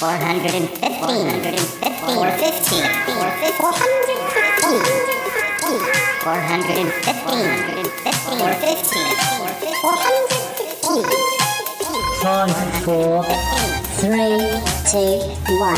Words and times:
415, 0.00 0.66
415, 0.80 1.60
415, 2.08 2.80
415, 6.24 6.88
415, 8.24 9.04
415. 9.84 11.04
Five, 12.22 12.48
four, 12.82 13.24
Three, 14.00 14.40
two, 14.88 15.20
one. 15.60 15.76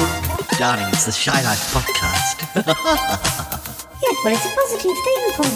Darling, 0.57 0.86
it's 0.93 1.07
the 1.07 1.11
Shy 1.11 1.43
Life 1.43 1.75
podcast. 1.75 2.39
Yeah, 2.54 4.14
well, 4.25 4.34
it's 4.34 4.45
a 4.45 4.48
positive 4.54 4.98
thing, 5.02 5.23
Paul. 5.34 5.50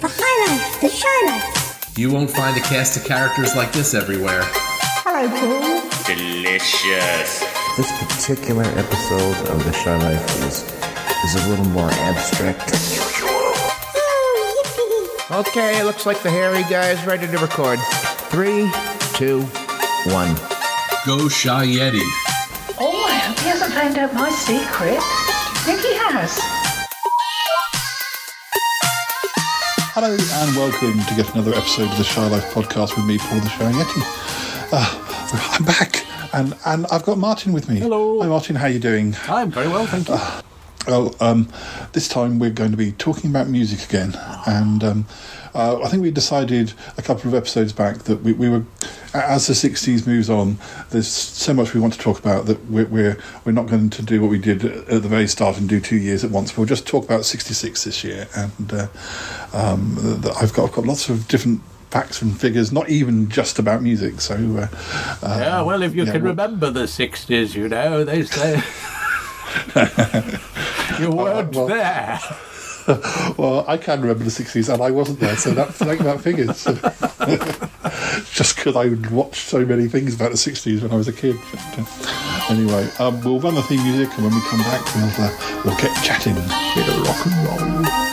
The 0.00 0.08
high 0.08 0.36
life, 0.46 0.80
the 0.80 0.88
shy 0.88 1.18
life. 1.26 1.98
You 1.98 2.10
won't 2.10 2.30
find 2.30 2.56
a 2.56 2.60
cast 2.60 2.96
of 2.96 3.04
characters 3.04 3.54
like 3.54 3.72
this 3.72 3.92
everywhere. 3.92 4.42
Hello, 5.04 5.28
Paul. 5.28 5.82
Delicious. 6.06 7.55
This 7.76 7.92
particular 7.98 8.62
episode 8.62 9.36
of 9.48 9.62
The 9.62 9.72
Shy 9.72 9.94
Life 9.98 10.46
is, 10.46 10.62
is 11.26 11.44
a 11.44 11.48
little 11.50 11.66
more 11.66 11.90
abstract. 11.90 12.70
Oh, 13.20 15.26
yippee. 15.28 15.40
Okay, 15.40 15.82
looks 15.82 16.06
like 16.06 16.22
the 16.22 16.30
hairy 16.30 16.62
guy 16.70 16.88
is 16.88 17.04
ready 17.04 17.26
to 17.26 17.36
record. 17.36 17.78
Three, 18.30 18.72
two, 19.12 19.42
one. 20.10 20.34
Go 21.04 21.28
Shy 21.28 21.66
Yeti. 21.66 22.00
Oh 22.80 23.06
man, 23.10 23.34
he 23.36 23.50
hasn't 23.50 23.74
found 23.74 23.98
out 23.98 24.14
my 24.14 24.30
secret. 24.30 24.96
Do 24.96 24.96
you 24.96 25.60
think 25.66 25.80
he 25.80 25.92
has? 25.96 26.38
Hello 29.92 30.16
and 30.16 30.56
welcome 30.56 30.98
to 31.04 31.14
get 31.14 31.30
another 31.34 31.54
episode 31.54 31.90
of 31.90 31.98
the 31.98 32.04
Shy 32.04 32.26
Life 32.26 32.54
podcast 32.54 32.96
with 32.96 33.04
me, 33.04 33.18
Paul 33.18 33.40
the 33.40 33.50
Shy 33.50 33.70
Yeti. 33.70 34.00
Uh, 34.72 35.52
I'm 35.52 35.64
back 35.66 36.05
and, 36.36 36.54
and 36.66 36.86
I've 36.92 37.04
got 37.04 37.16
Martin 37.16 37.52
with 37.52 37.68
me. 37.68 37.78
Hello. 37.78 38.20
Hi 38.20 38.28
Martin, 38.28 38.56
how 38.56 38.66
are 38.66 38.70
you 38.70 38.78
doing? 38.78 39.16
I'm 39.26 39.50
very 39.50 39.68
well, 39.68 39.86
thank 39.86 40.08
you. 40.08 40.18
Well, 40.86 41.16
um, 41.18 41.48
this 41.94 42.06
time 42.06 42.38
we're 42.38 42.50
going 42.50 42.70
to 42.70 42.76
be 42.76 42.92
talking 42.92 43.30
about 43.30 43.48
music 43.48 43.88
again, 43.88 44.16
and 44.46 44.84
um, 44.84 45.06
uh, 45.52 45.80
I 45.82 45.88
think 45.88 46.00
we 46.02 46.12
decided 46.12 46.74
a 46.96 47.02
couple 47.02 47.26
of 47.26 47.34
episodes 47.34 47.72
back 47.72 48.04
that 48.04 48.22
we, 48.22 48.34
we 48.34 48.48
were, 48.48 48.64
as 49.12 49.48
the 49.48 49.54
'60s 49.54 50.06
moves 50.06 50.30
on, 50.30 50.58
there's 50.90 51.08
so 51.08 51.52
much 51.54 51.74
we 51.74 51.80
want 51.80 51.94
to 51.94 51.98
talk 51.98 52.20
about 52.20 52.46
that 52.46 52.64
we're 52.66 52.86
we're, 52.86 53.18
we're 53.44 53.50
not 53.50 53.66
going 53.66 53.90
to 53.90 54.02
do 54.02 54.20
what 54.20 54.30
we 54.30 54.38
did 54.38 54.64
at 54.64 55.02
the 55.02 55.08
very 55.08 55.26
start 55.26 55.58
and 55.58 55.68
do 55.68 55.80
two 55.80 55.96
years 55.96 56.22
at 56.22 56.30
once. 56.30 56.56
We'll 56.56 56.66
just 56.66 56.86
talk 56.86 57.04
about 57.04 57.24
'66 57.24 57.82
this 57.82 58.04
year, 58.04 58.28
and 58.36 58.72
uh, 58.72 58.86
um, 59.54 59.96
I've 60.40 60.52
got 60.52 60.66
I've 60.66 60.72
got 60.72 60.86
lots 60.86 61.08
of 61.08 61.26
different 61.26 61.62
facts 61.96 62.20
and 62.20 62.38
figures, 62.38 62.72
not 62.72 62.90
even 62.90 63.26
just 63.30 63.58
about 63.58 63.82
music. 63.82 64.20
So, 64.20 64.34
uh, 64.34 64.68
uh, 65.22 65.38
yeah, 65.40 65.62
well, 65.62 65.82
if 65.82 65.94
you 65.94 66.04
can 66.04 66.22
remember 66.22 66.70
the 66.70 66.82
60s, 66.82 67.54
you 67.54 67.68
know, 67.70 68.04
they 68.04 68.22
say. 68.24 68.62
you 71.00 71.10
weren't 71.10 71.54
well- 71.54 71.66
there. 71.66 72.20
Well, 73.36 73.64
I 73.66 73.78
can 73.78 74.00
remember 74.00 74.22
the 74.22 74.30
60s 74.30 74.72
and 74.72 74.80
I 74.80 74.92
wasn't 74.92 75.18
there, 75.18 75.36
so 75.36 75.50
that, 75.54 75.74
that, 75.80 75.98
that 75.98 76.20
figures. 76.20 76.62
Just 78.32 78.54
because 78.54 78.76
I 78.76 78.90
watched 79.12 79.44
so 79.48 79.66
many 79.66 79.88
things 79.88 80.14
about 80.14 80.30
the 80.30 80.36
60s 80.36 80.82
when 80.82 80.92
I 80.92 80.94
was 80.94 81.08
a 81.08 81.12
kid. 81.12 81.34
But, 81.50 81.78
uh, 81.80 82.46
anyway, 82.48 82.88
um, 83.00 83.20
we'll 83.24 83.40
run 83.40 83.56
the 83.56 83.62
theme 83.62 83.82
music 83.82 84.16
and 84.16 84.24
when 84.26 84.34
we 84.36 84.40
come 84.42 84.60
back, 84.60 84.84
we'll, 84.94 85.26
uh, 85.26 85.62
we'll 85.64 85.76
get 85.78 85.92
chatting. 86.04 86.34
Bit 86.34 86.88
of 86.88 87.02
rock 87.08 87.26
and 87.26 87.86
roll. 87.90 88.05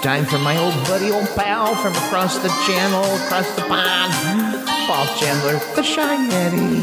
It's 0.00 0.06
time 0.06 0.24
for 0.24 0.38
my 0.38 0.56
old 0.56 0.72
buddy, 0.88 1.10
old 1.10 1.28
pal 1.36 1.74
from 1.76 1.92
across 1.92 2.38
the 2.38 2.48
channel, 2.64 3.04
across 3.20 3.54
the 3.54 3.60
pond, 3.68 4.14
Paul 4.88 5.04
Chandler, 5.20 5.60
the 5.76 5.82
Shy 5.82 6.16
Yeti. 6.16 6.80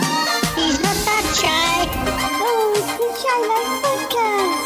He's 0.53 0.77
not 0.85 0.93
that 1.01 1.25
shy. 1.33 1.89
Oh, 2.37 2.77
it's 2.77 2.93
the 2.93 3.09
Shy 3.17 3.37
Life 3.49 3.81
podcast. 3.81 4.61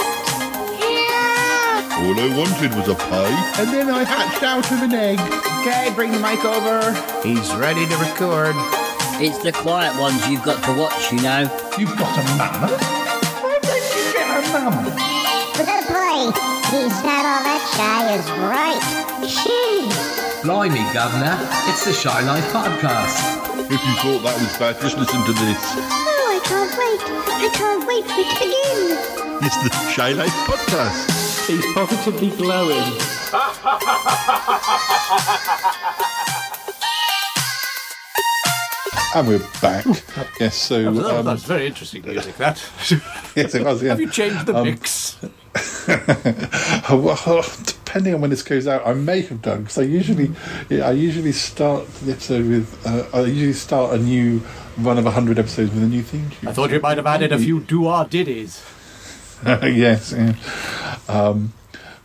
Yeah. 0.83 2.03
All 2.03 2.19
I 2.19 2.27
wanted 2.35 2.75
was 2.75 2.89
a 2.89 2.95
pie. 2.95 3.61
And 3.61 3.69
then 3.71 3.89
I 3.89 4.03
hatched 4.03 4.43
out 4.43 4.69
of 4.69 4.81
an 4.83 4.95
egg. 4.95 5.21
Okay, 5.61 5.89
bring 5.95 6.11
the 6.11 6.19
mic 6.19 6.43
over. 6.43 6.91
He's 7.23 7.55
ready 7.55 7.87
to 7.87 7.95
record. 8.03 8.55
It's 9.23 9.37
the 9.43 9.53
quiet 9.53 9.97
ones 9.97 10.27
you've 10.27 10.43
got 10.43 10.61
to 10.65 10.73
watch, 10.77 11.09
you 11.13 11.21
know. 11.21 11.47
You've 11.79 11.95
got 11.95 12.19
a 12.19 12.23
mum? 12.35 12.69
Why 13.39 13.59
don't 13.61 13.95
you 13.95 14.11
get 14.11 14.27
a 14.27 14.41
mum? 14.51 14.91
Little 15.55 15.87
boy, 15.87 16.60
he's 16.71 16.97
not 17.03 17.23
all 17.27 17.43
that 17.43 17.61
shy 17.75 18.13
as 18.15 18.25
right. 18.47 18.81
Jeez. 19.27 20.43
Blimey, 20.43 20.81
Governor. 20.93 21.37
It's 21.69 21.85
the 21.85 21.93
Shy 21.93 22.21
Life 22.21 22.45
podcast. 22.51 23.39
If 23.69 23.79
you 23.85 23.93
thought 24.01 24.23
that 24.23 24.35
was 24.41 24.57
bad, 24.57 24.79
just 24.81 24.97
listen 24.97 25.21
to 25.25 25.33
this. 25.33 25.61
Oh, 25.77 26.33
I 26.33 26.39
can't 26.43 26.73
wait. 26.75 27.01
I 27.29 27.49
can't 27.53 27.87
wait 27.87 28.05
for 28.05 28.19
it 28.19 28.29
to 28.31 28.39
begin. 28.39 29.45
It's 29.45 29.57
the 29.63 29.91
Shy 29.91 30.11
Life 30.13 30.33
podcast. 30.49 31.47
He's 31.47 31.65
positively 31.73 32.29
glowing. 32.37 32.91
And 39.13 39.27
we're 39.27 39.39
back. 39.61 39.85
Yes, 40.39 40.55
so. 40.55 40.85
Oh, 40.87 41.19
Um, 41.19 41.25
that's 41.25 41.43
very 41.43 41.67
interesting 41.67 42.01
music, 42.05 42.37
that. 42.37 42.57
yes, 43.35 43.53
it 43.55 43.63
was, 43.65 43.83
yeah. 43.83 43.89
Have 43.89 43.99
you 43.99 44.09
changed 44.09 44.45
the 44.45 44.55
Um, 44.55 44.63
mix? 44.67 45.17
well, 46.89 47.43
depending 47.65 48.13
on 48.13 48.21
when 48.21 48.29
this 48.29 48.43
goes 48.43 48.67
out, 48.67 48.85
I 48.85 48.93
may 48.93 49.21
have 49.21 49.41
done 49.41 49.63
because 49.63 49.77
I 49.77 49.83
usually, 49.83 50.31
yeah, 50.69 50.87
I 50.87 50.91
usually 50.91 51.33
start 51.33 51.87
the 51.95 52.13
episode 52.13 52.47
with, 52.47 52.87
uh, 52.87 53.05
I 53.13 53.21
usually 53.21 53.53
start 53.53 53.93
a 53.93 53.97
new 53.97 54.41
run 54.77 54.97
of 54.97 55.05
hundred 55.05 55.39
episodes 55.39 55.73
with 55.73 55.83
a 55.83 55.87
new 55.87 56.01
theme 56.01 56.29
tune. 56.29 56.49
I 56.49 56.53
thought 56.53 56.71
you 56.71 56.79
might 56.79 56.97
have 56.97 57.07
added 57.07 57.31
a 57.33 57.37
few 57.37 57.59
do-our 57.59 58.05
diddies. 58.05 58.63
yes, 59.45 60.13
yeah. 60.13 60.35
Um, 61.09 61.53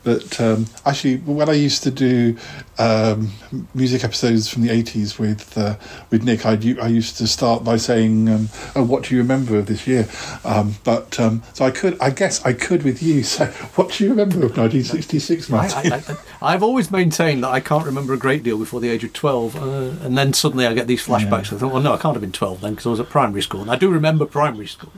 but 0.06 0.41
um, 0.41 0.67
actually, 0.84 1.17
when 1.17 1.49
I 1.49 1.55
used 1.55 1.83
to 1.83 1.91
do 1.91 2.37
um, 2.78 3.33
music 3.75 4.05
episodes 4.05 4.49
from 4.49 4.62
the 4.62 4.71
eighties 4.71 5.19
with 5.19 5.59
uh, 5.59 5.75
with 6.11 6.22
Nick, 6.22 6.47
I, 6.47 6.53
I 6.81 6.87
used 6.87 7.17
to 7.17 7.27
start 7.27 7.65
by 7.65 7.77
saying, 7.77 8.28
um, 8.28 8.49
"Oh, 8.77 8.84
what 8.84 9.03
do 9.03 9.17
you 9.17 9.21
remember 9.21 9.59
of 9.59 9.67
this 9.67 9.84
year?" 9.84 10.09
Um, 10.44 10.77
but 10.84 11.19
um, 11.19 11.43
so 11.55 11.65
I 11.65 11.72
could, 11.72 12.00
I 12.00 12.11
guess, 12.11 12.44
I 12.47 12.53
could 12.53 12.84
with 12.84 13.03
you 13.03 13.22
So, 13.37 13.47
"What 13.75 13.94
do 13.94 14.05
you 14.05 14.11
remember 14.11 14.37
of 14.47 14.56
1966, 14.56 15.50
I, 15.50 15.53
Martin?" 15.53 15.93
I, 15.93 15.97
I, 15.97 16.55
I've 16.55 16.62
always 16.62 16.88
maintained 16.93 17.43
that 17.43 17.50
I 17.50 17.59
can't 17.59 17.84
remember 17.84 18.15
a 18.15 18.19
great 18.19 18.44
deal 18.44 18.59
before 18.59 18.78
the 18.78 18.88
age 18.88 19.03
of 19.03 19.12
12, 19.12 19.56
uh, 19.56 20.06
and 20.06 20.17
then 20.17 20.33
suddenly 20.34 20.69
I 20.69 20.75
get 20.75 20.87
these 20.87 21.05
flashbacks. 21.05 21.53
I 21.53 21.59
thought, 21.59 21.73
well, 21.73 21.83
no, 21.83 21.94
I 21.94 21.97
can't 21.97 22.15
have 22.15 22.21
been 22.21 22.31
12 22.31 22.61
then 22.61 22.75
because 22.75 22.87
I 22.87 22.91
was 22.91 23.00
at 23.00 23.09
primary 23.09 23.43
school, 23.43 23.61
and 23.61 23.73
I 23.73 23.77
do 23.77 23.91
remember 23.91 24.25
primary 24.25 24.69
school. 24.69 24.93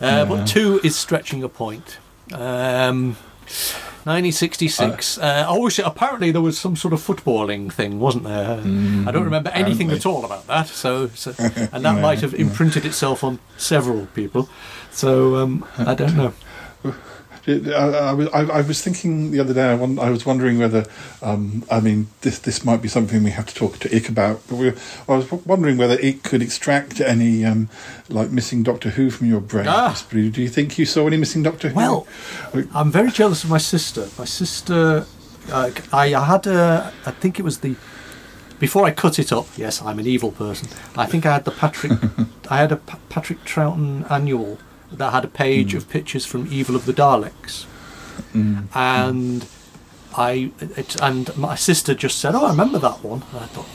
Uh, 0.00 0.24
But 0.24 0.46
two 0.46 0.80
is 0.82 0.96
stretching 0.96 1.42
a 1.42 1.48
point. 1.50 1.98
Um, 2.32 3.18
1966. 4.04 5.18
Uh, 5.18 5.46
oh, 5.48 5.68
shit, 5.68 5.86
apparently 5.86 6.30
there 6.30 6.42
was 6.42 6.58
some 6.58 6.76
sort 6.76 6.92
of 6.92 7.00
footballing 7.00 7.72
thing, 7.72 7.98
wasn't 7.98 8.24
there? 8.24 8.58
I 9.08 9.10
don't 9.10 9.24
remember 9.24 9.50
anything 9.50 9.88
apparently. 9.88 9.96
at 9.96 10.06
all 10.06 10.24
about 10.24 10.46
that. 10.46 10.66
So, 10.68 11.08
so 11.08 11.34
and 11.72 11.84
that 11.84 12.00
might 12.02 12.20
have 12.20 12.34
imprinted 12.34 12.84
itself 12.84 13.24
on 13.24 13.38
several 13.56 14.06
people. 14.14 14.48
So 14.90 15.36
um, 15.36 15.66
I 15.78 15.94
don't 15.94 16.16
know. 16.16 16.34
I, 17.46 17.52
I, 17.52 18.12
was- 18.12 18.28
I, 18.32 18.40
I 18.40 18.60
was 18.62 18.80
thinking 18.82 19.30
the 19.30 19.40
other 19.40 19.52
day. 19.54 19.70
I, 19.70 19.74
won- 19.74 19.98
I 19.98 20.10
was 20.10 20.24
wondering 20.24 20.58
whether, 20.58 20.86
um, 21.22 21.64
I 21.70 21.80
mean, 21.80 22.06
this 22.22 22.38
this 22.38 22.64
might 22.64 22.80
be 22.80 22.88
something 22.88 23.22
we 23.22 23.30
have 23.32 23.46
to 23.46 23.54
talk 23.54 23.78
to 23.80 23.88
Ikk 23.94 24.08
about. 24.08 24.40
But 24.48 24.56
we, 24.56 24.68
I 25.08 25.16
was 25.16 25.30
wondering 25.30 25.76
whether 25.76 25.98
it 26.00 26.22
could 26.22 26.40
extract 26.42 27.00
any 27.00 27.44
um, 27.44 27.68
like 28.08 28.30
missing 28.30 28.62
Doctor 28.62 28.90
Who 28.90 29.10
from 29.10 29.28
your 29.28 29.40
brain. 29.40 29.66
Ah. 29.68 29.94
Do 30.10 30.18
you 30.20 30.48
think 30.48 30.78
you 30.78 30.86
saw 30.86 31.06
any 31.06 31.16
missing 31.18 31.42
Doctor 31.42 31.68
Who? 31.68 31.76
Well, 31.76 32.06
I'm 32.74 32.90
very 32.90 33.10
jealous 33.10 33.44
of 33.44 33.50
my 33.50 33.58
sister. 33.58 34.08
My 34.18 34.24
sister, 34.24 35.06
uh, 35.52 35.70
I 35.92 36.08
had 36.08 36.46
a, 36.46 36.92
I 37.04 37.10
think 37.10 37.38
it 37.38 37.42
was 37.42 37.58
the, 37.58 37.76
before 38.58 38.86
I 38.86 38.90
cut 38.90 39.18
it 39.18 39.32
up. 39.32 39.46
Yes, 39.56 39.82
I'm 39.82 39.98
an 39.98 40.06
evil 40.06 40.32
person. 40.32 40.68
I 40.96 41.04
think 41.06 41.26
I 41.26 41.34
had 41.34 41.44
the 41.44 41.50
Patrick, 41.50 41.92
I 42.50 42.56
had 42.58 42.72
a 42.72 42.76
Patrick 42.76 43.44
Troughton 43.44 44.10
annual 44.10 44.58
that 44.98 45.12
had 45.12 45.24
a 45.24 45.28
page 45.28 45.74
of 45.74 45.88
pictures 45.88 46.24
from 46.26 46.46
Evil 46.50 46.76
of 46.76 46.84
the 46.86 46.92
Daleks, 46.92 47.66
and 48.74 49.46
I, 50.16 50.50
it, 50.60 50.96
and 51.00 51.36
my 51.36 51.54
sister 51.56 51.94
just 51.94 52.18
said, 52.18 52.34
"Oh, 52.34 52.44
I 52.46 52.50
remember 52.50 52.78
that 52.78 53.02
one." 53.04 53.22
And 53.32 53.40
I 53.40 53.46
thought, 53.46 53.66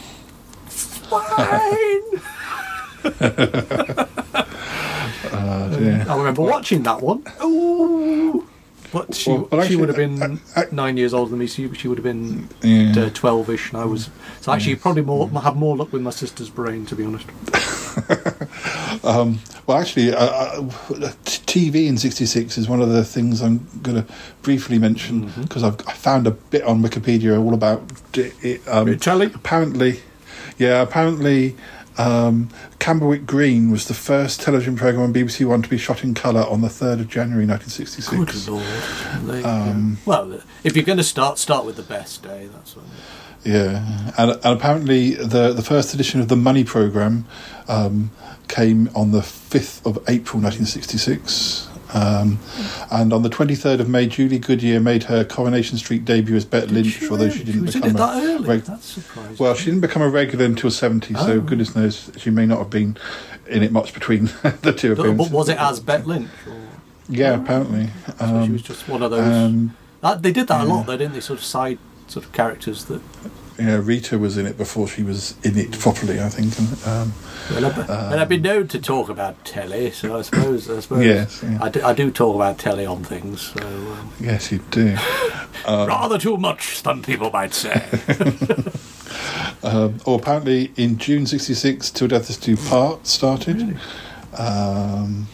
fine. 3.10 4.06
Uh. 5.32 6.06
I 6.10 6.16
remember 6.18 6.42
watching 6.42 6.84
that 6.84 7.02
one. 7.02 7.24
Ooh. 7.44 8.48
But 8.92 9.14
she, 9.14 9.30
Well, 9.30 9.48
but 9.52 9.68
she 9.68 9.76
would 9.76 9.88
have 9.90 9.98
been 9.98 10.40
I- 10.56 10.62
I- 10.62 10.68
nine 10.72 10.98
years 10.98 11.14
older 11.14 11.30
than 11.30 11.40
me. 11.40 11.48
So 11.48 11.72
she 11.74 11.88
would 11.88 11.98
have 12.00 12.04
been 12.04 12.50
Yeah. 12.64 12.94
uh, 13.06 13.10
twelve-ish, 13.14 13.72
and 13.72 13.82
I 13.82 13.86
was. 13.86 14.10
So 14.42 14.52
actually, 14.52 14.76
probably 14.78 15.04
more 15.04 15.30
have 15.42 15.56
more 15.56 15.78
luck 15.78 15.94
with 15.94 16.02
my 16.02 16.10
sister's 16.10 16.50
brain, 16.50 16.86
to 16.88 16.96
be 16.96 17.04
honest. 17.06 17.26
Well, 19.04 19.78
actually, 19.78 20.14
uh, 20.16 20.26
uh, 20.26 20.62
TV 21.26 21.88
in 21.88 21.98
'66 21.98 22.58
is 22.58 22.68
one 22.68 22.82
of 22.82 22.90
the 22.90 23.04
things 23.06 23.42
I'm 23.42 23.68
going 23.84 24.04
to 24.04 24.14
briefly 24.42 24.80
mention 24.80 25.26
Mm-hmm. 25.28 25.42
because 25.44 25.64
I've 25.64 25.80
found 25.82 26.26
a 26.28 26.32
bit 26.32 26.64
on 26.64 26.82
Wikipedia 26.82 27.40
all 27.40 27.54
about 27.54 27.84
it. 28.16 28.62
um? 28.68 28.88
Apparently, 28.90 30.00
yeah, 30.58 30.82
apparently. 30.82 31.56
Um, 32.00 32.50
Camberwick 32.80 33.26
Green 33.26 33.70
was 33.70 33.88
the 33.88 33.94
first 33.94 34.42
television 34.42 34.78
programme 34.78 35.04
on 35.04 35.14
BBC 35.14 35.46
One 35.46 35.62
to 35.62 35.70
be 35.70 35.78
shot 35.78 36.04
in 36.04 36.14
colour 36.14 36.44
on 36.44 36.62
the 36.62 36.70
3rd 36.70 37.02
of 37.02 37.08
January 37.10 37.46
1966. 37.46 38.10
Good 38.10 38.48
lord. 38.48 38.64
There 39.26 39.38
you 39.38 39.44
go. 39.44 39.50
Um, 39.50 39.98
well, 40.06 40.42
if 40.64 40.76
you're 40.78 40.86
going 40.86 40.98
to 40.98 41.04
start, 41.04 41.38
start 41.38 41.66
with 41.66 41.76
the 41.76 41.84
best 41.84 42.24
day. 42.24 42.48
That's 42.54 42.76
what. 42.76 42.86
Yeah, 43.44 44.12
and, 44.18 44.32
and 44.32 44.46
apparently 44.46 45.12
the 45.14 45.54
the 45.54 45.62
first 45.62 45.94
edition 45.94 46.20
of 46.20 46.28
the 46.28 46.36
Money 46.36 46.64
Programme 46.64 47.26
um, 47.68 48.12
came 48.50 48.90
on 48.96 49.12
the 49.12 49.20
5th 49.20 49.86
of 49.86 49.98
April 50.10 50.42
1966. 50.42 51.69
Um, 51.94 52.38
and 52.92 53.12
on 53.12 53.24
the 53.24 53.30
23rd 53.30 53.80
of 53.80 53.90
May, 53.90 54.06
Julie 54.08 54.38
Goodyear 54.40 54.80
made 54.80 55.04
her 55.06 55.24
Coronation 55.26 55.78
Street 55.78 56.06
debut 56.06 56.36
as 56.36 56.46
Bet 56.46 56.70
Lynch, 56.70 57.00
she 57.00 57.10
although 57.10 57.30
she 57.30 57.44
didn't 57.44 57.66
become 57.66 57.96
a 57.96 58.22
early? 58.24 58.48
reg- 58.48 58.62
That's 58.62 58.86
surprising. 58.86 59.38
Well, 59.40 59.56
she 59.56 59.66
didn't 59.66 59.82
become 59.82 60.02
a 60.04 60.10
regular 60.10 60.46
until 60.46 60.70
70, 60.70 61.14
so 61.16 61.32
Oh. 61.32 61.40
goodness 61.42 61.76
knows 61.76 62.12
she 62.18 62.30
may 62.30 62.46
not 62.46 62.60
have 62.60 62.70
been 62.70 62.96
in 63.48 63.64
it 63.64 63.72
much 63.72 63.94
between 63.94 64.26
the 64.62 64.74
two 64.76 64.96
But, 64.96 65.00
appearances. 65.02 65.30
but 65.30 65.32
was 65.32 65.50
it 65.50 65.58
as 65.60 65.80
Bet 65.80 66.06
Lynch? 66.06 66.30
Or, 66.48 66.54
Yeah, 67.10 67.42
apparently. 67.42 67.90
so 68.06 68.14
she 68.18 68.24
Um, 68.24 68.54
was 68.54 68.62
just 68.62 68.88
one 68.88 69.02
of 69.02 69.10
those. 69.10 69.22
um, 69.34 69.76
that, 70.02 70.22
they 70.22 70.32
did 70.32 70.48
that 70.48 70.62
a 70.62 70.66
lot, 70.66 70.86
though, 70.86 70.96
didn't 70.98 71.14
they? 71.16 71.20
Sort 71.22 71.40
of 71.40 71.46
side 71.46 71.80
sort 72.08 72.26
of 72.26 72.32
characters 72.34 72.86
that. 72.86 73.02
Yeah, 73.60 73.82
Rita 73.84 74.18
was 74.18 74.38
in 74.38 74.46
it 74.46 74.58
before 74.58 74.88
she 74.88 75.04
was 75.04 75.36
in 75.44 75.58
it 75.58 75.78
properly, 75.80 76.20
I 76.22 76.30
think. 76.30 76.58
And, 76.58 76.88
um, 76.88 77.14
Well, 77.52 77.66
I've, 77.66 77.88
well, 77.90 78.20
I've 78.20 78.30
been 78.30 78.42
known 78.42 78.68
to 78.70 78.80
talk 78.80 79.10
about 79.10 79.44
telly, 79.44 79.92
so 79.92 80.18
I 80.18 80.22
suppose 80.22 80.70
I 80.70 80.80
suppose 80.80 81.04
Yes, 81.06 81.44
yeah. 81.44 81.58
I, 81.62 81.70
do, 81.70 81.84
I 81.84 81.94
do 81.94 82.10
talk 82.12 82.36
about 82.36 82.58
telly 82.58 82.86
on 82.86 83.04
things. 83.04 83.42
So 83.42 83.62
um, 83.62 84.12
yes, 84.20 84.52
you 84.52 84.60
do. 84.72 84.96
rather 85.68 86.18
too 86.18 86.38
much, 86.38 86.78
some 86.78 87.02
people 87.02 87.30
might 87.32 87.54
say. 87.54 87.86
Um, 89.62 90.00
or 90.06 90.18
apparently 90.20 90.72
in 90.78 90.98
June 90.98 91.26
'66, 91.26 91.92
Till 91.92 92.08
Death 92.08 92.40
Do 92.40 92.56
Part 92.56 93.06
started, 93.08 93.78
um, 94.38 95.28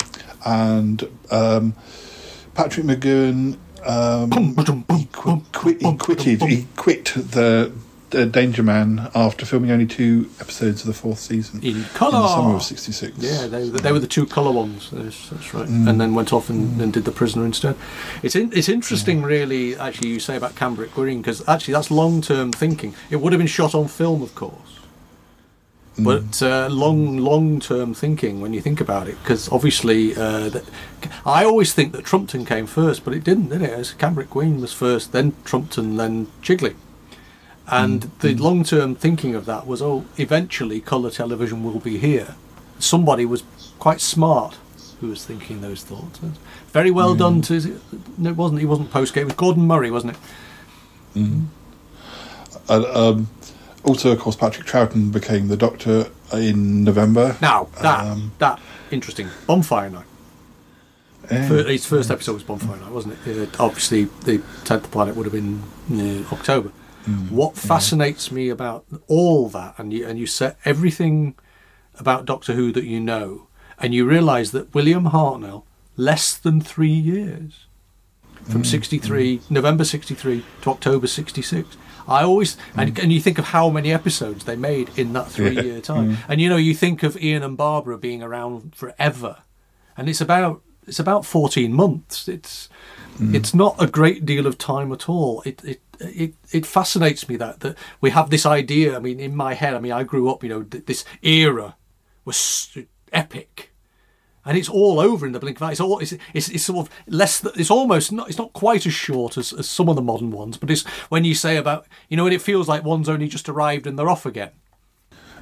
and 0.44 1.08
um, 1.30 1.76
Patrick 2.56 2.88
McGoohan 2.88 3.58
um, 3.86 4.32
he, 4.32 5.06
qu- 5.12 5.42
quit, 5.54 5.82
he 5.82 5.96
quitted. 5.96 6.42
He 6.42 6.68
quit 6.76 7.06
the, 7.16 7.72
the 8.12 8.26
Danger 8.26 8.64
Man 8.64 9.10
after 9.16 9.46
filming 9.46 9.72
only 9.72 9.86
two 9.86 10.30
episodes 10.40 10.82
of 10.82 10.88
the 10.88 10.94
fourth 10.94 11.20
season 11.20 11.60
In 11.64 11.78
in 11.78 11.84
colour. 11.86 12.12
the 12.12 12.28
summer 12.28 12.56
of 12.56 12.64
'66. 12.64 13.18
Yeah, 13.18 13.48
they, 13.48 13.70
they 13.70 13.92
were 13.92 14.00
the 14.00 14.08
two 14.08 14.26
colour 14.26 14.52
ones. 14.52 14.90
That's, 14.92 15.30
that's 15.30 15.54
right. 15.54 15.68
Mm. 15.68 15.90
And 15.90 16.02
then 16.02 16.16
went 16.16 16.32
off 16.32 16.50
and, 16.50 16.80
and 16.82 16.94
did 16.94 17.06
the 17.06 17.12
prisoner 17.12 17.46
instead. 17.46 17.76
It's 18.24 18.36
in, 18.36 18.52
it's 18.54 18.70
interesting, 18.70 19.22
really. 19.24 19.76
Actually, 19.76 20.10
you 20.10 20.20
say 20.20 20.36
about 20.36 20.56
Camberwick 20.56 20.94
Green 20.94 21.22
because 21.22 21.48
actually 21.48 21.74
that's 21.74 21.92
long 21.92 22.22
term 22.22 22.52
thinking. 22.52 22.96
It 23.10 23.18
would 23.18 23.34
have 23.34 23.40
been 23.40 23.48
shot 23.48 23.76
on 23.76 23.88
film, 23.88 24.22
of 24.22 24.36
course. 24.36 24.76
But 25.98 26.42
uh, 26.44 26.68
long, 26.70 27.18
long-term 27.20 27.94
thinking 27.94 28.42
when 28.42 28.52
you 28.52 28.60
think 28.60 28.82
about 28.82 29.08
it, 29.08 29.18
because 29.24 29.50
obviously, 29.50 30.14
uh, 30.14 30.50
that, 30.50 30.66
I 31.26 31.46
always 31.46 31.74
think 31.74 31.94
that 31.94 32.04
Trumpton 32.04 32.44
came 32.46 32.68
first, 32.68 33.06
but 33.06 33.14
it 33.14 33.24
didn't, 33.24 33.48
did 33.48 33.62
it? 33.62 33.70
It 33.70 33.78
was 33.78 33.94
Camberwick 33.94 34.30
Green 34.30 34.60
was 34.60 34.74
first, 34.74 35.14
then 35.14 35.34
Trumpton, 35.46 35.96
then 35.96 36.28
Chigley. 36.42 36.76
And 37.68 38.12
the 38.20 38.36
long-term 38.36 38.96
thinking 38.96 39.34
of 39.34 39.46
that 39.46 39.66
was, 39.66 39.82
oh, 39.82 40.06
eventually 40.18 40.80
colour 40.80 41.10
television 41.10 41.64
will 41.64 41.80
be 41.80 41.98
here. 41.98 42.36
Somebody 42.78 43.26
was 43.26 43.44
quite 43.80 44.02
smart 44.02 44.58
who 45.02 45.08
was 45.08 45.26
thinking 45.26 45.62
those 45.62 45.84
thoughts. 45.84 46.20
Very 46.72 46.92
well 46.92 47.16
done. 47.16 47.42
To 47.44 47.82
no, 48.18 48.30
it 48.30 48.36
wasn't. 48.36 48.60
He 48.60 48.66
wasn't 48.66 48.92
postgate. 48.92 49.22
It 49.22 49.26
was 49.26 49.34
Gordon 49.34 49.66
Murray, 49.66 49.90
wasn't 49.92 50.14
it? 50.14 50.20
And, 51.16 51.50
um, 52.70 53.28
also, 53.84 54.12
of 54.12 54.20
course, 54.20 54.36
Patrick 54.36 54.66
Troughton 54.68 55.12
became 55.12 55.48
the 55.48 55.58
Doctor 55.58 56.10
in 56.34 56.84
November. 56.84 57.38
Now 57.42 57.68
that 57.82 58.06
Um, 58.06 58.32
that 58.40 58.60
interesting 58.92 59.30
bonfire 59.48 59.90
night. 59.90 60.06
Yeah. 61.32 61.48
Fir- 61.48 61.64
his 61.68 61.86
first 61.86 62.12
episode 62.12 62.34
was 62.34 62.44
bonfire 62.44 62.78
night, 62.78 62.92
wasn't 62.92 63.18
it? 63.26 63.38
Uh, 63.60 63.64
obviously, 63.64 64.06
the 64.24 64.42
tenth 64.64 64.90
planet 64.92 65.16
would 65.16 65.26
have 65.26 65.34
been 65.34 65.64
uh, 65.92 66.34
October. 66.34 66.72
Mm. 67.06 67.32
what 67.32 67.56
fascinates 67.56 68.32
me 68.32 68.50
about 68.50 68.86
all 69.08 69.48
that, 69.50 69.76
and 69.78 69.94
you 69.94 70.08
and 70.08 70.18
you 70.18 70.26
set 70.26 70.58
everything 70.66 71.36
about 72.00 72.26
Doctor 72.26 72.54
Who 72.54 72.72
that 72.72 72.86
you 72.86 73.00
know, 73.00 73.48
and 73.78 73.94
you 73.94 74.08
realise 74.08 74.52
that 74.52 74.74
William 74.74 75.06
Hartnell, 75.06 75.64
less 75.98 76.36
than 76.36 76.62
three 76.62 76.88
years, 76.90 77.68
from 78.44 78.64
mm. 78.64 78.66
'63, 78.66 79.38
mm. 79.38 79.52
November 79.52 79.84
'63 79.84 80.44
to 80.62 80.70
October 80.70 81.08
'66. 81.08 81.78
I 82.08 82.24
always 82.24 82.56
and, 82.76 82.98
and 83.00 83.12
you 83.12 83.20
think 83.20 83.40
of 83.40 83.46
how 83.46 83.70
many 83.70 83.92
episodes 83.92 84.46
they 84.46 84.56
made 84.56 84.90
in 84.98 85.14
that 85.14 85.28
three-year 85.28 85.82
time, 85.82 86.18
and 86.28 86.40
you 86.40 86.50
know 86.50 86.58
you 86.58 86.74
think 86.74 87.04
of 87.04 87.18
Ian 87.18 87.44
and 87.44 87.58
Barbara 87.58 87.98
being 87.98 88.22
around 88.22 88.76
forever, 88.76 89.44
and 89.98 90.10
it's 90.10 90.22
about 90.22 90.62
it's 90.88 91.00
about 91.00 91.26
14 91.26 91.74
months. 91.74 92.28
It's 92.28 92.70
Mm-hmm. 93.16 93.36
it's 93.36 93.54
not 93.54 93.76
a 93.82 93.88
great 93.88 94.26
deal 94.26 94.46
of 94.46 94.58
time 94.58 94.92
at 94.92 95.08
all. 95.10 95.42
It 95.46 95.64
it 95.64 95.82
it 96.00 96.34
it 96.52 96.66
fascinates 96.66 97.28
me 97.30 97.38
that 97.38 97.62
that 97.62 97.78
we 98.02 98.10
have 98.12 98.30
this 98.30 98.46
idea. 98.46 98.96
I 98.96 99.00
mean, 99.00 99.20
in 99.20 99.36
my 99.36 99.54
head, 99.54 99.74
I 99.74 99.80
mean, 99.80 99.94
I 99.94 100.04
grew 100.04 100.30
up, 100.30 100.44
you 100.44 100.50
know, 100.50 100.64
th- 100.64 100.86
this 100.86 101.06
era 101.22 101.76
was 102.26 102.78
epic 103.14 103.72
and 104.48 104.58
it's 104.58 104.70
all 104.70 105.00
over 105.00 105.26
in 105.26 105.32
the 105.32 105.40
blink 105.40 105.58
of 105.58 105.62
an 105.64 105.70
eye. 105.70 105.72
It's 105.72 105.80
all 105.80 106.00
it's, 106.00 106.14
it's, 106.34 106.50
it's 106.50 106.66
sort 106.66 106.88
of 106.88 106.94
less. 107.08 107.42
th- 107.42 107.56
It's 107.58 107.72
almost 107.72 108.12
not. 108.12 108.28
It's 108.30 108.38
not 108.38 108.54
quite 108.54 108.86
as 108.86 108.94
short 108.94 109.38
as, 109.38 109.54
as 109.54 109.68
some 109.70 109.90
of 109.90 109.96
the 109.96 110.02
modern 110.02 110.32
ones, 110.32 110.58
but 110.58 110.70
it's 110.70 110.84
when 111.10 111.24
you 111.24 111.34
say 111.34 111.58
about 111.58 111.88
you 112.10 112.18
know, 112.18 112.26
when 112.26 112.34
it 112.34 112.42
feels 112.42 112.68
like 112.68 112.84
one's 112.84 113.10
only 113.10 113.28
just 113.28 113.50
arrived 113.50 113.88
and 113.88 113.98
they're 113.98 114.10
off 114.10 114.26
again. 114.26 114.52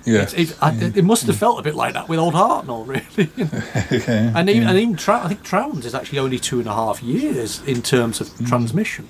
Yeah. 0.05 0.23
It's, 0.23 0.33
it, 0.33 0.57
I, 0.61 0.73
it 0.75 1.03
must 1.05 1.27
have 1.27 1.37
felt 1.37 1.59
a 1.59 1.61
bit 1.61 1.75
like 1.75 1.93
that 1.93 2.09
with 2.09 2.19
old 2.19 2.33
Hartnell, 2.33 2.85
really. 2.93 3.29
okay. 4.01 4.31
and 4.35 4.49
even, 4.49 4.67
and 4.67 4.77
even 4.77 4.95
Trou- 4.95 5.15
I 5.15 5.27
think 5.29 5.43
Troughton's 5.43 5.85
is 5.85 5.95
actually 5.95 6.19
only 6.19 6.39
two 6.39 6.59
and 6.59 6.67
a 6.67 6.73
half 6.73 7.01
years 7.01 7.61
in 7.65 7.81
terms 7.81 8.19
of 8.19 8.29
transmission. 8.45 9.07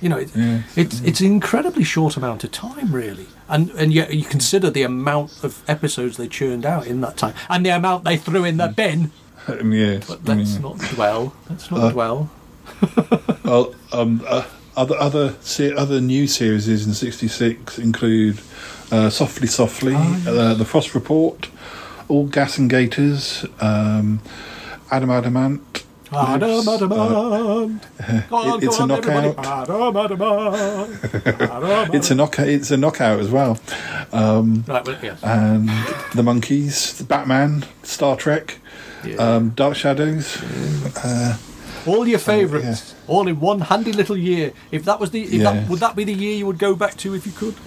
You 0.00 0.10
know, 0.10 0.18
it, 0.18 0.30
Yeah. 0.36 0.62
it's 0.76 1.00
it's 1.00 1.20
an 1.20 1.26
incredibly 1.26 1.82
short 1.82 2.16
amount 2.16 2.44
of 2.44 2.52
time, 2.52 2.92
really, 2.94 3.26
and 3.48 3.70
and 3.70 3.92
yet 3.92 4.14
you 4.14 4.24
consider 4.24 4.70
the 4.70 4.82
amount 4.84 5.42
of 5.42 5.60
episodes 5.66 6.16
they 6.18 6.28
churned 6.28 6.64
out 6.64 6.86
in 6.86 7.00
that 7.00 7.16
time, 7.16 7.34
and 7.50 7.66
the 7.66 7.70
amount 7.70 8.04
they 8.04 8.16
threw 8.16 8.44
in 8.44 8.56
the 8.58 8.68
bin. 8.68 9.10
Um, 9.48 9.72
yes. 9.72 10.06
But 10.06 10.26
let's 10.26 10.54
yeah. 10.56 10.60
not 10.60 10.78
dwell. 10.78 11.32
Let's 11.48 11.70
not 11.70 11.92
dwell. 11.94 12.28
Well, 13.44 13.74
um, 13.92 14.22
uh, 14.26 14.44
other 14.76 14.94
other 14.98 15.36
se- 15.40 15.72
other 15.72 16.00
new 16.02 16.26
series 16.26 16.68
in 16.68 16.92
'66 16.92 17.78
include 17.78 18.40
uh, 18.90 19.10
"Softly, 19.10 19.46
Softly," 19.46 19.94
uh, 19.96 20.54
"The 20.54 20.64
Frost 20.64 20.94
Report," 20.94 21.48
"All 22.08 22.26
Gas 22.26 22.58
and 22.58 22.68
Gaiters," 22.70 23.44
um, 23.60 24.20
"Adam 24.90 25.10
Adamant." 25.10 25.84
Adam, 26.10 26.48
Lives, 26.64 26.68
Adam, 26.68 26.92
uh, 26.92 27.64
it- 28.56 28.64
it's 28.64 28.78
a 28.80 28.86
knockout. 28.86 29.38
Adam, 29.46 29.94
Adam, 29.94 30.22
Adam, 30.22 31.90
It's 31.94 32.10
a 32.10 32.14
knockout. 32.14 32.48
It's 32.48 32.70
a 32.70 32.78
knockout 32.78 33.20
as 33.20 33.28
well. 33.30 33.58
Um, 34.10 34.64
Right, 34.66 34.86
well, 34.86 34.96
yes. 35.02 35.22
and 35.22 35.68
the 36.14 36.22
Monkees, 36.22 36.96
the 36.96 37.04
Batman, 37.04 37.66
Star 37.82 38.16
Trek, 38.16 38.56
Yeah. 39.04 39.16
um, 39.16 39.50
Dark 39.50 39.76
Shadows. 39.76 40.38
all 41.86 42.08
your 42.08 42.18
favourites, 42.18 42.64
yes. 42.64 42.94
all 43.06 43.28
in 43.28 43.38
one 43.38 43.60
handy 43.60 43.92
little 43.92 44.16
year. 44.16 44.52
If 44.72 44.86
that 44.86 44.98
was 45.00 45.10
the, 45.10 45.22
if 45.24 45.32
Yeah. 45.34 45.52
that, 45.52 45.68
would 45.68 45.80
that 45.80 45.94
be 45.94 46.04
the 46.04 46.14
year 46.14 46.36
you 46.36 46.46
would 46.46 46.58
go 46.58 46.74
back 46.74 46.96
to 46.98 47.12
if 47.14 47.26
you 47.26 47.32
could? 47.32 47.54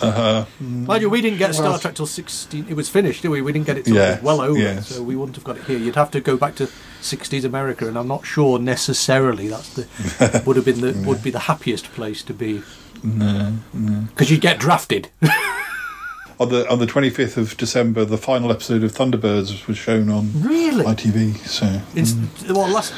Uh, 0.00 0.44
Mind 0.60 1.02
you, 1.02 1.10
we 1.10 1.20
didn't 1.20 1.38
get 1.38 1.54
Star 1.54 1.78
Trek 1.78 1.94
till 1.94 2.06
sixteen. 2.06 2.66
It 2.68 2.74
was 2.74 2.88
finished, 2.88 3.22
did 3.22 3.28
we? 3.28 3.42
We 3.42 3.52
didn't 3.52 3.66
get 3.66 3.78
it 3.78 3.84
till 3.84 3.94
Yes, 3.96 4.22
well 4.22 4.40
over, 4.40 4.58
yes. 4.58 4.88
so 4.88 5.02
we 5.02 5.16
wouldn't 5.16 5.36
have 5.36 5.44
got 5.44 5.56
it 5.58 5.64
here. 5.64 5.78
You'd 5.78 5.96
have 5.96 6.10
to 6.12 6.20
go 6.20 6.36
back 6.36 6.54
to 6.56 6.68
sixties 7.00 7.44
America, 7.44 7.86
and 7.88 7.96
I'm 7.98 8.08
not 8.08 8.24
sure 8.26 8.58
necessarily 8.58 9.48
that's 9.48 9.74
the 9.74 10.42
would 10.46 10.56
have 10.56 10.64
been 10.64 10.80
the 10.80 10.92
would 11.06 11.22
be 11.22 11.30
the 11.30 11.40
happiest 11.40 11.86
place 11.92 12.22
to 12.24 12.34
be. 12.34 12.62
no, 13.02 13.54
Because 14.08 14.30
you'd 14.30 14.40
get 14.40 14.58
drafted. 14.58 15.08
on 16.40 16.48
the 16.48 16.66
on 16.70 16.78
the 16.78 16.86
25th 16.86 17.36
of 17.36 17.56
December, 17.56 18.04
the 18.04 18.16
final 18.18 18.50
episode 18.50 18.82
of 18.82 18.92
Thunderbirds 18.92 19.66
was 19.66 19.76
shown 19.76 20.08
on 20.10 20.30
Really? 20.42 20.84
ITV. 20.84 21.36
So 21.46 21.80
It's 21.94 22.14
well, 22.48 22.68
last. 22.68 22.94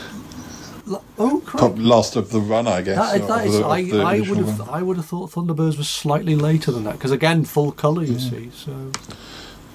Oh, 1.18 1.42
crap. 1.44 1.72
last 1.76 2.16
of 2.16 2.30
the 2.30 2.40
run, 2.40 2.66
I 2.66 2.82
guess. 2.82 2.96
That, 2.96 3.28
that 3.28 3.46
is, 3.46 3.58
the- 3.58 3.64
I, 3.66 3.78
I 4.16 4.20
would 4.20 4.38
have, 4.38 4.58
run. 4.58 4.68
I 4.68 4.82
would 4.82 4.96
have 4.96 5.06
thought 5.06 5.30
Thunderbirds 5.30 5.78
was 5.78 5.88
slightly 5.88 6.34
later 6.34 6.72
than 6.72 6.84
that 6.84 6.94
because 6.94 7.11
again, 7.11 7.44
full 7.44 7.72
colour. 7.72 8.02
You 8.04 8.18
see, 8.18 8.50
so 8.54 8.90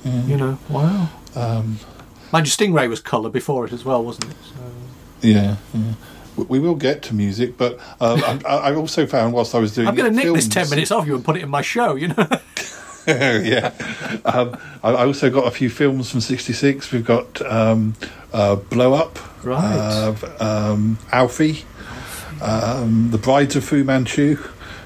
you 0.04 0.38
know, 0.38 0.58
wow. 0.70 1.10
Um, 1.36 1.80
Mind 2.32 2.46
you, 2.46 2.52
Stingray 2.52 2.90
was 2.90 3.00
colour 3.00 3.30
before 3.30 3.66
it 3.66 3.72
as 3.72 3.86
well, 3.86 4.04
wasn't 4.04 4.32
it? 4.32 4.38
So. 4.44 4.56
yeah, 5.22 5.56
yeah. 5.74 5.94
We- 6.36 6.60
will 6.60 6.76
get 6.76 7.02
to 7.04 7.16
music, 7.16 7.58
but 7.58 7.80
um, 8.00 8.22
I, 8.46 8.70
I 8.70 8.76
also 8.76 9.08
found 9.08 9.34
whilst 9.34 9.56
I 9.56 9.60
was 9.60 9.74
doing 9.74 9.88
I'm 9.88 9.96
going 9.96 10.14
to 10.14 10.16
nick 10.16 10.34
this 10.34 10.48
ten 10.48 10.70
minutes 10.70 10.92
off 10.92 11.08
you 11.08 11.16
and 11.16 11.26
put 11.26 11.36
it 11.38 11.44
in 11.44 11.50
my 11.50 11.62
show. 11.62 11.96
You 11.96 12.10
know. 12.10 12.28
yeah. 13.08 13.72
Um, 14.26 14.58
I, 14.84 14.90
I 14.92 15.06
also 15.06 15.30
got 15.30 15.48
a 15.48 15.52
few 15.52 15.70
films 15.70 16.12
from 16.12 16.20
'66. 16.20 16.92
We've 16.92 17.06
got 17.06 17.42
um, 17.42 17.96
uh, 18.38 18.56
Blow 18.56 18.94
Up, 18.94 19.18
Right. 19.44 19.64
uh, 19.64 20.14
um, 20.40 20.98
Alfie, 21.12 21.66
um, 22.42 23.10
The 23.12 23.18
Brides 23.18 23.56
of 23.56 23.64
Fu 23.64 23.84
Manchu, 23.84 24.38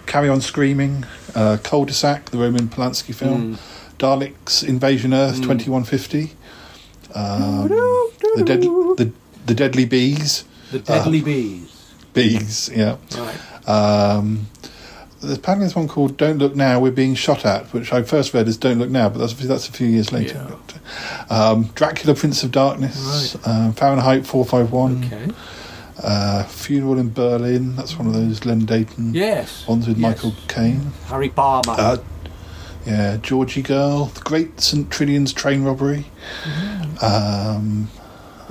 Carry 0.05 0.29
On 0.29 0.41
Screaming, 0.41 1.05
uh, 1.35 1.57
Cul-de-sac, 1.63 2.29
the 2.31 2.37
Roman 2.37 2.67
Polanski 2.67 3.13
film, 3.13 3.57
Daleks 3.99 4.63
Invasion 4.67 5.13
Earth 5.13 5.41
2150. 5.41 6.33
Um, 7.13 7.67
the, 8.37 8.43
dead, 8.45 8.61
the, 8.61 9.11
the 9.45 9.53
Deadly 9.53 9.85
Bees. 9.85 10.45
The 10.71 10.79
Deadly 10.79 11.21
Bees. 11.21 11.91
Bees, 12.13 12.69
yeah. 12.73 12.97
Right. 13.17 13.69
Um, 13.69 14.47
there's 15.21 15.37
apparently 15.37 15.65
there's 15.65 15.75
one 15.75 15.87
called 15.87 16.17
"Don't 16.17 16.37
Look 16.37 16.55
Now, 16.55 16.79
We're 16.79 16.91
Being 16.91 17.15
Shot 17.15 17.45
At," 17.45 17.65
which 17.73 17.93
I 17.93 18.03
first 18.03 18.33
read 18.33 18.47
as 18.47 18.57
"Don't 18.57 18.79
Look 18.79 18.89
Now," 18.89 19.09
but 19.09 19.19
that's 19.19 19.33
that's 19.33 19.67
a 19.69 19.71
few 19.71 19.87
years 19.87 20.11
later. 20.11 20.45
Yeah. 20.49 20.57
Um, 21.29 21.63
Dracula, 21.75 22.15
Prince 22.15 22.43
of 22.43 22.51
Darkness, 22.51 23.35
uh, 23.45 23.71
Fahrenheit 23.73 24.25
451, 24.25 25.05
Okay. 25.05 25.31
uh, 26.03 26.43
Funeral 26.45 26.97
in 26.99 27.11
Berlin. 27.13 27.75
That's 27.75 27.97
one 27.97 28.07
of 28.07 28.13
those 28.13 28.45
Len 28.45 28.65
Deighton 28.65 29.13
Yes. 29.13 29.67
ones 29.67 29.87
with 29.87 29.97
yes. 29.97 30.01
Michael 30.15 30.33
Caine. 30.47 30.91
Harry 31.07 31.29
Palmer. 31.29 31.61
Uh, 31.77 31.97
yeah, 32.85 33.17
Georgy 33.21 33.61
Girl, 33.61 34.05
The 34.05 34.21
Great 34.21 34.59
St 34.59 34.89
Trinian's 34.89 35.33
Train 35.33 35.63
Robbery. 35.63 36.05
Um, 37.01 37.89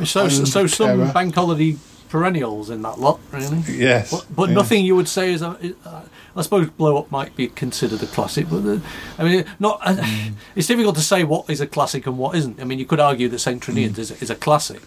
so, 0.05 0.21
Island 0.25 0.49
so 0.49 0.67
some 0.67 1.13
bank 1.13 1.35
holiday 1.35 1.77
perennials 2.09 2.71
in 2.71 2.83
that 2.83 2.99
lot, 2.99 3.21
really. 3.33 3.59
yes, 3.69 4.11
But, 4.11 4.27
but 4.35 4.49
yeah. 4.49 4.55
nothing 4.55 4.85
you 4.85 4.97
would 4.97 5.09
say 5.09 5.33
is 5.33 5.43
a. 5.43 5.59
Uh, 5.85 6.03
I 6.37 6.43
suppose 6.43 6.69
Blow 6.71 6.97
Up 6.99 7.11
might 7.11 7.35
be 7.37 7.49
considered 7.49 8.03
a 8.03 8.07
classic, 8.07 8.49
but 8.49 8.65
uh, 8.65 8.79
I 9.19 9.25
mean, 9.25 9.45
not. 9.59 9.81
Uh, 9.83 9.97
Mm. 9.97 10.35
It's 10.57 10.67
difficult 10.69 10.95
to 10.97 11.03
say 11.03 11.25
what 11.25 11.49
is 11.51 11.61
a 11.61 11.67
classic 11.67 12.07
and 12.07 12.17
what 12.19 12.35
isn't. 12.37 12.61
I 12.61 12.65
mean, 12.65 12.79
you 12.79 12.87
could 12.87 13.01
argue 13.01 13.29
that 13.29 13.39
Saint 13.41 13.63
Trinian's 13.63 13.99
is, 13.99 14.11
is 14.23 14.31
a 14.31 14.35
classic, 14.37 14.81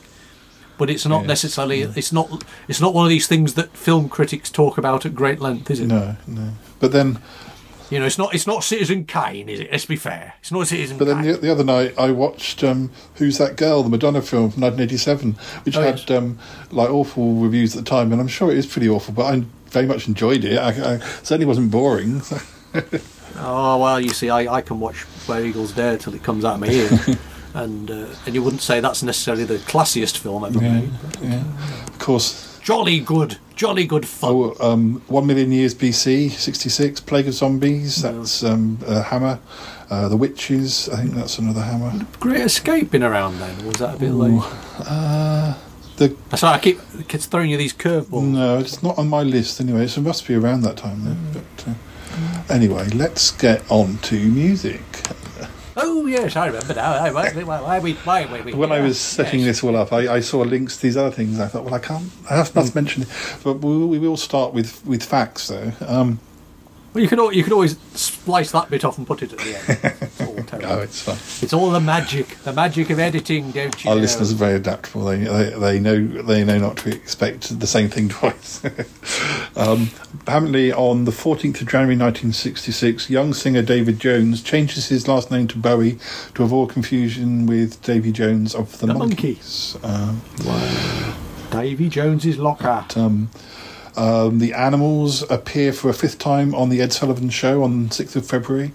but 0.78 0.90
it's 0.90 1.06
not 1.06 1.20
Mm. 1.20 1.24
Yeah, 1.24 1.28
necessarily. 1.28 1.82
It's 1.82 2.12
not. 2.14 2.44
It's 2.68 2.80
not 2.82 2.94
one 2.94 3.06
of 3.06 3.10
these 3.10 3.28
things 3.28 3.54
that 3.56 3.76
film 3.76 4.10
critics 4.10 4.50
talk 4.50 4.78
about 4.78 5.06
at 5.06 5.14
great 5.16 5.40
length, 5.40 5.70
is 5.70 5.80
it? 5.80 5.88
No, 5.88 6.16
no. 6.28 6.50
But 6.80 6.92
then, 6.92 7.20
You 7.90 8.00
know, 8.00 8.06
it's 8.06 8.18
not. 8.18 8.34
It's 8.34 8.48
not 8.48 8.64
Citizen 8.64 9.06
Kane, 9.06 9.50
is 9.50 9.60
it? 9.60 9.72
Let's 9.72 9.86
be 9.86 9.96
fair. 9.98 10.34
It's 10.40 10.52
not 10.52 10.66
Citizen 10.68 10.98
but 10.98 11.06
then 11.06 11.22
the, 11.22 11.34
the 11.34 11.52
other 11.52 11.64
night 11.64 11.94
I 11.98 12.12
watched 12.12 12.64
um, 12.64 12.90
"Who's 13.16 13.38
That 13.38 13.56
Girl," 13.58 13.84
the 13.84 13.90
Madonna 13.90 14.22
film 14.22 14.50
from 14.52 14.62
1987, 14.62 15.34
which 15.66 15.78
Oh, 15.78 15.82
had 15.82 16.00
yes. 16.00 16.10
um, 16.12 16.40
like 16.72 16.90
awful 16.90 17.34
reviews 17.36 17.76
at 17.76 17.84
the 17.84 17.90
time, 17.90 18.12
and 18.12 18.20
I'm 18.22 18.28
sure 18.28 18.50
it 18.52 18.58
is 18.58 18.66
pretty 18.66 18.90
awful. 18.90 19.14
But 19.14 19.26
I 19.34 19.44
very 19.74 19.86
much 19.88 20.08
enjoyed 20.08 20.46
it. 20.46 20.58
I, 20.58 20.70
I 20.96 20.98
certainly 21.24 21.46
wasn't 21.46 21.70
boring. 21.72 22.22
So. 22.22 22.38
Oh 23.36 23.80
well, 23.80 24.00
you 24.00 24.10
see, 24.10 24.30
I, 24.30 24.42
I 24.58 24.62
can 24.62 24.80
watch 24.80 25.02
Where 25.28 25.44
Eagles 25.44 25.72
Dare 25.72 25.98
till 25.98 26.14
it 26.14 26.22
comes 26.22 26.46
out 26.46 26.54
of 26.56 26.60
my 26.62 26.68
ear, 26.68 26.88
and 27.56 27.90
uh, 27.90 28.06
and 28.28 28.36
you 28.36 28.44
wouldn't 28.44 28.62
say 28.62 28.80
that's 28.80 29.02
necessarily 29.02 29.44
the 29.44 29.58
classiest 29.58 30.18
film 30.20 30.46
ever 30.46 30.60
Yeah, 30.62 30.74
made. 30.82 30.92
yeah. 31.20 31.44
Of 31.88 31.98
course, 31.98 32.60
Jolly 32.62 33.00
good, 33.00 33.40
jolly 33.56 33.86
good 33.88 34.08
fun. 34.08 34.30
Oh, 34.32 34.56
um, 34.60 35.02
one 35.08 35.26
million 35.26 35.52
years 35.52 35.74
BC, 35.74 36.30
sixty-six. 36.30 37.00
Plague 37.02 37.28
of 37.28 37.34
Zombies. 37.34 38.04
That's 38.04 38.44
um, 38.44 38.78
a 38.86 39.02
Hammer. 39.02 39.40
Uh, 39.90 40.10
the 40.10 40.16
Witches. 40.18 40.88
I 40.90 40.98
think 41.02 41.16
that's 41.16 41.40
another 41.40 41.62
Hammer. 41.64 42.06
Great 42.20 42.42
Escape 42.42 42.92
been 42.92 43.04
around 43.04 43.40
then, 43.40 43.60
or 43.64 43.70
was 43.70 43.78
that 43.78 43.96
a 43.96 44.00
bit 44.00 44.12
late? 44.12 44.44
The 45.98 46.16
Sorry, 46.36 46.56
I 46.56 46.60
keep 46.60 46.80
keep 47.08 47.22
throwing 47.22 47.50
you 47.52 47.58
these 47.58 47.74
curveballs. 47.74 48.24
no, 48.24 48.58
it's 48.58 48.82
not 48.82 48.98
on 48.98 49.10
my 49.10 49.22
list 49.24 49.62
anyway. 49.62 49.88
So 49.88 50.02
it 50.02 50.06
must 50.06 50.28
be 50.28 50.34
around 50.36 50.62
that 50.62 50.78
time 50.78 51.04
then. 51.06 51.18
But 51.34 51.68
uh, 51.68 52.44
anyway, 52.50 52.88
let's 52.90 53.32
get 53.32 53.64
on 53.70 53.98
to 54.04 54.16
music. 54.20 54.82
Oh 55.76 56.06
yes, 56.06 56.36
I 56.36 56.48
remember 56.48 56.74
now. 56.76 56.92
Why, 57.14 57.32
why, 57.32 57.44
why, 57.44 57.62
why, 57.62 57.80
we- 57.80 57.94
why, 57.94 58.26
why, 58.26 58.42
we- 58.42 58.54
When 58.54 58.72
I 58.72 58.80
was 58.82 59.00
setting 59.00 59.40
yes. 59.40 59.48
this 59.48 59.64
all 59.64 59.76
up, 59.76 59.92
I, 59.94 60.16
I 60.16 60.20
saw 60.20 60.42
links 60.42 60.76
to 60.78 60.82
these 60.84 60.98
other 60.98 61.10
things. 61.12 61.40
I 61.40 61.48
thought, 61.48 61.64
well, 61.64 61.74
I 61.74 61.80
can't. 61.80 62.12
I 62.30 62.36
have 62.38 62.54
must 62.56 62.76
mention 62.76 63.04
it. 63.04 63.10
But 63.44 63.56
we, 63.56 63.86
we 63.86 64.00
will 64.00 64.18
start 64.18 64.54
with 64.54 64.86
with 64.86 65.04
facts 65.04 65.48
though. 65.48 65.74
Um, 65.88 66.20
Well, 66.94 67.02
you 67.04 67.08
could 67.10 67.20
al- 67.20 67.34
you 67.34 67.44
could 67.44 67.54
always 67.54 67.76
splice 67.96 68.52
that 68.52 68.70
bit 68.70 68.84
off 68.86 68.98
and 69.00 69.08
put 69.08 69.24
it 69.24 69.34
at 69.34 69.40
the 69.40 69.56
end. 69.58 70.12
Terrible. 70.60 70.78
no, 70.78 70.82
it's 70.82 71.02
fine. 71.02 71.16
It's 71.44 71.54
all 71.54 71.70
the 71.72 71.80
magic, 71.80 72.38
the 72.44 72.54
magic 72.54 72.90
of 72.90 73.00
editing, 73.00 73.52
don't 73.52 73.84
you? 73.84 73.90
Our 73.90 73.96
know? 73.96 74.02
listeners 74.02 74.32
are 74.32 74.36
very 74.36 74.54
adaptable. 74.56 75.06
They, 75.06 75.18
they 75.24 75.50
they 75.52 75.80
know 75.80 76.06
they 76.24 76.44
know 76.44 76.58
not 76.60 76.78
to 76.78 76.90
expect 76.96 77.60
the 77.60 77.68
same 77.68 77.90
thing 77.90 78.10
twice. 78.20 78.64
um, 79.56 79.90
apparently, 80.22 80.72
on 80.72 81.06
the 81.06 81.12
14th 81.12 81.62
of 81.62 81.68
January 81.68 81.98
1966, 81.98 83.10
young 83.10 83.34
singer 83.34 83.62
David 83.62 84.00
Jones 84.00 84.42
changes 84.42 84.88
his 84.90 85.08
last 85.08 85.32
name 85.32 85.48
to 85.50 85.58
Bowie 85.58 85.98
to 86.36 86.44
avoid 86.44 86.70
confusion 86.70 87.46
with 87.46 87.82
Davy 87.82 88.12
Jones 88.12 88.56
of 88.56 88.78
the, 88.80 88.88
The 88.88 88.94
Monkees. 88.94 89.78
Um, 89.84 90.22
Davy 91.52 91.90
Jones's 91.90 92.38
locker. 92.38 92.86
um, 92.96 93.30
um, 93.98 94.40
the 94.40 94.54
Animals 94.54 95.30
appear 95.30 95.74
for 95.74 95.90
a 95.90 95.94
fifth 95.94 96.18
time 96.20 96.54
on 96.56 96.70
the 96.70 96.82
Ed 96.82 96.94
Sullivan 96.94 97.30
Show 97.30 97.64
on 97.64 97.90
6th 97.90 98.16
of 98.16 98.26
February, 98.26 98.72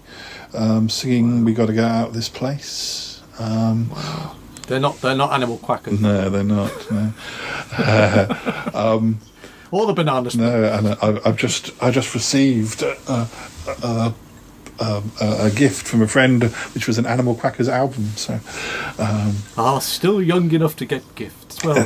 um, 0.53 0.89
singing 0.89 1.43
"We 1.45 1.53
Got 1.53 1.67
to 1.67 1.73
Get 1.73 1.83
Out 1.85 2.07
of 2.09 2.13
This 2.13 2.29
Place." 2.29 3.21
Um, 3.39 3.91
They're 4.67 4.79
not 4.79 5.01
they're 5.01 5.15
not 5.15 5.31
animal 5.33 5.57
quackers. 5.57 5.99
no, 5.99 6.29
they're 6.29 6.43
not. 6.43 6.71
No. 6.91 7.13
Or 9.71 9.85
the 9.85 9.93
bananas. 9.93 10.35
No, 10.35 10.63
and 10.63 10.87
I, 10.99 11.19
I've 11.29 11.37
just 11.37 11.71
I 11.81 11.91
just 11.91 12.15
received 12.15 12.81
a, 12.81 12.97
a, 13.07 13.27
a, 13.83 14.13
a, 14.79 15.03
a 15.45 15.51
gift 15.51 15.85
from 15.87 16.01
a 16.01 16.07
friend, 16.07 16.43
which 16.73 16.87
was 16.87 16.97
an 16.97 17.05
Animal 17.05 17.35
Crackers 17.35 17.69
album. 17.69 18.05
So, 18.15 18.39
um, 18.97 19.35
Ah, 19.57 19.77
still 19.77 20.23
young 20.23 20.51
enough 20.53 20.75
to 20.77 20.85
get 20.85 21.03
gifts. 21.15 21.63
Well, 21.63 21.85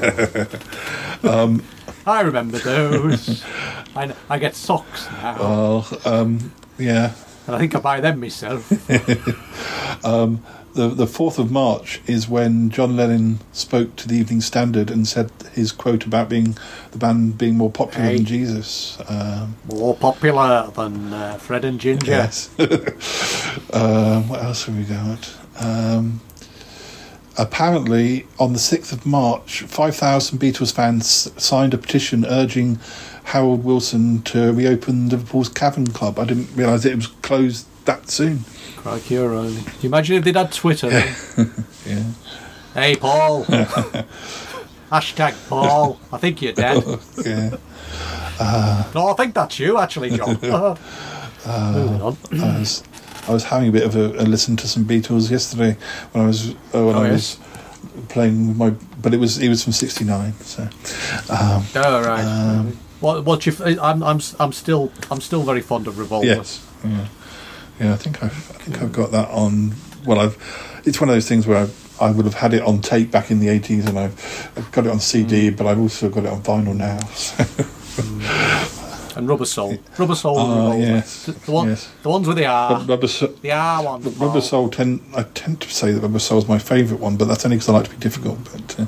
Um, 1.23 1.61
I 2.05 2.21
remember 2.21 2.57
those. 2.59 3.43
I, 3.95 4.13
I 4.29 4.37
get 4.39 4.55
socks 4.55 5.07
now, 5.21 5.37
well, 5.39 5.87
um, 6.05 6.51
yeah. 6.77 7.13
and 7.47 7.55
I 7.55 7.59
think 7.59 7.75
I 7.75 7.79
buy 7.79 8.01
them 8.01 8.19
myself. 8.19 8.69
The 10.73 10.87
the 10.87 11.05
fourth 11.05 11.37
of 11.37 11.51
March 11.51 12.01
is 12.07 12.27
when 12.27 12.71
John 12.71 12.95
Lennon 12.97 13.37
spoke 13.51 13.95
to 13.97 14.07
the 14.07 14.15
Evening 14.15 14.41
Standard 14.41 14.89
and 14.89 15.07
said 15.07 15.29
his 15.53 15.71
quote 15.71 16.03
about 16.03 16.29
being 16.29 16.57
the 16.91 16.97
band 16.97 17.37
being 17.37 17.55
more 17.55 17.69
popular 17.69 18.05
Hey. 18.09 18.15
than 18.15 18.25
Jesus. 18.25 18.97
Um, 19.07 19.55
More 19.71 19.95
popular 19.95 20.71
than 20.75 21.13
uh, 21.13 21.35
Fred 21.37 21.63
and 21.63 21.79
Ginger. 21.79 22.09
Yes. 22.09 22.49
um, 23.71 24.27
what 24.29 24.41
else 24.43 24.65
have 24.65 24.75
we 24.75 24.83
got? 24.85 25.31
Um, 25.59 26.21
apparently, 27.37 28.25
on 28.39 28.53
the 28.53 28.59
6th 28.59 28.91
of 28.91 29.05
March, 29.05 29.61
5,000 29.63 30.39
Beatles 30.39 30.73
fans 30.73 31.31
signed 31.41 31.73
a 31.73 31.77
petition 31.77 32.25
urging 32.25 32.79
Harold 33.25 33.63
Wilson 33.63 34.21
to 34.23 34.51
reopen 34.53 35.09
Liverpool's 35.09 35.49
Cavern 35.49 35.87
Club. 35.87 36.19
I 36.19 36.25
didn't 36.25 36.49
realise 36.55 36.85
it 36.85 36.95
was 36.95 37.07
closed 37.07 37.65
that 37.85 38.09
soon. 38.09 38.45
Crikey, 38.77 39.17
only. 39.17 39.61
Can 39.61 39.73
you 39.81 39.89
imagine 39.89 40.17
if 40.17 40.23
they'd 40.25 40.35
had 40.35 40.51
Twitter? 40.51 40.89
Yeah. 41.85 42.03
hey, 42.73 42.95
Paul. 42.95 43.43
Hashtag 44.89 45.35
Paul. 45.49 45.99
I 46.13 46.17
think 46.17 46.41
you're 46.41 46.53
dead. 46.53 46.81
Yeah. 47.25 47.57
no, 48.95 49.07
I 49.09 49.13
think 49.17 49.35
that's 49.35 49.59
you, 49.59 49.77
actually, 49.77 50.11
John. 50.11 50.37
Uh, 51.45 51.73
Moving 51.75 52.01
on. 52.01 52.17
Uh, 52.31 52.59
was, 52.59 52.83
I 53.27 53.31
was 53.33 53.43
having 53.45 53.69
a 53.69 53.71
bit 53.71 53.83
of 53.83 53.95
a, 53.95 54.21
a 54.21 54.23
listen 54.23 54.55
to 54.57 54.67
some 54.67 54.85
Beatles 54.85 55.31
yesterday 55.31 55.77
when 56.11 56.23
I 56.23 56.27
was 56.27 56.51
uh, 56.51 56.55
when 56.85 56.95
Oh, 56.95 57.03
I 57.03 57.07
yes. 57.11 57.37
was 57.39 58.05
playing 58.09 58.47
with 58.49 58.57
my, 58.57 58.69
but 59.01 59.13
it 59.13 59.17
was 59.19 59.37
it 59.39 59.49
was 59.49 59.63
from 59.63 59.73
'69. 59.73 60.33
So, 60.41 60.63
um, 61.29 61.65
Oh, 61.75 62.01
right. 62.03 62.23
Um, 62.23 62.77
what, 62.99 63.25
what 63.25 63.45
you? 63.45 63.51
f- 63.51 63.61
I'm, 63.81 64.01
I'm, 64.03 64.19
I'm 64.39 64.51
still, 64.53 64.91
I'm 65.11 65.19
still 65.21 65.43
very 65.43 65.61
fond 65.61 65.87
of 65.87 65.99
Revolver. 65.99 66.25
Yes. 66.25 66.65
Yeah. 66.85 67.07
Yeah, 67.79 67.93
I 67.93 67.97
think 67.97 68.23
I've, 68.23 68.31
I 68.51 68.59
think 68.63 68.81
I've 68.81 68.91
got 68.93 69.11
that 69.11 69.29
on. 69.29 69.73
Well, 70.05 70.19
I've. 70.19 70.37
It's 70.85 70.99
one 71.01 71.09
of 71.09 71.15
those 71.15 71.27
things 71.27 71.45
where 71.47 71.65
I, 71.99 72.05
I 72.07 72.11
would 72.11 72.25
have 72.25 72.35
had 72.35 72.53
it 72.53 72.61
on 72.61 72.81
tape 72.81 73.09
back 73.11 73.31
in 73.31 73.39
the 73.39 73.49
eighties, 73.49 73.85
and 73.87 73.97
I've, 73.99 74.51
I've 74.57 74.71
got 74.71 74.85
it 74.85 74.91
on 74.91 74.99
CD, 74.99 75.49
Mm. 75.49 75.57
but 75.57 75.65
I've 75.67 75.79
also 75.79 76.09
got 76.09 76.23
it 76.25 76.29
on 76.29 76.41
vinyl 76.43 76.75
now. 76.75 76.99
So. 77.07 77.43
And 79.15 79.27
Rubber 79.29 79.45
Soul. 79.45 79.77
Rubber 79.97 80.15
Soul. 80.15 80.37
Revolver. 80.37 80.79
yes, 80.79 81.25
The, 81.25 81.31
the 81.33 81.51
one, 81.51 81.67
yes. 81.69 81.89
the 82.01 82.09
ones 82.09 82.27
with 82.27 82.37
the 82.37 82.45
R. 82.45 82.81
Rubber, 82.81 83.07
Soul, 83.07 83.33
the 83.41 83.51
R 83.51 83.83
ones. 83.83 84.05
Rubber 84.05 84.17
Paul. 84.33 84.41
Soul 84.41 84.69
tend. 84.69 85.01
I 85.15 85.23
tend 85.23 85.61
to 85.61 85.69
say 85.69 85.91
that 85.91 86.01
Rubber 86.01 86.19
Soul 86.19 86.39
is 86.39 86.47
my 86.47 86.57
favourite 86.59 87.01
one, 87.01 87.15
but 87.17 87.25
that's 87.27 87.45
only 87.45 87.57
because 87.57 87.69
I 87.69 87.73
like 87.73 87.85
to 87.85 87.91
be 87.91 87.97
difficult. 87.97 88.39
But 88.51 88.79
uh, 88.79 88.85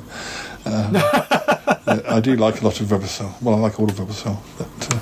uh, 0.66 2.02
I 2.08 2.20
do 2.20 2.34
like 2.36 2.60
a 2.60 2.64
lot 2.64 2.80
of 2.80 2.90
Rubber 2.90 3.06
Soul. 3.06 3.32
Well, 3.40 3.54
I 3.54 3.58
like 3.58 3.78
all 3.80 3.88
of 3.88 3.98
Rubber 3.98 4.12
Soul, 4.12 4.38
but 4.58 4.94
uh, 4.94 4.98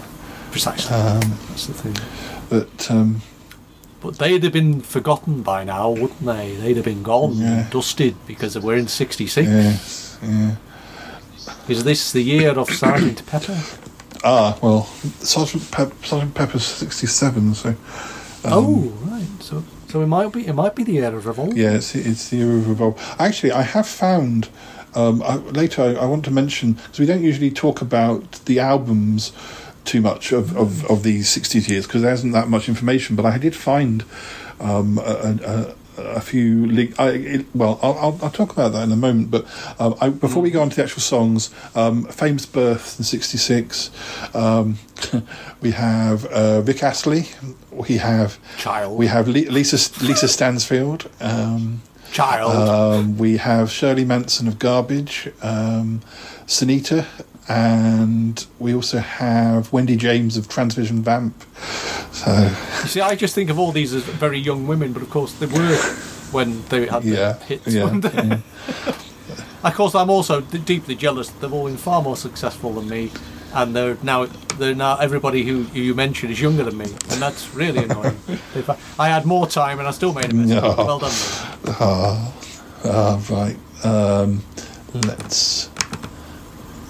Precisely. 0.51 0.95
um, 0.95 1.21
That's 1.49 1.67
the 1.67 1.75
thing. 1.75 1.97
but 2.51 2.91
um, 2.91 3.23
But 4.01 4.19
they'd 4.19 4.43
have 4.45 4.53
been 4.53 4.83
forgotten 4.83 5.43
by 5.43 5.65
now, 5.65 5.91
wouldn't 5.91 6.25
they? 6.25 6.55
They'd 6.57 6.77
have 6.77 6.85
been 6.85 7.03
gone, 7.03 7.39
Yeah. 7.39 7.67
dusted, 7.71 8.15
because 8.27 8.59
we're 8.59 8.77
in 8.77 8.87
'66. 8.89 9.49
yes, 9.49 10.19
yeah. 10.23 10.57
Is 11.69 11.83
this 11.85 12.13
the 12.13 12.21
year 12.23 12.51
of 12.59 12.69
Sergeant 12.71 13.25
Pepper? 13.27 13.59
Ah, 14.25 14.59
well, 14.63 14.85
Sergeant, 15.21 15.71
Pep- 15.71 16.05
Sergeant 16.05 16.35
Pepper's 16.35 16.65
sixty-seven, 16.65 17.55
so. 17.55 17.75
oh, 18.45 18.93
right. 19.03 19.43
So, 19.43 19.63
so 19.89 20.01
it 20.01 20.07
might 20.07 20.33
be. 20.33 20.47
It 20.47 20.55
might 20.55 20.75
be 20.75 20.83
the 20.83 20.99
era 20.99 21.17
of 21.17 21.27
Revolt. 21.27 21.55
Yeah, 21.55 21.73
it's, 21.75 21.95
it's 21.95 22.31
the 22.31 22.41
era 22.41 22.55
of 22.57 22.69
revolt. 22.69 22.99
Actually, 23.19 23.53
I 23.53 23.63
have 23.63 23.87
found. 23.87 24.49
Um, 24.95 25.23
I, 25.23 25.37
later, 25.37 25.83
I, 25.83 25.95
I 25.95 26.07
want 26.07 26.25
to 26.25 26.31
mention 26.31 26.73
because 26.75 27.01
we 27.01 27.07
don't 27.07 27.23
usually 27.23 27.51
talk 27.51 27.83
about 27.83 28.33
the 28.47 28.61
albums 28.61 29.33
too 29.85 30.01
much 30.01 30.33
of, 30.33 30.57
of, 30.57 30.85
of 30.91 31.03
these 31.03 31.29
60s 31.29 31.69
years 31.69 31.87
because 31.87 32.03
there 32.03 32.13
isn't 32.15 32.33
that 32.33 32.49
much 32.49 32.69
information. 32.69 33.17
But 33.17 33.27
I 33.27 33.39
did 33.39 33.55
find 33.55 34.05
um, 34.61 34.99
a, 34.99 35.39
a, 35.45 35.75
a 35.97 36.21
few. 36.21 36.67
Link, 36.67 36.99
I, 36.99 37.11
it, 37.11 37.47
well, 37.55 37.79
I'll, 37.83 37.95
I'll, 37.95 38.19
I'll 38.23 38.31
talk 38.31 38.53
about 38.53 38.73
that 38.73 38.83
in 38.83 38.93
a 38.93 38.97
moment. 38.97 39.31
But 39.31 39.47
um, 39.79 39.95
I, 40.01 40.09
before 40.09 40.43
we 40.43 40.51
go 40.51 40.63
on 40.63 40.71
to 40.71 40.77
the 40.77 40.83
actual 40.83 41.01
songs, 41.03 41.51
um, 41.75 42.05
famous 42.07 42.47
birth 42.47 42.99
in 42.99 43.05
'66. 43.05 43.91
Um, 44.35 44.79
we 45.61 45.73
have 45.73 46.27
uh, 46.33 46.63
Rick 46.65 46.83
Astley. 46.83 47.29
We 47.71 47.97
have 47.97 48.39
Child. 48.59 48.99
We 48.99 49.07
have 49.07 49.29
Le- 49.29 49.51
Lisa 49.51 49.77
Lisa 50.05 50.29
Stansfield. 50.29 51.11
Um, 51.21 51.83
Child. 52.13 52.69
um, 52.69 53.19
we 53.19 53.39
have 53.39 53.73
Shirley 53.73 54.05
Manson 54.05 54.47
of 54.47 54.61
Garbage, 54.61 55.29
um, 55.43 56.01
Sinitta, 56.47 57.07
and 57.49 58.47
we 58.59 58.75
also 58.75 58.99
have 58.99 59.73
Wendy 59.73 59.97
James 59.97 60.37
of 60.37 60.49
Transvision 60.49 61.01
Vamp. 61.01 61.35
So 62.13 62.51
You 62.83 62.89
see, 62.89 63.01
I 63.01 63.15
just 63.17 63.35
think 63.35 63.51
of 63.51 63.59
all 63.59 63.73
these 63.73 63.93
as 63.93 64.03
very 64.05 64.39
young 64.39 64.67
women, 64.67 64.93
but 64.93 65.03
of 65.03 65.11
course 65.11 65.33
they 65.35 65.47
were 65.47 65.77
when 66.33 66.65
they 66.69 66.87
had 66.87 67.05
yeah, 67.05 67.15
their 67.15 67.35
hits. 67.35 67.67
yeah, 67.69 68.01
yeah. 68.03 68.41
Of 69.65 69.75
course, 69.75 69.95
I'm 69.95 70.11
also 70.11 70.43
d- 70.43 70.59
deeply 70.59 70.95
jealous. 70.95 71.31
that 71.31 71.41
They've 71.41 71.53
all 71.53 71.65
been 71.65 71.79
far 71.79 72.03
more 72.03 72.19
successful 72.19 72.75
than 72.75 72.87
me, 72.87 73.11
and 73.55 73.75
they're 73.75 73.97
now 74.03 74.27
they're 74.59 74.75
now 74.75 74.99
everybody 74.99 75.43
who 75.43 75.63
you 75.73 75.95
mentioned 75.95 76.33
is 76.33 76.39
younger 76.39 76.65
than 76.65 76.77
me, 76.77 76.85
and 76.85 77.23
that's 77.23 77.55
really 77.55 77.85
annoying. 77.85 78.19
If 78.55 79.01
I, 79.01 79.09
had 79.09 79.25
more 79.25 79.47
time 79.49 79.79
and 79.81 79.89
I 79.89 79.91
still 79.91 80.13
made 80.13 80.31
a 80.31 80.35
mess. 80.35 80.49
No. 80.49 80.75
Well 80.77 80.99
done. 80.99 81.11
Ah, 81.67 82.33
ah, 82.85 83.21
right. 83.29 83.57
Um, 83.85 84.45
let's 84.93 85.71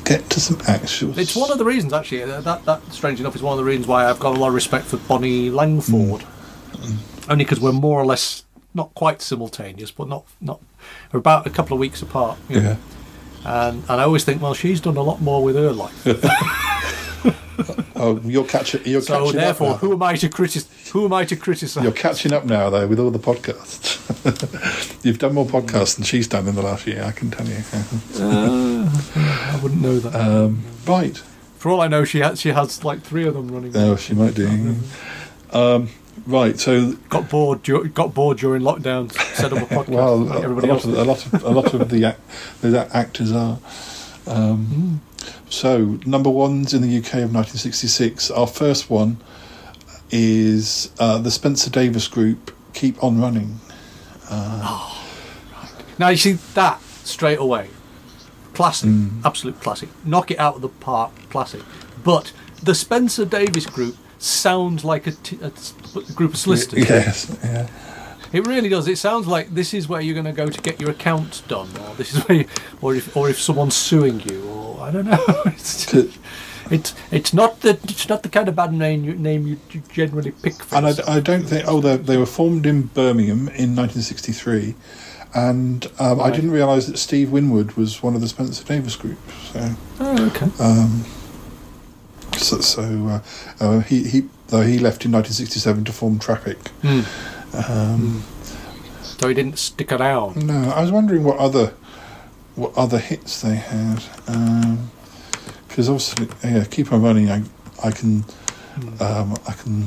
get 0.04 0.28
to 0.30 0.40
some 0.40 0.60
actual. 0.66 1.18
It's 1.18 1.34
one 1.34 1.50
of 1.50 1.58
the 1.58 1.64
reasons, 1.64 1.92
actually. 1.92 2.24
That 2.24 2.64
that 2.64 2.92
strange 2.92 3.20
enough 3.20 3.34
is 3.34 3.42
one 3.42 3.52
of 3.52 3.58
the 3.58 3.64
reasons 3.64 3.86
why 3.86 4.08
I've 4.08 4.20
got 4.20 4.36
a 4.36 4.40
lot 4.40 4.48
of 4.48 4.54
respect 4.54 4.86
for 4.86 4.96
Bonnie 4.96 5.50
Langford. 5.50 6.24
Mm. 6.72 7.30
Only 7.30 7.44
because 7.44 7.60
we're 7.60 7.72
more 7.72 8.00
or 8.00 8.06
less 8.06 8.44
not 8.74 8.94
quite 8.94 9.22
simultaneous, 9.22 9.90
but 9.90 10.08
not 10.08 10.24
not 10.40 10.60
we're 11.12 11.20
about 11.20 11.46
a 11.46 11.50
couple 11.50 11.74
of 11.74 11.80
weeks 11.80 12.02
apart. 12.02 12.38
you 12.48 12.60
know. 12.60 12.68
Yeah. 12.70 12.76
And 13.46 13.82
and 13.88 14.00
I 14.00 14.04
always 14.04 14.24
think, 14.24 14.40
well, 14.40 14.54
she's 14.54 14.80
done 14.80 14.96
a 14.96 15.02
lot 15.02 15.20
more 15.20 15.42
with 15.42 15.56
her 15.56 15.72
life. 15.72 16.06
Oh, 17.96 18.20
you're 18.24 18.44
catching. 18.44 18.84
You're 18.84 19.00
So 19.02 19.24
catching 19.26 19.40
therefore, 19.40 19.70
up 19.70 19.82
now. 19.82 19.88
who 19.88 19.92
am 19.94 20.02
I 20.02 20.16
to 20.16 20.28
critic? 20.28 20.64
Who 20.92 21.04
am 21.04 21.12
I 21.12 21.24
to 21.26 21.36
criticise? 21.36 21.82
You're 21.84 21.92
catching 21.92 22.32
up 22.32 22.44
now, 22.44 22.68
though, 22.70 22.86
with 22.88 22.98
all 22.98 23.10
the 23.10 23.18
podcasts. 23.20 24.00
You've 25.04 25.18
done 25.18 25.34
more 25.34 25.46
podcasts 25.46 25.94
than 25.96 26.04
she's 26.04 26.26
done 26.26 26.48
in 26.48 26.54
the 26.56 26.62
last 26.62 26.86
year. 26.86 27.04
I 27.04 27.12
can 27.12 27.30
tell 27.30 27.46
you. 27.46 27.56
I 28.18 29.60
wouldn't 29.62 29.80
know 29.80 29.98
that. 30.00 30.14
Um, 30.14 30.62
right. 30.86 31.16
For 31.58 31.70
all 31.70 31.80
I 31.80 31.88
know, 31.88 32.04
she 32.04 32.18
has 32.18 32.40
she 32.40 32.50
has 32.50 32.84
like 32.84 33.00
three 33.02 33.26
of 33.26 33.34
them 33.34 33.48
running. 33.48 33.72
Oh, 33.76 33.96
she 33.96 34.14
might 34.14 34.34
do. 34.34 34.76
Um, 35.52 35.88
right. 36.26 36.58
So 36.58 36.92
Got 37.08 37.30
bored. 37.30 37.62
Got 37.94 38.12
bored 38.14 38.38
during 38.38 38.62
lockdown. 38.62 39.12
Set 39.34 39.52
up 39.52 39.62
a 39.62 39.66
podcast. 39.74 39.88
Well, 39.88 40.18
like 40.18 40.40
a, 40.40 40.42
everybody 40.42 40.66
lot 40.68 40.84
of, 40.84 40.94
a 40.94 41.04
lot 41.04 41.26
of 41.26 41.44
a 41.44 41.50
lot 41.50 41.74
of 41.74 41.88
the, 41.90 42.04
act, 42.04 42.20
the 42.60 42.88
actors 42.94 43.32
are. 43.32 43.58
Um, 44.26 45.00
So 45.54 45.98
number 46.04 46.30
ones 46.30 46.74
in 46.74 46.82
the 46.82 46.98
UK 46.98 47.22
of 47.22 47.32
1966. 47.34 48.30
Our 48.32 48.46
first 48.46 48.90
one 48.90 49.18
is 50.10 50.90
uh, 50.98 51.18
the 51.18 51.30
Spencer 51.30 51.70
Davis 51.70 52.08
Group. 52.08 52.50
Keep 52.72 53.02
on 53.04 53.20
running. 53.20 53.60
Now 54.30 56.08
you 56.08 56.16
see 56.16 56.32
that 56.54 56.80
straight 57.04 57.38
away. 57.38 57.68
Classic, 58.52 58.88
Mm. 58.88 59.24
absolute 59.24 59.60
classic. 59.60 59.88
Knock 60.04 60.30
it 60.30 60.38
out 60.38 60.56
of 60.56 60.62
the 60.62 60.68
park, 60.68 61.12
classic. 61.30 61.62
But 62.02 62.32
the 62.62 62.74
Spencer 62.74 63.24
Davis 63.24 63.66
group 63.66 63.96
sounds 64.18 64.84
like 64.84 65.06
a, 65.06 65.12
t- 65.12 65.38
a 65.42 65.46
s- 65.46 65.74
a 65.94 66.12
group 66.14 66.32
of 66.32 66.38
solicitors. 66.38 66.88
Yes. 66.88 67.36
Yeah. 67.44 67.68
It 68.32 68.46
really 68.46 68.68
does. 68.68 68.88
It 68.88 68.98
sounds 68.98 69.26
like 69.28 69.54
this 69.54 69.72
is 69.74 69.88
where 69.88 70.00
you're 70.00 70.14
going 70.20 70.26
to 70.26 70.32
go 70.44 70.48
to 70.48 70.60
get 70.62 70.80
your 70.80 70.90
accounts 70.90 71.40
done, 71.42 71.68
or 71.80 71.94
this 71.94 72.14
is 72.14 72.22
where, 72.28 72.38
you, 72.38 72.46
or 72.82 72.94
if, 72.96 73.16
or 73.16 73.28
if 73.30 73.40
someone's 73.40 73.76
suing 73.76 74.20
you, 74.28 74.42
or 74.48 74.63
I 74.84 74.90
don't 74.90 75.06
know. 75.06 75.24
It's, 75.46 75.86
To- 75.86 76.10
it's, 76.70 76.94
it's 77.10 77.34
not 77.34 77.60
the 77.60 77.78
it's 77.84 78.08
not 78.08 78.22
the 78.22 78.28
kind 78.30 78.48
of 78.48 78.56
bad 78.56 78.72
name 78.72 79.04
you, 79.04 79.14
name 79.14 79.46
you 79.46 79.58
generally 79.92 80.30
pick 80.30 80.54
for. 80.54 80.76
and 80.76 80.86
I. 80.86 81.16
I 81.16 81.20
don't 81.20 81.42
think. 81.44 81.64
Oh, 81.68 81.80
they, 81.80 81.96
they 81.98 82.16
were 82.16 82.24
formed 82.26 82.64
in 82.64 82.82
Birmingham 82.94 83.48
in 83.48 83.76
1963, 83.76 84.74
and 85.34 85.86
um, 85.98 86.20
I 86.20 86.30
didn't 86.30 86.52
realise 86.52 86.86
that 86.86 86.96
Steve 86.96 87.30
Winwood 87.30 87.72
was 87.72 88.02
one 88.02 88.14
of 88.14 88.22
the 88.22 88.28
Spencer 88.28 88.64
Davis 88.64 88.96
Group. 88.96 89.18
So. 89.52 89.70
oh, 90.00 90.26
okay. 90.28 90.48
Um, 90.58 91.04
so, 92.38 92.60
so 92.60 92.82
uh, 93.08 93.20
uh, 93.60 93.80
he 93.80 94.04
he 94.08 94.28
though 94.48 94.62
he 94.62 94.78
left 94.78 95.04
in 95.04 95.12
1967 95.12 95.84
to 95.84 95.92
form 95.92 96.18
Traffic. 96.18 96.56
Hmm. 96.82 97.00
Um, 97.70 98.24
So 99.02 99.28
he 99.28 99.34
didn't 99.34 99.58
stick 99.58 99.92
around. 99.92 100.46
No, 100.46 100.70
I 100.74 100.80
was 100.80 100.90
wondering 100.90 101.24
what 101.24 101.38
other 101.38 101.74
what 102.56 102.72
other 102.76 102.98
hits 102.98 103.40
they 103.42 103.56
had 103.56 104.02
because 105.74 105.88
obviously 105.88 106.28
yeah, 106.44 106.64
keep 106.64 106.92
on 106.92 107.02
running. 107.02 107.30
I 107.30 107.42
I 107.82 107.90
can 107.90 108.24
um, 109.00 109.34
I 109.48 109.52
can 109.52 109.86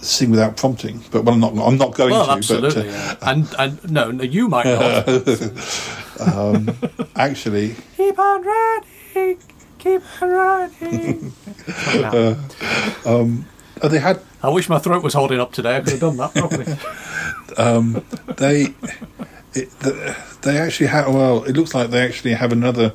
sing 0.00 0.30
without 0.30 0.56
prompting, 0.56 1.02
but 1.10 1.24
well, 1.24 1.34
I'm 1.34 1.40
not 1.40 1.58
I'm 1.58 1.76
not 1.76 1.94
going 1.94 2.12
Well, 2.12 2.26
to. 2.26 2.32
absolutely. 2.32 2.82
But, 2.82 2.90
yeah. 2.90 3.16
And 3.22 3.48
and 3.58 3.90
no, 3.90 4.10
no, 4.12 4.22
you 4.22 4.48
might 4.48 4.66
not. 4.66 5.08
uh, 5.08 6.20
um, 6.54 6.70
actually, 7.16 7.74
keep 7.96 8.16
on 8.18 8.44
running, 8.44 9.38
keep 9.78 10.02
on 10.22 10.28
running. 10.30 11.32
uh, 11.86 12.34
um, 13.04 13.46
uh, 13.82 13.88
they 13.88 13.98
had 13.98 14.20
I 14.42 14.50
wish 14.50 14.68
my 14.68 14.78
throat 14.78 15.02
was 15.02 15.14
holding 15.14 15.40
up 15.40 15.52
today. 15.52 15.76
I 15.76 15.80
could 15.80 15.90
have 15.94 16.00
done 16.00 16.16
that 16.18 16.32
properly. 16.34 16.76
um, 17.56 18.04
they 18.36 18.74
it, 19.54 19.68
they 20.42 20.58
actually 20.58 20.86
have 20.86 21.12
well 21.12 21.44
it 21.44 21.56
looks 21.56 21.74
like 21.74 21.90
they 21.90 22.02
actually 22.04 22.34
have 22.34 22.52
another 22.52 22.92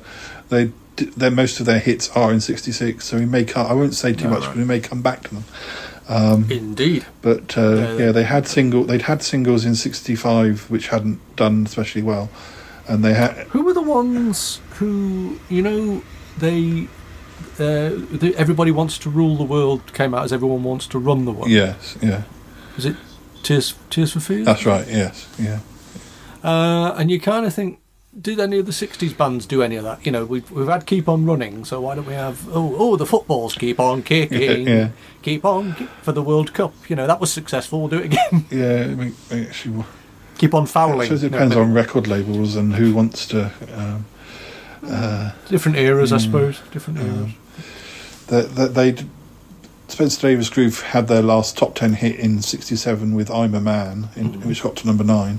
they 0.48 0.70
their 1.16 1.30
most 1.30 1.60
of 1.60 1.66
their 1.66 1.78
hits 1.78 2.08
are 2.16 2.32
in 2.32 2.40
66 2.40 3.04
so 3.04 3.18
we 3.18 3.26
may 3.26 3.44
come, 3.44 3.66
I 3.66 3.74
won't 3.74 3.94
say 3.94 4.14
too 4.14 4.28
Oh, 4.28 4.30
much 4.30 4.40
right. 4.42 4.48
but 4.48 4.56
we 4.56 4.64
may 4.64 4.80
come 4.80 5.02
back 5.02 5.22
to 5.24 5.34
them 5.34 5.44
um, 6.08 6.50
Indeed. 6.50 7.04
but 7.20 7.58
uh, 7.58 7.74
Yeah, 7.74 7.96
yeah 7.96 8.12
they 8.12 8.22
had 8.24 8.46
single 8.46 8.84
they'd 8.84 9.02
had 9.02 9.22
singles 9.22 9.64
in 9.66 9.74
65 9.74 10.70
which 10.70 10.88
hadn't 10.88 11.18
done 11.36 11.64
especially 11.66 12.02
well 12.02 12.30
and 12.88 13.04
they 13.04 13.12
had 13.14 13.36
Who 13.48 13.62
were 13.62 13.74
the 13.74 13.82
ones 13.82 14.60
who 14.76 15.38
you 15.50 15.60
know 15.62 16.02
they? 16.38 16.88
Uh, 17.58 17.90
the, 18.20 18.34
everybody 18.36 18.70
wants 18.70 18.98
to 18.98 19.10
rule 19.10 19.36
the 19.36 19.44
world 19.44 19.92
came 19.94 20.14
out 20.14 20.24
as 20.24 20.32
everyone 20.32 20.62
wants 20.62 20.86
to 20.86 20.98
run 20.98 21.24
the 21.26 21.32
world. 21.32 21.50
yes 21.50 21.96
yeah 22.02 22.22
Is 22.78 22.86
it 22.86 22.96
Tears 23.42 23.74
Tears 23.90 24.12
for 24.12 24.20
Fears? 24.20 24.46
that's 24.46 24.64
right 24.66 24.86
yes 24.88 25.28
yeah 25.38 25.60
Uh, 26.46 26.94
and 26.96 27.10
you 27.10 27.18
kind 27.20 27.44
of 27.44 27.52
think, 27.52 27.80
did 28.18 28.38
any 28.40 28.58
of 28.58 28.66
the 28.66 28.72
'60s 28.72 29.16
bands 29.16 29.46
do 29.46 29.62
any 29.62 29.76
of 29.76 29.84
that? 29.84 30.06
You 30.06 30.12
know, 30.12 30.24
we've 30.24 30.48
we've 30.50 30.68
had 30.68 30.86
Keep 30.86 31.08
On 31.08 31.26
Running, 31.26 31.64
so 31.64 31.80
why 31.80 31.94
don't 31.96 32.06
we 32.06 32.14
have 32.14 32.46
oh 32.48 32.74
oh 32.78 32.96
the 32.96 33.04
footballs 33.06 33.54
keep 33.54 33.78
on 33.80 34.02
kicking, 34.02 34.66
Yeah. 34.68 34.90
keep 35.22 35.44
on 35.44 35.74
ki- 35.74 35.88
for 36.02 36.12
the 36.12 36.22
World 36.22 36.54
Cup? 36.54 36.72
You 36.88 36.96
know 36.96 37.06
that 37.06 37.20
was 37.20 37.32
successful. 37.32 37.80
We'll 37.80 37.88
do 37.88 37.98
it 37.98 38.04
again. 38.06 38.46
yeah 38.50 38.82
I 38.90 38.94
mean, 38.94 39.14
actually 39.30 39.84
keep 40.38 40.54
on 40.54 40.66
fouling. 40.66 41.12
it 41.12 41.18
depends 41.18 41.54
but 41.54 41.60
on 41.60 41.72
record 41.74 42.06
labels 42.06 42.56
and 42.56 42.74
who 42.74 42.94
wants 42.94 43.26
to 43.28 43.50
um, 43.74 44.06
uh, 44.86 45.32
different 45.48 45.76
eras, 45.78 46.12
I 46.12 46.18
suppose. 46.18 46.60
Different 46.70 47.00
eras. 47.00 47.32
that 48.28 48.54
that 48.54 48.74
they 48.74 48.94
Spencer 49.88 50.20
Davis 50.28 50.48
Group 50.48 50.74
had 50.74 51.06
their 51.08 51.22
last 51.22 51.56
top 51.58 51.74
ten 51.74 51.92
hit 51.94 52.16
in 52.16 52.40
'67 52.40 53.14
with 53.14 53.30
"I'm 53.30 53.54
a 53.54 53.60
Man," 53.60 54.08
in, 54.16 54.32
Mm-hmm. 54.32 54.48
which 54.48 54.62
got 54.62 54.76
to 54.76 54.86
number 54.86 55.04
nine. 55.04 55.38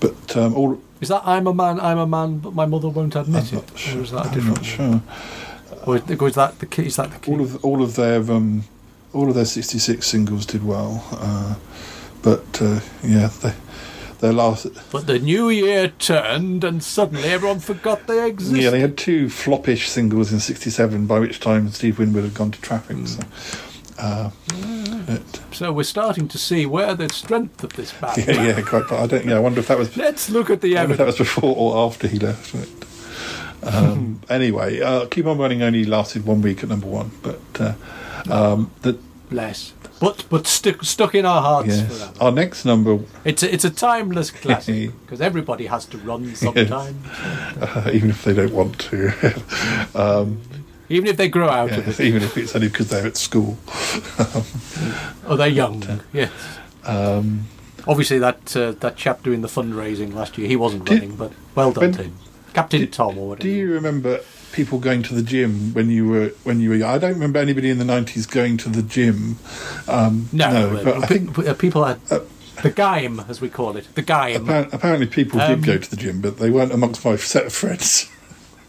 But 0.00 0.36
um, 0.36 0.54
all 0.54 0.80
Is 1.00 1.08
that 1.08 1.22
I'm 1.26 1.46
a 1.46 1.54
man, 1.54 1.80
I'm 1.80 1.98
a 1.98 2.06
man, 2.06 2.38
but 2.38 2.54
my 2.54 2.66
mother 2.66 2.88
won't 2.88 3.16
admit 3.16 3.52
I'm 3.52 3.58
it? 3.58 3.78
sure. 3.78 3.98
Or 3.98 4.02
is 4.02 4.10
that 4.12 4.26
I'm 4.26 4.48
not 4.48 4.64
sure. 4.64 5.02
Or 5.86 5.96
is, 5.96 6.34
that 6.34 6.58
the 6.58 6.66
key? 6.66 6.86
Is 6.86 6.96
that 6.96 7.10
the 7.10 7.18
key? 7.18 7.32
All 7.32 7.40
of 7.40 7.64
all 7.64 7.82
of 7.82 7.96
their 7.96 8.18
um, 8.30 8.64
all 9.12 9.28
of 9.28 9.34
their 9.34 9.44
'66 9.44 10.06
singles 10.06 10.44
did 10.44 10.64
well, 10.64 11.04
uh, 11.12 11.54
but 12.22 12.60
uh, 12.60 12.80
yeah, 13.02 13.28
they, 13.42 13.54
their 14.20 14.32
last 14.32 14.66
but 14.90 15.06
the 15.06 15.18
new 15.18 15.48
year 15.48 15.88
turned, 15.88 16.64
and 16.64 16.82
suddenly 16.82 17.28
everyone 17.28 17.60
forgot 17.60 18.06
they 18.06 18.26
existed. 18.28 18.60
yeah 18.60 18.70
they 18.70 18.80
had 18.80 18.98
two 18.98 19.28
floppish 19.28 19.88
singles 19.88 20.32
in 20.32 20.40
'67. 20.40 21.06
By 21.06 21.20
which 21.20 21.40
time 21.40 21.70
Steve 21.70 21.98
Winwood 21.98 22.24
had 22.24 22.34
gone 22.34 22.50
to 22.50 22.60
Traffic. 22.60 22.96
Hmm. 22.96 23.06
So, 23.06 23.22
uh, 23.98 24.30
So 25.52 25.72
we're 25.72 25.82
starting 25.82 26.28
to 26.28 26.38
see 26.38 26.66
where 26.66 26.94
the 26.94 27.08
strength 27.12 27.64
of 27.64 27.72
this 27.74 27.92
band. 27.92 28.26
yeah, 28.26 28.56
yeah, 28.56 28.60
quite. 28.62 28.88
But 28.88 29.00
I 29.00 29.06
don't. 29.06 29.26
Yeah, 29.26 29.36
I 29.36 29.40
wonder 29.40 29.60
if 29.60 29.68
that 29.68 29.78
was 29.78 29.96
Let's 29.96 30.30
look 30.30 30.50
at 30.50 30.60
the 30.60 30.74
if 30.74 30.96
that 30.96 31.06
was 31.06 31.18
before 31.18 31.54
or 31.56 31.86
after 31.86 32.08
he 32.08 32.18
left. 32.18 32.54
Um, 33.62 34.20
anyway, 34.30 34.80
uh, 34.80 35.06
Keep 35.06 35.26
On 35.26 35.36
Running 35.36 35.62
only 35.62 35.84
lasted 35.84 36.24
one 36.24 36.42
week 36.42 36.62
at 36.62 36.68
number 36.68 36.86
one, 36.86 37.10
but 37.22 37.40
uh, 37.58 37.74
um, 38.30 38.70
the, 38.82 38.98
Bless. 39.30 39.74
But 40.00 40.24
but 40.30 40.46
stuck 40.46 40.84
stuck 40.84 41.14
in 41.14 41.26
our 41.26 41.42
hearts 41.42 41.68
yes. 41.68 41.86
forever. 41.86 42.12
our 42.20 42.30
next 42.30 42.64
number, 42.64 43.00
It's 43.24 43.42
a, 43.42 43.52
it's 43.52 43.64
a 43.64 43.70
timeless 43.70 44.30
classic 44.30 44.92
because 45.02 45.20
everybody 45.20 45.66
has 45.66 45.84
to 45.86 45.98
run 45.98 46.34
sometimes, 46.34 46.96
uh, 47.60 47.90
even 47.92 48.10
if 48.10 48.24
they 48.24 48.32
don't 48.32 48.52
want 48.52 48.78
to, 48.78 49.42
um, 49.94 50.40
even 50.88 51.06
if 51.08 51.16
they 51.16 51.28
grow 51.28 51.48
out 51.48 51.70
of 51.72 51.86
it 51.88 52.00
even 52.00 52.22
if 52.22 52.36
it's 52.36 52.54
only 52.54 52.68
because 52.68 52.88
they're 52.88 53.06
at 53.06 53.16
school. 53.16 53.58
or 55.28 55.36
they're 55.36 55.48
young. 55.48 56.00
Yes. 56.12 56.30
Um, 56.84 57.46
Obviously, 57.86 58.18
that 58.18 58.54
uh, 58.56 58.72
that 58.80 58.96
chap 58.96 59.22
doing 59.22 59.40
the 59.40 59.48
fundraising 59.48 60.12
last 60.12 60.36
year, 60.36 60.46
he 60.46 60.56
wasn't 60.56 60.84
Did- 60.84 60.94
running, 60.94 61.16
but 61.16 61.32
well 61.54 61.72
done 61.72 61.82
when- 61.84 61.92
to 61.92 62.02
him. 62.04 62.18
Captain 62.54 62.86
Tom 62.90 63.16
or 63.18 63.28
whatever. 63.28 63.42
Do 63.44 63.50
you 63.54 63.72
remember 63.72 64.20
people 64.52 64.78
going 64.78 65.02
to 65.04 65.14
the 65.14 65.22
gym 65.22 65.72
when 65.74 65.88
you 65.90 66.08
were 66.08 66.28
when 66.44 66.60
you 66.60 66.70
were? 66.70 66.84
I 66.84 66.98
don't 66.98 67.12
remember 67.14 67.38
anybody 67.38 67.70
in 67.70 67.78
the 67.78 67.84
nineties 67.84 68.26
going 68.26 68.56
to 68.58 68.68
the 68.68 68.82
gym. 68.82 69.38
Um, 69.86 70.28
No, 70.32 70.46
uh, 70.48 70.84
but 70.84 71.04
I 71.04 71.06
think 71.06 71.38
uh, 71.38 71.54
people 71.54 71.84
had 71.84 72.00
the 72.06 72.70
gaim, 72.72 73.26
as 73.28 73.40
we 73.40 73.48
call 73.48 73.76
it, 73.76 73.86
the 73.94 74.02
gaim. 74.02 74.48
appa- 74.48 74.74
apparently 74.74 75.06
people 75.06 75.40
Um, 75.40 75.60
did 75.60 75.64
go 75.66 75.78
to 75.78 75.88
the 75.90 75.96
gym, 75.96 76.20
but 76.20 76.38
they 76.38 76.50
weren't 76.50 76.72
amongst 76.72 77.04
my 77.04 77.16
set 77.16 77.46
of 77.46 77.52
friends. 77.52 78.10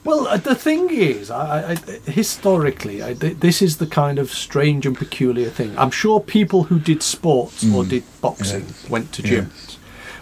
Well, 0.03 0.27
uh, 0.27 0.37
the 0.37 0.55
thing 0.55 0.89
is, 0.91 1.29
I, 1.29 1.71
I, 1.71 1.75
historically, 2.09 3.03
I, 3.03 3.13
th- 3.13 3.37
this 3.39 3.61
is 3.61 3.77
the 3.77 3.85
kind 3.85 4.17
of 4.17 4.31
strange 4.31 4.85
and 4.85 4.97
peculiar 4.97 5.49
thing. 5.49 5.77
I'm 5.77 5.91
sure 5.91 6.19
people 6.21 6.63
who 6.63 6.79
did 6.79 7.03
sports 7.03 7.65
or 7.73 7.83
did 7.83 8.03
boxing 8.21 8.67
went 8.89 9.11
to 9.13 9.21
Mm. 9.21 9.29
Yeah. 9.31 9.39
gyms. 9.41 9.77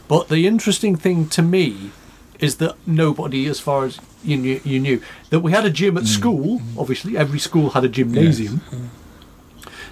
But 0.08 0.30
the 0.30 0.48
interesting 0.48 0.96
thing 0.96 1.28
to 1.30 1.42
me 1.42 1.92
is 2.40 2.58
that 2.58 2.76
nobody, 2.88 3.46
as 3.48 3.60
far 3.60 3.86
as 3.86 4.00
you 4.24 4.38
knew, 4.38 4.62
you 4.64 4.80
knew 4.80 5.02
that 5.30 5.42
we 5.42 5.52
had 5.52 5.66
a 5.66 5.70
gym 5.70 5.96
at 5.98 6.04
Mm. 6.04 6.08
school. 6.08 6.62
Obviously, 6.78 7.16
every 7.18 7.40
school 7.40 7.70
had 7.72 7.84
a 7.84 7.90
gymnasium. 7.90 8.62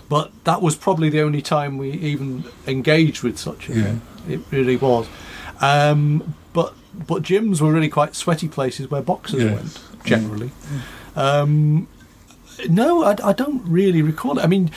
But 0.09 0.31
that 0.45 0.61
was 0.61 0.75
probably 0.75 1.09
the 1.09 1.21
only 1.21 1.41
time 1.41 1.77
we 1.77 1.91
even 1.91 2.43
engaged 2.67 3.23
with 3.23 3.37
such 3.37 3.69
a 3.69 3.73
Yeah. 3.73 3.83
thing. 3.83 4.01
It 4.29 4.39
really 4.51 4.77
was. 4.77 5.07
Um, 5.61 6.33
but 7.07 7.23
gyms 7.23 7.61
were 7.61 7.71
really 7.71 7.89
quite 7.89 8.15
sweaty 8.15 8.47
places 8.47 8.89
where 8.91 9.01
boxers 9.01 9.43
Yes. 9.43 9.53
went 9.55 10.05
generally. 10.05 10.51
Um, 11.15 11.87
no, 12.69 13.03
I, 13.03 13.15
I 13.23 13.33
don't 13.33 13.61
really 13.67 14.01
recall 14.01 14.37
it. 14.39 14.43
I 14.43 14.47
mean, 14.47 14.71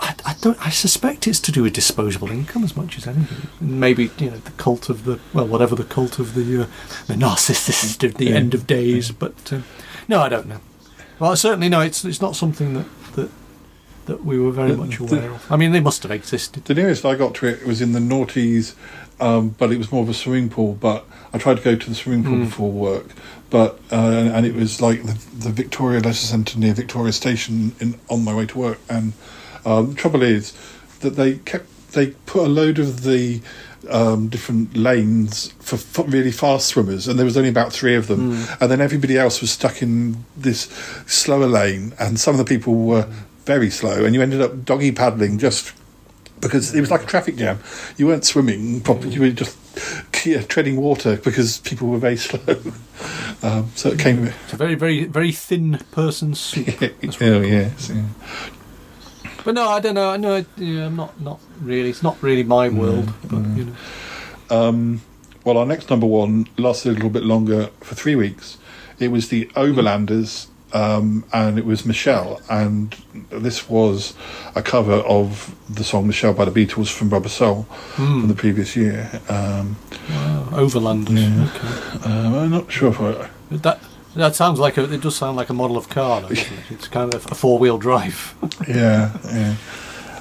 I, 0.00 0.14
I 0.24 0.34
don't. 0.40 0.58
I 0.66 0.70
suspect 0.70 1.26
it's 1.26 1.40
to 1.40 1.52
do 1.52 1.62
with 1.62 1.72
disposable 1.74 2.30
income 2.30 2.64
as 2.64 2.76
much 2.76 2.96
as 2.98 3.06
anything. 3.06 3.48
Maybe 3.60 4.10
you 4.18 4.30
know 4.30 4.38
the 4.38 4.50
cult 4.52 4.88
of 4.88 5.04
the 5.04 5.18
well, 5.34 5.46
whatever 5.46 5.74
the 5.74 5.84
cult 5.84 6.18
of 6.18 6.34
the 6.34 6.62
uh, 6.62 6.66
the 7.06 7.14
narcissist 7.14 8.02
of 8.04 8.14
the 8.14 8.26
Yeah. 8.26 8.36
end 8.36 8.54
of 8.54 8.66
days. 8.66 9.10
But 9.10 9.52
um, 9.52 9.64
no, 10.08 10.20
I 10.20 10.28
don't 10.28 10.46
know. 10.48 10.60
Well, 11.18 11.36
certainly 11.36 11.68
no. 11.68 11.80
It's 11.80 12.04
it's 12.04 12.20
not 12.22 12.36
something 12.36 12.74
that 12.74 12.86
that 13.16 13.30
that 14.06 14.24
we 14.24 14.38
were 14.38 14.52
very 14.52 14.70
The- 14.72 14.76
much 14.78 14.98
the- 14.98 15.04
aware 15.04 15.30
of. 15.32 15.50
I 15.52 15.56
mean, 15.56 15.72
they 15.72 15.80
must 15.80 16.02
have 16.02 16.12
existed. 16.12 16.64
The 16.66 16.74
nearest 16.74 17.04
I 17.04 17.14
got 17.14 17.34
to 17.36 17.46
it 17.46 17.66
was 17.66 17.80
in 17.82 17.92
the 17.92 18.00
noughties, 18.00 18.74
um, 19.20 19.50
but 19.50 19.72
it 19.72 19.78
was 19.78 19.90
more 19.90 20.02
of 20.02 20.08
a 20.08 20.14
swimming 20.14 20.48
pool. 20.48 20.74
But 20.74 21.04
I 21.32 21.38
tried 21.38 21.58
to 21.58 21.62
go 21.62 21.76
to 21.76 21.88
the 21.88 21.94
swimming 21.94 22.24
pool 22.24 22.38
before 22.38 22.70
work, 22.70 23.06
but 23.50 23.78
uh, 23.92 24.30
and, 24.34 24.46
it 24.46 24.54
was 24.54 24.80
like 24.80 25.02
the, 25.02 25.18
the 25.38 25.50
Victoria 25.50 26.00
Leisure 26.00 26.26
Centre 26.26 26.58
near 26.58 26.74
Victoria 26.74 27.12
Station 27.12 27.74
in 27.80 27.98
on 28.08 28.24
my 28.24 28.34
way 28.34 28.46
to 28.46 28.58
work. 28.58 28.80
And 28.88 29.12
um, 29.64 29.90
the 29.90 29.94
trouble 29.94 30.22
is 30.22 30.52
that 31.00 31.10
they 31.10 31.36
kept 31.38 31.66
they 31.92 32.08
put 32.26 32.44
a 32.44 32.48
load 32.48 32.78
of 32.78 33.02
the 33.04 33.40
um, 33.90 34.28
different 34.28 34.76
lanes 34.76 35.52
for 35.60 35.76
f- 35.76 36.12
really 36.12 36.32
fast 36.32 36.66
swimmers, 36.68 37.06
and 37.08 37.18
there 37.18 37.24
was 37.24 37.36
only 37.36 37.48
about 37.48 37.72
three 37.72 37.94
of 37.94 38.06
them, 38.08 38.32
and 38.60 38.70
then 38.70 38.80
everybody 38.80 39.16
else 39.16 39.40
was 39.40 39.50
stuck 39.50 39.80
in 39.82 40.24
this 40.36 40.62
slower 41.06 41.46
lane, 41.46 41.94
and 41.98 42.18
some 42.18 42.34
of 42.34 42.38
the 42.38 42.44
people 42.44 42.74
were 42.74 43.08
very 43.44 43.70
slow, 43.70 44.04
and 44.04 44.14
you 44.14 44.22
ended 44.22 44.40
up 44.40 44.64
doggy 44.64 44.90
paddling 44.92 45.38
just 45.38 45.72
because 46.40 46.74
it 46.74 46.80
was 46.80 46.90
like 46.90 47.02
a 47.02 47.06
traffic 47.06 47.36
jam. 47.36 47.58
You 47.96 48.06
weren't 48.06 48.24
swimming 48.24 48.80
properly; 48.80 49.14
you 49.14 49.20
were 49.20 49.30
just 49.30 49.56
yeah, 50.26 50.42
treading 50.42 50.76
water 50.76 51.16
because 51.16 51.58
people 51.58 51.88
were 51.88 51.98
very 51.98 52.16
slow. 52.16 52.56
Um, 53.42 53.70
so 53.74 53.90
it 53.90 53.98
came. 53.98 54.26
It's 54.26 54.52
a 54.52 54.56
very 54.56 54.74
very 54.74 55.04
very 55.04 55.32
thin 55.32 55.78
person's 55.92 56.40
soup. 56.40 56.66
That's 56.66 57.20
what 57.20 57.22
oh 57.22 57.40
we 57.40 57.40
call 57.40 57.42
it. 57.42 57.48
yes, 57.48 57.90
yeah. 57.90 58.04
But 59.44 59.54
no, 59.54 59.68
I 59.68 59.78
don't 59.80 59.94
know. 59.94 60.10
I 60.10 60.16
know. 60.16 60.44
Yeah, 60.56 60.86
I'm 60.86 60.96
not 60.96 61.20
not 61.20 61.40
really. 61.60 61.90
It's 61.90 62.02
not 62.02 62.20
really 62.22 62.42
my 62.42 62.68
world. 62.68 63.12
But 63.24 63.46
you 63.56 63.64
know. 63.64 63.74
Um, 64.50 65.02
well, 65.44 65.58
our 65.58 65.66
next 65.66 65.90
number 65.90 66.06
one 66.06 66.46
lasted 66.58 66.90
a 66.90 66.92
little 66.94 67.10
bit 67.10 67.22
longer 67.22 67.70
for 67.80 67.94
three 67.94 68.16
weeks. 68.16 68.58
It 68.98 69.08
was 69.08 69.28
the 69.28 69.46
Overlanders, 69.54 70.48
um, 70.76 71.24
and 71.32 71.58
it 71.58 71.64
was 71.64 71.84
Michelle, 71.86 72.40
and 72.50 72.94
this 73.30 73.68
was 73.68 74.14
a 74.54 74.62
cover 74.62 74.98
of 75.18 75.54
the 75.76 75.84
song 75.84 76.06
"Michelle" 76.06 76.34
by 76.34 76.44
the 76.44 76.50
Beatles 76.66 76.90
from 76.96 77.08
Rubber 77.10 77.28
Soul 77.30 77.62
from 77.94 78.28
the 78.28 78.34
previous 78.34 78.76
year. 78.76 79.00
Um, 79.28 79.76
Wow, 80.08 80.48
Overlanders. 80.52 81.18
Yeah. 81.18 81.48
Okay. 81.50 82.10
um, 82.10 82.34
I'm 82.34 82.50
not 82.50 82.70
sure 82.70 82.90
if 82.90 83.00
I. 83.00 83.28
That 83.50 83.80
that 84.14 84.36
sounds 84.36 84.58
like 84.60 84.76
a. 84.78 84.84
It 84.92 85.00
does 85.02 85.16
sound 85.16 85.36
like 85.36 85.50
a 85.50 85.54
model 85.54 85.76
of 85.76 85.88
car, 85.88 86.20
though, 86.20 86.28
doesn't 86.28 86.52
it? 86.52 86.64
It's 86.70 86.88
kind 86.88 87.12
of 87.14 87.26
a 87.32 87.34
four 87.34 87.58
wheel 87.58 87.78
drive. 87.78 88.34
Yeah, 88.68 89.10
yeah. 89.24 89.54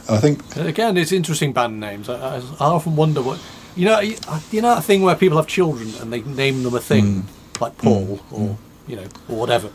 I 0.09 0.17
think 0.17 0.39
Again, 0.55 0.97
it's 0.97 1.11
interesting 1.11 1.53
band 1.53 1.79
names. 1.79 2.09
I, 2.09 2.15
I, 2.15 2.41
I 2.59 2.65
often 2.77 2.95
wonder 2.95 3.21
what 3.21 3.39
you 3.75 3.85
know. 3.85 3.99
You 3.99 4.15
you 4.51 4.61
know 4.61 4.73
that 4.75 4.83
thing 4.83 5.03
where 5.03 5.15
people 5.15 5.37
have 5.37 5.47
children 5.47 5.87
and 6.01 6.11
they 6.13 6.21
name 6.21 6.63
them 6.63 6.73
a 6.75 6.79
thing 6.79 7.25
like 7.61 7.77
Paul 7.77 8.19
or 8.31 8.57
you 8.87 8.95
know 8.95 9.07
or 9.29 9.37
whatever, 9.41 9.69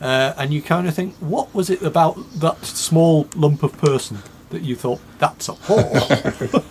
uh, 0.00 0.34
and 0.38 0.52
you 0.52 0.62
kind 0.62 0.88
of 0.88 0.94
think, 0.94 1.14
what 1.20 1.52
was 1.54 1.70
it 1.70 1.82
about 1.82 2.16
that 2.40 2.64
small 2.64 3.28
lump 3.36 3.62
of 3.62 3.76
person 3.78 4.18
that 4.50 4.62
you 4.62 4.74
thought 4.76 5.00
that's 5.18 5.48
a 5.48 5.52
Paul? 5.54 5.84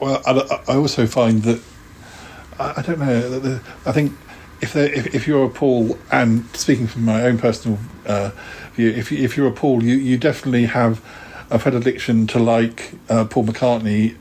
Well, 0.00 0.20
I, 0.26 0.60
I 0.68 0.76
also 0.76 1.06
find 1.06 1.42
that 1.44 1.62
I, 2.58 2.74
I 2.78 2.82
don't 2.82 2.98
know. 2.98 3.38
the- 3.38 3.62
I 3.86 3.92
think 3.92 4.12
if, 4.60 4.76
if 4.76 5.14
if 5.14 5.26
you're 5.26 5.44
a 5.46 5.48
Paul, 5.50 5.96
and 6.10 6.44
speaking 6.54 6.86
from 6.86 7.04
my 7.04 7.22
own 7.22 7.38
personal 7.38 7.78
uh, 8.06 8.30
view, 8.74 8.90
if 8.90 9.10
you, 9.10 9.18
if 9.24 9.36
you're 9.36 9.48
a 9.48 9.52
Paul, 9.52 9.82
you 9.82 9.94
you 9.96 10.18
definitely 10.18 10.66
have 10.66 11.00
a 11.50 11.58
predilection 11.58 12.26
to 12.28 12.38
like 12.38 12.92
uh, 13.08 13.24
Paul 13.24 13.44
McCartney 13.44 14.16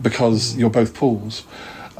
because 0.00 0.56
you're 0.56 0.70
both 0.70 0.94
Pauls. 0.94 1.44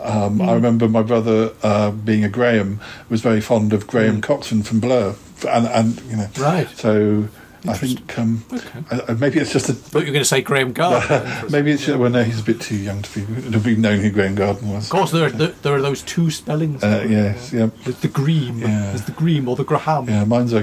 Um, 0.02 0.40
I 0.40 0.52
remember 0.54 0.88
my 0.88 1.02
brother, 1.02 1.52
uh, 1.62 1.90
being 1.90 2.24
a 2.24 2.28
Graham, 2.28 2.80
was 3.08 3.20
very 3.20 3.40
fond 3.40 3.72
of 3.72 3.86
Graham 3.86 4.20
Coxon 4.20 4.62
from 4.62 4.80
Blur, 4.80 5.14
and 5.48 5.66
and 5.66 6.00
you 6.02 6.16
know, 6.16 6.28
Right. 6.38 6.68
So 6.70 7.28
I 7.68 7.74
think 7.74 8.18
um, 8.18 8.42
uh, 8.90 9.00
uh, 9.08 9.14
maybe 9.18 9.38
it's 9.38 9.52
just 9.52 9.68
a 9.68 9.74
but 9.92 10.04
you're 10.04 10.12
going 10.12 10.22
to 10.22 10.24
say 10.24 10.40
Graham 10.40 10.72
Gardner. 10.72 11.42
Maybe 11.50 11.72
it's 11.72 11.86
well, 11.86 12.08
no, 12.08 12.22
he's 12.22 12.40
a 12.40 12.42
bit 12.42 12.58
too 12.60 12.76
young 12.76 13.02
to 13.02 13.20
be 13.20 13.50
to 13.50 13.58
be 13.58 13.76
known 13.76 14.00
who 14.00 14.10
Graham 14.10 14.34
Garden 14.34 14.70
was. 14.70 14.84
Of 14.84 14.90
course, 14.90 15.10
there 15.10 15.26
are, 15.26 15.30
there, 15.30 15.48
there 15.48 15.74
are 15.74 15.82
those 15.82 16.00
two 16.02 16.30
spellings. 16.30 16.82
Uh, 16.82 17.06
yes, 17.08 17.52
yeah, 17.52 17.68
There's 17.84 18.00
the 18.00 18.08
Graeme. 18.08 18.60
Yeah. 18.60 18.66
There's 18.86 19.04
the 19.04 19.12
Graeme 19.12 19.46
or 19.46 19.56
the 19.56 19.64
Graham. 19.64 20.08
yeah. 20.08 20.24
Mine's 20.24 20.54
a 20.54 20.62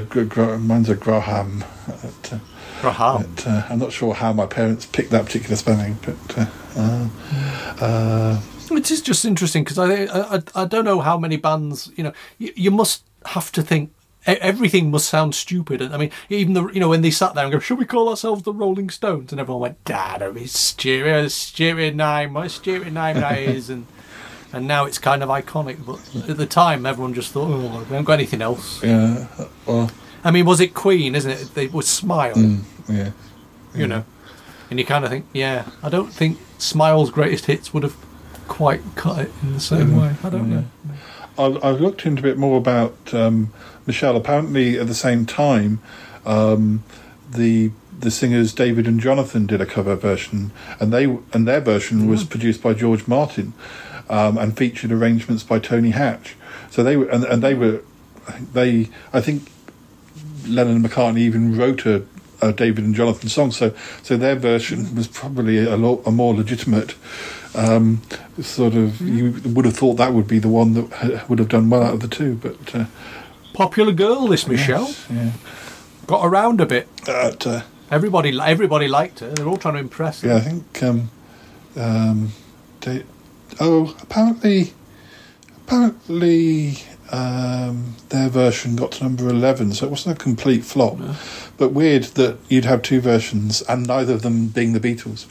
mine's 0.58 0.90
a 0.90 0.96
Graham. 0.96 1.64
But, 1.86 2.34
uh, 2.34 2.40
Graham. 2.82 3.32
but, 3.36 3.48
uh, 3.48 3.68
I'm 3.70 3.80
not 3.80 3.92
sure 3.92 4.16
how 4.16 4.34
my 4.34 4.48
parents 4.48 4.88
picked 4.88 5.12
that 5.12 5.26
particular 5.26 5.56
spelling, 5.56 5.98
but 6.04 6.50
uh, 6.76 7.08
uh, 7.80 8.42
It 8.72 8.92
is 8.92 9.02
just 9.02 9.26
interesting 9.26 9.64
because 9.64 9.80
I, 9.80 10.06
I 10.06 10.42
I 10.56 10.66
don't 10.66 10.86
know 10.86 11.02
how 11.02 11.18
many 11.18 11.38
bands 11.38 11.92
you 11.96 12.04
know 12.04 12.14
you, 12.38 12.52
you 12.56 12.72
must 12.72 13.04
have 13.26 13.52
to 13.54 13.62
think 13.62 13.92
everything 14.26 14.92
must 14.92 15.08
sound 15.08 15.34
stupid 15.34 15.82
and 15.82 15.94
I 15.94 15.98
mean 15.98 16.12
even 16.30 16.54
the 16.54 16.68
you 16.68 16.80
know 16.80 16.90
when 16.90 17.02
they 17.02 17.12
sat 17.12 17.34
there 17.34 17.46
and 17.46 17.54
go 17.54 17.60
should 17.60 17.78
we 17.78 17.86
call 17.86 18.10
ourselves 18.10 18.44
the 18.44 18.54
Rolling 18.54 18.90
Stones? 18.90 19.32
And 19.32 19.40
everyone 19.40 19.62
went 19.62 19.84
dad 19.86 20.20
don't 20.20 20.36
be 20.36 20.48
stupid 20.48 21.32
stupid 21.32 21.96
name 21.96 22.34
what 22.34 22.46
a 22.46 22.50
stupid 22.50 22.94
name 22.94 23.16
that 23.18 23.40
is 23.40 23.70
and 23.70 23.88
and 24.52 24.68
now 24.68 24.86
it's 24.86 24.98
kind 24.98 25.24
of 25.24 25.30
iconic 25.30 25.86
but 25.86 26.30
at 26.30 26.38
the 26.38 26.46
time 26.46 26.86
everyone 26.86 27.14
just 27.14 27.32
thought 27.32 27.50
oh 27.50 27.80
we 27.80 27.86
haven't 27.86 28.04
got 28.04 28.14
anything 28.14 28.42
else. 28.42 28.84
Yeah, 28.84 29.28
well, 29.66 29.92
I 30.24 30.32
mean 30.32 30.46
was 30.46 30.60
it 30.60 30.74
Queen 30.74 31.16
isn't 31.16 31.32
it? 31.32 31.54
They 31.54 31.68
would 31.68 31.86
smile 31.86 32.36
mm, 32.36 32.62
yeah. 32.90 33.12
you 33.74 33.88
know? 33.88 34.04
And 34.70 34.78
you 34.78 34.86
kind 34.86 35.06
of 35.06 35.12
think 35.12 35.26
yeah 35.32 35.70
I 35.82 35.90
don't 35.90 36.12
think 36.12 36.38
Smile's 36.58 37.12
greatest 37.12 37.46
hits 37.46 37.74
would 37.74 37.84
have 37.84 37.96
quite 38.48 38.82
cut 38.96 39.26
it 39.26 39.32
in 39.44 39.54
the 39.54 39.60
same 39.60 39.96
way 39.96 40.16
I 40.24 40.30
don't 40.30 40.50
know 40.50 40.66
I've, 41.38 41.64
I've 41.64 41.82
looked 41.82 42.06
into 42.06 42.22
a 42.22 42.24
bit 42.24 42.38
more 42.38 42.58
about 42.58 43.14
um, 43.14 43.54
Michelle. 43.86 44.16
Apparently, 44.16 44.80
at 44.80 44.88
the 44.88 44.96
same 44.96 45.26
time, 45.26 45.80
um, 46.26 46.84
the 47.30 47.72
the 48.00 48.12
singers 48.12 48.54
David 48.54 48.88
and 48.88 49.00
Jonathan 49.00 49.46
did 49.48 49.62
a 49.62 49.66
cover 49.66 49.96
version, 49.96 50.52
and 50.80 50.92
they 50.92 51.06
and 51.06 51.48
their 51.48 51.62
version 51.62 52.08
was 52.08 52.24
produced 52.24 52.62
by 52.62 52.74
George 52.74 53.08
Martin, 53.08 53.54
um, 54.10 54.38
and 54.38 54.58
featured 54.58 54.92
arrangements 54.92 55.44
by 55.44 55.60
Tony 55.60 55.92
Hatch. 55.92 56.36
So 56.70 56.84
they 56.84 56.98
were 56.98 57.08
and, 57.10 57.24
and 57.24 57.42
they 57.42 57.54
were 57.54 57.82
they 58.54 58.90
I 59.14 59.22
think 59.22 59.50
Lennon 60.48 60.78
and 60.78 60.86
McCartney 60.86 61.20
even 61.20 61.58
wrote 61.58 61.86
a, 61.86 62.06
a 62.42 62.52
David 62.52 62.84
and 62.84 62.96
Jonathan 62.96 63.30
song. 63.30 63.52
So 63.52 63.74
so 64.02 64.18
their 64.18 64.36
version 64.36 64.96
was 64.96 65.08
probably 65.08 65.64
a, 65.64 65.78
lot, 65.78 66.02
a 66.06 66.12
more 66.12 66.34
legitimate. 66.34 66.96
Um, 67.56 68.02
sort 68.42 68.76
of, 68.76 69.02
you 69.02 69.32
would 69.46 69.66
have 69.66 69.76
thought 69.76 69.96
that 69.96 70.14
would 70.14 70.28
be 70.28 70.38
the 70.38 70.48
one 70.48 70.74
that 70.74 71.30
would 71.30 71.40
have 71.40 71.50
done 71.50 71.70
well 71.70 71.82
out 71.82 71.94
of 71.96 72.00
the 72.02 72.08
two, 72.08 72.36
but 72.36 72.76
uh, 72.76 72.86
popular 73.54 73.94
girl 73.94 74.28
this 74.28 74.48
Michelle 74.48 74.86
yes, 74.86 75.08
yeah, 75.10 75.32
got 76.06 76.24
around 76.24 76.62
a 76.62 76.66
bit 76.66 76.88
But, 77.06 77.48
uh, 77.48 77.62
everybody 77.90 78.38
everybody 78.40 78.88
liked 78.88 79.22
her 79.22 79.30
they're 79.32 79.48
all 79.48 79.58
trying 79.58 79.74
to 79.74 79.80
impress 79.80 80.22
her 80.22 80.30
yeah, 80.30 80.36
I 80.36 80.40
think. 80.42 80.84
Um, 80.84 81.10
um, 81.76 82.32
they, 82.82 83.04
oh, 83.60 83.96
apparently, 84.02 84.74
apparently, 85.66 86.78
um, 87.12 87.96
their 88.10 88.30
version 88.30 88.76
got 88.76 88.92
to 88.94 89.04
number 89.04 89.28
eleven, 89.30 89.74
so 89.74 89.88
it 89.88 89.90
wasn't 89.90 90.16
a 90.16 90.24
complete 90.24 90.64
flop. 90.64 90.98
But 91.58 91.70
weird 91.70 92.04
that 92.16 92.38
you'd 92.50 92.66
have 92.66 92.82
two 92.82 93.02
versions 93.02 93.62
and 93.64 93.88
neither 93.88 94.14
of 94.14 94.22
them 94.22 94.48
being 94.48 94.74
the 94.74 94.80
Beatles. 94.80 95.26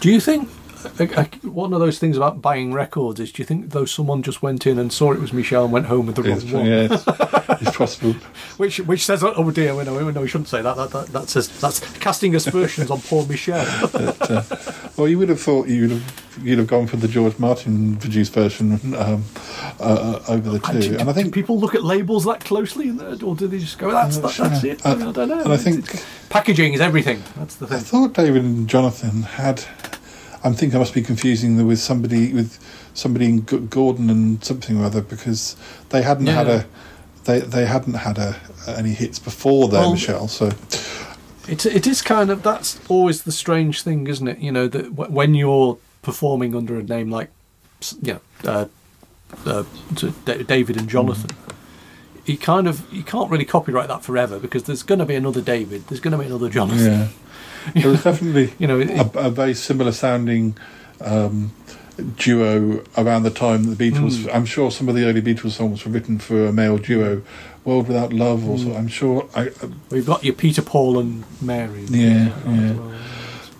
Do 0.00 0.10
you 0.10 0.18
think 0.18 0.48
uh, 0.84 1.04
uh, 1.16 1.24
one 1.48 1.72
of 1.72 1.80
those 1.80 1.98
things 1.98 2.16
about 2.16 2.42
buying 2.42 2.72
records 2.72 3.20
is? 3.20 3.32
Do 3.32 3.42
you 3.42 3.46
think 3.46 3.70
though 3.70 3.84
someone 3.84 4.22
just 4.22 4.42
went 4.42 4.66
in 4.66 4.78
and 4.78 4.92
saw 4.92 5.12
it 5.12 5.20
was 5.20 5.32
Michelle 5.32 5.64
and 5.64 5.72
went 5.72 5.86
home 5.86 6.06
with 6.06 6.16
the 6.16 6.22
wrong 6.22 6.40
one? 6.52 6.66
yeah, 6.66 6.88
it's, 6.90 7.04
it's 7.62 7.76
possible. 7.76 8.12
Which 8.56 8.78
which 8.78 9.04
says, 9.04 9.22
oh 9.24 9.50
dear, 9.50 9.72
no, 9.72 9.82
no, 9.82 10.04
we 10.06 10.12
know, 10.12 10.20
we 10.20 10.28
shouldn't 10.28 10.48
say 10.48 10.62
that. 10.62 10.76
That, 10.76 10.90
that, 10.90 11.06
that 11.08 11.28
says 11.28 11.48
that's 11.60 11.80
casting 11.98 12.34
aspersions 12.34 12.90
on 12.90 13.00
poor 13.00 13.26
Michelle. 13.26 13.66
Well, 14.96 15.08
you 15.08 15.18
would 15.18 15.30
have 15.30 15.40
thought 15.40 15.68
you'd 15.68 15.90
have 15.90 16.22
you'd 16.42 16.58
have 16.58 16.66
gone 16.66 16.86
for 16.86 16.96
the 16.96 17.08
George 17.08 17.38
Martin 17.38 17.96
produced 17.96 18.32
version 18.34 18.72
um, 18.94 19.24
uh, 19.80 19.82
uh, 19.82 20.22
over 20.28 20.50
the 20.50 20.58
two, 20.58 20.80
do, 20.80 20.98
and 20.98 21.08
I 21.08 21.12
think 21.12 21.32
people 21.32 21.58
look 21.58 21.74
at 21.74 21.82
labels 21.82 22.24
that 22.24 22.44
closely, 22.44 22.90
or 22.90 23.34
do 23.34 23.46
they 23.46 23.58
just 23.58 23.78
go, 23.78 23.90
"That's 23.90 24.18
that, 24.18 24.34
that's 24.34 24.64
it"? 24.64 24.84
I, 24.84 24.94
mean, 24.94 25.08
I 25.08 25.12
don't 25.12 25.28
know. 25.28 25.40
and 25.40 25.52
I 25.52 25.56
think 25.56 26.04
packaging 26.28 26.74
is 26.74 26.80
everything. 26.80 27.22
That's 27.36 27.56
the 27.56 27.66
I 27.74 27.78
thought 27.78 28.12
David 28.12 28.42
and 28.44 28.68
Jonathan 28.68 29.22
had. 29.22 29.64
I'm 30.44 30.54
thinking 30.54 30.76
I 30.76 30.78
must 30.80 30.94
be 30.94 31.02
confusing 31.02 31.56
them 31.56 31.66
with 31.66 31.78
somebody 31.78 32.32
with 32.32 32.58
somebody 32.94 33.26
in 33.26 33.46
G- 33.46 33.58
Gordon 33.58 34.10
and 34.10 34.42
something 34.44 34.80
or 34.80 34.84
other 34.84 35.00
because 35.00 35.56
they 35.90 36.02
hadn't 36.02 36.26
had 36.26 36.48
a 36.48 36.66
they 37.24 37.40
they 37.40 37.66
hadn't 37.66 37.94
had 37.94 38.18
a 38.18 38.36
any 38.66 38.90
hits 38.90 39.18
before 39.18 39.68
there, 39.68 39.80
Well, 39.80 39.92
Michelle. 39.92 40.28
So 40.28 40.50
It 41.48 41.66
it 41.66 41.86
is 41.86 42.02
kind 42.02 42.30
of 42.30 42.42
that's 42.42 42.80
always 42.88 43.22
the 43.22 43.32
strange 43.32 43.82
thing, 43.82 44.06
isn't 44.06 44.26
it? 44.28 44.38
You 44.38 44.52
know 44.52 44.68
that 44.68 44.94
w- 44.96 45.12
when 45.12 45.34
you're 45.34 45.78
performing 46.02 46.54
under 46.56 46.78
a 46.78 46.82
name 46.82 47.10
like, 47.10 47.30
you 48.02 48.14
know, 48.14 48.20
uh, 48.50 48.64
uh, 49.46 49.62
David 50.46 50.76
and 50.76 50.88
Jonathan. 50.88 51.30
You 52.24 52.38
kind 52.38 52.68
of 52.68 52.92
you 52.92 53.02
can't 53.02 53.30
really 53.30 53.44
copyright 53.44 53.88
that 53.88 54.04
forever 54.04 54.38
because 54.38 54.64
there's 54.64 54.82
going 54.84 55.00
to 55.00 55.04
be 55.04 55.16
another 55.16 55.40
David, 55.40 55.86
there's 55.88 56.00
going 56.00 56.12
to 56.12 56.18
be 56.18 56.26
another 56.26 56.48
Jonathan. 56.48 57.08
there 57.74 57.88
was 57.90 58.02
definitely 58.04 58.52
You 58.58 58.66
know, 58.66 58.80
it- 58.80 58.90
a, 58.90 59.26
a 59.26 59.30
very 59.30 59.54
similar 59.54 59.92
sounding. 59.92 60.56
Um, 61.00 61.52
duo 62.16 62.82
around 62.96 63.22
the 63.22 63.30
time 63.30 63.74
the 63.74 63.90
Beatles. 63.90 64.22
Hmm. 64.24 64.30
I'm 64.34 64.44
sure 64.46 64.70
some 64.70 64.88
of 64.88 64.94
the 64.94 65.04
early 65.04 65.20
Beatles 65.20 65.50
songs 65.52 65.84
were 65.84 65.92
written 65.92 66.18
for 66.18 66.46
a 66.46 66.52
male 66.52 66.78
duo, 66.78 67.22
"World 67.64 67.86
Without 67.86 68.12
Love." 68.14 68.48
Also, 68.48 68.70
Hmm. 68.70 68.76
I'm 68.76 68.88
sure. 68.88 69.28
I, 69.34 69.48
uh, 69.48 69.68
We've 69.90 70.06
got 70.06 70.24
your 70.24 70.34
Peter, 70.34 70.62
Paul, 70.62 70.98
and 70.98 71.24
Mary. 71.42 71.84
Yeah, 71.90 72.30
yeah. 72.48 72.74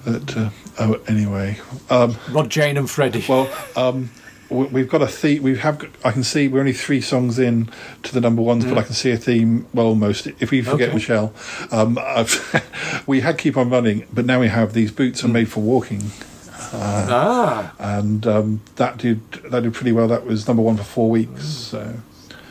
But 0.04 0.36
uh, 0.36 0.50
oh, 0.80 1.00
anyway, 1.06 1.58
um, 1.90 2.16
Rod, 2.30 2.48
Jane, 2.50 2.76
and 2.78 2.88
Freddie. 2.90 3.24
well, 3.28 3.50
um, 3.76 4.10
we've 4.52 4.88
got 4.88 5.02
a 5.02 5.06
theme. 5.06 5.42
We 5.42 5.56
have. 5.58 5.78
got- 5.78 5.90
I 6.04 6.10
can 6.12 6.22
see 6.24 6.48
we're 6.48 6.60
only 6.60 6.72
three 6.72 7.00
songs 7.00 7.38
in 7.38 7.68
to 8.02 8.12
the 8.14 8.20
number 8.20 8.42
ones, 8.42 8.64
but 8.64 8.78
I 8.78 8.82
can 8.82 8.94
see 8.94 9.10
a 9.10 9.16
theme. 9.16 9.66
Well, 9.74 9.86
almost. 9.86 10.26
If 10.40 10.50
we 10.50 10.62
forget 10.62 10.88
Okay. 10.88 10.94
Michelle, 10.94 11.32
um, 11.70 11.98
we 13.06 13.20
had 13.20 13.38
keep 13.38 13.56
on 13.56 13.70
running, 13.70 14.06
but 14.12 14.24
now 14.26 14.40
we 14.40 14.48
have 14.48 14.72
these 14.72 14.90
boots 14.92 15.24
are 15.24 15.28
made 15.28 15.48
for 15.48 15.60
walking, 15.60 16.10
ah, 16.72 17.74
and 17.78 18.26
um, 18.26 18.60
that 18.76 18.98
did 18.98 19.20
that 19.50 19.62
did 19.62 19.74
pretty 19.74 19.92
well. 19.92 20.08
That 20.08 20.24
was 20.26 20.46
number 20.46 20.62
one 20.62 20.76
for 20.76 20.84
four 20.84 21.10
weeks. 21.10 21.44
So 21.44 21.94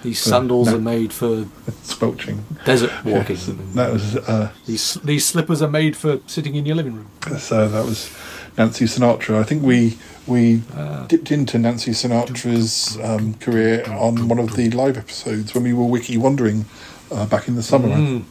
these 0.04 0.20
sandals 0.20 0.68
no. 0.68 0.76
are 0.78 0.80
made 0.80 1.14
for 1.14 1.46
squelching. 1.84 2.44
desert 2.66 2.92
walking. 3.06 3.36
Yes, 3.36 3.46
that 3.76 3.94
was. 3.94 4.16
Uh, 4.18 4.52
These 4.66 4.96
these 5.04 5.26
slippers 5.26 5.62
are 5.62 5.70
made 5.70 5.96
for 5.96 6.20
sitting 6.28 6.56
in 6.56 6.66
your 6.66 6.76
living 6.76 6.96
room. 6.96 7.08
So 7.40 7.68
that 7.68 7.86
was 7.86 8.10
Nancy 8.58 8.86
Sinatra. 8.86 9.40
I 9.40 9.44
think 9.44 9.64
we 9.64 9.98
we 10.28 10.62
Ah. 10.78 11.06
dipped 11.08 11.32
into 11.32 11.58
Nancy 11.58 11.92
Sinatra's 11.92 12.98
um, 13.04 13.34
career 13.36 13.84
on 13.90 14.28
one 14.30 14.40
of 14.40 14.56
the 14.56 14.70
live 14.72 14.98
episodes 14.98 15.54
when 15.54 15.64
we 15.64 15.74
were 15.74 15.86
wiki 15.86 16.18
wandering 16.18 16.66
uh, 17.12 17.26
back 17.26 17.48
in 17.48 17.56
the 17.56 17.64
summer. 17.64 17.90
Mm. 17.90 18.24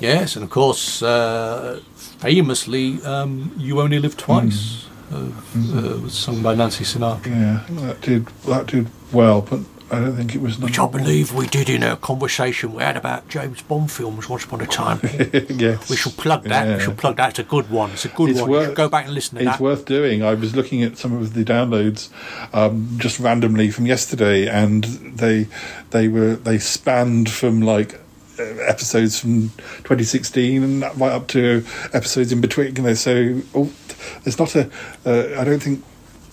Yes, 0.00 0.36
and 0.36 0.44
of 0.44 0.50
course, 0.50 1.02
uh, 1.02 1.80
famously, 2.18 3.00
um, 3.04 3.52
"You 3.56 3.80
Only 3.80 3.98
Live 4.00 4.16
Twice" 4.16 4.86
uh, 5.12 5.16
uh, 5.16 6.00
was 6.02 6.12
sung 6.14 6.42
by 6.42 6.54
Nancy 6.54 6.84
Sinatra. 6.84 7.26
Yeah, 7.26 7.60
that 7.86 8.00
did 8.00 8.26
that 8.46 8.66
did 8.66 8.88
well, 9.12 9.40
but 9.42 9.60
I 9.90 10.00
don't 10.00 10.16
think 10.16 10.34
it 10.34 10.40
was. 10.40 10.58
Which 10.58 10.78
I 10.78 10.86
believe 10.86 11.32
we 11.34 11.46
did 11.46 11.68
in 11.68 11.82
a 11.82 11.96
conversation 11.96 12.72
we 12.72 12.82
had 12.82 12.96
about 12.96 13.28
James 13.28 13.60
Bond 13.62 13.90
films 13.92 14.28
once 14.28 14.44
upon 14.44 14.60
a 14.62 14.66
time. 14.66 14.98
yes, 15.50 15.90
We 15.90 15.96
should 15.96 16.12
plug 16.14 16.44
that. 16.44 16.66
Yeah. 16.66 16.76
We 16.76 16.82
should 16.82 16.96
plug 16.96 17.16
that. 17.16 17.30
It's 17.30 17.38
a 17.38 17.44
good 17.44 17.70
one. 17.70 17.90
It's 17.90 18.04
a 18.06 18.08
good 18.08 18.30
It's 18.30 18.40
one. 18.40 18.50
Worth- 18.50 18.66
should 18.68 18.76
go 18.76 18.88
back 18.88 19.04
and 19.04 19.14
listen 19.14 19.36
to 19.38 19.44
It's 19.44 19.52
that. 19.52 19.60
worth 19.60 19.84
doing. 19.84 20.22
I 20.24 20.34
was 20.34 20.56
looking 20.56 20.82
at 20.82 20.96
some 20.96 21.12
of 21.14 21.34
the 21.34 21.44
downloads 21.44 22.08
um, 22.54 22.96
just 22.98 23.20
randomly 23.20 23.70
from 23.70 23.84
yesterday, 23.86 24.48
and 24.48 24.84
they 24.84 25.48
they 25.90 26.08
were 26.08 26.34
they 26.36 26.58
spanned 26.58 27.30
from 27.30 27.60
like 27.60 27.94
uh, 28.38 28.42
episodes 28.66 29.20
from 29.20 29.50
2016 29.84 30.62
and 30.62 30.80
right 30.98 31.12
up 31.12 31.28
to 31.28 31.64
episodes 31.92 32.32
in 32.32 32.40
between. 32.40 32.74
You 32.76 32.82
know, 32.82 32.94
so 32.94 33.40
oh, 33.54 33.70
there's 34.24 34.38
not 34.38 34.56
a. 34.56 34.70
Uh, 35.04 35.40
I 35.40 35.44
don't 35.44 35.62
think. 35.62 35.84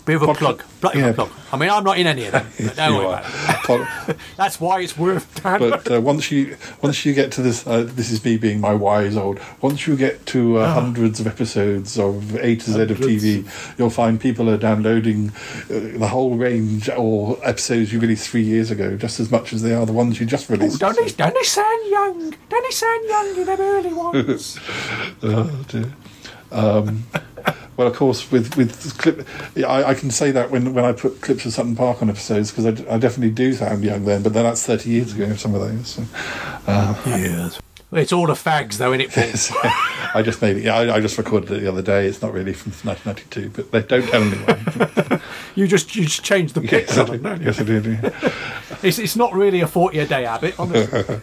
Bit 0.03 0.15
of 0.15 0.23
a 0.23 0.25
Pod- 0.27 0.37
plug. 0.37 0.63
Bit 0.81 0.95
yeah. 0.95 1.11
plug. 1.13 1.29
I 1.53 1.57
mean, 1.57 1.69
I'm 1.69 1.83
not 1.83 1.99
in 1.99 2.07
any 2.07 2.25
of 2.25 2.31
them. 2.31 2.47
But 2.59 2.75
don't 2.75 2.95
worry 2.97 3.05
about 3.05 3.25
it. 3.25 3.63
Pod- 4.07 4.17
That's 4.37 4.59
why 4.59 4.79
it's 4.81 4.97
worth 4.97 5.43
downloading. 5.43 5.79
but 5.83 5.91
uh, 5.97 6.01
once 6.01 6.31
you 6.31 6.57
once 6.81 7.05
you 7.05 7.13
get 7.13 7.31
to 7.33 7.41
this, 7.43 7.67
uh, 7.67 7.83
this 7.83 8.09
is 8.11 8.23
me 8.25 8.37
being 8.37 8.59
my 8.59 8.73
wise 8.73 9.15
old. 9.15 9.39
Once 9.61 9.85
you 9.85 9.95
get 9.95 10.25
to 10.27 10.57
uh, 10.57 10.73
hundreds 10.73 11.19
of 11.19 11.27
episodes 11.27 11.99
of 11.99 12.35
A 12.37 12.55
to 12.55 12.71
Z 12.71 12.81
of 12.81 12.97
TV, 12.97 13.77
you'll 13.77 13.91
find 13.91 14.19
people 14.19 14.49
are 14.49 14.57
downloading 14.57 15.29
uh, 15.69 15.97
the 15.99 16.07
whole 16.07 16.35
range 16.35 16.89
or 16.89 17.37
episodes 17.43 17.93
you 17.93 17.99
released 17.99 18.27
three 18.27 18.41
years 18.43 18.71
ago, 18.71 18.97
just 18.97 19.19
as 19.19 19.29
much 19.29 19.53
as 19.53 19.61
they 19.61 19.73
are 19.75 19.85
the 19.85 19.93
ones 19.93 20.19
you 20.19 20.25
just 20.25 20.49
Oh, 20.49 20.55
released. 20.55 20.79
don't 20.79 20.95
they, 20.97 21.11
don't 21.11 21.45
sound 21.45 21.89
young? 21.91 22.33
Don't 22.49 22.63
they 22.63 22.71
sound 22.71 23.05
young 23.07 23.35
in 23.37 23.45
them 23.45 23.59
early 23.61 23.93
ones? 23.93 24.59
Oh, 25.21 25.63
dear. 25.67 25.93
Um, 26.51 27.03
well, 27.77 27.87
of 27.87 27.95
course, 27.95 28.31
with 28.31 28.55
with 28.57 28.97
clip, 28.97 29.27
yeah, 29.55 29.67
I, 29.67 29.89
I 29.89 29.93
can 29.93 30.11
say 30.11 30.31
that 30.31 30.51
when 30.51 30.73
when 30.73 30.85
I 30.85 30.91
put 30.91 31.21
clips 31.21 31.45
of 31.45 31.53
Sutton 31.53 31.75
Park 31.75 32.01
on 32.01 32.09
episodes 32.09 32.51
because 32.51 32.65
I, 32.65 32.71
d- 32.71 32.87
I 32.87 32.97
definitely 32.97 33.31
do 33.31 33.53
sound 33.53 33.83
young 33.83 34.05
then, 34.05 34.23
but 34.23 34.33
then 34.33 34.43
that's 34.43 34.65
thirty 34.65 34.89
years 34.89 35.13
ago. 35.13 35.33
Some 35.35 35.55
of 35.55 35.61
those. 35.61 35.87
So. 35.87 36.03
Uh, 36.67 36.95
yes. 37.05 37.59
It's 37.93 38.13
all 38.13 38.25
the 38.25 38.33
fags, 38.33 38.77
though, 38.77 38.93
isn't 38.93 39.01
it, 39.01 39.11
Paul? 39.11 39.57
I 40.15 40.21
just 40.23 40.41
made 40.41 40.55
it. 40.55 40.63
Yeah, 40.63 40.77
I, 40.77 40.95
I 40.95 41.01
just 41.01 41.17
recorded 41.17 41.51
it 41.51 41.59
the 41.59 41.67
other 41.67 41.81
day. 41.81 42.07
It's 42.07 42.21
not 42.21 42.31
really 42.31 42.53
from 42.53 42.71
1992, 42.87 43.49
but 43.49 43.71
they 43.71 43.81
don't 43.81 44.07
tell 44.07 44.23
anyone. 44.23 45.21
You 45.55 45.67
just 45.67 45.93
you 45.97 46.05
just 46.05 46.23
changed 46.23 46.55
the 46.55 46.61
yes. 46.65 46.97
I 46.97 47.03
did. 47.03 47.41
Yes, 47.41 47.59
I 47.59 47.63
did. 47.63 47.85
yeah. 47.85 48.31
It's, 48.81 48.97
it's 48.97 49.17
not 49.17 49.33
really 49.33 49.59
a 49.59 49.67
40 49.67 49.99
a 49.99 50.07
day 50.07 50.23
habit, 50.23 50.57
honestly. 50.57 51.19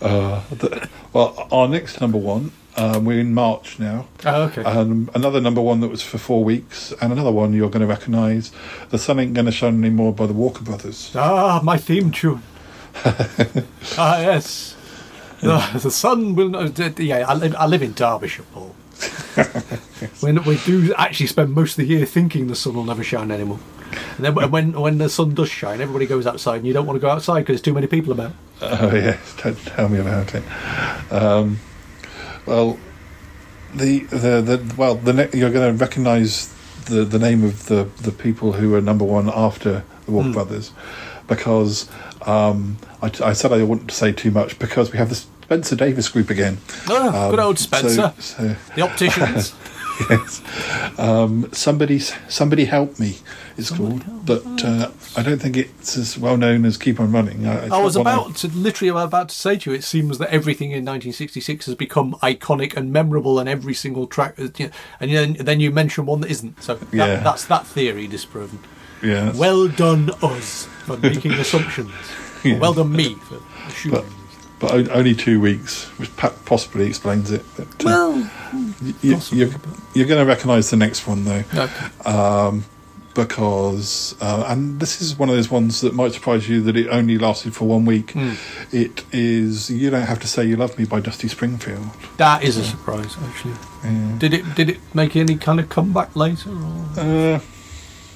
Uh, 0.00 0.42
the- 0.50 0.88
well, 1.12 1.48
our 1.50 1.68
next 1.68 2.00
number 2.00 2.18
one. 2.18 2.52
Um, 2.78 3.06
we're 3.06 3.20
in 3.20 3.32
March 3.32 3.78
now. 3.78 4.06
oh, 4.26 4.42
okay. 4.42 4.62
Um, 4.62 5.08
another 5.14 5.40
number 5.40 5.62
one 5.62 5.80
that 5.80 5.88
was 5.88 6.02
for 6.02 6.18
four 6.18 6.44
weeks, 6.44 6.92
and 7.00 7.10
another 7.10 7.32
one 7.32 7.54
you're 7.54 7.70
going 7.70 7.80
to 7.80 7.86
recognise. 7.86 8.52
The 8.90 8.98
Sun 8.98 9.18
Ain't 9.18 9.32
Gonna 9.32 9.50
Shine 9.50 9.82
Anymore 9.82 10.12
by 10.12 10.26
the 10.26 10.34
Walker 10.34 10.62
Brothers. 10.62 11.10
ah, 11.14 11.60
my 11.64 11.78
theme 11.78 12.10
tune. 12.10 12.42
ah, 13.96 14.20
yes. 14.20 14.76
The, 15.40 15.80
the 15.82 15.90
sun 15.90 16.34
will 16.34 16.50
not. 16.50 16.78
Yeah, 16.98 17.24
I 17.26 17.32
live, 17.34 17.54
I 17.56 17.66
live 17.66 17.82
in 17.82 17.92
Derbyshire, 17.94 18.44
Paul. 18.52 18.74
when 20.20 20.42
we 20.44 20.56
do 20.58 20.92
actually 20.94 21.26
spend 21.26 21.54
most 21.54 21.72
of 21.72 21.76
the 21.78 21.86
year 21.86 22.04
thinking 22.06 22.46
the 22.46 22.56
sun 22.56 22.74
will 22.74 22.84
never 22.84 23.02
shine 23.02 23.30
anymore. 23.30 23.58
And 24.16 24.24
then 24.24 24.34
when- 24.50 24.72
when 24.72 24.98
the 24.98 25.08
sun 25.08 25.34
does 25.34 25.48
shine, 25.50 25.80
everybody 25.80 26.06
goes 26.06 26.26
outside, 26.26 26.56
and 26.58 26.66
you 26.66 26.72
don't 26.72 26.86
want 26.86 26.96
to 26.96 27.00
go 27.00 27.10
outside 27.10 27.40
because 27.40 27.54
there's 27.54 27.62
too 27.62 27.74
many 27.74 27.86
people 27.86 28.12
about. 28.12 28.32
Oh 28.62 28.90
yes, 28.94 29.18
don't 29.42 29.58
tell 29.66 29.88
me 29.88 29.98
about 29.98 30.34
it. 30.34 30.42
Um, 31.12 31.58
well, 32.46 32.78
the 33.74 34.00
the 34.04 34.40
the 34.40 34.74
well 34.76 34.94
the 34.94 35.12
ne- 35.12 35.28
you're 35.34 35.50
going 35.50 35.76
to 35.76 35.84
recognise 35.84 36.52
the 36.86 37.04
the 37.04 37.18
name 37.18 37.44
of 37.44 37.66
the 37.66 37.88
the 38.02 38.12
people 38.12 38.52
who 38.52 38.70
were 38.70 38.80
number 38.80 39.04
one 39.04 39.28
after 39.34 39.84
the 40.06 40.12
Walker 40.12 40.30
Brothers, 40.32 40.70
because 41.28 41.88
um, 42.26 42.78
I, 43.02 43.10
I 43.22 43.32
said 43.34 43.52
I 43.52 43.62
wouldn't 43.62 43.90
say 43.92 44.12
too 44.12 44.30
much 44.30 44.58
because 44.58 44.92
we 44.92 44.98
have 44.98 45.08
the 45.10 45.16
Spencer 45.16 45.76
Davis 45.76 46.08
group 46.08 46.30
again. 46.30 46.58
Oh, 46.88 47.30
good 47.30 47.38
Um, 47.40 47.46
old 47.46 47.58
so- 47.58 47.66
Spencer. 47.66 48.14
so- 48.18 48.56
The 48.74 48.82
opticians. 48.82 49.52
yes. 50.10 50.42
Um, 50.98 51.50
somebody, 51.52 51.98
somebody 51.98 52.64
help 52.66 52.98
me. 52.98 53.18
It's 53.56 53.70
called, 53.70 54.02
but 54.26 54.42
uh, 54.62 54.90
I 55.16 55.22
don't 55.22 55.38
think 55.40 55.56
it's 55.56 55.96
as 55.96 56.18
well 56.18 56.36
known 56.36 56.66
as 56.66 56.76
Keep 56.76 57.00
on 57.00 57.10
Running. 57.10 57.46
Uh, 57.46 57.62
it's 57.64 57.72
I 57.72 57.80
was 57.82 57.96
not 57.96 58.04
one 58.04 58.14
about 58.14 58.36
to 58.36 58.48
literally 58.48 58.88
about 58.90 59.30
to 59.30 59.34
say 59.34 59.56
to 59.56 59.70
you, 59.70 59.76
it 59.76 59.82
seems 59.84 60.18
that 60.18 60.28
everything 60.28 60.72
in 60.72 60.84
1966 60.84 61.64
has 61.66 61.74
become 61.74 62.12
iconic 62.22 62.76
and 62.76 62.92
memorable, 62.92 63.38
and 63.38 63.48
every 63.48 63.72
single 63.72 64.06
track, 64.06 64.34
you 64.38 64.50
know, 64.58 64.70
and 65.00 65.10
then, 65.10 65.32
then 65.40 65.60
you 65.60 65.70
mention 65.70 66.04
one 66.04 66.20
that 66.20 66.30
isn't. 66.30 66.62
So 66.62 66.74
that, 66.74 66.92
Yeah. 66.94 67.16
that's 67.20 67.46
that 67.46 67.66
theory 67.66 68.06
disproven. 68.06 68.58
yeah, 69.02 69.32
Well 69.34 69.68
done, 69.68 70.10
us, 70.22 70.66
for 70.84 70.98
making 70.98 71.32
assumptions. 71.44 71.92
Yeah. 72.44 72.58
Well 72.58 72.74
done, 72.74 72.92
me, 72.92 73.14
for 73.14 73.40
assuming. 73.68 74.02
but 74.02 74.06
but 74.58 74.72
o- 74.72 74.90
only 74.92 75.14
two 75.14 75.40
weeks, 75.40 75.84
which 75.98 76.14
pa- 76.16 76.32
possibly 76.44 76.86
explains 76.86 77.30
it. 77.30 77.44
But, 77.56 77.66
uh, 77.66 77.84
well, 77.84 78.30
you, 79.02 79.18
you're, 79.32 79.50
you're 79.94 80.06
going 80.06 80.20
to 80.20 80.24
recognise 80.26 80.70
the 80.70 80.76
next 80.76 81.06
one 81.06 81.24
though. 81.24 81.44
okay. 81.54 81.86
Um, 82.04 82.64
because, 83.14 84.14
uh, 84.20 84.44
and 84.46 84.78
this 84.78 85.00
is 85.00 85.18
one 85.18 85.30
of 85.30 85.34
those 85.36 85.50
ones 85.50 85.80
that 85.80 85.94
might 85.94 86.12
surprise 86.12 86.48
you 86.48 86.60
that 86.60 86.76
it 86.76 86.86
only 86.88 87.16
lasted 87.16 87.54
for 87.56 87.64
one 87.66 87.84
week. 87.86 88.12
It 88.72 89.04
is 89.10 89.70
"You 89.70 89.88
Don't 89.90 90.02
Have 90.02 90.20
to 90.20 90.28
Say 90.28 90.44
You 90.46 90.56
Love 90.56 90.78
Me" 90.78 90.84
by 90.84 91.00
Dusty 91.00 91.26
Springfield. 91.26 91.86
That 92.18 92.44
is 92.44 92.58
a 92.58 92.64
surprise, 92.64 93.16
actually. 93.24 93.54
Did 94.18 94.34
it 94.34 94.54
did 94.54 94.68
it 94.68 94.78
make 94.94 95.16
any 95.16 95.36
kind 95.36 95.58
of 95.60 95.68
comeback 95.70 96.14
later? 96.14 96.50
Or? 96.50 97.00
Uh, 97.00 97.40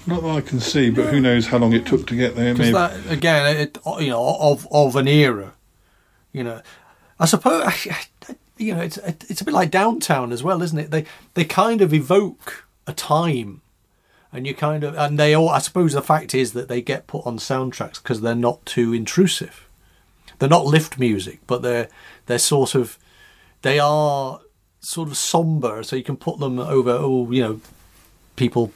not 0.07 0.23
that 0.23 0.29
I 0.29 0.41
can 0.43 0.61
see, 0.61 0.91
but 0.91 1.07
who 1.07 1.21
knows 1.21 1.47
how 1.47 1.57
long 1.59 1.73
it 1.73 1.87
took 1.87 2.07
to 2.09 2.15
get 2.17 2.37
there? 2.37 2.53
Because 2.55 2.73
Maybe. 2.73 3.03
that 3.05 3.13
again, 3.13 3.57
it, 3.57 3.79
you 4.01 4.11
know, 4.11 4.37
of 4.39 4.67
of 4.71 4.97
an 4.97 5.09
era, 5.09 5.55
you 6.33 6.45
know, 6.45 6.61
I 7.19 7.27
suppose, 7.27 7.87
you 8.57 8.75
know, 8.75 8.83
it's 8.83 8.99
it's 8.99 9.41
a 9.41 9.45
bit 9.45 9.55
like 9.55 9.71
Downtown 9.71 10.33
as 10.33 10.43
well, 10.43 10.63
isn't 10.63 10.79
it? 10.79 10.91
They 10.91 11.05
they 11.35 11.45
kind 11.45 11.81
of 11.81 11.93
evoke 11.93 12.67
a 12.87 12.93
time, 12.93 13.63
and 14.33 14.47
you 14.47 14.55
kind 14.55 14.85
of 14.85 14.97
and 14.97 15.19
they 15.19 15.35
all. 15.35 15.49
I 15.49 15.59
suppose 15.59 15.93
the 15.93 16.03
fact 16.03 16.35
is 16.35 16.53
that 16.53 16.69
they 16.69 16.83
get 16.83 17.07
put 17.07 17.27
on 17.27 17.39
soundtracks 17.39 18.03
because 18.03 18.21
they're 18.21 18.35
not 18.35 18.65
too 18.65 18.93
intrusive. 18.93 19.69
They're 20.39 20.49
not 20.49 20.67
lift 20.67 20.99
music, 20.99 21.41
but 21.47 21.63
they're 21.63 21.89
they're 22.27 22.39
sort 22.39 22.75
of 22.75 22.99
they 23.63 23.79
are 23.79 24.41
sort 24.81 25.09
of 25.09 25.17
somber, 25.17 25.83
so 25.83 25.97
you 25.97 26.03
can 26.03 26.17
put 26.17 26.39
them 26.39 26.59
over. 26.59 26.91
Oh, 26.93 27.31
you 27.31 27.43
know, 27.43 27.61
people 28.37 28.73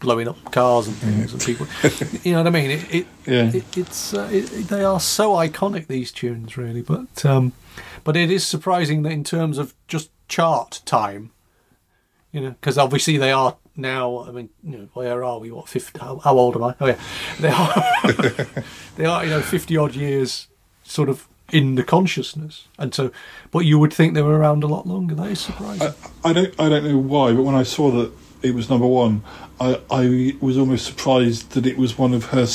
blowing 0.00 0.28
up 0.28 0.52
cars 0.52 0.86
and 0.86 0.96
things 0.96 1.32
and 1.32 1.42
people. 1.42 1.66
You 2.24 2.32
know 2.32 2.38
what 2.42 2.46
i 2.46 2.50
mean? 2.50 2.70
It, 2.70 2.94
it, 2.94 3.06
Yeah. 3.26 3.50
it 3.52 3.76
it's 3.76 4.14
uh, 4.14 4.28
it, 4.32 4.46
they 4.68 4.84
are 4.84 5.00
so 5.00 5.32
iconic 5.32 5.86
these 5.86 6.12
tunes 6.12 6.56
really 6.56 6.82
but 6.82 7.24
um 7.24 7.52
but 8.04 8.16
it 8.16 8.30
is 8.30 8.46
surprising 8.46 9.02
that 9.02 9.12
in 9.12 9.24
terms 9.24 9.58
of 9.58 9.74
just 9.88 10.10
chart 10.28 10.80
time 10.84 11.30
you 12.32 12.40
know 12.40 12.50
because 12.50 12.78
obviously 12.78 13.16
they 13.16 13.32
are 13.32 13.56
now 13.76 14.24
i 14.28 14.30
mean 14.30 14.50
you 14.64 14.76
know 14.78 14.88
where 14.94 15.24
are 15.24 15.38
we? 15.38 15.50
What 15.50 15.68
50 15.68 15.98
how, 15.98 16.18
how 16.18 16.36
old 16.38 16.54
am 16.56 16.64
i? 16.64 16.74
Oh 16.80 16.86
yeah. 16.86 16.98
They 17.40 17.48
are 17.50 18.64
they 18.96 19.04
are 19.04 19.24
you 19.24 19.30
know 19.30 19.40
50 19.40 19.76
odd 19.76 19.94
years 19.94 20.48
sort 20.84 21.08
of 21.08 21.26
in 21.50 21.76
the 21.76 21.82
consciousness. 21.82 22.68
And 22.78 22.94
so 22.94 23.10
but 23.50 23.60
you 23.60 23.78
would 23.78 23.92
think 23.92 24.14
they 24.14 24.22
were 24.22 24.38
around 24.38 24.62
a 24.64 24.66
lot 24.66 24.86
longer. 24.86 25.14
That 25.14 25.30
is 25.30 25.40
surprising. 25.40 25.94
I 26.24 26.32
don't 26.32 26.54
I 26.60 26.68
don't 26.68 26.84
know 26.84 26.98
why, 26.98 27.32
but 27.32 27.42
when 27.42 27.54
I 27.54 27.62
saw 27.62 27.90
that 27.92 28.12
it 28.42 28.54
was 28.54 28.70
number 28.70 28.86
one, 28.86 29.22
I, 29.60 29.80
I 29.90 30.36
was 30.40 30.56
almost 30.58 30.86
surprised 30.86 31.50
that 31.52 31.66
it 31.66 31.76
was 31.76 31.98
one 31.98 32.14
of 32.14 32.26
her. 32.26 32.46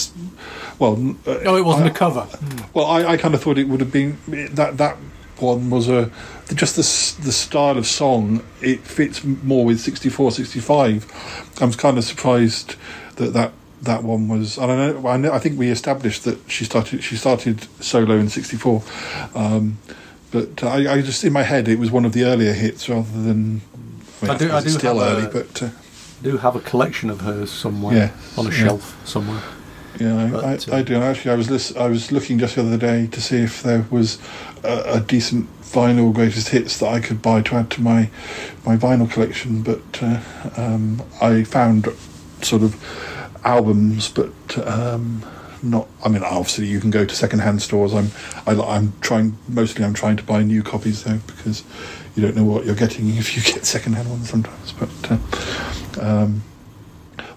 Well, 0.80 1.15
uh, 1.28 1.39
no 1.43 1.56
it 1.56 1.65
wasn't 1.65 1.88
I- 1.88 1.91
a 1.91 1.93
cover 1.93 2.28
Well, 2.74 2.86
I, 2.86 3.06
I 3.06 3.17
kind 3.17 3.34
of 3.36 3.41
thought 3.43 3.58
it 3.58 3.67
would 3.67 3.80
have 3.80 3.91
been 3.91 4.17
that 4.56 4.78
that 4.78 4.98
one 5.38 5.69
was 5.69 5.89
a 5.89 6.10
just 6.54 6.76
the 6.76 7.24
the 7.24 7.32
style 7.32 7.78
of 7.78 7.86
song. 7.88 8.43
It 8.62 8.82
fits 8.82 9.24
more 9.24 9.65
with 9.65 9.80
64, 9.80 10.32
65. 10.32 11.58
I 11.62 11.65
was 11.65 11.76
kind 11.76 11.98
of 11.98 12.04
surprised 12.04 12.76
that 13.15 13.34
that. 13.34 13.54
That 13.84 14.02
one 14.02 14.30
was. 14.30 14.58
I 14.58 14.65
don't 14.65 15.04
know. 15.04 15.10
I, 15.10 15.17
know, 15.17 15.34
I 15.34 15.39
think 15.39 15.60
we 15.60 15.67
established 15.69 16.24
that 16.24 16.39
she 16.50 16.63
started. 16.63 17.04
She 17.04 17.17
started 17.17 17.67
solo 17.84 18.15
in 18.15 18.30
'64, 18.30 18.82
um, 19.36 19.78
but 20.32 20.63
I, 20.63 20.93
I 20.93 21.02
just 21.02 21.22
in 21.26 21.34
my 21.34 21.43
head 21.43 21.67
it 21.67 21.78
was 21.78 21.91
one 21.91 22.06
of 22.06 22.13
the 22.13 22.24
earlier 22.24 22.54
hits 22.54 22.88
rather 22.88 23.12
than. 23.12 23.60
I, 24.30 24.34
I 24.34 24.38
do- 24.38 24.52
I 24.52 24.62
do 24.62 24.70
still 24.70 25.00
have 25.00 25.18
early, 25.18 25.26
a- 25.26 25.30
but 25.30 25.64
uh, 25.64 25.70
do 26.22 26.38
have 26.38 26.56
a 26.56 26.60
collection 26.62 27.10
of 27.10 27.22
hers 27.22 27.52
somewhere 27.52 27.96
Yeah, 27.96 28.12
on 28.38 28.48
a 28.48 28.50
yeah. 28.50 28.56
shelf 28.56 28.98
somewhere. 29.08 29.42
Yeah, 30.00 30.24
I, 30.26 30.30
But, 30.32 30.70
I, 30.70 30.72
uh, 30.72 30.78
I 30.78 30.82
do. 30.82 30.96
Actually, 30.96 31.32
I 31.32 31.36
was 31.36 31.50
lis- 31.52 31.76
I 31.76 31.88
was 31.88 32.12
looking 32.12 32.40
just 32.40 32.56
the 32.56 32.62
other 32.62 32.78
day 32.78 33.08
to 33.08 33.22
see 33.22 33.38
if 33.38 33.62
there 33.62 33.86
was 33.92 34.18
a, 34.64 34.96
a 34.96 35.00
decent 35.00 35.48
vinyl 35.62 36.12
greatest 36.14 36.50
hits 36.50 36.78
that 36.80 36.88
I 36.92 37.00
could 37.00 37.22
buy 37.22 37.42
to 37.44 37.56
add 37.56 37.70
to 37.72 37.82
my 37.82 38.10
my 38.66 38.76
vinyl 38.76 39.10
collection, 39.10 39.62
but 39.62 39.82
uh, 40.02 40.20
um, 40.58 41.02
I 41.22 41.44
found 41.44 41.88
sort 42.42 42.64
of 42.64 42.76
albums, 43.44 44.10
but 44.10 44.34
um, 44.68 45.24
not. 45.62 45.88
I 46.04 46.10
mean, 46.10 46.24
obviously, 46.24 46.66
you 46.68 46.80
can 46.80 46.90
go 46.90 47.06
to 47.06 47.16
second-hand 47.16 47.62
stores. 47.62 47.94
I'm 47.94 48.10
I, 48.48 48.60
I'm 48.60 48.94
trying 49.02 49.38
mostly. 49.48 49.86
I'm 49.86 49.94
trying 49.94 50.18
to 50.18 50.24
buy 50.24 50.42
new 50.44 50.64
copies 50.64 51.04
though 51.04 51.20
because 51.28 51.64
you 52.15 52.21
don't 52.21 52.36
know 52.36 52.43
what 52.43 52.65
you're 52.65 52.76
getting 52.76 53.10
if 53.15 53.36
you 53.36 53.41
get 53.54 53.65
second-hand 53.65 54.10
ones 54.10 54.30
sometimes. 54.30 54.73
But 54.73 55.12
uh, 55.12 56.02
um, 56.02 56.43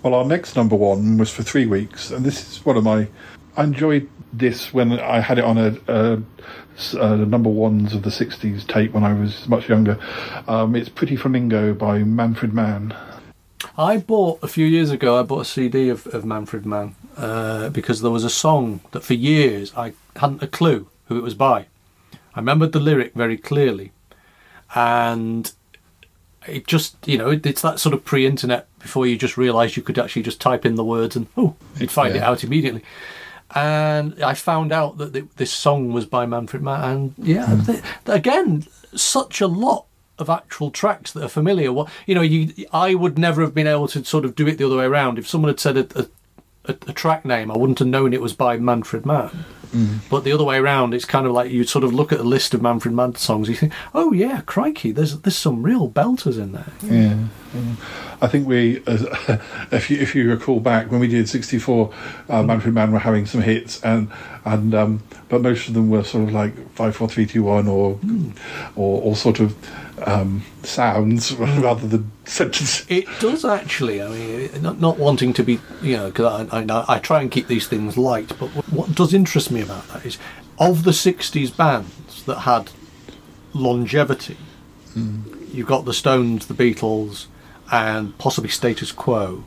well, 0.02 0.14
our 0.14 0.24
next 0.24 0.56
number 0.56 0.76
one 0.76 1.18
was 1.18 1.30
for 1.30 1.42
three 1.42 1.66
weeks, 1.66 2.10
and 2.10 2.24
this 2.24 2.48
is 2.48 2.64
one 2.64 2.76
of 2.76 2.84
my. 2.84 3.08
I 3.56 3.64
enjoyed 3.64 4.08
this 4.32 4.72
when 4.74 4.92
I 4.92 5.20
had 5.20 5.38
it 5.38 5.44
on 5.44 5.56
a, 5.56 5.76
a, 5.88 6.22
a 6.98 7.16
number 7.16 7.48
ones 7.48 7.94
of 7.94 8.02
the 8.02 8.10
'60s 8.10 8.66
tape 8.66 8.92
when 8.92 9.04
I 9.04 9.12
was 9.14 9.48
much 9.48 9.68
younger. 9.68 9.98
Um, 10.46 10.76
it's 10.76 10.88
"Pretty 10.88 11.16
Flamingo" 11.16 11.74
by 11.74 11.98
Manfred 12.00 12.52
Mann. 12.52 12.94
I 13.78 13.98
bought 13.98 14.42
a 14.42 14.48
few 14.48 14.66
years 14.66 14.90
ago. 14.90 15.18
I 15.18 15.22
bought 15.22 15.40
a 15.40 15.44
CD 15.44 15.88
of, 15.88 16.06
of 16.08 16.24
Manfred 16.24 16.66
Mann 16.66 16.94
uh, 17.16 17.70
because 17.70 18.00
there 18.00 18.10
was 18.10 18.24
a 18.24 18.30
song 18.30 18.80
that 18.92 19.02
for 19.02 19.14
years 19.14 19.72
I 19.76 19.94
hadn't 20.16 20.42
a 20.42 20.46
clue 20.46 20.88
who 21.08 21.18
it 21.18 21.22
was 21.22 21.34
by. 21.34 21.66
I 22.34 22.40
remembered 22.40 22.72
the 22.72 22.80
lyric 22.80 23.14
very 23.14 23.36
clearly, 23.38 23.92
and 24.74 25.52
it 26.46 26.66
just 26.66 26.96
you 27.06 27.18
know 27.18 27.30
it's 27.30 27.62
that 27.62 27.80
sort 27.80 27.94
of 27.94 28.04
pre-internet 28.04 28.68
before 28.78 29.06
you 29.06 29.16
just 29.16 29.36
realise 29.36 29.76
you 29.76 29.82
could 29.82 29.98
actually 29.98 30.22
just 30.22 30.40
type 30.40 30.64
in 30.64 30.76
the 30.76 30.84
words 30.84 31.16
and 31.16 31.26
oh 31.36 31.56
you'd 31.78 31.90
find 31.90 32.14
it 32.14 32.22
out 32.22 32.44
immediately. 32.44 32.82
And 33.54 34.22
I 34.24 34.34
found 34.34 34.72
out 34.72 34.98
that 34.98 35.12
th- 35.12 35.26
this 35.36 35.52
song 35.52 35.92
was 35.92 36.04
by 36.04 36.26
Manfred 36.26 36.62
Mann, 36.62 36.84
and 36.84 37.14
yeah, 37.16 37.46
hmm. 37.46 37.62
th- 37.62 37.82
again, 38.06 38.66
such 38.94 39.40
a 39.40 39.46
lot 39.46 39.86
of 40.18 40.28
actual 40.28 40.70
tracks 40.70 41.12
that 41.12 41.22
are 41.22 41.28
familiar. 41.28 41.72
What 41.72 41.88
you 42.06 42.14
know, 42.14 42.22
you 42.22 42.66
I 42.72 42.94
would 42.94 43.18
never 43.18 43.42
have 43.42 43.54
been 43.54 43.68
able 43.68 43.86
to 43.88 44.04
sort 44.04 44.24
of 44.24 44.34
do 44.34 44.48
it 44.48 44.58
the 44.58 44.66
other 44.66 44.78
way 44.78 44.84
around. 44.84 45.18
If 45.18 45.28
someone 45.28 45.50
had 45.50 45.60
said 45.60 45.76
a, 45.76 46.00
a, 46.00 46.06
a, 46.72 46.76
a 46.88 46.92
track 46.92 47.24
name, 47.24 47.50
I 47.50 47.56
wouldn't 47.56 47.78
have 47.78 47.88
known 47.88 48.12
it 48.12 48.20
was 48.20 48.32
by 48.32 48.56
Manfred 48.56 49.06
Mann. 49.06 49.44
But 50.08 50.24
the 50.24 50.32
other 50.32 50.44
way 50.44 50.58
around, 50.58 50.94
it's 50.94 51.04
kind 51.04 51.26
of 51.26 51.32
like 51.32 51.50
you 51.50 51.64
sort 51.64 51.84
of 51.84 51.92
look 51.92 52.12
at 52.12 52.18
the 52.18 52.24
list 52.24 52.54
of 52.54 52.62
Manfred 52.62 52.94
Mann 52.94 53.14
songs, 53.14 53.48
you 53.48 53.54
think, 53.54 53.72
oh 53.94 54.12
yeah, 54.12 54.42
crikey, 54.42 54.92
there's 54.92 55.18
there's 55.20 55.36
some 55.36 55.62
real 55.62 55.90
belters 55.90 56.38
in 56.38 56.52
there. 56.52 56.72
Yeah, 56.82 57.26
yeah. 57.54 57.74
I 58.20 58.28
think 58.28 58.46
we, 58.46 58.82
uh, 58.86 59.38
if 59.70 59.90
you 59.90 59.98
if 59.98 60.14
you 60.14 60.30
recall 60.30 60.60
back 60.60 60.90
when 60.90 61.00
we 61.00 61.08
did 61.08 61.28
'64, 61.28 61.92
uh, 62.28 62.42
Manfred 62.42 62.74
Mann 62.74 62.92
were 62.92 62.98
having 62.98 63.26
some 63.26 63.42
hits, 63.42 63.82
and 63.82 64.10
and 64.44 64.74
um, 64.74 65.02
but 65.28 65.42
most 65.42 65.68
of 65.68 65.74
them 65.74 65.90
were 65.90 66.04
sort 66.04 66.24
of 66.24 66.32
like 66.32 66.70
five, 66.72 66.96
four, 66.96 67.08
three, 67.08 67.26
two, 67.26 67.42
one, 67.42 67.68
or 67.68 67.98
or, 68.76 69.02
or 69.02 69.16
sort 69.16 69.40
of 69.40 69.56
um, 70.04 70.42
sounds 70.62 71.32
rather 71.36 71.86
than 71.86 72.10
sentences. 72.24 72.86
It 72.88 73.06
does 73.20 73.44
actually. 73.44 74.02
I 74.02 74.08
mean, 74.08 74.62
not, 74.62 74.80
not 74.80 74.98
wanting 74.98 75.32
to 75.34 75.42
be, 75.42 75.60
you 75.82 75.96
know, 75.96 76.06
because 76.08 76.48
I, 76.50 76.60
I, 76.60 76.96
I 76.96 76.98
try 76.98 77.20
and 77.20 77.30
keep 77.30 77.46
these 77.46 77.66
things 77.66 77.96
light. 77.96 78.28
But 78.38 78.48
what, 78.54 78.68
what 78.70 78.94
does 78.94 79.14
interest 79.14 79.50
me 79.50 79.62
about 79.62 79.88
that 79.88 80.04
is, 80.04 80.18
of 80.58 80.84
the 80.84 80.90
'60s 80.90 81.56
bands 81.56 82.22
that 82.24 82.40
had 82.40 82.70
longevity, 83.52 84.36
hmm. 84.92 85.20
you've 85.52 85.68
got 85.68 85.84
the 85.84 85.94
Stones, 85.94 86.46
the 86.46 86.54
Beatles, 86.54 87.26
and 87.70 88.16
possibly 88.18 88.50
Status 88.50 88.92
Quo. 88.92 89.44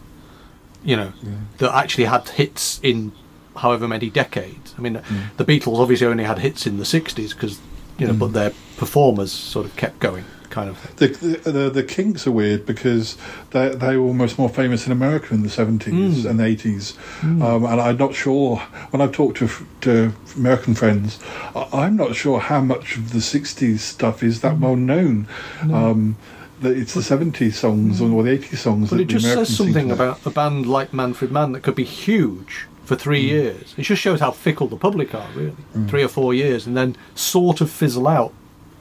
You 0.83 0.95
know, 0.95 1.13
that 1.57 1.75
actually 1.75 2.05
had 2.05 2.29
hits 2.29 2.79
in 2.81 3.11
however 3.57 3.85
many 3.85 4.09
decades. 4.09 4.73
I 4.77 4.81
mean, 4.81 4.95
hmm. 4.95 5.19
the 5.37 5.45
Beatles 5.45 5.79
obviously 5.79 6.07
only 6.07 6.23
had 6.23 6.39
hits 6.39 6.65
in 6.65 6.77
the 6.77 6.85
'60s 6.85 7.33
because, 7.33 7.59
you 7.97 8.07
know, 8.07 8.13
but 8.13 8.27
hmm. 8.27 8.33
their 8.33 8.53
performers 8.77 9.31
sort 9.31 9.65
of 9.65 9.75
kept 9.75 9.99
going, 9.99 10.23
kind 10.49 10.69
of. 10.69 10.95
The, 10.97 11.07
the 11.07 11.51
the 11.51 11.69
the 11.69 11.83
Kinks 11.83 12.25
are 12.27 12.31
weird 12.31 12.65
because 12.65 13.17
they 13.51 13.69
they 13.69 13.97
were 13.97 14.05
almost 14.07 14.37
more 14.37 14.49
famous 14.49 14.85
in 14.85 14.91
America 14.91 15.33
in 15.33 15.43
the 15.43 15.49
seventies 15.49 16.25
and 16.25 16.41
eighties, 16.41 16.97
um, 17.23 17.41
and 17.65 17.81
I'm 17.81 17.97
not 17.97 18.13
sure 18.15 18.57
when 18.91 19.01
I've 19.01 19.11
talked 19.11 19.37
to 19.37 19.49
to 19.81 20.13
American 20.35 20.75
friends, 20.75 21.19
I- 21.55 21.67
I'm 21.73 21.95
not 21.95 22.15
sure 22.15 22.39
how 22.39 22.61
much 22.61 22.95
of 22.97 23.11
the 23.13 23.19
'60s 23.19 23.79
stuff 23.79 24.23
is 24.23 24.41
that 24.41 24.59
well 24.59 24.75
known. 24.75 25.27
Um, 25.71 26.15
that 26.61 26.75
it's 26.75 26.93
the 26.93 27.01
'70s 27.01 27.53
songs 27.53 28.01
or 28.01 28.21
the 28.23 28.29
'80s 28.37 28.57
songs. 28.57 28.89
But 28.89 28.99
it 28.99 29.05
just 29.05 29.25
says 29.25 29.55
something 29.55 29.91
about 29.91 30.25
a 30.25 30.29
band 30.29 30.65
like 30.67 30.93
Manfred 30.93 31.31
Mann 31.31 31.53
that 31.53 31.61
could 31.61 31.75
be 31.75 31.85
huge 31.85 32.65
for 32.83 32.95
three 32.97 33.23
Mm. 33.23 33.29
years. 33.29 33.73
It 33.77 33.83
just 33.83 34.01
shows 34.01 34.19
how 34.19 34.31
fickle 34.31 34.67
the 34.67 34.75
public 34.75 35.13
are, 35.15 35.27
really. 35.35 35.53
Three 35.87 36.03
or 36.03 36.07
four 36.09 36.33
years, 36.33 36.65
and 36.67 36.75
then 36.75 36.95
sort 37.15 37.61
of 37.61 37.69
fizzle 37.69 38.07
out 38.07 38.33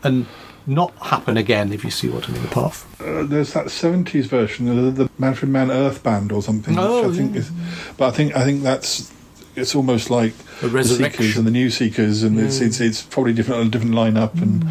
and 0.03 0.27
not 0.69 0.95
happen 0.99 1.37
again, 1.37 1.73
if 1.73 1.83
you 1.83 1.91
see 1.91 2.09
what 2.09 2.29
I 2.29 2.33
mean. 2.33 2.45
Apart 2.45 2.75
from 2.75 3.21
uh, 3.21 3.23
there's 3.25 3.53
that 3.55 3.71
seventies 3.71 4.27
version, 4.27 4.67
the, 4.67 4.91
the 5.05 5.11
Manfred 5.19 5.51
Mann 5.51 5.71
Earth 5.71 6.03
Band 6.03 6.31
or 6.31 6.43
something. 6.43 6.79
Oh, 6.79 7.09
which 7.09 7.15
I 7.15 7.19
think 7.19 7.35
yeah. 7.35 7.41
is, 7.41 7.51
but 7.97 8.09
I 8.09 8.11
think 8.11 8.37
I 8.37 8.45
think 8.45 8.63
that's 8.63 9.13
it's 9.57 9.75
almost 9.75 10.11
like 10.11 10.37
the 10.61 10.85
Seekers 10.85 11.37
and 11.37 11.47
the 11.47 11.51
New 11.51 11.71
Seekers, 11.71 12.23
and 12.23 12.39
it's, 12.39 12.61
it's 12.61 12.81
it's 12.81 13.03
probably 13.03 13.33
different 13.33 13.67
a 13.67 13.71
different 13.71 13.95
lineup 13.95 14.41
and. 14.41 14.65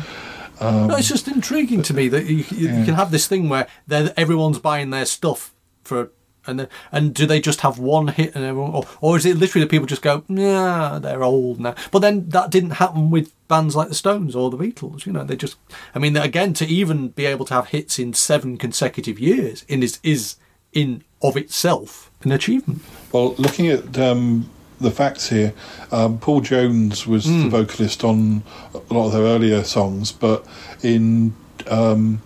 no, 0.62 0.96
it's 0.96 1.08
just 1.08 1.28
intriguing 1.28 1.84
to 1.84 1.94
me 1.94 2.08
that 2.08 2.26
you, 2.26 2.44
you, 2.52 2.70
you 2.70 2.86
can 2.86 2.96
have 2.96 3.12
this 3.12 3.28
thing 3.28 3.50
where 3.50 3.68
everyone's 3.90 4.60
buying 4.60 4.92
their 4.92 5.06
stuff 5.06 5.54
for. 5.84 6.12
And 6.48 6.60
then, 6.60 6.68
and 6.92 7.14
do 7.14 7.26
they 7.26 7.40
just 7.40 7.62
have 7.62 7.78
one 7.78 8.08
hit 8.08 8.34
and 8.36 8.44
everyone, 8.46 8.72
or, 8.72 8.86
or 9.02 9.18
is 9.18 9.26
it 9.26 9.38
literally 9.38 9.66
that 9.66 9.72
people 9.72 9.86
just 9.88 10.02
go, 10.02 10.24
yeah, 10.30 11.00
they're 11.02 11.24
old 11.24 11.60
now? 11.60 11.76
But 11.92 12.00
then 12.00 12.30
that 12.30 12.50
didn't 12.52 12.72
happen 12.72 13.10
with 13.10 13.34
bands 13.48 13.76
like 13.76 13.90
the 13.90 13.96
Stones 13.96 14.36
or 14.36 14.50
the 14.50 14.58
Beatles. 14.58 15.06
You 15.06 15.12
know, 15.14 15.24
they 15.24 15.36
just, 15.36 15.58
I 15.94 16.00
mean, 16.00 16.16
again, 16.18 16.54
to 16.54 16.66
even 16.66 17.10
be 17.10 17.26
able 17.26 17.46
to 17.46 17.54
have 17.54 17.68
hits 17.68 18.00
in 18.00 18.14
seven 18.14 18.58
consecutive 18.58 19.20
years 19.20 19.64
in 19.68 19.84
is 19.84 20.00
is 20.04 20.36
in 20.74 21.04
of 21.22 21.36
itself 21.38 22.12
an 22.24 22.32
achievement. 22.32 22.82
Well, 23.12 23.34
looking 23.38 23.68
at 23.68 23.98
um, 23.98 24.50
the 24.80 24.92
facts 24.92 25.30
here, 25.30 25.54
um, 25.92 26.20
Paul 26.20 26.42
Jones 26.42 27.08
was 27.08 27.26
Hmm. 27.26 27.44
the 27.44 27.50
vocalist 27.50 28.04
on 28.04 28.44
a 28.74 28.94
lot 28.94 29.08
of 29.08 29.12
their 29.14 29.24
earlier 29.24 29.64
songs, 29.64 30.12
but 30.12 30.46
in 30.84 31.34
um, 31.68 32.22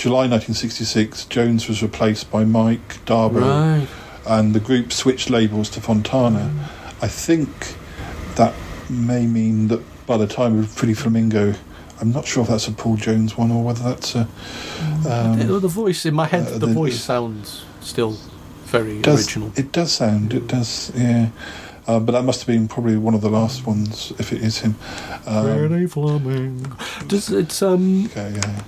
July 0.00 0.20
1966, 0.26 1.26
Jones 1.26 1.68
was 1.68 1.82
replaced 1.82 2.30
by 2.30 2.42
Mike 2.42 3.04
d'Abo, 3.04 3.38
Right. 3.42 3.86
and 4.26 4.54
the 4.54 4.58
group 4.58 4.94
switched 4.94 5.28
labels 5.28 5.68
to 5.68 5.82
Fontana. 5.82 6.50
I 7.02 7.06
think 7.06 7.76
that 8.36 8.54
may 8.88 9.26
mean 9.26 9.68
that 9.68 9.82
by 10.06 10.16
the 10.16 10.26
time 10.26 10.58
of 10.58 10.74
Pretty 10.74 10.94
Flamingo, 10.94 11.52
I'm 12.00 12.12
not 12.12 12.24
sure 12.26 12.44
if 12.44 12.48
that's 12.48 12.66
a 12.66 12.72
Paul 12.72 12.96
Jones 12.96 13.36
one 13.36 13.50
or 13.50 13.62
whether 13.62 13.82
that's 13.82 14.14
a. 14.14 14.26
Um, 15.06 15.38
the, 15.38 15.58
the 15.60 15.68
voice 15.68 16.06
in 16.06 16.14
my 16.14 16.24
head, 16.24 16.46
uh, 16.46 16.52
the, 16.56 16.66
the- 16.66 16.72
voice 16.72 16.98
sounds 16.98 17.66
still 17.82 18.16
very 18.64 19.02
does, 19.02 19.26
original. 19.26 19.52
It 19.54 19.70
does 19.70 19.92
sound. 19.92 20.32
It 20.32 20.46
does. 20.46 20.92
Yeah. 20.96 21.28
Uh, 21.86 22.00
but 22.00 22.12
that 22.12 22.22
must 22.22 22.40
have 22.40 22.46
been 22.46 22.68
probably 22.68 22.96
one 22.96 23.12
of 23.12 23.20
the 23.20 23.28
last 23.28 23.66
ones, 23.66 24.14
if 24.18 24.32
it 24.32 24.40
is 24.40 24.60
him. 24.60 24.76
Um, 25.26 25.44
Pretty 25.68 25.86
Flamingo. 25.88 26.70
Does 27.06 27.30
it 27.30 27.62
um 27.62 28.06
okay, 28.06 28.32
yeah. 28.34 28.62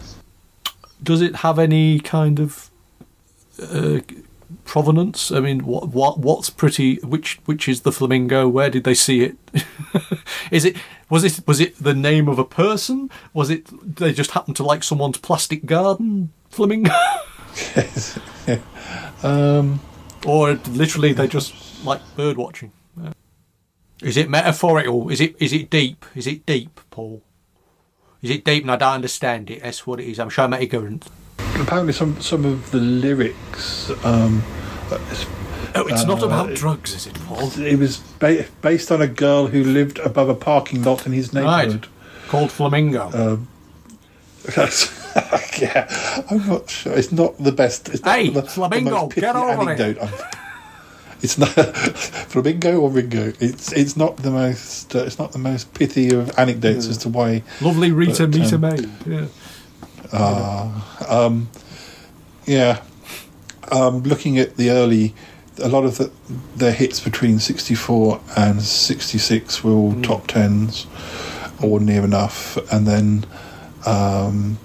Does 1.03 1.21
it 1.21 1.37
have 1.37 1.59
any 1.59 2.01
kind 2.01 2.39
of 2.39 2.71
uh, 3.61 4.01
provenance? 4.65 5.31
I 5.31 5.41
mean, 5.41 5.65
what 5.65 5.89
what 5.89 6.19
what's 6.19 6.51
pretty? 6.51 6.97
Which 6.97 7.41
which 7.45 7.69
is 7.69 7.83
the 7.83 7.93
flamingo? 7.93 8.49
Where 8.49 8.71
did 8.71 8.85
they 8.85 8.95
see 8.95 9.23
it? 9.23 9.37
is 10.51 10.65
it 10.65 10.77
was 11.09 11.25
it 11.25 11.47
was 11.47 11.61
it 11.61 11.77
the 11.77 11.95
name 11.95 12.29
of 12.29 12.39
a 12.39 12.45
person? 12.45 13.11
Was 13.33 13.51
it 13.51 13.67
they 13.97 14.13
just 14.13 14.33
happened 14.33 14.57
to 14.57 14.65
like 14.65 14.83
someone's 14.83 15.19
plastic 15.19 15.67
garden 15.67 16.33
flamingo? 16.51 16.93
Um, 19.23 19.81
or 20.27 20.55
literally 20.55 21.13
they 21.13 21.29
just 21.29 21.85
like 21.85 22.01
bird 22.17 22.37
watching? 22.37 22.73
Is 24.03 24.17
it 24.17 24.29
metaphorical? 24.29 25.09
Is 25.11 25.21
it 25.21 25.37
is 25.39 25.53
it 25.53 25.71
deep? 25.71 26.05
Is 26.17 26.27
it 26.27 26.45
deep, 26.45 26.81
Paul? 26.91 27.23
Is 28.23 28.31
it 28.31 28.45
deep 28.45 28.63
and 28.63 28.71
I 28.71 28.77
don't 28.77 28.95
understand 28.95 29.51
it? 29.51 29.63
That's 29.63 29.87
what 29.87 29.99
it 30.01 30.07
is. 30.07 30.19
I'm 30.21 30.31
showing 30.31 30.51
my 30.51 30.61
ignorance. 30.61 31.09
apparently, 31.61 31.93
some 31.93 32.21
some 32.21 32.45
of 32.45 32.71
the 32.71 32.79
lyrics. 32.79 33.91
Um, 34.05 34.43
it's- 34.91 35.27
Oh, 35.75 35.87
it's 35.87 36.05
not 36.05 36.23
Uh, 36.23 36.27
about 36.27 36.53
drugs, 36.55 36.93
is 36.95 37.07
it, 37.07 37.15
Paul? 37.27 37.51
it 37.59 37.79
was 37.79 37.97
ba- 38.19 38.45
based 38.61 38.93
on 38.93 39.01
a 39.01 39.07
girl 39.07 39.47
who 39.47 39.65
lived 39.65 39.99
above 40.01 40.29
a 40.29 40.35
parking 40.35 40.83
lot 40.85 41.07
in 41.07 41.13
his 41.13 41.33
Right. 41.33 41.61
neighbourhood. 41.67 41.87
Called 42.29 42.51
Flamingo. 42.53 43.11
Um, 43.15 43.49
That's, 44.55 44.91
yeah, 45.59 45.87
I'm 46.31 46.47
not 46.47 46.69
sure. 46.69 46.93
It's 46.93 47.11
not 47.11 47.39
the 47.43 47.53
best. 47.53 47.89
It's 47.89 48.05
not 48.05 48.15
Hey, 48.19 48.29
the, 48.29 48.43
Flamingo, 48.43 48.91
the 48.91 48.97
most 48.97 49.15
get 49.15 49.35
over 49.35 49.63
it. 49.73 49.81
anecdote. 49.81 49.99
I'm- 50.03 50.13
It's 51.23 51.39
not 51.39 51.49
flamingo 52.29 52.81
or 52.81 52.91
Ringo. 52.91 53.33
It's 53.39 53.73
it's 53.73 53.97
not 53.97 54.17
the 54.19 54.31
most. 54.31 54.95
Uh, 54.95 55.05
it's 55.05 55.19
not 55.19 55.33
the 55.33 55.39
most 55.39 55.73
pithy 55.75 56.13
of 56.13 56.37
anecdotes 56.39 56.89
as 56.89 56.99
to 56.99 57.09
why. 57.09 57.43
Lovely 57.61 57.93
Rita 57.93 58.27
but, 58.27 58.39
Mita 58.41 58.55
um, 58.57 58.61
May. 58.61 58.89
Yeah. 59.07 59.27
um, 61.09 61.49
yeah. 62.45 62.83
Um, 63.71 64.03
looking 64.03 64.39
at 64.39 64.57
the 64.57 64.71
early, 64.71 65.15
a 65.59 65.69
lot 65.69 65.85
of 65.85 65.97
the, 65.97 66.11
their 66.57 66.73
hits 66.73 67.01
between 67.01 67.39
64 67.39 68.21
and 68.37 68.61
66 68.61 69.65
were 69.65 69.73
all 69.73 70.03
top 70.03 70.27
tens 70.27 70.87
or 71.63 71.81
near 71.81 72.05
enough. 72.05 72.57
And 72.73 72.87
then 72.87 73.25
um, 73.87 74.59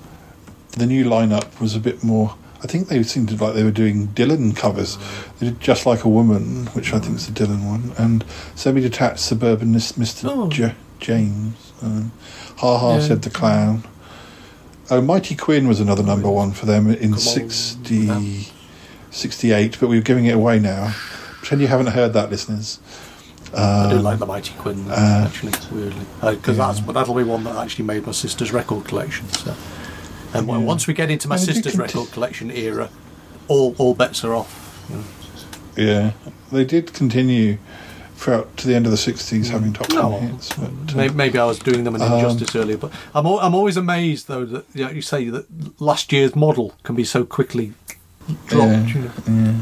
the 0.72 0.86
new 0.86 1.06
lineup 1.06 1.60
was 1.62 1.76
a 1.76 1.80
bit 1.80 2.04
more. 2.04 2.36
I 2.64 2.68
think 2.68 2.88
they 2.88 3.02
seemed 3.04 3.40
like 3.40 3.54
they 3.54 3.64
were 3.64 3.72
doing 3.72 4.08
Dylan 4.10 4.56
covers. 4.56 4.98
They 5.40 5.48
did 5.48 5.60
Just 5.60 5.86
Like 5.86 6.04
a 6.04 6.10
Woman, 6.10 6.66
which 6.68 6.92
I 6.94 7.00
think 7.00 7.18
is 7.18 7.28
a 7.30 7.32
Dylan 7.32 7.66
one, 7.70 7.92
and 7.98 8.26
Semi 8.56 8.82
Detached 8.82 9.20
Suburbanist 9.20 9.94
Mr. 9.94 10.30
Oh. 10.30 10.50
J- 10.50 10.74
James. 11.00 11.72
Um, 11.84 12.12
ha 12.58 12.78
Ha 12.80 12.96
Yeah. 12.96 13.00
said 13.02 13.22
the 13.22 13.30
clown. 13.30 13.84
Oh, 14.90 15.02
Mighty 15.02 15.36
Quinn 15.36 15.68
was 15.68 15.80
another 15.80 16.02
number 16.02 16.30
one 16.30 16.52
for 16.52 16.66
them 16.66 16.90
in 16.90 17.14
on. 17.14 17.20
60, 17.20 18.48
68, 19.12 19.78
but 19.80 19.90
we're 19.90 20.02
giving 20.02 20.26
it 20.26 20.34
away 20.36 20.60
now. 20.60 20.94
Pretend 21.40 21.62
you 21.62 21.68
haven't 21.68 21.88
heard 21.88 22.14
that, 22.14 22.30
listeners. 22.32 22.80
I 23.56 23.90
do 23.90 23.98
Um, 23.98 24.04
like 24.04 24.20
the 24.20 24.26
Mighty 24.26 24.54
Quinn, 24.58 24.90
uh, 24.90 25.26
actually, 25.28 25.54
weirdly. 25.72 26.06
Because 26.22 26.58
that's 26.58 26.80
that'll 26.82 27.14
be 27.16 27.24
one 27.24 27.44
that 27.46 27.56
actually 27.56 27.86
made 27.86 28.06
my 28.06 28.12
sister's 28.12 28.52
record 28.52 28.86
collection. 28.86 29.30
So. 29.32 29.54
And 30.38 30.48
Yeah. 30.48 30.58
once 30.58 30.88
we 30.88 30.94
get 30.94 31.10
into 31.10 31.28
my 31.28 31.36
And 31.36 31.44
sister's 31.44 31.78
record 31.78 32.12
collection 32.12 32.52
era, 32.52 32.90
all, 33.48 33.74
all 33.78 33.94
bets 33.96 34.24
are 34.24 34.34
off. 34.36 34.86
know. 34.90 35.04
Yeah, 35.76 36.12
they 36.52 36.66
did 36.66 36.94
continue 36.94 37.58
throughout 38.16 38.56
to 38.58 38.68
the 38.68 38.74
end 38.76 38.86
of 38.88 38.92
the 38.92 38.98
60s 38.98 39.50
having 39.50 39.74
top 39.74 39.88
10 39.88 39.96
No, 40.00 40.12
hits. 40.20 40.50
But, 40.54 40.94
uh, 40.94 40.98
Maybe, 40.98 41.14
maybe 41.14 41.38
I 41.40 41.46
was 41.46 41.60
doing 41.60 41.84
them 41.84 41.94
an 41.96 42.02
Um, 42.02 42.14
injustice 42.14 42.56
earlier, 42.56 42.78
but 42.78 42.92
I'm 43.14 43.26
al- 43.28 43.40
I'm 43.40 43.54
always 43.54 43.78
amazed 43.78 44.28
though 44.28 44.44
that 44.46 44.66
you, 44.74 44.86
know, 44.86 44.92
you 44.92 45.02
say 45.04 45.30
that 45.30 45.46
last 45.80 46.12
year's 46.12 46.36
model 46.36 46.74
can 46.84 46.96
be 46.96 47.04
so 47.04 47.24
quickly 47.26 47.74
dropped. 48.48 48.72
Yeah. 48.72 48.88
You 49.28 49.34
know. 49.34 49.56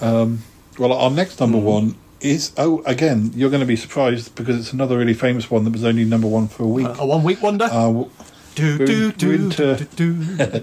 Um, 0.00 0.42
well, 0.78 0.92
our 0.92 1.10
next 1.10 1.40
number 1.40 1.58
Mm. 1.58 1.62
one 1.62 1.94
is 2.22 2.52
oh 2.56 2.82
again 2.86 3.30
you're 3.34 3.50
going 3.50 3.60
to 3.60 3.66
be 3.66 3.76
surprised 3.76 4.34
because 4.34 4.56
it's 4.58 4.72
another 4.72 4.96
really 4.96 5.12
famous 5.12 5.50
one 5.50 5.64
that 5.64 5.70
was 5.72 5.84
only 5.84 6.04
number 6.04 6.26
one 6.26 6.48
for 6.48 6.62
a 6.62 6.66
week. 6.66 6.86
A 6.98 7.04
one 7.06 7.22
week 7.22 7.42
wonder. 7.42 7.66
Uh, 7.66 7.86
w- 7.88 8.10
do, 8.56 8.78
we're- 8.78 8.86
do, 8.86 9.06
we're 9.06 9.12
do, 9.12 9.30
into- 9.32 10.62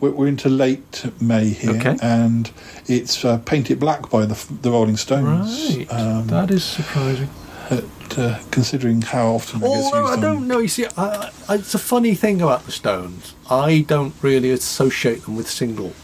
we're, 0.00 0.26
into 0.28 0.48
late 0.48 1.04
May 1.20 1.48
here, 1.48 1.76
Okay. 1.76 1.96
and 2.02 2.50
it's 2.86 3.24
uh, 3.24 3.38
"Paint 3.38 3.70
It 3.70 3.78
Black" 3.80 4.10
by 4.10 4.26
the 4.26 4.36
the 4.62 4.70
Rolling 4.70 4.96
Stones. 4.98 5.76
Right, 5.78 5.86
Um, 5.92 6.26
that 6.26 6.50
is 6.50 6.64
surprising. 6.64 7.30
uh, 7.70 8.38
considering 8.50 9.02
how 9.02 9.34
often 9.34 9.62
Although 9.62 10.06
I 10.06 10.16
don't 10.18 10.46
know, 10.48 10.58
you 10.58 10.68
see, 10.68 10.86
I, 10.96 11.30
I, 11.48 11.54
it's 11.56 11.74
a 11.74 11.78
funny 11.78 12.14
thing 12.14 12.40
about 12.40 12.64
the 12.66 12.72
Stones. 12.72 13.34
I 13.50 13.84
don't 13.86 14.14
really 14.22 14.50
associate 14.50 15.24
them 15.24 15.36
with 15.36 15.48
singles. 15.50 15.94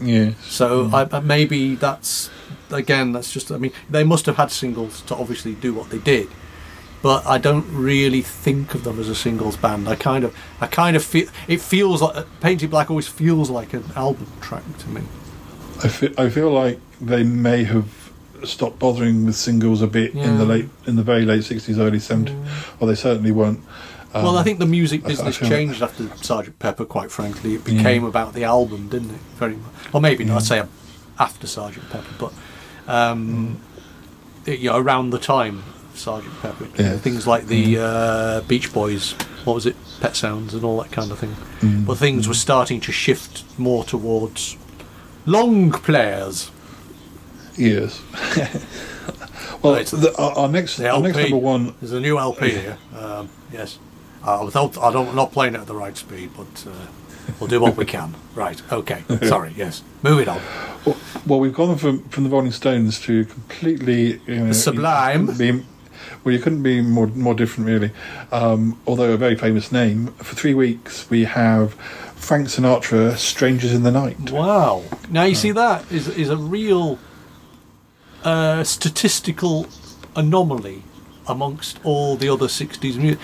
Yeah. 0.00 0.32
So 0.46 0.90
I, 0.92 1.08
I- 1.10 1.20
maybe 1.20 1.74
that's 1.74 2.30
again 2.70 3.12
that's 3.12 3.32
just 3.32 3.50
I 3.50 3.56
mean 3.56 3.72
they 3.90 4.04
must 4.04 4.26
have 4.26 4.36
had 4.36 4.50
singles 4.50 5.00
to 5.08 5.14
obviously 5.16 5.54
do 5.54 5.72
what 5.74 5.88
they 5.90 5.98
did, 5.98 6.28
but 7.02 7.26
I 7.26 7.38
don't 7.38 7.66
really 7.72 8.22
think 8.22 8.74
of 8.74 8.84
them 8.84 8.98
as 8.98 9.08
a 9.08 9.14
singles 9.14 9.56
band. 9.56 9.88
I 9.88 9.94
kind 9.94 10.24
of 10.24 10.36
I 10.60 10.66
kind 10.66 10.96
of 10.96 11.04
feel 11.04 11.28
it 11.46 11.60
feels 11.60 12.02
like 12.02 12.26
Paint 12.40 12.62
It 12.62 12.68
Black 12.68 12.90
always 12.90 13.08
feels 13.08 13.50
like 13.50 13.72
an 13.74 13.84
album 13.96 14.26
track 14.40 14.62
to 14.78 14.88
me. 14.88 15.02
I 15.84 15.88
feel, 15.88 16.12
I 16.20 16.28
feel 16.28 16.50
like 16.50 16.80
they 17.00 17.22
may 17.22 17.64
have 17.64 17.86
stopped 18.44 18.78
bothering 18.78 19.24
with 19.26 19.34
singles 19.36 19.82
a 19.82 19.86
bit 19.86 20.14
in 20.14 20.38
the 20.38 20.44
late 20.44 20.68
in 20.86 20.96
the 20.96 21.02
very 21.02 21.24
late 21.24 21.42
60s 21.42 21.76
early 21.78 21.98
70s 21.98 22.34
or 22.80 22.86
they 22.86 22.94
certainly 22.94 23.32
weren't 23.32 23.60
um, 24.14 24.22
well, 24.22 24.38
I 24.38 24.42
think 24.42 24.58
the 24.58 24.64
music 24.66 25.02
I- 25.02 25.04
I 25.04 25.08
business 25.08 25.36
feel- 25.36 25.48
changed 25.50 25.82
after 25.82 26.08
Sergeant 26.16 26.58
Pepper. 26.58 26.86
Quite 26.86 27.10
frankly, 27.10 27.54
it 27.54 27.62
became 27.64 28.04
about 28.04 28.32
the 28.32 28.42
album, 28.44 28.88
didn't 28.88 29.10
it? 29.10 29.20
Very 29.36 29.54
much, 29.56 29.72
or 29.92 30.00
maybe 30.00 30.24
not. 30.24 30.38
I'd 30.38 30.42
say 30.44 30.62
after 31.18 31.46
Sergeant 31.46 31.90
Pepper, 31.90 32.14
but 32.18 32.32
um, 32.90 33.60
it- 34.46 34.60
you 34.60 34.70
know, 34.70 34.78
around 34.78 35.10
the 35.10 35.18
time 35.18 35.62
Sergeant 35.98 36.34
Pepper, 36.40 36.64
you 36.64 36.84
know, 36.84 36.90
Yeah. 36.92 36.96
things 36.98 37.26
like 37.26 37.46
the 37.46 37.78
uh, 37.78 38.40
Beach 38.42 38.72
Boys, 38.72 39.12
what 39.44 39.54
was 39.54 39.66
it, 39.66 39.76
Pet 40.00 40.16
Sounds, 40.16 40.54
and 40.54 40.64
all 40.64 40.80
that 40.82 40.90
kind 40.92 41.10
of 41.10 41.18
thing. 41.18 41.34
Mm. 41.60 41.86
But 41.86 41.98
things 41.98 42.26
were 42.28 42.34
starting 42.34 42.80
to 42.80 42.92
shift 42.92 43.44
more 43.58 43.84
towards 43.84 44.56
long 45.26 45.70
players. 45.72 46.50
Yes. 47.56 48.00
well 49.62 49.74
Right. 49.74 49.86
the, 49.86 50.14
our, 50.18 50.32
our 50.32 50.48
next 50.48 50.76
The 50.76 50.90
our 50.90 51.00
next 51.00 51.16
number 51.16 51.36
one 51.36 51.74
is 51.82 51.92
a 51.92 52.00
new 52.00 52.18
LP 52.18 52.50
here. 52.50 52.78
Um, 52.96 53.28
yes, 53.52 53.78
uh, 54.22 54.42
without 54.44 54.78
I 54.78 54.92
don't 54.92 55.14
not 55.14 55.32
playing 55.32 55.54
it 55.54 55.60
at 55.60 55.66
the 55.66 55.74
right 55.74 55.96
speed, 55.96 56.30
but 56.36 56.66
uh, 56.70 56.86
we'll 57.40 57.48
do 57.48 57.60
what 57.60 57.76
we 57.76 57.84
can. 57.84 58.14
Right? 58.34 58.60
Okay. 58.72 59.02
Sorry. 59.24 59.52
Yes. 59.56 59.82
Moving 60.02 60.28
on. 60.28 60.40
well, 60.84 60.96
well 61.26 61.40
we've 61.40 61.54
gone 61.54 61.76
from 61.78 62.04
from 62.10 62.24
the 62.24 62.30
Rolling 62.30 62.52
Stones 62.52 63.00
to 63.00 63.24
completely 63.24 64.20
you 64.26 64.36
know, 64.44 64.52
Sublime. 64.52 65.22
you 65.22 65.32
couldn't 65.32 65.58
be- 65.58 65.66
well, 66.24 66.34
you 66.34 66.40
couldn't 66.40 66.62
be 66.62 66.80
more 66.80 67.06
more 67.08 67.34
different, 67.34 67.68
really. 67.68 67.90
Um, 68.32 68.78
although 68.86 69.12
a 69.12 69.16
very 69.16 69.36
famous 69.36 69.70
name. 69.72 70.08
For 70.18 70.34
three 70.34 70.54
weeks, 70.54 71.08
we 71.10 71.24
have 71.24 71.74
Frank 72.16 72.48
Sinatra, 72.48 73.16
"Strangers 73.16 73.72
in 73.72 73.82
the 73.82 73.90
Night." 73.92 74.30
Wow. 74.30 74.82
Now 75.10 75.24
you 75.24 75.34
see 75.34 75.52
that 75.52 75.90
is 75.90 76.08
is 76.08 76.30
a 76.30 76.36
real 76.36 76.98
uh, 78.24 78.64
statistical 78.64 79.66
anomaly 80.16 80.82
amongst 81.26 81.78
all 81.84 82.16
the 82.16 82.28
other 82.28 82.46
'60s 82.48 82.96
music. 82.96 83.20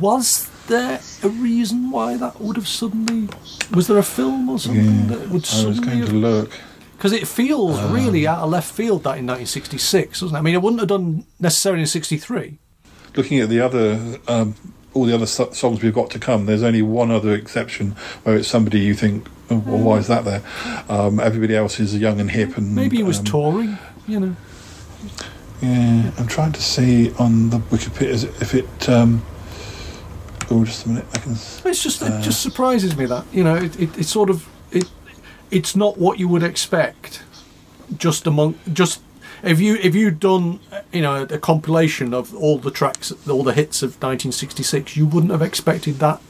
Was 0.00 0.48
there 0.68 1.00
a 1.22 1.28
reason 1.28 1.90
why 1.90 2.16
that 2.16 2.40
would 2.40 2.56
have 2.56 2.68
suddenly? 2.68 3.28
Was 3.74 3.86
there 3.86 3.98
a 3.98 4.02
film 4.02 4.48
or 4.48 4.58
something 4.58 4.84
Yeah, 4.84 5.16
that 5.16 5.28
would 5.30 5.46
suddenly? 5.46 5.66
I 5.66 5.68
was 5.68 5.80
going 5.80 6.06
to 6.06 6.12
look. 6.12 6.52
Because 6.98 7.12
it 7.12 7.28
feels 7.28 7.80
really 7.92 8.26
out 8.26 8.40
of 8.40 8.50
left 8.50 8.74
field 8.74 9.04
that 9.04 9.18
in 9.18 9.26
1966, 9.26 10.18
doesn't 10.20 10.34
it? 10.34 10.38
I 10.38 10.42
mean, 10.42 10.54
it 10.54 10.60
wouldn't 10.60 10.80
have 10.80 10.88
done 10.88 11.24
necessarily 11.38 11.82
in 11.82 11.86
'63. 11.86 12.58
looking 13.16 13.38
at 13.38 13.48
the 13.48 13.60
other 13.60 14.18
um, 14.26 14.54
all 14.94 15.04
the 15.04 15.14
other 15.14 15.26
so- 15.26 15.52
songs 15.52 15.80
we've 15.80 15.94
got 15.94 16.10
to 16.10 16.18
come. 16.18 16.46
There's 16.46 16.64
only 16.64 16.82
one 16.82 17.12
other 17.12 17.34
exception 17.34 17.92
where 18.24 18.36
it's 18.36 18.48
somebody 18.48 18.80
you 18.80 18.94
think, 18.94 19.28
oh, 19.48 19.58
well, 19.64 19.78
why 19.78 19.98
is 19.98 20.08
that 20.08 20.24
there? 20.24 20.42
Um, 20.88 21.20
everybody 21.20 21.54
else 21.54 21.78
is 21.78 21.96
young 21.96 22.18
and 22.20 22.30
hip, 22.32 22.56
and 22.56 22.74
Maybe 22.74 22.96
he 22.96 23.04
was 23.04 23.20
um, 23.20 23.24
touring, 23.24 23.78
you 24.08 24.18
know. 24.20 24.36
Yeah, 25.62 26.10
I'm 26.18 26.26
trying 26.26 26.52
to 26.52 26.62
see 26.62 27.12
on 27.14 27.50
the 27.50 27.58
Wikipedia 27.58 28.24
if 28.42 28.54
it. 28.54 28.88
Um, 28.88 29.24
oh, 30.50 30.64
just 30.64 30.86
a 30.86 30.88
minute. 30.88 31.06
I 31.14 31.18
can. 31.18 31.32
It's 31.32 31.82
just 31.82 32.02
Uh, 32.02 32.06
it 32.06 32.22
just 32.22 32.42
surprises 32.42 32.96
me 32.96 33.06
that 33.06 33.24
you 33.32 33.44
know 33.44 33.54
it, 33.54 33.78
it, 33.80 33.98
it's 33.98 34.10
sort 34.10 34.30
of 34.30 34.48
it 34.72 34.88
it's 35.50 35.74
not 35.74 35.98
what 35.98 36.18
you 36.18 36.28
would 36.28 36.42
expect 36.42 37.22
just 37.96 38.26
among 38.26 38.58
just 38.72 39.00
if 39.42 39.60
you 39.60 39.76
if 39.76 39.94
you'd 39.94 40.20
done 40.20 40.60
you 40.92 41.00
know 41.00 41.22
a 41.22 41.38
compilation 41.38 42.12
of 42.12 42.34
all 42.34 42.58
the 42.58 42.70
tracks 42.70 43.12
all 43.28 43.42
the 43.42 43.54
hits 43.54 43.82
of 43.82 43.90
1966 44.02 44.96
you 44.96 45.06
wouldn't 45.06 45.32
have 45.32 45.42
expected 45.42 45.98
that 45.98 46.20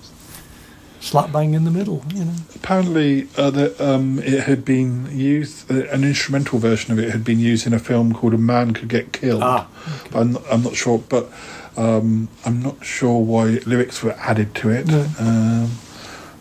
slap 1.01 1.33
bang 1.33 1.55
in 1.55 1.64
the 1.64 1.71
middle 1.71 2.05
you 2.14 2.25
know 2.25 2.35
Apparently, 2.55 3.29
uh, 3.37 3.51
that 3.51 3.81
um, 3.81 4.19
it 4.19 4.43
had 4.43 4.62
been 4.64 5.09
used. 5.16 5.71
Uh, 5.71 5.87
an 5.91 6.03
instrumental 6.05 6.59
version 6.59 6.93
of 6.93 6.99
it 6.99 7.11
had 7.12 7.25
been 7.25 7.39
used 7.39 7.66
in 7.66 7.73
a 7.73 7.79
film 7.79 8.12
called 8.12 8.35
"A 8.35 8.37
Man 8.37 8.75
Could 8.75 8.89
Get 8.89 9.12
Killed." 9.12 9.43
Ah, 9.43 9.69
But 10.11 10.19
I'm, 10.21 10.33
not, 10.33 10.43
I'm 10.51 10.62
not 10.64 10.75
sure, 10.75 10.99
but 10.99 11.31
um, 11.79 12.29
I'm 12.45 12.61
not 12.61 12.85
sure 12.85 13.21
why 13.21 13.61
lyrics 13.64 14.03
were 14.03 14.12
added 14.19 14.55
to 14.57 14.71
it. 14.71 14.87
No. 14.89 15.07
Um, 15.19 15.71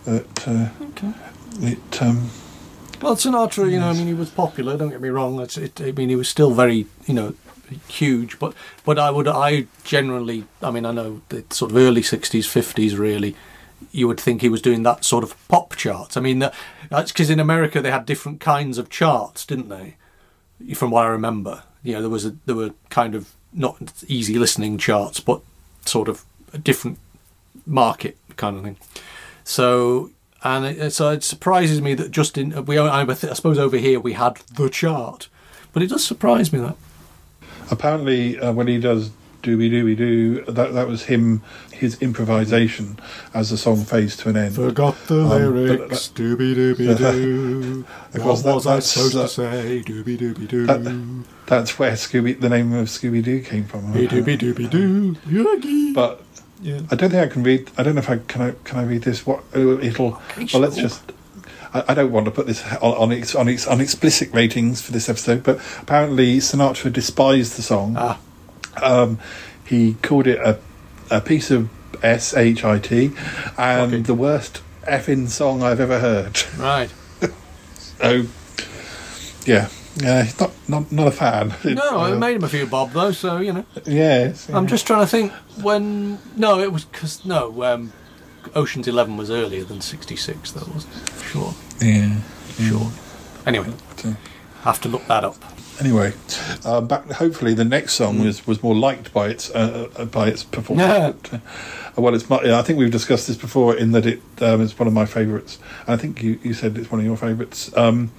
but 0.03 0.47
uh, 0.47 0.69
okay 0.81 1.13
it. 1.61 2.01
Well 3.01 3.15
Sinatra 3.15 3.69
you 3.71 3.79
know 3.79 3.89
I 3.89 3.93
mean 3.93 4.07
he 4.07 4.13
was 4.13 4.29
popular 4.29 4.77
don't 4.77 4.89
get 4.89 5.01
me 5.01 5.09
wrong 5.09 5.39
it, 5.39 5.81
I 5.81 5.91
mean 5.91 6.09
he 6.09 6.15
was 6.15 6.27
still 6.29 6.51
very 6.51 6.87
you 7.05 7.13
know 7.13 7.33
huge 7.87 8.39
but 8.39 8.53
but 8.85 8.97
I 8.97 9.11
would 9.11 9.27
I 9.27 9.67
generally 9.83 10.45
I 10.63 10.71
mean 10.71 10.85
I 10.85 10.91
know 10.91 11.21
the 11.29 11.43
sort 11.51 11.71
of 11.71 11.77
early 11.77 12.01
60s 12.01 12.45
50s 12.45 12.97
really 12.97 13.35
you 13.91 14.07
would 14.07 14.19
think 14.19 14.41
he 14.41 14.49
was 14.49 14.61
doing 14.61 14.83
that 14.83 15.05
sort 15.05 15.23
of 15.23 15.35
pop 15.47 15.75
charts. 15.75 16.17
I 16.17 16.19
mean, 16.19 16.39
that- 16.39 16.53
that's 16.89 17.11
because 17.11 17.29
in 17.29 17.39
America 17.39 17.79
they 17.79 17.91
had 17.91 18.07
different 18.07 18.39
kinds 18.39 18.79
of 18.79 18.89
charts, 18.89 19.45
didn't 19.45 19.69
they? 19.69 19.95
From 20.73 20.89
what 20.89 21.05
I 21.05 21.09
remember, 21.09 21.61
you 21.83 21.93
know, 21.93 22.01
there 22.01 22.09
was 22.09 22.25
a 22.25 22.35
there 22.47 22.55
were 22.55 22.71
kind 22.89 23.13
of 23.13 23.33
not 23.53 23.77
easy 24.07 24.39
listening 24.39 24.79
charts, 24.79 25.19
but 25.19 25.41
sort 25.85 26.07
of 26.09 26.25
a 26.53 26.57
different 26.57 26.97
market 27.67 28.17
kind 28.35 28.57
of 28.57 28.63
thing. 28.63 28.77
So 29.43 30.09
and 30.55 30.65
it, 30.65 30.91
so 30.93 31.09
it 31.11 31.23
surprises 31.23 31.81
me 31.81 31.93
that 31.95 32.11
just 32.11 32.37
in 32.37 32.65
we 32.65 32.77
I, 32.77 33.01
I 33.03 33.13
suppose 33.13 33.57
over 33.57 33.77
here 33.77 33.99
we 33.99 34.13
had 34.13 34.37
the 34.55 34.69
chart, 34.69 35.29
but 35.73 35.83
it 35.83 35.87
does 35.89 36.05
surprise 36.05 36.51
me 36.53 36.59
that. 36.59 36.75
apparently, 37.71 38.39
uh, 38.39 38.51
when 38.53 38.67
he 38.67 38.79
does 38.79 39.11
"Dooby 39.43 39.69
Dooby 39.71 39.97
Doo," 39.97 40.43
that 40.47 40.73
that 40.73 40.87
was 40.87 41.03
him, 41.03 41.41
his 41.71 42.01
improvisation 42.01 42.99
as 43.33 43.49
the 43.49 43.57
song 43.57 43.83
fades 43.85 44.17
to 44.17 44.29
an 44.29 44.37
end. 44.37 44.55
Forgot 44.55 44.95
the 45.07 45.21
Um, 45.21 45.29
lyrics, 45.29 46.09
dooby 46.13 46.55
dooby 46.55 46.97
doo. 46.97 47.85
Of 48.13 48.21
course, 48.21 48.43
What 48.43 48.55
was 48.55 48.67
I 48.67 48.73
that's, 48.75 48.87
supposed 48.87 49.15
uh, 49.15 49.21
to 49.23 49.27
say? 49.27 49.83
Dooby 49.85 50.17
dooby 50.17 50.47
doo. 50.47 50.65
That- 50.65 51.25
That's 51.47 51.79
where 51.79 51.93
Scooby, 51.93 52.37
the 52.39 52.49
name 52.49 52.73
of 52.73 52.87
Scooby 52.89 53.23
Doo 53.23 53.39
came 53.41 53.63
from. 53.63 53.93
Dooby 53.93 54.37
dooby 54.37 54.69
doo. 54.69 55.15
Yogi. 55.29 55.93
But 55.93 56.21
yeah. 56.61 56.81
I 56.91 56.95
don't 56.95 57.09
think 57.09 57.23
I 57.23 57.27
can 57.31 57.43
read. 57.43 57.69
I 57.77 57.83
don't 57.83 57.95
know 57.95 57.99
if 57.99 58.09
I 58.09 58.17
can. 58.17 58.41
I 58.41 58.53
can 58.63 58.79
I 58.79 58.83
read 58.83 59.03
this? 59.03 59.25
What 59.25 59.43
uh, 59.55 59.79
it'll. 59.79 60.21
Well, 60.53 60.61
let's 60.61 60.75
just. 60.75 61.01
I, 61.73 61.83
I 61.89 61.93
don't 61.93 62.11
want 62.11 62.25
to 62.25 62.31
put 62.31 62.47
this 62.47 62.63
on 62.81 62.93
on, 62.93 63.11
ex, 63.11 63.35
on, 63.35 63.49
ex, 63.49 63.67
on 63.67 63.81
explicit 63.81 64.33
ratings 64.33 64.81
for 64.81 64.91
this 64.91 65.09
episode, 65.09 65.43
but 65.43 65.59
apparently 65.81 66.37
Sinatra 66.37 66.91
despised 66.91 67.57
the 67.57 67.61
song. 67.61 67.95
Ah. 67.97 68.19
Um, 68.81 69.19
he 69.65 69.95
called 70.01 70.27
it 70.27 70.39
a 70.39 70.59
a 71.09 71.21
piece 71.21 71.51
of 71.51 71.69
s 72.03 72.33
h 72.35 72.63
i 72.63 72.79
t, 72.79 73.11
and 73.57 73.93
Okay. 73.93 74.01
the 74.03 74.13
worst 74.13 74.61
effing 74.83 75.27
song 75.29 75.63
I've 75.63 75.79
ever 75.79 75.99
heard. 75.99 76.41
Right. 76.57 76.89
So, 77.99 78.25
yeah, 79.45 79.69
yeah, 80.01 80.23
he's 80.23 80.39
not 80.39 80.51
not 80.67 80.91
not 80.91 81.07
a 81.07 81.11
fan. 81.11 81.53
No, 81.63 82.01
Uh, 82.03 82.13
it 82.13 82.17
made 82.17 82.35
him 82.35 82.43
a 82.43 82.49
few 82.49 82.65
bob 82.67 82.91
though, 82.91 83.11
so 83.11 83.37
you 83.39 83.53
know. 83.53 83.65
Yes, 83.85 84.49
I'm 84.49 84.67
just 84.67 84.85
trying 84.87 85.01
to 85.01 85.07
think 85.07 85.31
when. 85.61 86.19
No, 86.35 86.59
it 86.59 86.71
was 86.71 86.85
because 86.85 87.25
no. 87.25 87.63
Um, 87.63 87.93
Ocean's 88.55 88.87
Eleven 88.87 89.17
was 89.17 89.29
earlier 89.29 89.63
than 89.63 89.81
'66, 89.81 90.51
though, 90.51 90.61
it? 90.75 90.85
Sure, 91.23 91.53
yeah. 91.81 92.21
sure. 92.57 92.91
Anyway, 93.45 93.73
uh, 94.05 94.13
have 94.61 94.79
to 94.81 94.89
look 94.89 95.05
that 95.07 95.23
up. 95.23 95.35
Anyway, 95.79 96.13
uh, 96.65 96.81
back. 96.81 97.05
Hopefully, 97.11 97.53
the 97.53 97.65
next 97.65 97.93
song 97.93 98.19
was, 98.19 98.47
was 98.47 98.63
more 98.63 98.73
liked 98.75 99.13
by 99.13 99.27
its 99.27 99.51
uh, 99.51 99.89
uh, 99.95 100.05
by 100.05 100.27
its 100.27 100.43
performance. 100.43 101.29
Yeah. 101.31 101.39
Uh, 101.97 102.01
well, 102.01 102.15
it's. 102.15 102.29
my- 102.29 102.57
I 102.57 102.61
think 102.63 102.79
we've 102.79 102.91
discussed 102.91 103.27
this 103.27 103.37
before 103.37 103.75
in 103.75 103.91
that 103.91 104.05
it 104.05 104.21
um, 104.41 104.61
is 104.61 104.77
one 104.79 104.87
of 104.87 104.93
my 104.93 105.05
favourites. 105.05 105.59
I 105.87 105.95
think 105.97 106.23
you, 106.23 106.39
you 106.43 106.53
said 106.53 106.77
it's 106.77 106.89
one 106.91 106.99
of 106.99 107.05
your 107.05 107.17
favourites. 107.17 107.75
Um, 107.77 108.11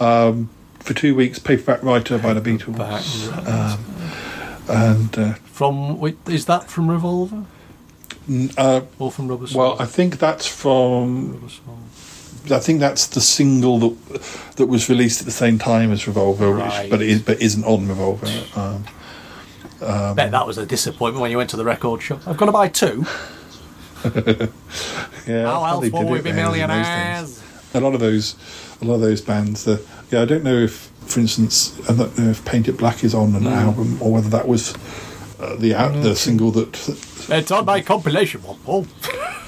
um, 0.00 0.50
for 0.88 0.94
two 0.94 1.14
weeks, 1.14 1.38
Paperback 1.38 1.82
Writer 1.82 2.16
by 2.18 2.32
the 2.32 2.40
Beatles, 2.40 3.46
um, 3.46 3.78
and 4.74 5.18
uh, 5.18 5.34
From 5.44 5.98
wait, 6.00 6.16
is 6.26 6.46
that 6.46 6.70
from 6.70 6.90
Revolver 6.90 7.44
uh, 8.56 8.80
or 8.98 9.12
from 9.12 9.28
Rubber 9.28 9.46
Soul? 9.46 9.60
well, 9.60 9.76
I 9.82 9.84
think 9.84 10.18
that's 10.18 10.46
from. 10.46 11.50
I 12.50 12.58
think 12.60 12.80
that's 12.80 13.06
the 13.06 13.20
single 13.20 13.78
that 13.80 14.22
that 14.56 14.66
was 14.66 14.88
released 14.88 15.20
at 15.20 15.26
the 15.26 15.30
same 15.32 15.58
time 15.58 15.92
as 15.92 16.06
Revolver, 16.06 16.54
Right. 16.54 16.84
which, 16.84 16.90
but 16.90 17.02
it 17.02 17.10
is, 17.10 17.22
but 17.22 17.42
isn't 17.42 17.64
on 17.64 17.86
Revolver. 17.86 18.26
Um, 18.56 18.84
Bet 20.14 20.30
that 20.30 20.46
was 20.46 20.56
a 20.56 20.64
disappointment 20.64 21.20
when 21.20 21.30
you 21.30 21.36
went 21.36 21.50
to 21.50 21.56
the 21.58 21.64
record 21.66 22.00
shop. 22.00 22.26
I've 22.26 22.38
got 22.38 22.46
to 22.46 22.52
buy 22.52 22.68
two. 22.68 23.04
Yeah, 25.26 25.44
How 25.44 25.62
else 25.66 25.90
will 25.90 26.08
we 26.08 26.20
be 26.22 26.30
then 26.30 26.30
in 26.30 26.36
those 26.36 26.36
millionaires? 26.36 27.42
A 27.74 27.80
lot 27.80 27.94
of 27.94 28.00
those, 28.00 28.34
a 28.80 28.84
lot 28.84 28.94
of 28.94 29.00
those 29.02 29.20
bands. 29.20 29.64
The, 29.64 29.80
yeah, 30.10 30.22
I 30.22 30.24
don't 30.24 30.42
know 30.44 30.56
if, 30.56 30.90
for 31.06 31.20
instance, 31.20 31.78
I 31.88 31.94
don't 31.94 32.16
know 32.18 32.30
if 32.30 32.44
Paint 32.44 32.66
It 32.68 32.76
Black 32.78 33.04
is 33.04 33.14
on 33.14 33.34
an 33.34 33.42
Mm. 33.44 33.52
album 33.66 33.98
or 34.00 34.12
whether 34.12 34.30
that 34.30 34.48
was 34.48 34.74
uh, 35.40 35.54
the 35.56 35.74
out 35.74 35.92
the 36.02 36.16
single 36.16 36.50
that. 36.52 37.26
It's 37.30 37.50
on 37.50 37.64
my 37.66 37.80
compilation 37.82 38.42
one, 38.42 38.56
Paul. 38.64 38.86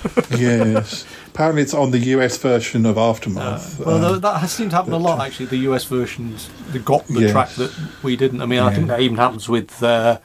yes, 0.30 1.04
apparently 1.28 1.60
it's 1.62 1.74
on 1.74 1.90
the 1.90 1.98
US 1.98 2.38
version 2.38 2.86
of 2.86 2.96
Aftermath. 2.96 3.78
Well, 3.80 4.02
um, 4.14 4.20
that 4.20 4.38
has 4.40 4.50
seemed 4.52 4.70
to 4.70 4.76
happen 4.76 4.92
a 4.94 4.98
lot 4.98 5.20
actually. 5.20 5.46
The 5.46 5.58
US 5.70 5.84
versions 5.84 6.48
they 6.72 6.78
got 6.78 7.06
the 7.06 7.20
Yes. 7.20 7.32
track 7.32 7.50
that 7.56 7.70
we 8.02 8.16
didn't. 8.16 8.40
I 8.40 8.46
mean, 8.46 8.60
I 8.60 8.70
think 8.70 8.88
that 8.88 9.00
even 9.00 9.16
happens 9.18 9.48
with 9.48 9.82
uh, 9.82 10.18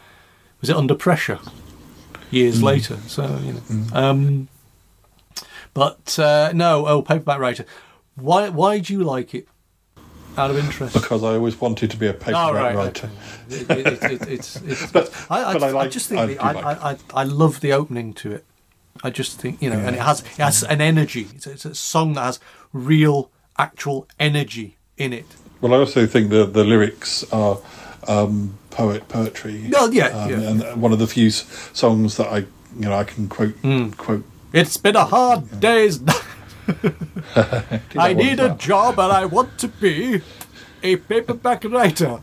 was 0.61 0.69
it 0.69 0.75
Under 0.77 0.95
Pressure 0.95 1.39
years 2.31 2.63
later. 2.63 2.97
So 3.07 3.23
you 3.43 3.53
know, 3.53 3.61
um, 3.93 4.47
but 5.75 6.17
uh, 6.17 6.51
no, 6.55 6.87
oh, 6.87 7.01
Paperback 7.03 7.39
Writer. 7.39 7.65
Why? 8.15 8.49
Why 8.49 8.79
do 8.79 8.91
you 8.93 9.03
like 9.03 9.35
it? 9.35 9.47
Out 10.37 10.49
of 10.51 10.57
interest. 10.57 10.93
because 10.93 11.23
I 11.23 11.35
always 11.35 11.61
wanted 11.61 11.91
to 11.91 11.97
be 11.97 12.07
a 12.07 12.13
paperback 12.13 12.49
Oh, 12.49 12.53
right, 12.53 12.75
writer. 12.75 13.09
It, 13.49 13.69
it, 13.71 13.87
it, 13.87 14.03
it, 14.03 14.27
it's, 14.27 14.55
it's, 14.65 14.91
But- 14.91 15.09
I, 15.29 15.43
I, 15.45 15.53
but 15.53 15.63
I 15.63 15.79
I 15.79 15.87
just 15.87 16.09
think 16.09 16.27
the, 16.27 16.39
I, 16.39 16.51
like 16.51 16.65
I, 16.83 16.97
I, 17.21 17.23
love 17.23 17.61
the 17.61 17.71
opening 17.71 18.13
to 18.15 18.33
it. 18.33 18.43
I 19.01 19.11
just 19.11 19.39
think 19.39 19.61
you 19.61 19.69
know, 19.69 19.79
and 19.79 19.95
it 19.95 20.01
has 20.01 20.19
it 20.21 20.27
has 20.39 20.61
an 20.63 20.81
energy. 20.81 21.27
It's, 21.35 21.47
a- 21.47 21.51
it's 21.51 21.65
a 21.65 21.75
song 21.75 22.13
that 22.15 22.23
has 22.23 22.39
real, 22.73 23.29
actual 23.57 24.07
energy 24.19 24.75
in 24.97 25.13
it. 25.13 25.25
Well, 25.61 25.73
I 25.73 25.77
also 25.77 26.05
think 26.05 26.29
the 26.31 26.45
the 26.45 26.65
lyrics 26.65 27.23
are 27.31 27.59
um, 28.09 28.57
poet 28.71 29.07
poetry. 29.07 29.69
Well, 29.71 29.93
yeah, 29.93 30.07
um, 30.07 30.29
yeah. 30.29 30.49
and 30.49 30.81
one 30.81 30.91
of 30.91 30.99
the 30.99 31.07
few 31.07 31.29
songs 31.29 32.17
that 32.17 32.27
I 32.27 32.39
you 32.39 32.45
know 32.89 32.93
I 32.93 33.05
can 33.05 33.29
quote 33.29 33.53
Hmm. 33.61 33.91
quote. 33.91 34.25
It's 34.55 34.77
been 34.77 34.95
a 34.95 35.03
hard 35.03 35.59
day's. 35.59 35.99
night. 36.01 36.15
I 37.97 38.13
need 38.13 38.39
a 38.39 38.55
job 38.55 38.97
and 38.99 39.11
I 39.11 39.25
want 39.25 39.57
to 39.59 39.67
be 39.67 40.21
a 40.81 40.95
paperback 40.95 41.65
writer. 41.65 42.21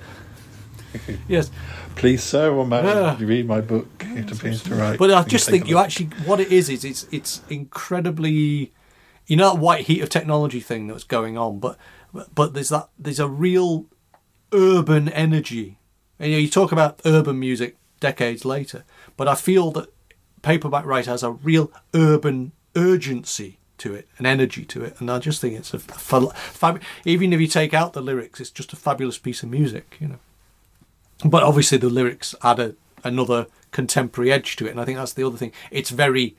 yes, 1.29 1.51
Please, 1.95 2.23
sir 2.23 2.51
or 2.51 2.67
madam, 2.67 2.89
Yeah. 2.89 3.11
Uh, 3.11 3.19
you 3.19 3.27
read 3.27 3.47
my 3.47 3.61
book. 3.61 3.87
It 4.01 4.33
appears 4.33 4.63
to 4.63 4.75
write. 4.75 4.99
but 4.99 5.11
I 5.13 5.23
just 5.25 5.51
think 5.51 5.69
you 5.69 5.77
actually 5.77 6.07
what 6.25 6.41
it 6.41 6.51
is 6.51 6.71
is 6.71 6.85
it's 6.87 7.07
it's 7.11 7.43
incredibly, 7.51 8.73
you 9.27 9.37
know, 9.37 9.53
that 9.53 9.61
white 9.61 9.85
heat 9.87 10.01
of 10.01 10.09
technology 10.09 10.61
thing 10.61 10.87
that's 10.87 11.05
going 11.05 11.37
on, 11.37 11.59
but 11.61 11.77
but 12.35 12.55
there's 12.55 12.71
that 12.71 12.89
there's 12.99 13.21
a 13.21 13.29
real 13.29 13.87
urban 14.55 15.11
energy, 15.11 15.79
and 16.19 16.31
you, 16.31 16.37
know, 16.37 16.41
you 16.41 16.49
talk 16.49 16.73
about 16.73 16.99
urban 17.05 17.39
music 17.39 17.77
decades 18.01 18.47
later, 18.47 18.85
but 19.19 19.29
I 19.29 19.35
feel 19.35 19.71
that 19.73 19.93
paperback 20.43 20.85
writer 20.85 21.11
has 21.11 21.23
a 21.23 21.31
real 21.31 21.71
urban 21.95 22.53
urgency 22.77 23.59
to 23.79 23.95
it, 23.95 24.07
an 24.19 24.27
energy 24.27 24.65
to 24.65 24.85
it, 24.85 25.01
and 25.01 25.11
I 25.11 25.19
just 25.19 25.41
think 25.41 25.55
it's 25.59 25.75
a 25.75 25.79
fa- 25.79 26.31
fab- 26.31 26.83
even 27.05 27.33
if 27.33 27.41
you 27.41 27.49
take 27.49 27.75
out 27.75 27.93
the 27.93 28.01
lyrics, 28.01 28.41
it's 28.41 28.51
just 28.51 28.73
a 28.73 28.77
fabulous 28.77 29.19
piece 29.19 29.43
of 29.43 29.51
music, 29.51 29.97
you 30.01 30.09
know. 30.09 30.19
But 31.25 31.43
obviously 31.43 31.79
the 31.79 31.89
lyrics 31.89 32.35
add 32.43 32.61
a, 32.61 32.75
another 33.03 33.47
contemporary 33.71 34.31
edge 34.31 34.57
to 34.57 34.67
it, 34.67 34.71
and 34.71 34.81
I 34.81 34.85
think 34.85 34.99
that's 34.99 35.13
the 35.13 35.27
other 35.27 35.37
thing. 35.37 35.53
It's 35.71 35.91
very, 35.91 36.37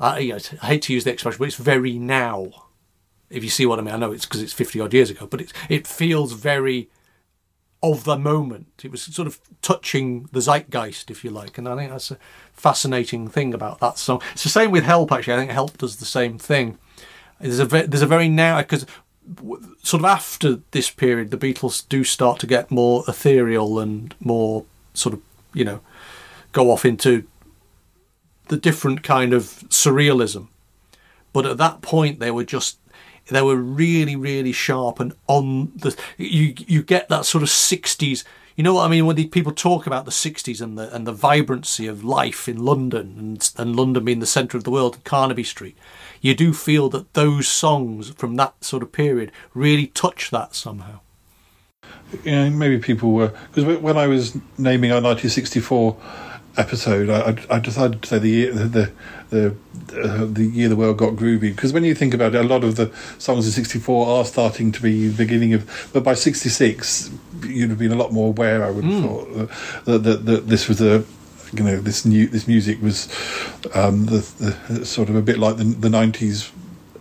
uh, 0.00 0.18
you 0.20 0.30
know, 0.30 0.38
I 0.62 0.66
hate 0.66 0.82
to 0.82 0.92
use 0.92 1.04
the 1.04 1.12
expression, 1.12 1.38
but 1.38 1.48
it's 1.48 1.56
very 1.56 1.98
now. 1.98 2.50
If 3.28 3.44
you 3.44 3.50
see 3.50 3.66
what 3.66 3.78
I 3.78 3.82
mean, 3.82 3.94
I 3.94 3.98
know 3.98 4.10
it's 4.10 4.26
because 4.26 4.42
it's 4.42 4.52
fifty 4.52 4.80
odd 4.80 4.92
years 4.92 5.10
ago, 5.10 5.26
but 5.26 5.40
it 5.40 5.52
it 5.68 5.86
feels 5.86 6.32
very 6.32 6.88
of 7.82 8.04
the 8.04 8.16
moment. 8.16 8.66
It 8.82 8.90
was 8.90 9.02
sort 9.02 9.26
of 9.26 9.38
touching 9.62 10.28
the 10.32 10.40
zeitgeist, 10.40 11.10
if 11.10 11.24
you 11.24 11.30
like, 11.30 11.58
and 11.58 11.68
I 11.68 11.76
think 11.76 11.90
that's 11.90 12.10
a 12.10 12.18
fascinating 12.52 13.28
thing 13.28 13.54
about 13.54 13.80
that 13.80 13.98
song. 13.98 14.22
It's 14.32 14.42
the 14.42 14.48
same 14.48 14.70
with 14.70 14.84
Help. 14.84 15.12
Actually, 15.12 15.34
I 15.34 15.38
think 15.38 15.50
Help 15.50 15.78
does 15.78 15.96
the 15.96 16.04
same 16.04 16.38
thing. 16.38 16.78
There's 17.40 17.58
a 17.58 17.64
ve- 17.64 17.86
there's 17.86 18.02
a 18.02 18.06
very 18.06 18.28
now 18.28 18.58
because 18.58 18.84
sort 19.82 20.00
of 20.00 20.04
after 20.04 20.60
this 20.72 20.90
period, 20.90 21.30
the 21.30 21.38
Beatles 21.38 21.88
do 21.88 22.04
start 22.04 22.38
to 22.40 22.46
get 22.46 22.70
more 22.70 23.04
ethereal 23.08 23.78
and 23.78 24.14
more 24.20 24.64
sort 24.92 25.14
of 25.14 25.22
you 25.54 25.64
know 25.64 25.80
go 26.52 26.70
off 26.70 26.84
into 26.84 27.24
the 28.48 28.56
different 28.56 29.02
kind 29.02 29.32
of 29.32 29.44
surrealism. 29.68 30.48
But 31.32 31.46
at 31.46 31.58
that 31.58 31.80
point, 31.80 32.18
they 32.18 32.32
were 32.32 32.44
just 32.44 32.79
they 33.30 33.42
were 33.42 33.56
really 33.56 34.16
really 34.16 34.52
sharp 34.52 35.00
and 35.00 35.14
on 35.26 35.72
the 35.76 35.96
you 36.16 36.54
you 36.66 36.82
get 36.82 37.08
that 37.08 37.24
sort 37.24 37.42
of 37.42 37.48
60s 37.48 38.24
you 38.56 38.64
know 38.64 38.74
what 38.74 38.84
I 38.84 38.88
mean? 38.88 39.06
When 39.06 39.16
people 39.30 39.52
talk 39.52 39.86
about 39.86 40.04
the 40.04 40.10
60s 40.10 40.60
and 40.60 40.76
the 40.76 40.94
and 40.94 41.06
the 41.06 41.12
vibrancy 41.12 41.86
of 41.86 42.04
life 42.04 42.46
in 42.46 42.62
London 42.62 43.14
and 43.18 43.50
and 43.56 43.74
London 43.74 44.04
being 44.04 44.20
the 44.20 44.26
center 44.26 44.58
of 44.58 44.64
the 44.64 44.70
world 44.70 45.02
Carnaby 45.04 45.44
Street 45.44 45.78
you 46.20 46.34
do 46.34 46.52
feel 46.52 46.88
that 46.90 47.14
those 47.14 47.48
songs 47.48 48.10
from 48.10 48.36
that 48.36 48.62
sort 48.62 48.82
of 48.82 48.92
period 48.92 49.32
really 49.54 49.86
touch 49.86 50.30
that 50.30 50.54
somehow. 50.54 51.00
Yeah, 52.24 52.48
maybe 52.50 52.78
people 52.78 53.12
were 53.12 53.32
because 53.52 53.78
when 53.80 53.96
I 53.96 54.06
was 54.06 54.34
naming 54.58 54.90
our 54.90 55.00
1964 55.00 55.96
episode, 56.56 57.08
I, 57.10 57.36
I 57.54 57.58
decided 57.58 58.02
to 58.02 58.08
say 58.08 58.18
the 58.18 58.28
year 58.28 58.52
the 58.52 58.92
the 59.30 59.54
uh, 59.92 60.24
the 60.24 60.44
year 60.44 60.68
the 60.68 60.76
world 60.76 60.98
got 60.98 61.14
groovy 61.14 61.54
because 61.54 61.72
when 61.72 61.84
you 61.84 61.94
think 61.94 62.14
about 62.14 62.34
it, 62.34 62.44
a 62.44 62.48
lot 62.48 62.64
of 62.64 62.76
the 62.76 62.92
songs 63.18 63.46
in 63.46 63.52
'64 63.52 64.06
are 64.06 64.24
starting 64.24 64.72
to 64.72 64.82
be 64.82 65.08
the 65.08 65.16
beginning 65.16 65.54
of. 65.54 65.90
But 65.92 66.04
by 66.04 66.14
'66, 66.14 67.10
you'd 67.44 67.70
have 67.70 67.78
been 67.78 67.92
a 67.92 67.96
lot 67.96 68.12
more 68.12 68.28
aware. 68.28 68.64
I 68.64 68.70
would 68.70 68.84
have 68.84 69.02
thought 69.02 69.50
that, 69.84 70.02
that, 70.02 70.26
that 70.26 70.48
this 70.48 70.68
was 70.68 70.80
a 70.80 71.04
you 71.52 71.64
know 71.64 71.80
this 71.80 72.04
new 72.04 72.26
this 72.26 72.46
music 72.46 72.80
was 72.80 73.08
um, 73.74 74.06
the, 74.06 74.54
the 74.68 74.84
sort 74.86 75.08
of 75.08 75.16
a 75.16 75.22
bit 75.22 75.38
like 75.38 75.56
the 75.56 75.64
the 75.64 75.88
'90s 75.88 76.50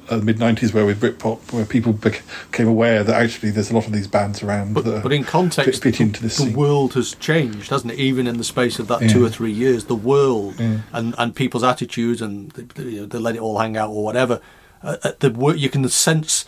uh, 0.09 0.17
mid 0.17 0.37
'90s 0.37 0.73
were 0.73 0.85
with 0.85 0.99
Britpop, 1.01 1.51
where 1.53 1.65
people 1.65 1.93
became 1.93 2.67
aware 2.67 3.03
that 3.03 3.15
actually 3.15 3.51
there's 3.51 3.71
a 3.71 3.75
lot 3.75 3.85
of 3.87 3.93
these 3.93 4.07
bands 4.07 4.41
around. 4.43 4.73
But, 4.73 4.85
that 4.85 5.03
but 5.03 5.13
in 5.13 5.23
context, 5.23 5.83
fit, 5.83 5.95
fit 5.95 5.97
the, 5.97 6.03
into 6.03 6.21
this 6.21 6.37
the 6.37 6.43
scene. 6.45 6.53
world 6.53 6.93
has 6.93 7.13
changed, 7.15 7.69
hasn't 7.69 7.93
it? 7.93 7.99
Even 7.99 8.27
in 8.27 8.37
the 8.37 8.43
space 8.43 8.79
of 8.79 8.87
that 8.87 9.01
Yeah. 9.01 9.07
two 9.09 9.23
or 9.25 9.29
three 9.29 9.51
years, 9.51 9.85
the 9.85 9.95
world 9.95 10.55
Yeah. 10.59 10.79
and, 10.93 11.15
and 11.17 11.35
people's 11.35 11.63
attitudes 11.63 12.21
and 12.21 12.51
they, 12.51 12.83
you 12.83 12.99
know, 13.01 13.05
they 13.05 13.19
let 13.19 13.35
it 13.35 13.41
all 13.41 13.59
hang 13.59 13.77
out 13.77 13.89
or 13.89 14.03
whatever. 14.03 14.41
Uh, 14.83 14.97
uh, 15.03 15.11
the 15.19 15.29
wor- 15.29 15.55
you 15.55 15.69
can 15.69 15.87
sense, 15.89 16.45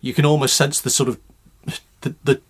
you 0.00 0.14
can 0.14 0.24
almost 0.24 0.56
sense 0.56 0.80
the 0.80 0.90
sort 0.90 1.08
of 1.08 1.18
the, 2.02 2.14
the 2.24 2.40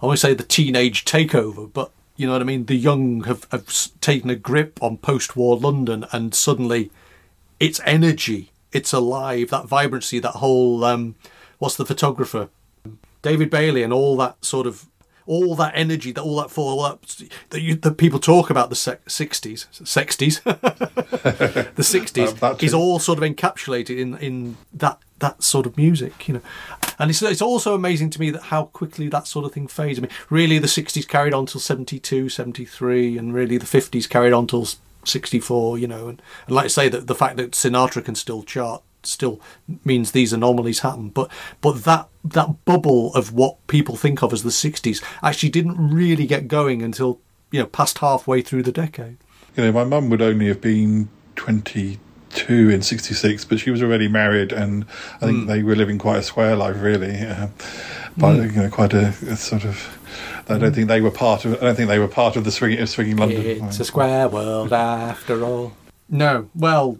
I 0.00 0.06
want 0.06 0.18
to 0.18 0.26
say 0.26 0.34
the 0.34 0.42
teenage 0.42 1.04
takeover, 1.04 1.70
but 1.72 1.90
you 2.16 2.26
know 2.26 2.32
what 2.32 2.42
I 2.42 2.44
mean. 2.44 2.66
The 2.66 2.74
young 2.76 3.24
have, 3.24 3.46
have 3.52 3.66
taken 4.00 4.28
a 4.30 4.34
grip 4.36 4.78
on 4.82 4.96
post-war 4.98 5.56
London, 5.56 6.04
and 6.12 6.34
suddenly 6.34 6.90
its 7.60 7.80
energy, 7.84 8.50
it's 8.72 8.92
alive. 8.92 9.50
That 9.50 9.66
vibrancy, 9.66 10.18
that 10.18 10.36
whole 10.36 10.84
um, 10.84 11.14
what's 11.58 11.76
the 11.76 11.86
photographer, 11.86 12.48
David 13.22 13.50
Bailey, 13.50 13.82
and 13.82 13.92
all 13.92 14.16
that 14.18 14.44
sort 14.44 14.66
of 14.66 14.86
all 15.28 15.54
that 15.56 15.72
energy, 15.74 16.10
that 16.10 16.22
all 16.22 16.36
that 16.36 16.50
for 16.50 16.72
all 16.72 16.98
that 17.50 17.60
you, 17.60 17.74
that 17.76 17.98
people 17.98 18.18
talk 18.18 18.50
about 18.50 18.70
the 18.70 18.98
sixties, 19.06 19.66
sixties, 19.84 20.40
the 20.40 21.74
sixties 21.82 22.34
is 22.62 22.74
all 22.74 22.98
sort 22.98 23.18
of 23.18 23.24
encapsulated 23.24 23.98
in 23.98 24.16
in 24.18 24.56
that 24.72 24.98
that 25.20 25.42
sort 25.42 25.66
of 25.66 25.76
music, 25.76 26.26
you 26.28 26.34
know. 26.34 26.40
And 26.98 27.10
it's 27.10 27.22
it's 27.22 27.42
also 27.42 27.74
amazing 27.74 28.10
to 28.10 28.20
me 28.20 28.30
that 28.30 28.44
how 28.44 28.64
quickly 28.64 29.08
that 29.08 29.26
sort 29.26 29.44
of 29.44 29.52
thing 29.52 29.68
fades. 29.68 29.98
I 29.98 30.02
mean, 30.02 30.10
really, 30.30 30.58
the 30.58 30.68
sixties 30.68 31.04
carried 31.04 31.34
on 31.34 31.46
till 31.46 31.60
72, 31.60 32.30
73, 32.30 33.18
and 33.18 33.34
really 33.34 33.58
the 33.58 33.66
fifties 33.66 34.06
carried 34.06 34.32
on 34.32 34.46
till 34.46 34.66
64, 35.04 35.78
you 35.78 35.86
know. 35.86 36.08
And, 36.08 36.22
and 36.46 36.56
like 36.56 36.66
I 36.66 36.68
say, 36.68 36.88
that 36.88 37.06
the 37.06 37.14
fact 37.14 37.36
that 37.36 37.52
Sinatra 37.52 38.04
can 38.04 38.14
still 38.14 38.42
chart 38.42 38.82
still 39.02 39.40
means 39.84 40.10
these 40.12 40.32
anomalies 40.32 40.80
happen. 40.80 41.08
But 41.10 41.30
but 41.60 41.84
that 41.84 42.08
that 42.24 42.64
bubble 42.64 43.14
of 43.14 43.32
what 43.32 43.64
people 43.66 43.96
think 43.96 44.22
of 44.22 44.32
as 44.32 44.42
the 44.42 44.50
60s 44.50 45.02
actually 45.22 45.50
didn't 45.50 45.76
really 45.92 46.26
get 46.26 46.48
going 46.48 46.82
until 46.82 47.20
you 47.50 47.60
know 47.60 47.66
past 47.66 47.98
halfway 47.98 48.42
through 48.42 48.62
the 48.64 48.72
decade. 48.72 49.18
you 49.56 49.64
know, 49.64 49.72
my 49.72 49.84
mum 49.84 50.10
would 50.10 50.22
only 50.22 50.46
have 50.48 50.60
been 50.60 51.08
22 51.36 52.70
in 52.70 52.82
66, 52.82 53.44
but 53.46 53.58
she 53.58 53.70
was 53.70 53.82
already 53.82 54.08
married, 54.08 54.52
and 54.52 54.84
I 55.20 55.26
think 55.26 55.46
they 55.46 55.62
were 55.62 55.76
living 55.76 55.98
quite 55.98 56.18
a 56.18 56.22
square 56.22 56.56
life, 56.56 56.76
really. 56.80 57.18
Uh, 57.28 57.48
but, 58.16 58.34
you 58.34 58.62
know, 58.62 58.68
quite 58.68 58.94
a, 58.94 59.14
a 59.28 59.36
sort 59.36 59.64
of. 59.64 59.97
I 60.48 60.58
don't 60.58 60.72
think 60.74 60.88
they 60.88 61.00
were 61.00 61.10
part 61.10 61.44
of. 61.44 61.54
I 61.54 61.60
don't 61.66 61.74
think 61.76 61.88
they 61.88 61.98
were 61.98 62.08
part 62.08 62.36
of 62.36 62.44
the 62.44 62.50
swinging 62.50 62.80
of 62.80 62.88
swinging 62.88 63.16
London. 63.16 63.40
It's 63.66 63.80
a 63.80 63.84
square 63.84 64.28
world 64.28 64.72
after 64.72 65.44
all. 65.44 65.72
No, 66.10 66.48
well, 66.54 66.98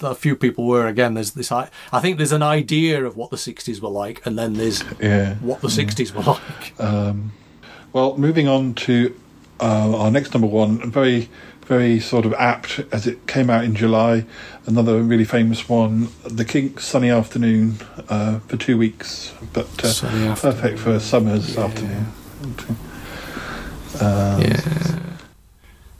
a 0.00 0.14
few 0.14 0.34
people 0.34 0.66
were. 0.66 0.86
Again, 0.86 1.12
there's 1.14 1.32
this. 1.32 1.52
I, 1.52 1.68
I 1.92 2.00
think 2.00 2.16
there's 2.16 2.32
an 2.32 2.42
idea 2.42 3.04
of 3.04 3.14
what 3.16 3.30
the 3.30 3.36
'60s 3.36 3.80
were 3.82 3.90
like, 3.90 4.24
and 4.24 4.38
then 4.38 4.54
there's 4.54 4.82
Yeah. 4.98 5.34
what 5.36 5.60
the 5.60 5.68
'60s 5.68 6.14
were 6.14 6.22
like. 6.22 7.20
Well, 7.92 8.16
moving 8.16 8.48
on 8.48 8.74
to 8.74 9.14
uh, 9.60 9.96
our 9.98 10.10
next 10.10 10.34
number 10.34 10.46
one, 10.48 10.90
very, 10.90 11.28
very 11.66 11.98
sort 12.00 12.26
of 12.26 12.34
apt 12.34 12.80
as 12.92 13.06
it 13.06 13.26
came 13.26 13.48
out 13.50 13.64
in 13.64 13.74
July. 13.74 14.24
Another 14.66 15.02
really 15.02 15.24
famous 15.24 15.68
one, 15.68 16.08
The 16.24 16.44
Kinks' 16.44 16.84
"Sunny 16.86 17.10
Afternoon" 17.10 17.76
uh, 18.08 18.38
for 18.40 18.56
two 18.56 18.76
weeks, 18.78 19.32
but 19.52 19.68
uh, 19.84 20.34
perfect 20.34 20.78
for 20.78 20.98
summer's 20.98 21.56
afternoon. 21.58 22.06
Um, 24.00 25.16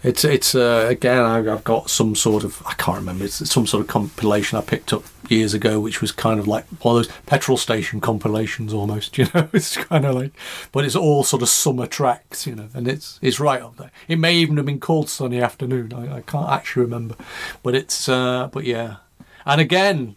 It's 0.02 0.24
it's 0.24 0.54
uh, 0.54 0.86
again 0.88 1.18
I've, 1.18 1.48
I've 1.48 1.64
got 1.64 1.90
some 1.90 2.14
sort 2.14 2.44
of 2.44 2.62
I 2.64 2.74
can't 2.74 2.98
remember 2.98 3.24
it's 3.24 3.50
some 3.50 3.66
sort 3.66 3.80
of 3.80 3.88
compilation 3.88 4.56
I 4.56 4.60
picked 4.60 4.92
up 4.92 5.02
years 5.28 5.52
ago 5.52 5.80
which 5.80 6.00
was 6.00 6.12
kind 6.12 6.38
of 6.38 6.46
like 6.46 6.64
one 6.84 6.96
of 6.96 7.02
those 7.04 7.16
petrol 7.26 7.56
station 7.56 8.00
compilations 8.00 8.72
almost 8.72 9.18
you 9.18 9.26
know? 9.34 9.48
It's 9.52 9.76
kind 9.76 10.04
of 10.04 10.14
like 10.14 10.32
but 10.70 10.84
it's 10.84 10.94
all 10.94 11.24
sort 11.24 11.42
of 11.42 11.48
summer 11.48 11.88
tracks 11.88 12.46
you 12.46 12.54
know 12.54 12.68
and 12.72 12.86
it's 12.86 13.18
it's 13.20 13.40
right 13.40 13.60
up 13.60 13.78
there. 13.78 13.90
It 14.06 14.20
may 14.20 14.36
even 14.36 14.58
have 14.58 14.66
been 14.66 14.78
called 14.78 15.08
Sunny 15.08 15.40
Afternoon 15.40 15.92
I, 15.92 16.18
I 16.18 16.20
can't 16.20 16.50
actually 16.50 16.82
remember 16.82 17.16
but 17.64 17.74
it's 17.74 18.08
uh, 18.08 18.48
but 18.52 18.62
yeah. 18.64 18.96
And 19.44 19.60
again 19.60 20.14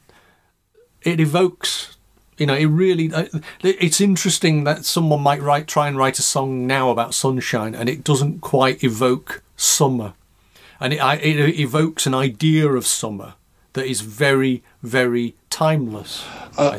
it 1.02 1.20
evokes 1.20 1.98
you 2.40 2.46
know 2.46 2.56
it 2.56 2.66
really 2.66 3.12
uh, 3.14 3.26
it's 3.62 4.02
interesting 4.02 4.64
that 4.64 4.86
someone 4.86 5.22
might 5.22 5.42
write 5.42 5.68
try 5.68 5.88
and 5.88 5.98
write 5.98 6.18
a 6.20 6.24
song 6.24 6.66
now 6.66 6.90
about 6.90 7.14
sunshine 7.14 7.76
and 7.76 7.90
it 7.90 8.04
doesn't 8.04 8.42
quite 8.42 8.84
evoke 8.84 9.42
summer 9.56 10.14
and 10.80 10.94
it, 10.94 11.00
it 11.00 11.60
evokes 11.60 12.06
an 12.06 12.14
idea 12.14 12.68
of 12.68 12.86
summer 12.88 13.34
that 13.74 13.86
is 13.86 14.02
very 14.02 14.64
very 14.82 15.36
timeless 15.50 16.26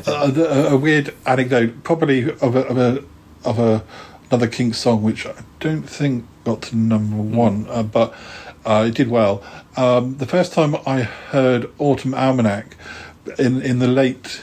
think. 0.01 0.37
a, 0.37 0.77
weird 0.77 1.13
anecdote, 1.25 1.83
probably 1.83 2.31
of 2.31 2.55
a 2.55 2.67
of 2.67 2.77
a 2.77 3.03
of 3.43 3.59
a 3.59 3.83
another 4.29 4.47
Kinks 4.47 4.77
song, 4.77 5.01
which 5.03 5.25
I 5.25 5.33
don't 5.59 5.83
think 5.83 6.25
got 6.43 6.61
to 6.63 6.75
number 6.75 7.15
Hmm. 7.17 7.35
one, 7.35 7.67
uh, 7.69 7.83
but 7.83 8.13
uh, 8.65 8.85
it 8.87 8.95
did 8.95 9.09
well. 9.09 9.43
Um, 9.75 10.17
the 10.17 10.25
first 10.25 10.53
time 10.53 10.75
I 10.85 11.01
heard 11.01 11.69
Autumn 11.79 12.13
Almanac 12.13 12.75
in 13.37 13.61
in 13.61 13.79
the 13.79 13.87
late 13.87 14.41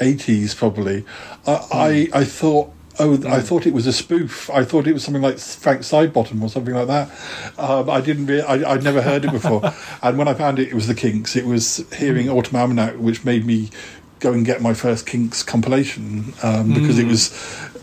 eighties, 0.00 0.54
probably, 0.54 1.04
I, 1.46 1.54
Hmm. 1.56 1.72
I 1.72 2.08
I 2.20 2.24
thought. 2.24 2.70
Oh, 3.00 3.20
I 3.28 3.40
thought 3.40 3.66
it 3.66 3.74
was 3.74 3.88
a 3.88 3.92
spoof. 3.92 4.48
I 4.50 4.62
thought 4.64 4.86
it 4.86 4.92
was 4.92 5.02
something 5.02 5.20
like 5.20 5.36
Frank 5.40 5.80
Sidebottom 5.80 6.40
or 6.40 6.48
something 6.48 6.72
like 6.74 6.86
that. 6.86 7.10
Um, 7.58 7.90
I 7.90 8.00
didn't. 8.00 8.26
Re- 8.26 8.40
I, 8.42 8.72
I'd 8.74 8.84
never 8.84 9.02
heard 9.02 9.24
it 9.24 9.32
before, 9.32 9.62
and 10.02 10.16
when 10.16 10.28
I 10.28 10.34
found 10.34 10.60
it, 10.60 10.68
it 10.68 10.74
was 10.74 10.86
the 10.86 10.94
Kinks. 10.94 11.34
It 11.34 11.44
was 11.44 11.84
hearing 11.92 12.26
Hmm. 12.26 12.34
Autumn 12.34 12.54
Almanac, 12.56 12.94
which 12.94 13.24
made 13.24 13.44
me 13.46 13.70
go 14.20 14.32
and 14.32 14.46
get 14.46 14.62
my 14.62 14.74
first 14.74 15.06
Kinks 15.06 15.42
compilation 15.42 16.34
um, 16.44 16.72
because 16.72 16.94
Hmm. 16.96 17.02
it 17.02 17.06
was 17.08 17.32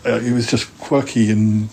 uh, 0.06 0.18
it 0.24 0.32
was 0.32 0.46
just 0.50 0.66
quirky 0.78 1.30
and 1.30 1.68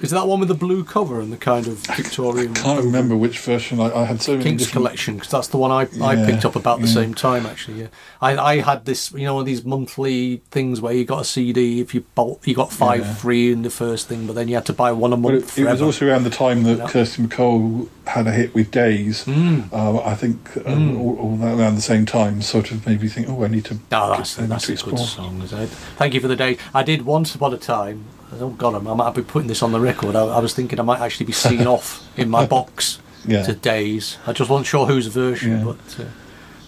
is 0.00 0.10
that 0.10 0.26
one 0.26 0.40
with 0.40 0.48
the 0.48 0.54
blue 0.54 0.82
cover 0.84 1.20
and 1.20 1.32
the 1.32 1.36
kind 1.36 1.66
of 1.66 1.78
Victorian 1.96 2.52
I 2.56 2.60
can't 2.60 2.84
remember 2.84 3.16
which 3.16 3.38
version 3.38 3.80
I, 3.80 3.92
I 3.94 4.04
had 4.04 4.22
so 4.22 4.32
many 4.32 4.44
Kinks 4.44 4.64
different- 4.64 4.72
collection 4.86 5.14
because 5.16 5.30
that's 5.30 5.48
the 5.48 5.58
one 5.58 5.70
I, 5.70 5.82
I 6.02 6.16
picked 6.24 6.44
up 6.44 6.56
about 6.56 6.80
the 6.80 6.86
yeah. 6.86 6.94
same 6.94 7.14
time 7.14 7.46
actually. 7.46 7.82
Yeah, 7.82 7.86
I, 8.20 8.36
I 8.36 8.60
had 8.60 8.84
this 8.84 9.12
you 9.12 9.24
know 9.24 9.34
one 9.34 9.42
of 9.42 9.46
these 9.46 9.64
monthly 9.64 10.42
things 10.50 10.80
where 10.80 10.92
you 10.92 11.04
got 11.04 11.20
a 11.20 11.24
CD 11.24 11.80
if 11.80 11.94
you 11.94 12.00
bought 12.14 12.46
you 12.46 12.54
got 12.54 12.72
five 12.72 13.00
Yeah. 13.00 13.14
free 13.14 13.52
in 13.52 13.62
the 13.62 13.70
first 13.70 14.08
thing, 14.08 14.26
but 14.26 14.34
then 14.34 14.48
you 14.48 14.54
had 14.54 14.66
to 14.66 14.72
buy 14.72 14.92
one 14.92 15.12
a 15.12 15.16
month. 15.16 15.58
it, 15.58 15.62
it 15.62 15.70
was 15.70 15.82
also 15.82 16.06
around 16.08 16.24
the 16.24 16.30
time 16.30 16.62
that 16.64 16.78
Yeah. 16.78 16.88
Kirsty 16.88 17.22
MacColl 17.22 17.88
had 18.06 18.26
a 18.26 18.32
hit 18.32 18.54
with 18.54 18.70
Days. 18.70 19.24
Hmm. 19.24 19.62
Uh, 19.72 20.00
I 20.02 20.14
think 20.14 20.38
um, 20.66 20.96
all, 20.96 21.16
all 21.18 21.36
that 21.36 21.58
around 21.58 21.76
the 21.76 21.80
same 21.80 22.06
time 22.06 22.42
sort 22.42 22.70
of 22.72 22.86
made 22.86 23.00
me 23.02 23.08
think, 23.08 23.28
oh, 23.28 23.44
I 23.44 23.48
need 23.48 23.64
to. 23.66 23.78
Oh, 23.92 24.16
that's, 24.16 24.38
need 24.38 24.48
that's 24.48 24.68
a 24.68 24.76
good 24.76 24.98
song. 24.98 25.40
Thank 25.42 26.14
you 26.14 26.20
for 26.20 26.28
the 26.28 26.36
day. 26.36 26.58
I 26.74 26.82
did 26.82 27.02
once 27.02 27.34
upon 27.34 27.54
a 27.54 27.58
time. 27.58 28.04
Oh 28.32 28.50
God, 28.50 28.74
I 28.86 28.94
might 28.94 29.14
be 29.14 29.22
putting 29.22 29.48
this 29.48 29.62
on 29.62 29.72
the 29.72 29.80
record. 29.80 30.14
I, 30.14 30.24
I 30.24 30.38
was 30.38 30.54
thinking 30.54 30.78
I 30.78 30.82
might 30.82 31.00
actually 31.00 31.26
be 31.26 31.32
seen 31.32 31.66
off 31.66 32.06
in 32.18 32.30
my 32.30 32.46
box 32.56 32.98
Yeah. 33.26 33.42
to 33.42 33.54
Days. 33.54 34.18
I 34.26 34.32
just 34.32 34.48
wasn't 34.50 34.66
sure 34.66 34.86
whose 34.86 35.06
version, 35.08 35.58
Yeah. 35.58 35.64
but 35.64 36.00
uh, 36.00 36.04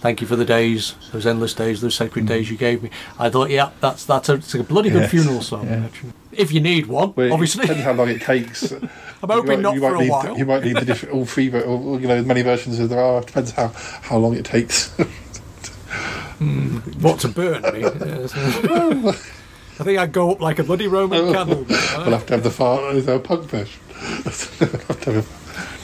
Thank 0.01 0.19
you 0.19 0.27
for 0.27 0.35
the 0.35 0.43
days, 0.43 0.95
those 1.13 1.25
endless 1.25 1.53
days, 1.53 1.79
those 1.79 1.95
sacred 1.95 2.25
days 2.25 2.51
you 2.51 2.57
gave 2.57 2.83
me. 2.83 2.89
I 3.17 3.29
thought, 3.29 3.49
yeah, 3.49 3.69
that's 3.79 4.03
that's 4.03 4.27
a, 4.27 4.33
it's 4.33 4.53
a 4.53 4.61
bloody 4.61 4.89
good 4.89 5.03
Yes, 5.03 5.11
funeral 5.11 5.41
song. 5.41 5.65
yeah. 5.65 5.85
actually. 5.85 6.11
If 6.33 6.51
you 6.51 6.59
need 6.59 6.87
one, 6.87 7.13
Well, 7.15 7.31
obviously. 7.31 7.61
depends 7.61 7.83
how 7.85 7.93
long 7.93 8.09
it 8.09 8.21
takes. 8.21 8.71
I'm 9.23 9.29
hoping 9.29 9.61
not 9.61 9.77
for 9.77 9.95
a 9.95 10.05
while. 10.05 10.37
You 10.37 10.45
might 10.45 10.65
need 10.65 10.75
the 10.75 10.83
different, 10.83 11.15
all 11.15 11.25
three, 11.25 11.49
all, 11.53 11.97
you 12.01 12.09
know, 12.09 12.15
as 12.15 12.25
many 12.25 12.41
versions 12.41 12.77
as 12.81 12.89
there 12.89 12.99
are. 12.99 13.21
It 13.21 13.27
depends 13.27 13.51
how, 13.51 13.69
how 13.69 14.17
long 14.17 14.35
it 14.35 14.43
takes. 14.43 14.89
What 16.99 17.21
to 17.21 17.29
burn 17.29 17.61
me? 17.61 17.83
I 19.83 19.85
think 19.85 19.99
I'd 19.99 20.13
go 20.13 20.31
up 20.31 20.39
like 20.39 20.59
a 20.59 20.63
bloody 20.63 20.87
Roman 20.87 21.19
oh. 21.19 21.33
candle. 21.33 21.65
Uh, 21.93 22.03
we'll 22.05 22.11
have 22.11 22.25
to 22.25 22.33
have 22.35 22.43
the 22.43 22.49
far, 22.49 22.93
the 22.93 23.19
punk 23.19 23.43
version. 23.43 23.81
We'll 23.91 24.69
have 24.69 25.01
to 25.01 25.11
have 25.11 25.29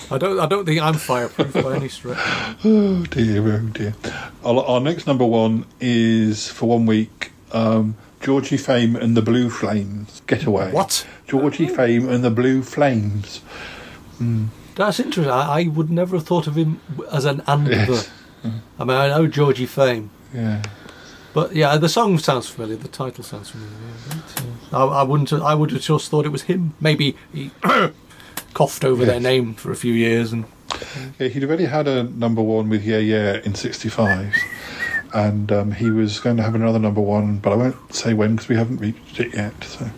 a- 0.09 0.13
I 0.15 0.17
don't. 0.17 0.39
I 0.39 0.45
don't 0.45 0.65
think 0.65 0.81
I'm 0.81 0.93
fireproof 0.93 1.53
by 1.53 1.75
any 1.75 1.89
stretch. 1.89 2.17
Oh 2.63 3.03
dear, 3.03 3.45
oh 3.45 3.59
dear. 3.59 3.93
Our, 4.45 4.63
our 4.63 4.79
next 4.79 5.05
number 5.05 5.25
one 5.25 5.65
is 5.81 6.47
for 6.47 6.69
one 6.69 6.85
week. 6.85 7.31
Um, 7.51 7.97
Georgie 8.21 8.55
Fame 8.55 8.95
and 8.95 9.17
the 9.17 9.21
Blue 9.21 9.49
Flames. 9.49 10.21
Getaway. 10.27 10.71
What? 10.71 11.05
Georgie 11.27 11.69
oh. 11.69 11.75
Fame 11.75 12.07
and 12.07 12.23
the 12.23 12.31
Blue 12.31 12.63
Flames. 12.63 13.39
Hmm. 14.17 14.45
That's 14.75 15.01
interesting. 15.01 15.29
I, 15.29 15.59
I 15.59 15.63
would 15.67 15.91
never 15.91 16.15
have 16.15 16.25
thought 16.25 16.47
of 16.47 16.55
him 16.55 16.79
as 17.11 17.25
an 17.25 17.43
and 17.47 17.67
Yes. 17.71 17.87
the. 18.41 18.49
Hmm. 18.49 18.57
I 18.79 18.83
mean, 18.85 18.97
I 18.97 19.09
know 19.09 19.27
Georgie 19.27 19.65
Fame, 19.65 20.09
Yeah. 20.33 20.63
But 21.33 21.55
yeah, 21.55 21.77
the 21.77 21.89
song 21.89 22.17
sounds 22.19 22.47
familiar. 22.49 22.75
The 22.77 22.87
title 22.87 23.23
sounds 23.23 23.49
familiar. 23.49 23.73
yeah, 24.07 24.21
but, 24.71 24.77
uh, 24.77 24.87
I, 24.87 24.99
I 25.01 25.03
wouldn't. 25.03 25.31
I 25.33 25.55
would 25.55 25.71
have 25.71 25.81
just 25.81 26.09
thought 26.09 26.25
it 26.25 26.29
was 26.31 26.43
him. 26.43 26.73
Maybe 26.79 27.15
he 27.33 27.51
coughed 28.53 28.83
over 28.83 29.05
their 29.05 29.19
name 29.19 29.53
for 29.53 29.71
a 29.71 29.75
few 29.75 29.93
years, 29.93 30.31
and 30.33 30.45
Yeah, 31.19 31.27
he'd 31.27 31.43
already 31.43 31.65
had 31.65 31.87
a 31.87 32.03
number 32.03 32.41
one 32.41 32.69
with 32.69 32.83
Yeah 32.83 32.97
Yeah 32.97 33.39
in 33.43 33.55
'65, 33.55 34.33
and 35.13 35.51
um, 35.51 35.71
he 35.71 35.89
was 35.91 36.19
going 36.19 36.37
to 36.37 36.43
have 36.43 36.55
another 36.55 36.79
number 36.79 37.01
one, 37.01 37.37
but 37.37 37.53
I 37.53 37.55
won't 37.55 37.93
say 37.95 38.13
when 38.13 38.35
because 38.35 38.49
we 38.49 38.55
haven't 38.55 38.77
reached 38.77 39.19
it 39.19 39.33
yet. 39.35 39.53
So, 39.63 39.89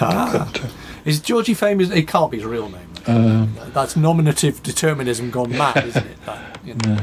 Ah. 0.00 0.48
but, 0.52 0.64
uh, 0.64 0.68
is 1.04 1.20
Georgie 1.20 1.54
Fame? 1.54 1.80
Is 1.80 1.90
it 1.90 2.06
can't 2.08 2.30
be 2.30 2.38
his 2.38 2.46
real 2.46 2.68
name. 2.68 2.86
um, 3.06 3.54
That's 3.72 3.96
nominative 3.96 4.62
determinism 4.62 5.30
gone 5.30 5.50
mad, 5.56 5.86
isn't 5.86 6.06
it? 6.06 6.24
That, 6.26 6.58
you 6.64 6.74
know. 6.74 6.98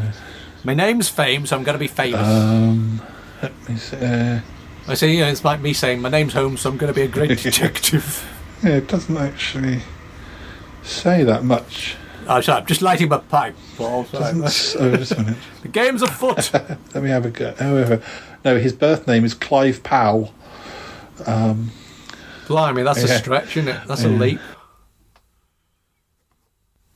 My 0.63 0.73
name's 0.73 1.07
Fame, 1.09 1.45
so 1.45 1.55
I'm 1.55 1.63
going 1.63 1.75
to 1.75 1.79
be 1.79 1.87
famous. 1.87 2.27
um, 2.27 3.01
let 3.41 3.69
me 3.69 3.75
see. 3.77 3.97
Uh, 3.97 4.39
I 4.87 4.93
say, 4.93 5.13
you 5.13 5.21
know, 5.21 5.27
it's 5.27 5.43
like 5.43 5.59
me 5.59 5.73
saying, 5.73 6.01
my 6.01 6.09
name's 6.09 6.33
Holmes, 6.33 6.61
so 6.61 6.69
I'm 6.69 6.77
going 6.77 6.93
to 6.93 6.95
be 6.95 7.03
a 7.03 7.07
great 7.07 7.37
detective. 7.43 8.25
yeah, 8.63 8.77
it 8.77 8.87
doesn't 8.87 9.17
actually 9.17 9.81
say 10.83 11.23
that 11.23 11.43
much. 11.43 11.95
oh, 12.27 12.39
sorry, 12.41 12.61
I'm 12.61 12.65
just 12.67 12.81
lighting 12.81 13.09
my 13.09 13.17
pipe. 13.17 13.55
Paul, 13.75 14.03
Doesn't, 14.03 14.81
oh, 14.81 14.95
just 14.97 15.11
a 15.11 15.17
minute. 15.19 15.37
the 15.61 15.67
game's 15.67 16.01
afoot. 16.01 16.51
Let 16.93 16.95
me 17.03 17.09
have 17.09 17.25
a 17.25 17.29
go. 17.29 17.53
However, 17.59 18.01
no, 18.45 18.57
his 18.57 18.73
birth 18.73 19.07
name 19.07 19.25
is 19.25 19.33
Clive 19.33 19.83
Powell. 19.83 20.33
Blimey, 22.47 22.83
that's 22.83 23.03
a 23.03 23.07
stretch, 23.09 23.57
isn't 23.57 23.67
it? 23.67 23.81
That's 23.87 24.03
a 24.03 24.09
leap. 24.09 24.39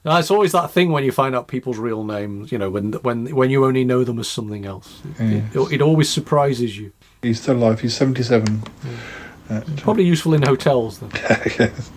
No, 0.04 0.16
it's 0.18 0.32
always 0.32 0.52
that 0.54 0.72
thing 0.72 0.91
when 0.91 1.04
you 1.04 1.12
find 1.12 1.36
out 1.36 1.47
people's 1.47 1.78
real 1.78 2.04
names. 2.04 2.52
You 2.52 2.58
know, 2.58 2.70
when 2.70 2.93
when 2.93 3.36
when 3.36 3.49
you 3.52 3.66
only 3.66 3.84
know 3.84 4.04
them 4.04 4.18
as 4.20 4.28
something 4.28 4.66
else, 4.66 5.02
it, 5.20 5.43
it, 5.56 5.74
it 5.74 5.82
always 5.82 6.10
surprises 6.10 6.78
you. 6.78 6.91
He's 7.22 7.39
still 7.41 7.56
alive. 7.58 7.82
He's 7.82 7.95
77. 7.95 8.64
Uh, 9.49 9.62
Probably 9.78 10.04
useful 10.06 10.34
in 10.34 10.41
hotels. 10.41 10.99
Then. 10.99 11.12
yes. 11.60 11.91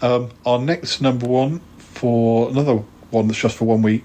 um, 0.00 0.30
our 0.46 0.58
next 0.58 1.02
number 1.02 1.26
one 1.26 1.60
for 1.78 2.48
another 2.48 2.76
one 3.10 3.26
that's 3.26 3.38
just 3.38 3.56
for 3.56 3.66
one 3.66 3.82
week. 3.82 4.04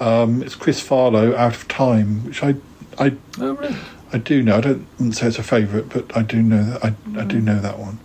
Um, 0.00 0.42
it's 0.42 0.54
Chris 0.56 0.80
Farlowe, 0.86 1.34
Out 1.36 1.54
of 1.54 1.68
Time, 1.68 2.24
which 2.24 2.42
I, 2.42 2.54
I, 2.98 3.14
Oh, 3.38 3.52
right. 3.52 3.74
I 4.12 4.18
do 4.18 4.42
know. 4.42 4.56
I 4.56 4.60
don't 4.60 5.12
say 5.12 5.28
it's 5.28 5.38
a 5.38 5.42
favourite, 5.42 5.88
but 5.88 6.16
I 6.16 6.22
do 6.22 6.42
know 6.42 6.64
that. 6.64 6.84
I, 6.84 7.20
I 7.20 7.24
do 7.24 7.40
know 7.40 7.58
that 7.60 7.78
one. 7.78 7.98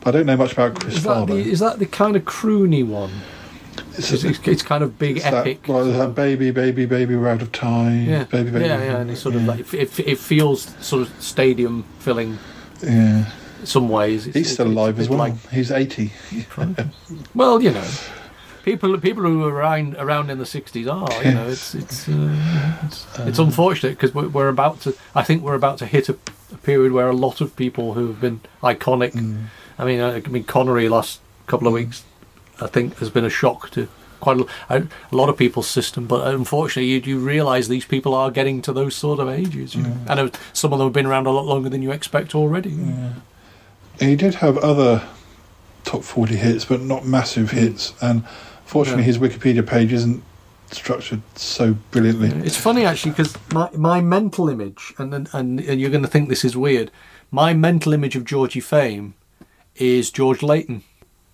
But 0.00 0.14
I 0.14 0.18
don't 0.18 0.26
know 0.26 0.36
much 0.36 0.52
about 0.52 0.74
Chris 0.80 0.96
Is 0.98 1.04
Farlowe. 1.04 1.26
the, 1.26 1.36
is 1.50 1.60
that 1.60 1.78
the 1.78 1.86
kind 1.86 2.14
of 2.16 2.24
croony 2.24 2.86
one? 2.86 3.10
It's, 3.96 4.12
It's, 4.12 4.24
it's, 4.24 4.48
it's 4.48 4.62
kind 4.62 4.82
of 4.82 4.98
big, 4.98 5.16
it's 5.16 5.24
that, 5.24 5.34
epic. 5.34 5.66
well, 5.68 5.84
that 5.84 6.14
baby, 6.14 6.50
baby, 6.50 6.86
baby, 6.86 7.16
we're 7.16 7.28
out 7.28 7.42
of 7.42 7.52
time. 7.52 8.04
yeah, 8.04 8.24
baby, 8.24 8.50
baby. 8.50 8.64
yeah, 8.66 8.82
yeah, 8.82 8.96
and 8.98 9.10
it's 9.10 9.20
sort 9.20 9.34
of 9.34 9.44
like 9.44 9.72
it, 9.72 9.98
it 9.98 10.18
feels 10.18 10.74
sort 10.84 11.02
of 11.02 11.22
stadium 11.22 11.84
filling. 11.98 12.38
yeah. 12.82 13.30
in 13.60 13.66
Some 13.66 13.88
ways, 13.88 14.24
He's 14.24 14.52
still 14.52 14.66
alive 14.66 14.98
as 14.98 15.08
well. 15.08 15.18
Like, 15.18 15.50
He's 15.50 15.70
80. 15.70 16.12
well, 17.34 17.62
you 17.62 17.70
know, 17.70 17.88
people 18.64 18.98
people 18.98 19.22
who 19.22 19.40
were 19.40 19.52
around 19.52 19.96
around 19.96 20.30
in 20.30 20.38
the 20.38 20.44
'60s 20.44 20.90
are. 20.90 21.24
You 21.24 21.34
know, 21.34 21.48
it's 21.48 21.74
it's 21.74 22.08
uh, 22.08 22.76
it's, 22.82 23.06
it's 23.18 23.38
unfortunate 23.38 23.90
because 23.90 24.14
we're, 24.14 24.28
we're 24.28 24.48
about 24.48 24.80
to. 24.82 24.96
I 25.14 25.22
think 25.22 25.42
we're 25.42 25.54
about 25.54 25.78
to 25.78 25.86
hit 25.86 26.08
a, 26.08 26.16
a 26.52 26.56
period 26.58 26.92
where 26.92 27.08
a 27.08 27.14
lot 27.14 27.40
of 27.40 27.54
people 27.56 27.94
who 27.94 28.08
have 28.08 28.20
been 28.20 28.40
iconic. 28.62 29.12
Mm. 29.12 29.44
I 29.78 29.84
mean, 29.84 30.00
I, 30.00 30.16
I 30.16 30.20
mean 30.20 30.44
Connery 30.44 30.88
last 30.88 31.20
couple 31.46 31.68
of 31.68 31.74
weeks. 31.74 32.04
I 32.60 32.66
think 32.66 32.98
has 32.98 33.10
been 33.10 33.24
a 33.24 33.30
shock 33.30 33.70
to 33.70 33.88
quite 34.20 34.38
a, 34.70 34.76
a 35.10 35.16
lot 35.16 35.28
of 35.28 35.36
people's 35.36 35.66
system. 35.68 36.06
But 36.06 36.32
unfortunately, 36.34 36.90
you, 36.90 37.00
you 37.00 37.18
realise 37.18 37.68
these 37.68 37.84
people 37.84 38.14
are 38.14 38.30
getting 38.30 38.62
to 38.62 38.72
those 38.72 38.94
sort 38.94 39.18
of 39.20 39.28
ages. 39.28 39.74
You 39.74 39.82
know, 39.82 39.96
and 40.08 40.20
uh, 40.20 40.30
some 40.52 40.72
of 40.72 40.78
them 40.78 40.86
have 40.86 40.94
been 40.94 41.06
around 41.06 41.26
a 41.26 41.30
lot 41.30 41.44
longer 41.46 41.68
than 41.68 41.82
you 41.82 41.90
expect 41.92 42.34
already. 42.34 42.74
He 44.00 44.16
did 44.16 44.36
have 44.36 44.58
other 44.58 45.02
top 45.84 46.02
40 46.02 46.36
hits, 46.36 46.64
but 46.64 46.80
not 46.80 47.04
massive 47.06 47.50
hits. 47.50 47.92
And 48.00 48.26
fortunately, 48.64 49.02
No. 49.02 49.06
his 49.06 49.18
Wikipedia 49.18 49.66
page 49.66 49.92
isn't 49.92 50.22
structured 50.72 51.22
so 51.36 51.76
brilliantly. 51.90 52.30
It's 52.44 52.56
funny 52.56 52.84
actually 52.84 53.12
because 53.12 53.36
my, 53.52 53.68
my 53.76 54.00
mental 54.00 54.48
image, 54.48 54.92
and, 54.98 55.12
and 55.14 55.28
and 55.32 55.60
you're 55.80 55.90
going 55.90 56.02
to 56.02 56.08
think 56.08 56.28
this 56.28 56.44
is 56.44 56.56
weird. 56.56 56.90
My 57.30 57.52
mental 57.52 57.92
image 57.92 58.16
of 58.16 58.24
Georgie 58.24 58.60
Fame 58.60 59.14
is 59.76 60.10
George 60.10 60.42
Layton, 60.42 60.82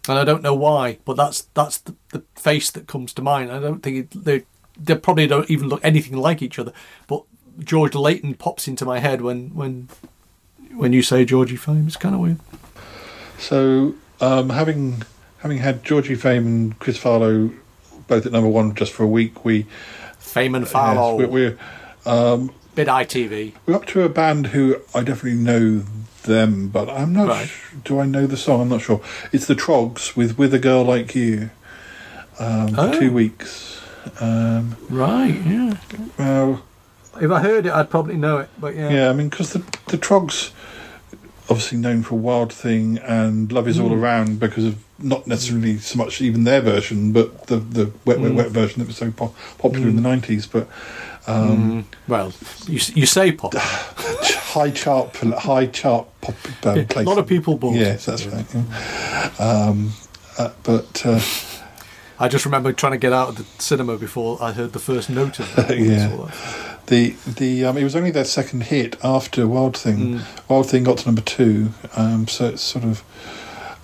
and 0.08 0.18
I 0.18 0.24
don't 0.24 0.42
know 0.42 0.54
why, 0.54 0.98
but 1.04 1.16
that's 1.16 1.42
that's 1.54 1.78
the, 1.78 1.94
the 2.10 2.22
face 2.36 2.70
that 2.70 2.86
comes 2.86 3.12
to 3.14 3.22
mind. 3.22 3.50
I 3.50 3.60
don't 3.60 3.82
think 3.82 3.96
it, 3.96 4.24
they 4.24 4.44
they 4.78 4.94
probably 4.96 5.26
don't 5.26 5.50
even 5.50 5.68
look 5.68 5.84
anything 5.84 6.16
like 6.16 6.42
each 6.42 6.58
other, 6.58 6.72
but 7.06 7.24
George 7.58 7.94
Layton 7.94 8.34
pops 8.34 8.66
into 8.66 8.84
my 8.84 8.98
head 8.98 9.20
when 9.20 9.54
when 9.54 9.88
when 10.74 10.92
you 10.92 11.02
say 11.02 11.24
Georgie 11.24 11.56
Fame. 11.56 11.86
It's 11.86 11.96
kind 11.96 12.14
of 12.14 12.20
weird. 12.20 12.40
So, 13.38 13.94
um, 14.20 14.50
having 14.50 15.02
having 15.38 15.58
had 15.58 15.84
Georgie 15.84 16.14
Fame 16.14 16.46
and 16.46 16.78
Chris 16.78 16.98
Farlowe 16.98 17.54
both 18.06 18.26
at 18.26 18.32
number 18.32 18.48
one 18.48 18.74
just 18.74 18.92
for 18.92 19.04
a 19.04 19.08
week, 19.08 19.44
we 19.44 19.66
Fame 20.18 20.54
and 20.54 20.66
yes, 20.66 20.74
we're, 21.18 21.28
we're 21.28 21.58
bit 22.74 22.88
ITV. 22.88 23.54
we're 23.66 23.74
up 23.74 23.86
to 23.86 24.02
a 24.02 24.08
band 24.08 24.48
who 24.48 24.80
I 24.94 25.02
definitely 25.02 25.38
know 25.38 25.84
them, 26.22 26.68
but 26.68 26.88
I'm 26.88 27.12
not. 27.12 27.28
Right. 27.28 27.48
Sh- 27.48 27.74
do 27.84 27.98
I 28.00 28.06
know 28.06 28.26
the 28.26 28.36
song? 28.36 28.60
I'm 28.62 28.68
not 28.68 28.82
sure. 28.82 29.00
It's 29.32 29.46
the 29.46 29.54
Troggs 29.54 30.16
with 30.16 30.38
"With 30.38 30.52
a 30.54 30.58
Girl 30.58 30.84
Like 30.84 31.14
You." 31.14 31.50
Um, 32.38 32.68
for 32.74 32.80
Oh. 32.80 32.98
two 32.98 33.12
weeks. 33.12 33.80
Um, 34.20 34.76
Right, 34.88 35.38
yeah. 35.46 35.74
well, 36.18 36.62
If 37.20 37.30
I 37.30 37.40
heard 37.40 37.66
it, 37.66 37.72
I'd 37.72 37.90
probably 37.90 38.16
know 38.16 38.38
it, 38.38 38.48
but 38.58 38.74
yeah. 38.74 38.88
Yeah, 38.90 39.10
I 39.10 39.12
mean, 39.12 39.28
because 39.28 39.52
the 39.52 39.62
the 39.88 39.98
Troggs, 39.98 40.50
obviously 41.50 41.76
known 41.76 42.02
for 42.02 42.14
Wild 42.14 42.50
Thing 42.52 42.96
and 42.98 43.52
Love 43.52 43.68
Is 43.68 43.78
All 43.78 43.92
Around, 43.92 44.40
because 44.40 44.64
of 44.64 44.76
not 44.98 45.26
necessarily 45.26 45.78
so 45.78 45.98
much 45.98 46.20
even 46.22 46.44
their 46.44 46.60
version, 46.62 47.12
but 47.12 47.48
the 47.48 47.56
the 47.56 47.90
Wet 48.06 48.20
Wet 48.20 48.32
Wet 48.34 48.48
version 48.50 48.78
that 48.78 48.86
was 48.86 48.96
so 48.96 49.10
po- 49.10 49.34
popular 49.58 49.88
in 49.88 49.96
the 49.96 50.02
nineties. 50.02 50.46
But 50.46 50.66
um, 51.26 51.86
Well, 52.08 52.32
you 52.66 52.80
you 52.94 53.06
say 53.06 53.32
pop. 53.32 53.54
high 53.58 54.70
chart 54.70 55.14
high 55.16 55.66
chart 55.66 56.06
pop 56.20 56.34
um, 56.66 56.78
a 56.78 56.84
place. 56.84 57.06
lot 57.06 57.18
of 57.18 57.26
people 57.26 57.56
bought 57.56 57.76
it. 57.76 57.80
Yes, 57.80 58.04
that's 58.06 58.26
right. 58.26 58.44
yeah. 58.54 59.30
Um, 59.38 59.92
uh, 60.38 60.50
but 60.62 61.02
uh, 61.06 61.20
I 62.18 62.28
just 62.28 62.44
remember 62.44 62.72
trying 62.72 62.92
to 62.92 62.98
get 62.98 63.12
out 63.12 63.28
of 63.30 63.36
the 63.36 63.44
cinema 63.62 63.96
before 63.96 64.38
I 64.42 64.52
heard 64.52 64.72
the 64.72 64.78
first 64.80 65.08
note 65.10 65.38
of 65.40 65.70
it. 65.70 65.78
Yeah. 65.90 66.30
The 66.86 67.14
the 67.26 67.64
um, 67.66 67.76
it 67.76 67.84
was 67.84 67.94
only 67.94 68.10
their 68.10 68.24
second 68.24 68.64
hit 68.64 68.96
after 69.04 69.46
Wild 69.46 69.76
Thing. 69.76 70.18
Mm. 70.18 70.48
Wild 70.50 70.68
Thing 70.68 70.82
got 70.82 70.98
to 70.98 71.06
number 71.06 71.20
two, 71.22 71.70
um, 71.96 72.26
so 72.26 72.46
it's 72.46 72.62
sort 72.62 72.84
of 72.84 73.04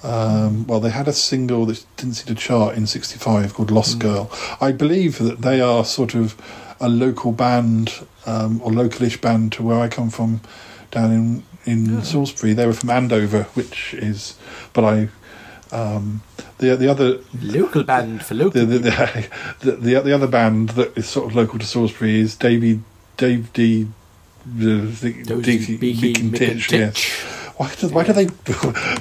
um, 0.03 0.66
well, 0.66 0.80
they 0.80 0.91
had 0.91 1.07
a 1.09 1.12
single 1.12 1.66
that 1.66 1.84
didn't 1.97 2.14
seem 2.14 2.26
to 2.34 2.41
chart 2.41 2.76
in 2.76 2.87
'65 2.89 3.55
called 3.55 3.70
"Lost 3.70 3.99
Mm. 3.99 4.01
Girl." 4.01 4.30
I 4.61 4.72
believe 4.72 5.18
that 5.18 5.43
they 5.43 5.61
are 5.61 5.84
sort 5.84 6.14
of 6.16 6.34
a 6.80 6.88
local 6.88 7.32
band 7.32 8.06
um, 8.26 8.60
or 8.62 8.70
localish 8.70 9.20
band 9.20 9.52
to 9.52 9.62
where 9.62 9.80
I 9.80 9.88
come 9.88 10.10
from, 10.10 10.40
down 10.90 11.12
in 11.12 11.42
in 11.64 12.02
Salisbury. 12.02 12.52
They 12.52 12.66
were 12.66 12.72
from 12.72 12.90
Andover, 12.90 13.44
which 13.54 13.94
is, 13.94 14.36
but 14.72 14.84
I. 14.84 15.08
Um, 15.72 16.22
the 16.58 16.76
the 16.76 16.88
other 16.88 17.18
Local 17.42 17.82
band 17.82 18.24
for 18.24 18.34
local. 18.34 18.64
the 18.64 18.78
the, 18.78 18.78
the 19.60 19.72
the 19.72 20.00
the 20.00 20.12
other 20.12 20.28
band 20.28 20.70
that 20.70 20.96
is 20.96 21.08
sort 21.08 21.26
of 21.26 21.34
local 21.34 21.58
to 21.58 21.66
Salisbury 21.66 22.20
is 22.20 22.36
Davy 22.36 22.80
Dave 23.16 23.52
Dee. 23.52 23.88
The, 24.48 24.76
the, 24.76 25.24
Dozy, 25.24 25.76
Beaky, 25.76 25.76
Beaky 25.76 26.12
Mick 26.12 26.20
and 26.20 26.36
Titch, 26.36 26.70
yes. 26.70 26.94
Titch. 26.94 27.20
Why 27.56 27.74
do, 27.74 27.88
why 27.88 28.04
do 28.04 28.12
they 28.12 28.24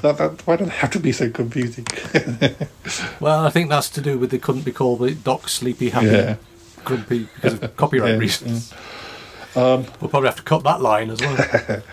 that, 0.02 0.16
that, 0.18 0.48
why 0.48 0.56
do 0.56 0.66
they 0.66 0.72
have 0.72 0.90
to 0.92 1.00
be 1.00 1.12
so 1.12 1.30
confusing? 1.30 1.86
Well, 3.20 3.46
I 3.46 3.50
think 3.50 3.70
that's 3.70 3.90
to 3.92 4.02
do 4.02 4.18
with 4.18 4.32
they 4.32 4.38
couldn't 4.40 4.64
be 4.64 4.72
called 4.72 5.00
the 5.00 5.14
Doc 5.14 5.50
Sleepy 5.50 5.90
Happy 5.90 6.08
Yeah. 6.08 6.38
Grumpy 6.86 7.28
because 7.36 7.54
of 7.62 7.76
copyright 7.78 8.12
Yeah, 8.14 8.18
reasons. 8.18 8.74
we'll 9.56 9.84
probably 10.00 10.28
have 10.28 10.36
to 10.38 10.44
cut 10.44 10.64
that 10.64 10.82
line 10.82 11.10
as 11.10 11.20
well. 11.22 11.82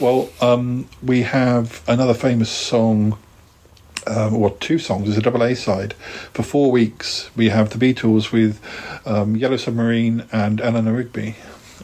Well, 0.00 0.30
um, 0.40 0.88
we 1.02 1.22
have 1.22 1.82
another 1.86 2.14
famous 2.14 2.48
song, 2.50 3.18
um, 4.06 4.34
or 4.34 4.50
two 4.56 4.78
songs, 4.78 5.06
It's 5.08 5.18
a 5.18 5.20
double 5.20 5.42
A 5.44 5.54
side. 5.54 5.92
For 6.32 6.42
four 6.42 6.72
weeks, 6.72 7.30
we 7.36 7.50
have 7.50 7.70
the 7.70 7.78
Beatles 7.94 8.32
with 8.32 8.58
um, 9.06 9.36
Yellow 9.36 9.58
Submarine 9.58 10.24
and 10.32 10.60
Eleanor 10.62 10.94
Rigby. 10.94 11.36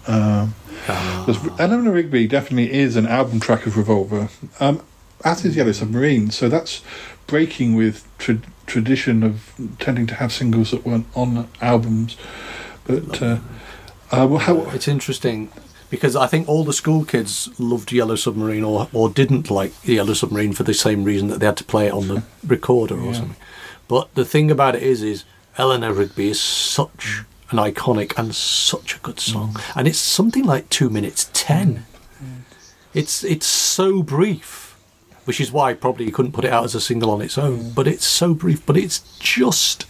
Um, 0.09 0.55
'cause 0.87 1.37
Eleanor 1.61 1.93
Rigby 1.93 2.27
definitely 2.27 2.73
is 2.73 2.97
an 2.97 3.07
album 3.07 3.41
track 3.41 3.67
of 3.67 3.77
Revolver, 3.77 4.31
um, 4.59 4.81
as 5.25 5.45
is 5.45 5.57
Yellow 5.57 5.73
Submarine. 5.73 6.31
So 6.31 6.49
that's 6.49 6.83
breaking 7.27 7.75
with 7.75 8.07
tra- 8.19 8.41
tradition 8.67 9.23
of 9.23 9.55
tending 9.79 10.07
to 10.07 10.15
have 10.15 10.33
singles 10.33 10.71
that 10.71 10.85
weren't 10.85 11.07
on 11.15 11.49
albums. 11.61 12.17
But 12.85 13.23
uh, 13.23 13.39
uh, 14.11 14.27
well, 14.29 14.39
how, 14.39 14.71
it's 14.71 14.89
interesting 14.89 15.51
because 15.91 16.17
I 16.17 16.27
think 16.27 16.49
all 16.49 16.65
the 16.65 16.73
school 16.73 17.05
kids 17.05 17.49
loved 17.59 17.93
Yellow 17.93 18.17
Submarine 18.17 18.65
or, 18.65 18.89
or 18.93 19.09
didn't 19.09 19.51
like 19.51 19.73
Yellow 19.87 20.15
Submarine 20.15 20.53
for 20.53 20.63
the 20.63 20.75
same 20.75 21.05
reason 21.05 21.29
that 21.29 21.41
they 21.41 21.47
had 21.47 21.57
to 21.59 21.65
play 21.65 21.87
it 21.87 21.93
on 21.93 22.09
the 22.09 22.23
recorder 22.47 22.99
or 22.99 23.15
something. 23.15 23.37
But 23.89 24.15
the 24.15 24.25
thing 24.25 24.51
about 24.51 24.77
it 24.77 24.83
is, 24.83 25.03
is 25.03 25.25
Eleanor 25.57 25.93
Rigby 25.93 26.29
is 26.29 26.41
such 26.41 27.23
an 27.51 27.57
iconic 27.59 28.13
and 28.19 28.35
such 28.35 28.97
a 28.97 28.99
good 28.99 29.19
song, 29.19 29.57
and 29.75 29.89
it's 29.89 29.99
something 29.99 30.45
like 30.45 30.69
two 30.69 30.91
minutes 30.91 31.31
ten. 31.33 31.87
It's 32.93 33.25
it's 33.25 33.47
so 33.47 34.03
brief, 34.03 34.68
which 35.29 35.43
is 35.43 35.53
why 35.53 35.75
probably 35.75 36.07
you 36.07 36.11
couldn't 36.11 36.33
put 36.33 36.47
it 36.47 36.51
out 36.51 36.65
as 36.65 36.75
a 36.75 36.81
single 36.81 37.11
on 37.11 37.21
its 37.21 37.37
own. 37.37 37.71
But 37.73 37.87
it's 37.87 38.07
so 38.07 38.33
brief, 38.33 38.65
but 38.65 38.79
it's 38.79 39.01
just 39.19 39.85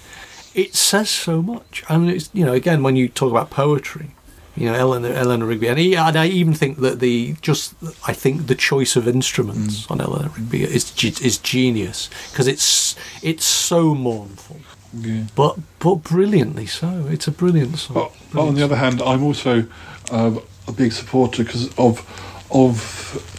it 0.52 0.74
says 0.74 1.08
so 1.08 1.40
much, 1.40 1.84
and 1.88 2.10
it's 2.10 2.28
you 2.32 2.44
know 2.44 2.54
again 2.54 2.82
when 2.82 2.96
you 2.96 3.08
talk 3.08 3.30
about 3.30 3.48
poetry, 3.48 4.10
you 4.56 4.66
know 4.66 4.74
Eleanor 4.74 5.12
Eleanor 5.12 5.46
Rigby, 5.46 5.68
and, 5.68 5.78
he, 5.78 5.94
and 5.94 6.16
I 6.16 6.26
even 6.26 6.54
think 6.54 6.78
that 6.78 6.98
the 6.98 7.36
just 7.40 7.76
I 8.04 8.12
think 8.14 8.48
the 8.48 8.56
choice 8.56 8.96
of 8.96 9.06
instruments 9.06 9.88
on 9.88 10.00
Eleanor 10.00 10.30
Rigby 10.36 10.64
is 10.64 10.92
is 11.20 11.38
genius 11.38 12.10
because 12.32 12.48
it's 12.48 12.96
it's 13.22 13.44
so 13.44 13.94
mournful, 13.94 14.56
yeah. 14.92 15.26
but 15.36 15.56
but 15.78 16.02
brilliantly 16.02 16.66
so. 16.66 17.06
It's 17.08 17.28
a 17.28 17.30
brilliant 17.30 17.78
song. 17.78 17.94
But, 17.94 18.10
but 18.10 18.18
on 18.18 18.32
Brilliant 18.32 18.56
the 18.56 18.64
other 18.64 18.76
hand, 18.76 19.02
I'm 19.02 19.22
also 19.22 19.66
uh, 20.10 20.40
a 20.66 20.72
big 20.72 20.90
supporter 20.90 21.44
because 21.44 21.72
of 21.78 22.02
of 22.50 23.37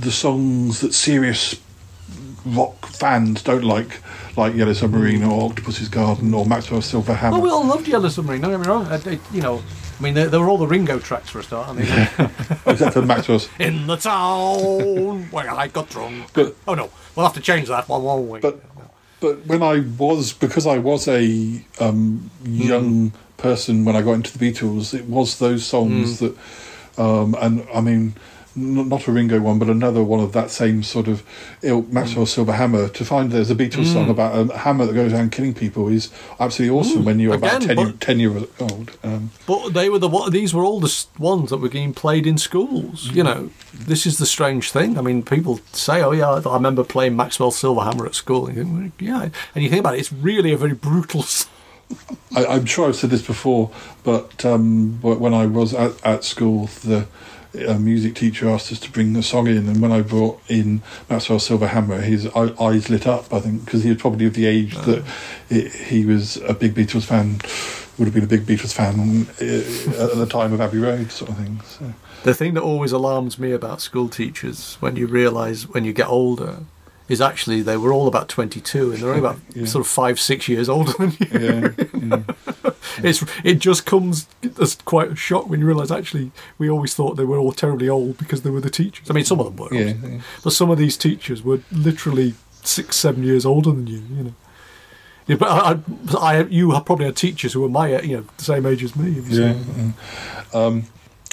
the 0.00 0.10
songs 0.12 0.80
that 0.80 0.94
serious 0.94 1.60
rock 2.44 2.86
fans 2.86 3.42
don't 3.42 3.64
like, 3.64 4.00
like 4.36 4.54
Yellow 4.54 4.72
Submarine 4.72 5.24
or 5.24 5.48
Octopus's 5.50 5.88
Garden 5.88 6.32
or 6.34 6.46
Maxwell 6.46 6.80
Silver 6.82 7.14
Hammer. 7.14 7.34
Well, 7.38 7.42
we 7.42 7.50
all 7.50 7.66
loved 7.66 7.88
Yellow 7.88 8.08
Submarine. 8.08 8.40
Don't 8.42 8.50
get 8.52 8.60
me 8.60 8.66
wrong. 8.66 8.86
It- 8.92 9.20
you 9.32 9.40
know, 9.42 9.62
I 9.98 10.02
mean, 10.02 10.14
they, 10.14 10.24
they 10.26 10.38
were 10.38 10.48
all 10.48 10.58
the 10.58 10.66
Ringo 10.66 10.98
tracks 10.98 11.30
for 11.30 11.40
a 11.40 11.42
start, 11.42 11.68
aren't 11.68 11.80
they? 11.80 12.30
Except 12.72 12.92
for 12.94 13.02
Maxwell's. 13.02 13.48
In 13.58 13.86
the 13.86 13.96
town 13.96 15.22
where 15.30 15.50
I 15.50 15.68
got 15.68 15.88
drunk. 15.88 16.30
But- 16.34 16.54
oh 16.68 16.74
no, 16.74 16.90
we'll 17.14 17.26
have 17.26 17.34
to 17.34 17.40
change 17.40 17.68
that 17.68 17.88
one, 17.88 18.02
won't 18.02 18.28
we? 18.28 18.40
But 18.40 18.60
but 19.18 19.46
when 19.46 19.62
I 19.62 19.80
was 19.98 20.34
because 20.34 20.66
I 20.66 20.76
was 20.78 21.08
a 21.08 21.64
um, 21.80 22.30
young 22.44 23.12
person 23.38 23.84
when 23.86 23.96
I 23.96 24.02
got 24.02 24.12
into 24.12 24.36
the 24.36 24.50
Beatles, 24.52 24.92
it 24.92 25.06
was 25.06 25.38
those 25.38 25.64
songs 25.64 26.18
that, 26.20 26.36
um, 26.98 27.34
and 27.40 27.66
I 27.74 27.80
mean, 27.80 28.14
not 28.56 29.06
a 29.06 29.12
Ringo 29.12 29.40
one, 29.40 29.58
but 29.58 29.68
another 29.68 30.02
one 30.02 30.20
of 30.20 30.32
that 30.32 30.50
same 30.50 30.82
sort 30.82 31.08
of 31.08 31.22
ilk, 31.62 31.92
Maxwell 31.92 32.26
Silver 32.26 32.52
Hammer. 32.52 32.88
To 32.88 33.04
find 33.04 33.30
there's 33.30 33.50
a 33.50 33.54
Beatles 33.54 33.92
song 33.92 34.08
about 34.08 34.50
a 34.50 34.56
hammer 34.58 34.86
that 34.86 34.94
goes 34.94 35.12
around 35.12 35.32
killing 35.32 35.52
people 35.54 35.88
is 35.88 36.10
absolutely 36.40 36.76
awesome 36.78 37.04
when 37.04 37.20
you're 37.20 37.34
about 37.34 37.62
10, 37.62 37.76
but- 37.76 38.00
10 38.00 38.18
years 38.20 38.44
old. 38.58 38.96
Um, 39.04 39.30
But 39.46 39.70
they 39.74 39.88
were 39.88 39.98
the 39.98 40.08
these 40.30 40.54
were 40.54 40.64
all 40.64 40.80
the 40.80 41.04
ones 41.18 41.50
that 41.50 41.58
were 41.58 41.68
being 41.68 41.92
played 41.92 42.26
in 42.26 42.38
schools. 42.38 43.10
You 43.12 43.22
know, 43.24 43.50
this 43.72 44.06
is 44.06 44.18
the 44.18 44.26
strange 44.26 44.70
thing. 44.70 44.98
I 44.98 45.02
mean, 45.02 45.22
people 45.22 45.60
say, 45.72 46.02
"Oh 46.02 46.12
yeah, 46.12 46.30
I 46.30 46.54
remember 46.54 46.82
playing 46.84 47.14
Maxwell 47.16 47.50
Silverhammer 47.52 48.06
at 48.06 48.14
school." 48.14 48.46
And 48.46 48.56
you 48.56 48.64
think, 48.64 48.92
yeah, 48.98 49.28
and 49.54 49.62
you 49.64 49.68
think 49.70 49.80
about 49.80 49.94
it, 49.94 50.00
it's 50.00 50.12
really 50.12 50.52
a 50.52 50.56
very 50.56 50.74
brutal. 50.74 51.24
I'm 52.36 52.64
sure 52.66 52.88
I've 52.88 52.96
said 52.96 53.10
this 53.10 53.22
before, 53.22 53.70
but 54.02 54.44
um, 54.44 54.98
when 55.02 55.32
I 55.32 55.46
was 55.46 55.72
at, 55.72 55.92
at 56.04 56.24
school, 56.24 56.66
the 56.84 57.06
uh, 57.56 57.78
music 57.78 58.14
teacher 58.14 58.48
asked 58.48 58.72
us 58.72 58.80
to 58.80 58.90
bring 58.90 59.16
a 59.16 59.22
song 59.22 59.46
in, 59.46 59.68
and 59.68 59.80
when 59.80 59.92
I 59.92 60.02
brought 60.02 60.40
in 60.48 60.82
Maxwell 61.08 61.38
Silverhammer, 61.38 62.02
his 62.02 62.26
eyes 62.34 62.90
lit 62.90 63.06
up. 63.06 63.32
I 63.32 63.40
think 63.40 63.64
because 63.64 63.82
he 63.82 63.90
was 63.90 64.00
probably 64.00 64.26
of 64.26 64.34
the 64.34 64.46
age 64.46 64.74
that 64.78 65.04
it, 65.48 65.72
he 65.72 66.04
was 66.04 66.36
a 66.38 66.54
big 66.54 66.74
Beatles 66.74 67.04
fan, 67.04 67.40
would 67.98 68.06
have 68.06 68.14
been 68.14 68.24
a 68.24 68.26
big 68.26 68.46
Beatles 68.46 68.72
fan 68.72 69.26
uh, 69.40 70.04
at 70.04 70.16
the 70.16 70.26
time 70.26 70.52
of 70.52 70.60
Abbey 70.60 70.78
Road, 70.78 71.10
sort 71.10 71.30
of 71.30 71.38
thing. 71.38 71.60
So. 71.64 71.92
The 72.24 72.34
thing 72.34 72.54
that 72.54 72.62
always 72.62 72.92
alarms 72.92 73.38
me 73.38 73.52
about 73.52 73.80
school 73.80 74.08
teachers 74.08 74.76
when 74.80 74.96
you 74.96 75.06
realise 75.06 75.68
when 75.68 75.84
you 75.84 75.92
get 75.92 76.08
older 76.08 76.64
is 77.08 77.20
actually 77.20 77.62
they 77.62 77.76
were 77.76 77.92
all 77.92 78.08
about 78.08 78.28
22 78.28 78.92
and 78.92 79.00
they're 79.02 79.08
only 79.10 79.20
about 79.20 79.38
Yeah. 79.54 79.64
sort 79.66 79.84
of 79.84 79.88
five, 79.90 80.18
six 80.18 80.48
years 80.48 80.68
older 80.68 80.92
than 80.92 81.12
you. 81.20 81.28
Yeah, 81.30 81.70
yeah. 82.16 82.22
It's 83.02 83.22
it 83.44 83.58
just 83.58 83.84
comes 83.84 84.26
as 84.60 84.76
quite 84.76 85.10
a 85.12 85.16
shock 85.16 85.48
when 85.50 85.60
you 85.60 85.66
realise 85.66 85.90
actually 85.90 86.30
we 86.56 86.70
always 86.70 86.94
thought 86.94 87.16
they 87.16 87.24
were 87.24 87.36
all 87.36 87.52
terribly 87.52 87.88
old 87.88 88.16
because 88.16 88.40
they 88.42 88.48
were 88.50 88.60
the 88.60 88.70
teachers. 88.70 89.10
I 89.10 89.12
mean, 89.12 89.24
some 89.24 89.38
of 89.40 89.46
them 89.46 89.56
were, 89.56 89.74
Yeah, 89.74 90.20
but 90.42 90.52
some 90.52 90.70
of 90.70 90.78
these 90.78 90.96
teachers 90.96 91.42
were 91.42 91.60
literally 91.70 92.34
six, 92.62 92.96
seven 92.96 93.22
years 93.22 93.44
older 93.44 93.70
than 93.70 93.86
you. 93.86 94.02
You 94.16 94.22
know. 94.24 94.34
Yeah, 95.26 95.36
but 95.36 95.48
I, 95.48 95.78
I, 96.18 96.42
you 96.44 96.70
have 96.70 96.84
probably 96.86 97.04
had 97.06 97.16
teachers 97.16 97.52
who 97.52 97.60
were 97.60 97.68
my, 97.68 98.00
you 98.00 98.18
know, 98.18 98.24
the 98.38 98.44
same 98.44 98.64
age 98.64 98.82
as 98.84 98.94
me. 98.96 99.10
Yeah. 99.28 99.56
Um, 100.54 100.84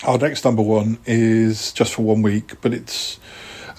our 0.03 0.17
next 0.17 0.43
number 0.43 0.63
one 0.63 0.97
is 1.05 1.71
just 1.71 1.93
for 1.93 2.01
one 2.01 2.24
week, 2.24 2.59
but 2.61 2.74
it's 2.74 3.19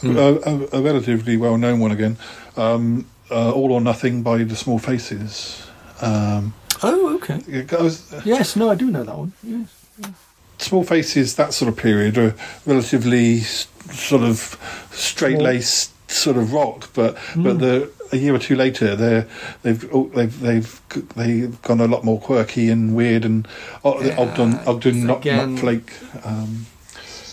a, 0.02 0.08
a, 0.08 0.68
a 0.78 0.82
relatively 0.82 1.36
well 1.36 1.56
known 1.56 1.80
one 1.80 1.90
again. 1.92 2.16
Um, 2.56 3.06
uh, 3.30 3.52
All 3.52 3.72
or 3.72 3.80
Nothing 3.80 4.22
by 4.22 4.44
The 4.44 4.56
Small 4.56 4.78
Faces. 4.78 5.66
Um, 6.00 6.54
Oh, 6.82 7.14
okay. 7.16 7.40
it 7.48 7.66
goes, 7.68 8.12
Yes, 8.24 8.56
no, 8.56 8.68
I 8.70 8.74
do 8.74 8.90
know 8.90 9.04
that 9.04 9.16
one. 9.16 9.32
Yes. 9.42 9.68
Small 10.58 10.84
Faces, 10.84 11.36
that 11.36 11.54
sort 11.54 11.68
of 11.70 11.76
period, 11.76 12.18
are 12.18 12.34
relatively 12.66 13.40
sort 13.40 14.22
of 14.22 14.58
straight 14.92 15.38
laced 15.38 15.92
sort 16.10 16.36
of 16.36 16.52
rock, 16.52 16.88
but 16.94 17.16
but 17.36 17.58
the 17.58 17.90
a 18.12 18.16
year 18.16 18.34
or 18.34 18.38
two 18.38 18.54
later, 18.54 18.94
they're 18.94 19.26
they've 19.62 19.88
oh, 19.94 20.10
they've 20.14 20.38
they've 20.40 20.80
they've 21.16 21.62
gone 21.62 21.80
a 21.80 21.86
lot 21.86 22.04
more 22.04 22.20
quirky 22.20 22.68
and 22.68 22.94
weird 22.94 23.24
and 23.24 23.48
Yeah, 23.84 24.14
Ogden 24.18 24.54
Ogden 24.66 25.06
Nut, 25.06 25.18
again- 25.18 25.56
Flake. 25.56 25.92
Um, 26.24 26.66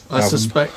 I 0.10 0.16
album. 0.22 0.30
suspect 0.30 0.74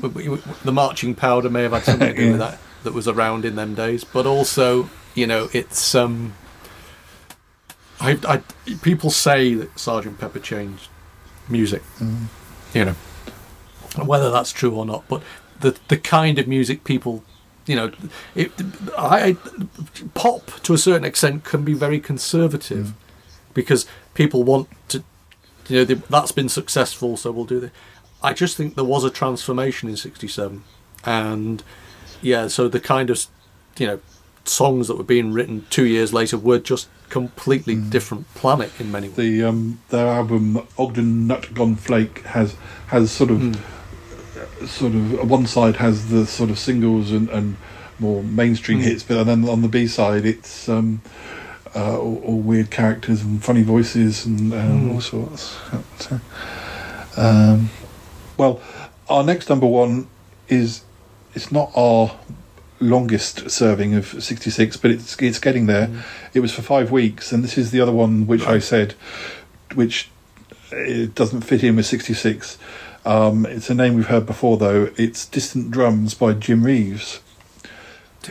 the 0.00 0.72
marching 0.72 1.14
powder 1.14 1.50
may 1.50 1.62
have 1.62 1.72
had 1.72 1.84
something 1.84 2.14
to 2.14 2.14
do 2.14 2.30
with 2.32 2.40
that 2.40 2.58
that 2.84 2.92
was 2.94 3.08
around 3.08 3.44
in 3.44 3.56
them 3.56 3.74
days, 3.74 4.04
but 4.04 4.26
also 4.26 4.88
you 5.14 5.26
know 5.26 5.48
it's 5.52 5.94
um. 5.94 6.34
I, 7.98 8.18
I 8.28 8.42
people 8.82 9.10
say 9.10 9.54
that 9.54 9.78
Sergeant 9.78 10.18
Pepper 10.18 10.38
changed 10.38 10.88
music, 11.48 11.82
you 12.74 12.84
know, 12.84 12.94
whether 14.04 14.30
that's 14.30 14.52
true 14.52 14.74
or 14.74 14.84
not, 14.84 15.04
but 15.08 15.22
the 15.60 15.76
the 15.88 15.96
kind 15.96 16.38
of 16.38 16.46
music 16.46 16.84
people, 16.84 17.24
you 17.66 17.74
know, 17.74 17.92
it, 18.34 18.52
I 18.98 19.36
pop 20.14 20.50
to 20.62 20.74
a 20.74 20.78
certain 20.78 21.04
extent 21.04 21.44
can 21.44 21.64
be 21.64 21.72
very 21.72 21.98
conservative 21.98 22.92
because 23.54 23.86
people 24.14 24.44
want 24.44 24.68
to 24.88 25.02
you 25.68 25.78
know 25.78 25.84
they, 25.84 25.94
that's 25.94 26.32
been 26.32 26.48
successful 26.48 27.16
so 27.16 27.32
we'll 27.32 27.44
do 27.44 27.58
this 27.60 27.70
i 28.22 28.32
just 28.32 28.56
think 28.56 28.74
there 28.74 28.84
was 28.84 29.04
a 29.04 29.10
transformation 29.10 29.88
in 29.88 29.96
67 29.96 30.62
and 31.04 31.62
yeah 32.22 32.48
so 32.48 32.68
the 32.68 32.80
kind 32.80 33.10
of 33.10 33.26
you 33.78 33.86
know 33.86 34.00
songs 34.44 34.88
that 34.88 34.96
were 34.96 35.04
being 35.04 35.32
written 35.32 35.66
two 35.70 35.86
years 35.86 36.12
later 36.12 36.38
were 36.38 36.58
just 36.58 36.88
completely 37.08 37.74
different 37.74 38.32
planet 38.34 38.70
in 38.80 38.90
many 38.90 39.08
ways. 39.08 39.16
The 39.16 39.44
um, 39.44 39.80
their 39.88 40.06
album 40.06 40.66
Ogden 40.78 41.26
Nut 41.26 41.52
Gone 41.54 41.76
Flake 41.76 42.20
has 42.22 42.56
has 42.88 43.10
sort 43.10 43.30
of 43.30 43.56
sort 44.66 44.94
of 44.94 45.28
one 45.28 45.46
side 45.46 45.76
has 45.76 46.10
the 46.10 46.26
sort 46.26 46.50
of 46.50 46.58
singles 46.58 47.12
and, 47.12 47.28
and 47.30 47.56
more 47.98 48.22
mainstream 48.22 48.80
hits, 48.80 49.02
but 49.02 49.24
then 49.24 49.48
on 49.48 49.62
the 49.62 49.68
B 49.68 49.86
side 49.86 50.24
it's 50.24 50.68
um, 50.68 51.00
uh, 51.74 51.98
all, 51.98 52.22
all 52.24 52.38
weird 52.38 52.70
characters 52.70 53.22
and 53.22 53.42
funny 53.42 53.62
voices 53.62 54.26
and 54.26 54.52
um, 54.52 54.92
all 54.92 55.00
sorts. 55.00 55.56
So, 55.98 56.20
um, 57.16 57.70
well, 58.36 58.60
our 59.08 59.22
next 59.22 59.48
number 59.48 59.66
one 59.66 60.08
is 60.48 60.82
it's 61.34 61.52
not 61.52 61.70
our 61.76 62.16
longest 62.78 63.50
serving 63.50 63.94
of 63.94 64.06
66 64.22 64.76
but 64.76 64.90
it's 64.90 65.16
it's 65.20 65.38
getting 65.38 65.66
there. 65.66 65.90
It 66.34 66.40
was 66.40 66.52
for 66.52 66.62
5 66.62 66.90
weeks 66.90 67.32
and 67.32 67.42
this 67.42 67.56
is 67.56 67.70
the 67.70 67.80
other 67.80 67.92
one 67.92 68.26
which 68.26 68.42
I 68.46 68.58
said 68.58 68.94
which 69.74 70.10
it 70.70 71.14
doesn't 71.14 71.42
fit 71.42 71.62
in 71.62 71.76
with 71.76 71.86
66 71.86 72.58
um, 73.04 73.46
it's 73.46 73.70
a 73.70 73.74
name 73.74 73.94
we've 73.94 74.08
heard 74.08 74.26
before 74.26 74.56
though. 74.56 74.90
It's 74.96 75.24
Distant 75.26 75.70
Drums 75.70 76.12
by 76.14 76.32
Jim 76.32 76.64
Reeves 76.64 77.20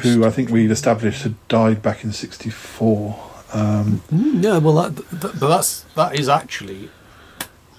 who 0.01 0.25
I 0.25 0.29
think 0.29 0.49
we'd 0.49 0.71
established 0.71 1.23
had 1.23 1.35
died 1.47 1.81
back 1.81 2.03
in 2.03 2.11
64 2.11 3.31
um, 3.53 4.01
Mm, 4.11 4.43
yeah 4.43 4.57
well 4.57 4.75
that, 4.75 4.95
that, 5.21 5.39
but 5.39 5.47
that's 5.47 5.81
that 5.95 6.19
is 6.19 6.27
actually 6.27 6.89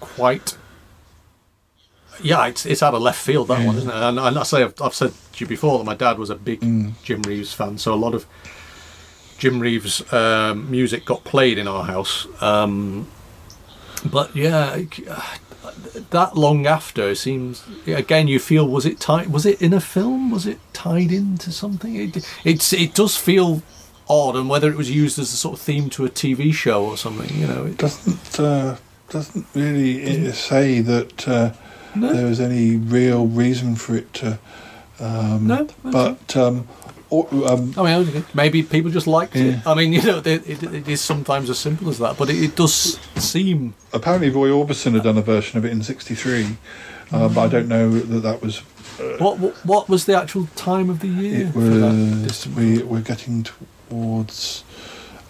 quite 0.00 0.56
yeah, 2.22 2.46
it's 2.46 2.66
it's 2.66 2.82
out 2.82 2.94
of 2.94 3.02
left 3.02 3.20
field 3.20 3.48
that 3.48 3.64
one, 3.64 3.76
isn't 3.76 3.90
it? 3.90 3.94
And, 3.94 4.18
and 4.18 4.38
I 4.38 4.42
say 4.42 4.62
I've, 4.62 4.80
I've 4.80 4.94
said 4.94 5.12
to 5.32 5.44
you 5.44 5.46
before 5.46 5.78
that 5.78 5.84
my 5.84 5.94
dad 5.94 6.18
was 6.18 6.30
a 6.30 6.34
big 6.34 6.60
Jim 7.02 7.22
Reeves 7.22 7.52
fan, 7.52 7.78
so 7.78 7.94
a 7.94 7.96
lot 7.96 8.14
of 8.14 8.26
Jim 9.38 9.60
Reeves 9.60 10.12
um, 10.12 10.70
music 10.70 11.04
got 11.04 11.24
played 11.24 11.58
in 11.58 11.68
our 11.68 11.84
house. 11.84 12.26
Um, 12.42 13.08
but 14.04 14.34
yeah, 14.34 14.78
that 16.10 16.36
long 16.36 16.66
after 16.66 17.10
it 17.10 17.16
seems 17.16 17.64
again 17.86 18.28
you 18.28 18.38
feel 18.38 18.68
was 18.68 18.86
it 18.86 19.00
tied 19.00 19.28
was 19.28 19.46
it 19.46 19.60
in 19.60 19.72
a 19.72 19.80
film 19.80 20.30
was 20.30 20.46
it 20.46 20.58
tied 20.72 21.10
into 21.10 21.50
something 21.50 21.96
it 21.96 22.28
it's 22.44 22.72
it 22.72 22.94
does 22.94 23.16
feel 23.16 23.62
odd 24.08 24.36
and 24.36 24.48
whether 24.48 24.70
it 24.70 24.76
was 24.76 24.90
used 24.90 25.18
as 25.18 25.32
a 25.32 25.36
sort 25.36 25.58
of 25.58 25.60
theme 25.60 25.90
to 25.90 26.04
a 26.04 26.08
TV 26.08 26.52
show 26.52 26.84
or 26.84 26.96
something 26.96 27.36
you 27.36 27.46
know 27.46 27.66
it, 27.66 27.76
doesn't 27.76 28.40
uh, 28.40 28.76
doesn't 29.10 29.46
really 29.54 30.28
uh, 30.28 30.32
say 30.32 30.80
that 30.80 31.28
uh, 31.28 31.52
No. 32.00 32.12
there 32.12 32.26
was 32.26 32.40
any 32.40 32.76
real 32.76 33.26
reason 33.26 33.76
for 33.76 33.96
it 33.96 34.12
to. 34.14 34.38
Um, 35.00 35.46
No, 35.46 35.66
but 35.84 36.36
um, 36.36 36.66
or, 37.10 37.28
um, 37.46 37.72
I 37.76 37.82
mean, 38.02 38.24
maybe 38.34 38.62
people 38.62 38.90
just 38.90 39.06
liked 39.06 39.36
Yeah. 39.36 39.44
it. 39.60 39.66
I 39.66 39.74
mean, 39.74 39.92
you 39.92 40.02
know, 40.02 40.18
it, 40.18 40.26
it, 40.48 40.62
it 40.62 40.88
is 40.88 41.00
sometimes 41.00 41.50
as 41.50 41.58
simple 41.58 41.88
as 41.88 41.98
that, 41.98 42.16
but 42.18 42.30
it, 42.30 42.42
it 42.42 42.56
does 42.56 42.98
seem. 43.16 43.74
apparently 43.92 44.30
Roy 44.30 44.48
Orbison 44.48 44.94
had 44.94 45.02
done 45.04 45.18
a 45.18 45.22
version 45.22 45.58
of 45.58 45.64
it 45.64 45.70
in 45.72 45.82
'63, 45.82 46.56
uh, 47.12 47.28
but 47.28 47.38
I 47.38 47.48
don't 47.48 47.68
know 47.68 47.90
that 47.90 48.20
that 48.20 48.42
was. 48.42 48.58
What, 49.18 49.38
what 49.38 49.54
what 49.66 49.88
was 49.90 50.06
the 50.06 50.16
actual 50.18 50.48
time 50.56 50.88
of 50.88 51.00
the 51.00 51.08
year 51.08 51.46
It 51.48 51.52
for 51.52 51.60
that? 51.60 52.22
was. 52.24 52.46
We 52.48 52.82
we're 52.82 53.02
getting 53.02 53.44
towards. 53.90 54.64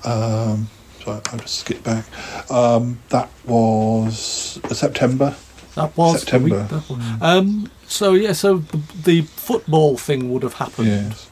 Um, 0.04 0.68
sorry, 1.02 1.20
I'll 1.32 1.38
just 1.40 1.58
skip 1.58 1.82
back. 1.82 2.04
Um, 2.50 3.00
that 3.08 3.28
was 3.44 4.60
September. 4.72 5.34
That 5.76 5.96
was 5.96 6.20
September. 6.20 6.60
week 6.60 6.68
that 6.68 6.90
was- 6.90 7.22
Um. 7.22 7.70
So 7.86 8.14
yeah. 8.14 8.32
So 8.32 8.58
the, 8.58 8.80
the 9.04 9.20
football 9.22 9.96
thing 9.96 10.32
would 10.32 10.42
have 10.42 10.54
happened. 10.54 10.88
Yes. 10.88 11.30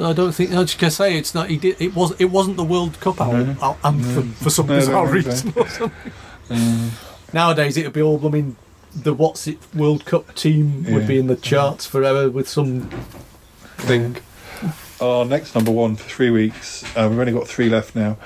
I 0.00 0.12
don't 0.12 0.32
think. 0.32 0.50
I 0.52 0.62
gonna 0.78 0.90
say 0.90 1.16
it's 1.18 1.34
not. 1.34 1.50
He 1.50 1.56
did. 1.56 1.80
It 1.80 1.94
was. 1.96 2.12
It 2.20 2.26
wasn't 2.26 2.56
the 2.56 2.64
World 2.64 3.00
Cup 3.00 3.18
No. 3.18 3.76
anthem 3.82 4.32
for 4.34 4.48
some 4.50 4.66
No, 4.68 4.74
no, 4.74 4.78
bizarre 4.80 5.04
no, 5.06 5.10
no. 5.10 5.16
reason. 5.16 5.52
Or 5.56 5.68
something. 5.68 6.12
Um, 6.50 6.90
Nowadays, 7.32 7.76
it'd 7.76 7.92
be 7.92 8.02
all. 8.02 8.24
I 8.26 8.28
mean, 8.30 8.56
the 8.92 9.14
what's 9.14 9.46
it 9.46 9.58
World 9.74 10.04
Cup 10.04 10.34
team 10.34 10.84
would 10.92 11.06
be 11.06 11.16
in 11.18 11.28
the 11.28 11.36
charts 11.36 11.86
forever 11.86 12.28
with 12.28 12.48
some 12.48 12.90
thing. 13.78 14.16
Our 15.00 15.24
next 15.24 15.54
number 15.54 15.70
one 15.70 15.94
for 15.96 16.08
three 16.08 16.30
weeks. 16.30 16.82
Uh, 16.96 17.06
we've 17.08 17.18
only 17.20 17.32
got 17.32 17.46
three 17.46 17.68
left 17.68 17.94
now. 17.94 18.16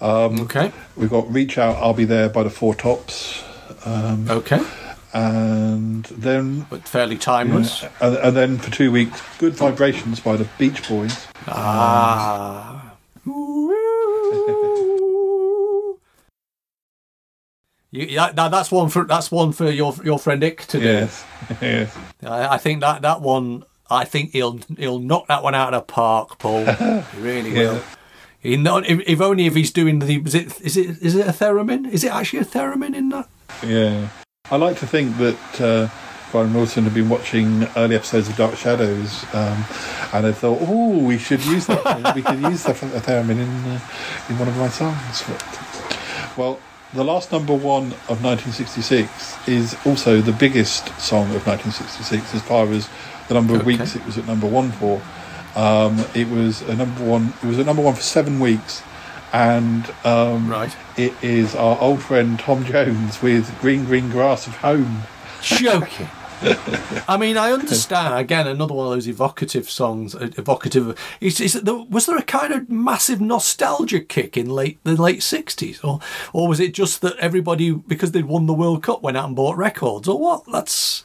Um, 0.00 0.40
Okay. 0.40 0.72
We've 0.96 1.10
got 1.10 1.30
"Reach 1.30 1.58
Out, 1.58 1.76
I'll 1.76 1.92
Be 1.94 2.06
There" 2.06 2.28
by 2.30 2.42
the 2.42 2.48
Four 2.50 2.74
Tops, 2.74 3.44
um, 3.84 4.28
Okay. 4.30 4.60
and 5.12 6.04
then 6.06 6.66
But 6.70 6.88
fairly 6.88 7.16
timeless. 7.18 7.82
yeah, 7.82 7.90
and, 8.00 8.16
and 8.16 8.36
then 8.36 8.58
for 8.58 8.70
two 8.70 8.90
weeks, 8.92 9.20
"Good 9.38 9.54
Vibrations" 9.54 10.20
by 10.20 10.36
the 10.36 10.46
Beach 10.58 10.88
Boys. 10.88 11.26
Ah. 11.48 12.92
You, 17.90 18.06
yeah, 18.06 18.32
that, 18.32 18.50
that's 18.50 18.72
one 18.72 18.88
for 18.88 19.04
that's 19.04 19.30
one 19.30 19.52
for 19.52 19.70
your 19.70 19.94
your 20.04 20.18
friend 20.18 20.42
Ikk 20.42 20.66
to 20.66 20.80
do. 20.80 20.84
Yes, 20.84 21.24
yes. 21.62 21.96
I, 22.24 22.54
I 22.54 22.58
think 22.58 22.80
that 22.80 23.02
that 23.02 23.20
one. 23.20 23.62
I 23.90 24.04
think 24.04 24.30
he'll 24.32 24.58
he'll 24.78 24.98
knock 24.98 25.28
that 25.28 25.42
one 25.44 25.54
out 25.54 25.74
of 25.74 25.86
the 25.86 25.92
park, 25.92 26.38
Paul. 26.40 26.64
he 26.64 27.20
really 27.20 27.50
Yeah. 27.50 27.74
will. 27.74 27.82
He 28.40 28.56
not 28.56 28.84
if, 28.86 29.00
if 29.06 29.20
only 29.20 29.46
if 29.46 29.54
he's 29.54 29.70
doing 29.70 30.00
the 30.00 30.16
is 30.24 30.34
it 30.34 30.60
is 30.60 30.76
it 30.76 30.98
is 31.02 31.14
it 31.14 31.26
a 31.28 31.30
theremin? 31.32 31.88
Is 31.88 32.02
it 32.02 32.10
actually 32.12 32.40
a 32.40 32.44
theremin 32.44 32.96
in 32.96 33.10
that? 33.10 33.28
Yeah, 33.62 34.08
I 34.50 34.56
like 34.56 34.78
to 34.80 34.86
think 34.86 35.16
that 35.18 35.60
uh, 35.60 35.88
Brian 36.32 36.52
Wilson 36.52 36.84
had 36.84 36.94
been 36.94 37.08
watching 37.08 37.64
early 37.76 37.96
episodes 37.96 38.28
of 38.28 38.36
Dark 38.36 38.56
Shadows, 38.56 39.24
um, 39.32 39.64
and 40.12 40.26
I 40.26 40.32
thought, 40.32 40.58
oh, 40.62 40.98
we 40.98 41.18
should 41.18 41.44
use 41.44 41.66
that. 41.66 42.14
we 42.14 42.22
could 42.22 42.40
use 42.40 42.64
that 42.64 42.76
for 42.76 42.86
a 42.86 43.00
theremin 43.00 43.38
in 43.38 43.70
uh, 43.70 43.80
in 44.28 44.38
one 44.38 44.48
of 44.48 44.56
my 44.56 44.68
songs. 44.68 45.22
But, 45.26 46.36
well, 46.36 46.58
the 46.92 47.04
last 47.04 47.32
number 47.32 47.54
one 47.54 47.86
of 48.08 48.22
1966 48.22 49.48
is 49.48 49.76
also 49.86 50.20
the 50.20 50.32
biggest 50.32 50.86
song 51.00 51.24
of 51.34 51.46
1966 51.46 52.34
as 52.34 52.42
far 52.42 52.66
as 52.68 52.88
the 53.28 53.34
number 53.34 53.54
of 53.54 53.60
Okay. 53.60 53.66
weeks 53.78 53.96
it 53.96 54.04
was 54.04 54.18
at 54.18 54.26
number 54.26 54.46
one 54.46 54.72
for. 54.72 55.00
Um, 55.56 56.04
it 56.14 56.28
was 56.28 56.62
a 56.62 56.74
number 56.74 57.04
one. 57.04 57.32
It 57.42 57.46
was 57.46 57.58
a 57.58 57.64
number 57.64 57.80
one 57.80 57.94
for 57.94 58.02
seven 58.02 58.40
weeks, 58.40 58.82
and 59.34 59.92
um, 60.04 60.48
Right. 60.48 60.74
it 60.96 61.12
is 61.22 61.54
our 61.56 61.76
old 61.80 62.02
friend 62.02 62.38
Tom 62.38 62.64
Jones 62.64 63.20
with 63.20 63.52
Green 63.60 63.84
Green 63.84 64.08
Grass 64.08 64.46
of 64.46 64.56
Home. 64.58 65.02
Joking. 65.42 66.08
I 67.08 67.16
mean, 67.18 67.36
I 67.36 67.52
understand. 67.52 68.14
Again, 68.14 68.46
another 68.46 68.74
one 68.74 68.86
of 68.86 68.92
those 68.92 69.08
evocative 69.08 69.68
songs. 69.70 70.14
uh, 70.14 70.28
Evocative. 70.36 70.98
Is, 71.20 71.40
is 71.40 71.60
was 71.64 72.06
there 72.06 72.16
a 72.18 72.22
kind 72.22 72.52
of 72.52 72.68
massive 72.68 73.20
nostalgia 73.20 74.00
kick 74.00 74.36
in 74.36 74.50
late 74.50 74.78
the 74.84 74.94
late 75.00 75.22
sixties, 75.22 75.80
or 75.82 76.00
or 76.32 76.46
was 76.48 76.60
it 76.60 76.74
just 76.74 77.00
that 77.00 77.16
everybody 77.18 77.72
because 77.72 78.12
they'd 78.12 78.26
won 78.26 78.46
the 78.46 78.54
World 78.54 78.82
Cup 78.82 79.02
went 79.02 79.16
out 79.16 79.26
and 79.26 79.36
bought 79.36 79.56
records, 79.56 80.06
or 80.06 80.18
what? 80.18 80.44
That's 80.52 81.04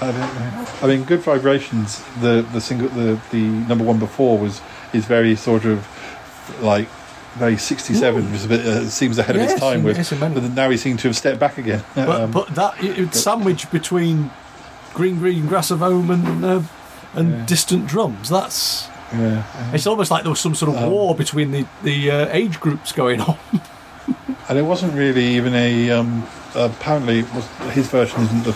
I 0.00 0.12
don't 0.12 0.18
know. 0.18 0.66
I 0.82 0.86
mean, 0.86 1.04
Good 1.04 1.20
Vibrations, 1.20 2.02
the 2.20 2.46
the 2.52 2.60
single, 2.60 2.88
the 2.90 3.20
the 3.30 3.42
number 3.68 3.84
one 3.84 3.98
before 3.98 4.38
was 4.38 4.60
is 4.92 5.04
very 5.04 5.36
sort 5.36 5.64
of 5.66 5.86
like 6.62 6.88
very 7.34 7.56
sixty 7.56 7.94
seven. 7.94 8.30
Was 8.32 8.44
a 8.44 8.48
bit 8.48 8.60
uh, 8.66 8.88
seems 8.88 9.18
ahead 9.18 9.36
of 9.36 9.42
its 9.42 9.60
time 9.60 9.82
with, 9.82 9.96
yes, 9.96 10.10
but 10.10 10.42
now 10.52 10.68
he 10.70 10.76
seemed 10.76 10.98
to 11.00 11.08
have 11.08 11.16
stepped 11.16 11.38
back 11.38 11.58
again. 11.58 11.82
but 11.94 12.08
Um, 12.20 12.30
but 12.30 12.48
that 12.54 12.82
it, 12.82 12.98
it's 12.98 13.20
sandwiched 13.20 13.70
between 13.70 14.30
Green 14.94 15.18
Green 15.18 15.46
Grass 15.46 15.70
of 15.70 15.78
Home 15.80 16.10
and 16.10 16.44
uh, 16.44 16.62
and 17.14 17.46
Distant 17.46 17.86
Drums. 17.86 18.28
That's 18.28 18.88
yeah. 19.12 19.44
it's 19.72 19.86
almost 19.86 20.10
like 20.10 20.22
there 20.22 20.30
was 20.30 20.40
some 20.40 20.54
sort 20.54 20.76
of 20.76 20.82
Um, 20.82 20.90
war 20.90 21.14
between 21.14 21.50
the 21.50 21.66
the 21.82 22.10
uh, 22.10 22.28
age 22.30 22.60
groups 22.60 22.92
going 22.92 23.20
on. 23.20 23.36
and 24.48 24.58
it 24.58 24.62
wasn't 24.62 24.94
really 24.94 25.24
even 25.36 25.54
a. 25.54 25.90
Um, 25.90 26.26
apparently, 26.54 27.22
was, 27.22 27.46
his 27.72 27.88
version 27.88 28.20
isn't 28.22 28.42
the 28.44 28.52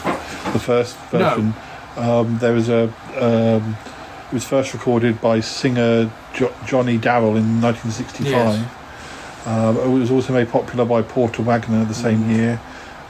the 0.53 0.59
first 0.59 0.97
No. 1.13 1.19
version. 1.19 1.55
Um, 1.97 2.39
there 2.39 2.53
was 2.53 2.69
a. 2.69 2.93
It 4.29 4.35
was 4.35 4.45
first 4.45 4.73
recorded 4.75 5.21
by 5.21 5.41
singer 5.41 6.11
jo- 6.33 6.53
Johnny 6.67 6.99
Darrell 6.99 7.37
in 7.37 7.61
1965. 7.61 8.33
Yes. 8.33 9.47
Um, 9.47 9.77
it 9.77 9.99
was 10.01 10.11
also 10.11 10.33
made 10.33 10.49
popular 10.49 10.85
by 10.85 11.03
Porter 11.03 11.43
Wagoner 11.43 11.85
the 11.85 11.95
same 11.95 12.25
Mm. 12.25 12.37
year, 12.37 12.61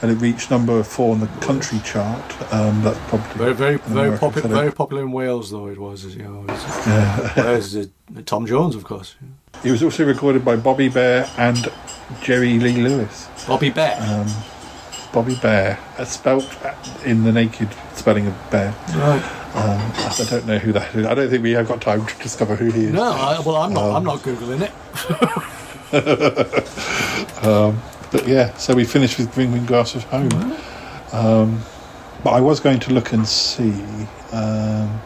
and 0.01 0.11
it 0.11 0.15
reached 0.15 0.51
number 0.51 0.83
four 0.83 1.13
on 1.13 1.21
the 1.21 1.27
country 1.39 1.79
chart. 1.85 2.21
Um, 2.53 2.81
that's 2.83 2.99
probably 3.07 3.33
Very, 3.37 3.53
very, 3.53 3.77
very 3.77 4.17
popular. 4.17 4.49
Very 4.49 4.71
popular 4.71 5.03
in 5.03 5.11
Wales, 5.13 5.51
though 5.51 5.67
it 5.67 5.79
was. 5.79 6.03
You 6.15 6.23
know, 6.23 6.43
Whereas 7.35 7.75
uh, 7.77 7.85
Tom 8.25 8.45
Jones, 8.45 8.75
of 8.75 8.83
course, 8.83 9.15
It 9.63 9.71
was 9.71 9.81
also 9.81 10.03
recorded 10.05 10.43
by 10.43 10.57
Bobby 10.57 10.89
Bare 10.89 11.27
and 11.37 11.71
Jerry 12.21 12.59
Lee 12.59 12.75
Lewis. 12.83 13.27
Bobby 13.47 13.69
Bare. 13.69 13.97
Um, 14.01 14.27
Bobby 15.15 15.35
Bare, 15.41 15.79
spelt 16.03 16.45
in 17.05 17.23
the 17.23 17.31
naked 17.31 17.69
spelling 17.93 18.27
of 18.27 18.35
Bare. 18.51 18.75
right. 18.97 19.23
Um, 19.55 19.79
I 19.95 20.25
don't 20.29 20.45
know 20.45 20.57
who 20.57 20.73
that 20.73 20.93
is. 20.93 21.05
I 21.05 21.13
don't 21.13 21.29
think 21.29 21.41
we 21.41 21.51
have 21.51 21.69
got 21.69 21.79
time 21.81 22.05
to 22.05 22.17
discover 22.21 22.57
who 22.57 22.65
he 22.69 22.83
is. 22.87 22.91
No, 22.91 23.03
I, 23.13 23.39
well, 23.39 23.55
I'm 23.55 23.71
not. 23.73 23.85
I'm 23.91 23.95
Um, 23.95 24.03
not 24.03 24.19
googling 24.19 24.61
it. 24.61 24.73
But 28.11 28.27
yeah, 28.27 28.53
so 28.57 28.73
we 28.75 28.83
finished 28.85 29.17
with 29.17 29.33
Green 29.33 29.51
Green 29.51 29.65
Grass 29.65 29.95
of 29.95 30.03
Home. 30.05 30.53
Um, 31.11 31.61
but 32.23 32.31
I 32.31 32.41
was 32.41 32.59
going 32.59 32.79
to 32.81 32.93
look 32.93 33.11
and 33.13 33.25
see, 33.27 33.71
um, 34.31 35.01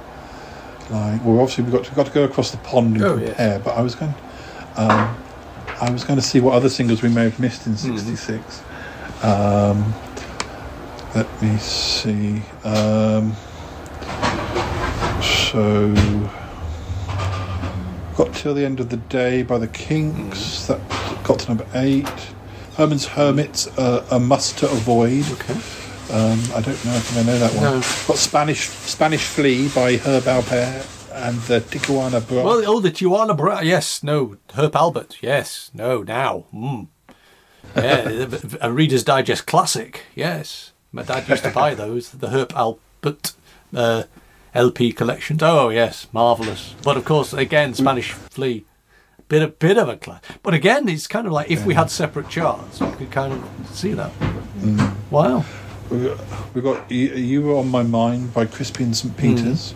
like, 0.90 1.24
well, 1.24 1.40
obviously 1.40 1.64
we 1.66 1.72
got 1.72 1.84
to 1.86 1.96
got 1.96 2.06
to 2.08 2.12
go 2.12 2.24
across 2.24 2.52
the 2.52 2.58
pond 2.58 2.96
and 2.98 3.06
Oh, 3.06 3.18
compare. 3.18 3.60
But 3.60 3.78
I 3.78 3.82
was 3.82 3.96
going, 3.96 4.14
um, 4.78 5.16
I 5.82 5.90
was 5.92 6.04
going 6.04 6.20
to 6.20 6.26
see 6.26 6.40
what 6.40 6.54
other 6.56 6.70
singles 6.70 7.02
we 7.02 7.10
may 7.10 7.24
have 7.24 7.40
missed 7.40 7.66
in 7.68 7.74
Mm-hmm. 7.74 7.98
'66. 7.98 8.64
Um, 9.22 9.94
let 11.16 11.42
me 11.42 11.58
see. 11.58 12.42
Um, 12.64 13.34
so 15.22 15.94
got 18.16 18.34
till 18.34 18.54
the 18.54 18.66
end 18.66 18.80
of 18.80 18.90
the 18.90 18.98
day 18.98 19.44
by 19.44 19.58
the 19.58 19.68
Kinks. 19.68 20.68
That 20.68 20.80
got 21.24 21.40
to 21.40 21.48
number 21.50 21.66
eight. 21.74 22.08
Herman's 22.76 23.06
Hermits, 23.08 23.68
uh, 23.78 24.06
a 24.12 24.20
must 24.20 24.58
to 24.60 24.70
avoid. 24.70 25.30
Okay. 25.32 25.54
Um, 26.12 26.40
I 26.56 26.62
don't 26.62 26.86
know. 26.86 26.96
if 26.96 27.18
I 27.18 27.24
know 27.24 27.38
that 27.40 27.54
one. 27.54 27.64
No. 27.64 27.72
Got 27.74 28.18
Spanish 28.18 28.70
Spanish 28.70 29.26
Flea 29.26 29.68
by 29.70 29.98
Herb 29.98 30.24
Alpert 30.24 30.86
and 31.12 31.40
the 31.42 31.60
Tijuana 31.60 32.26
Bra. 32.26 32.44
Well, 32.44 32.64
oh, 32.66 32.80
the 32.80 32.92
Tijuana 32.92 33.36
Bra. 33.36 33.60
Yes, 33.60 34.02
no. 34.02 34.38
Herb 34.56 34.72
Alpert. 34.72 35.22
Yes, 35.22 35.70
no. 35.74 36.04
Now. 36.04 36.46
Mm. 36.54 36.88
Yeah, 37.76 38.28
a 38.62 38.72
Reader's 38.72 39.04
Digest 39.04 39.46
classic. 39.46 40.04
Yes, 40.16 40.72
my 40.92 41.04
dad 41.04 41.28
used 41.30 41.44
to 41.44 41.52
buy 41.52 41.76
those. 41.76 42.10
The 42.12 42.30
Herb 42.30 42.50
Alpert 42.50 43.34
uh, 43.76 44.04
LP 44.54 44.92
collections. 44.92 45.42
Oh 45.44 45.70
yes, 45.70 46.08
marvelous. 46.12 46.76
But 46.84 46.98
of 46.98 47.06
course, 47.06 47.34
again, 47.34 47.74
Spanish 47.74 48.12
Flea. 48.12 48.66
Bit 49.28 49.44
a 49.44 49.48
bit 49.48 49.78
of 49.78 49.88
a 49.88 49.96
class. 49.96 50.22
But 50.42 50.56
again, 50.56 50.90
it's 50.90 51.06
kind 51.06 51.28
of 51.28 51.34
like 51.34 51.52
if 51.52 51.64
we 51.64 51.76
had 51.76 51.92
separate 51.92 52.30
charts, 52.30 52.82
we 52.82 52.92
could 52.94 53.12
kind 53.12 53.34
of 53.34 53.70
see 53.70 53.94
that. 53.94 54.12
Wow. 55.12 55.46
we've 55.92 56.64
got, 56.64 56.90
you, 56.92 57.44
Were 57.44 57.56
on 57.58 57.70
My 57.70 57.84
Mind 57.84 58.34
by 58.34 58.46
Crispian 58.46 58.96
St. 58.96 59.16
Peters. 59.18 59.76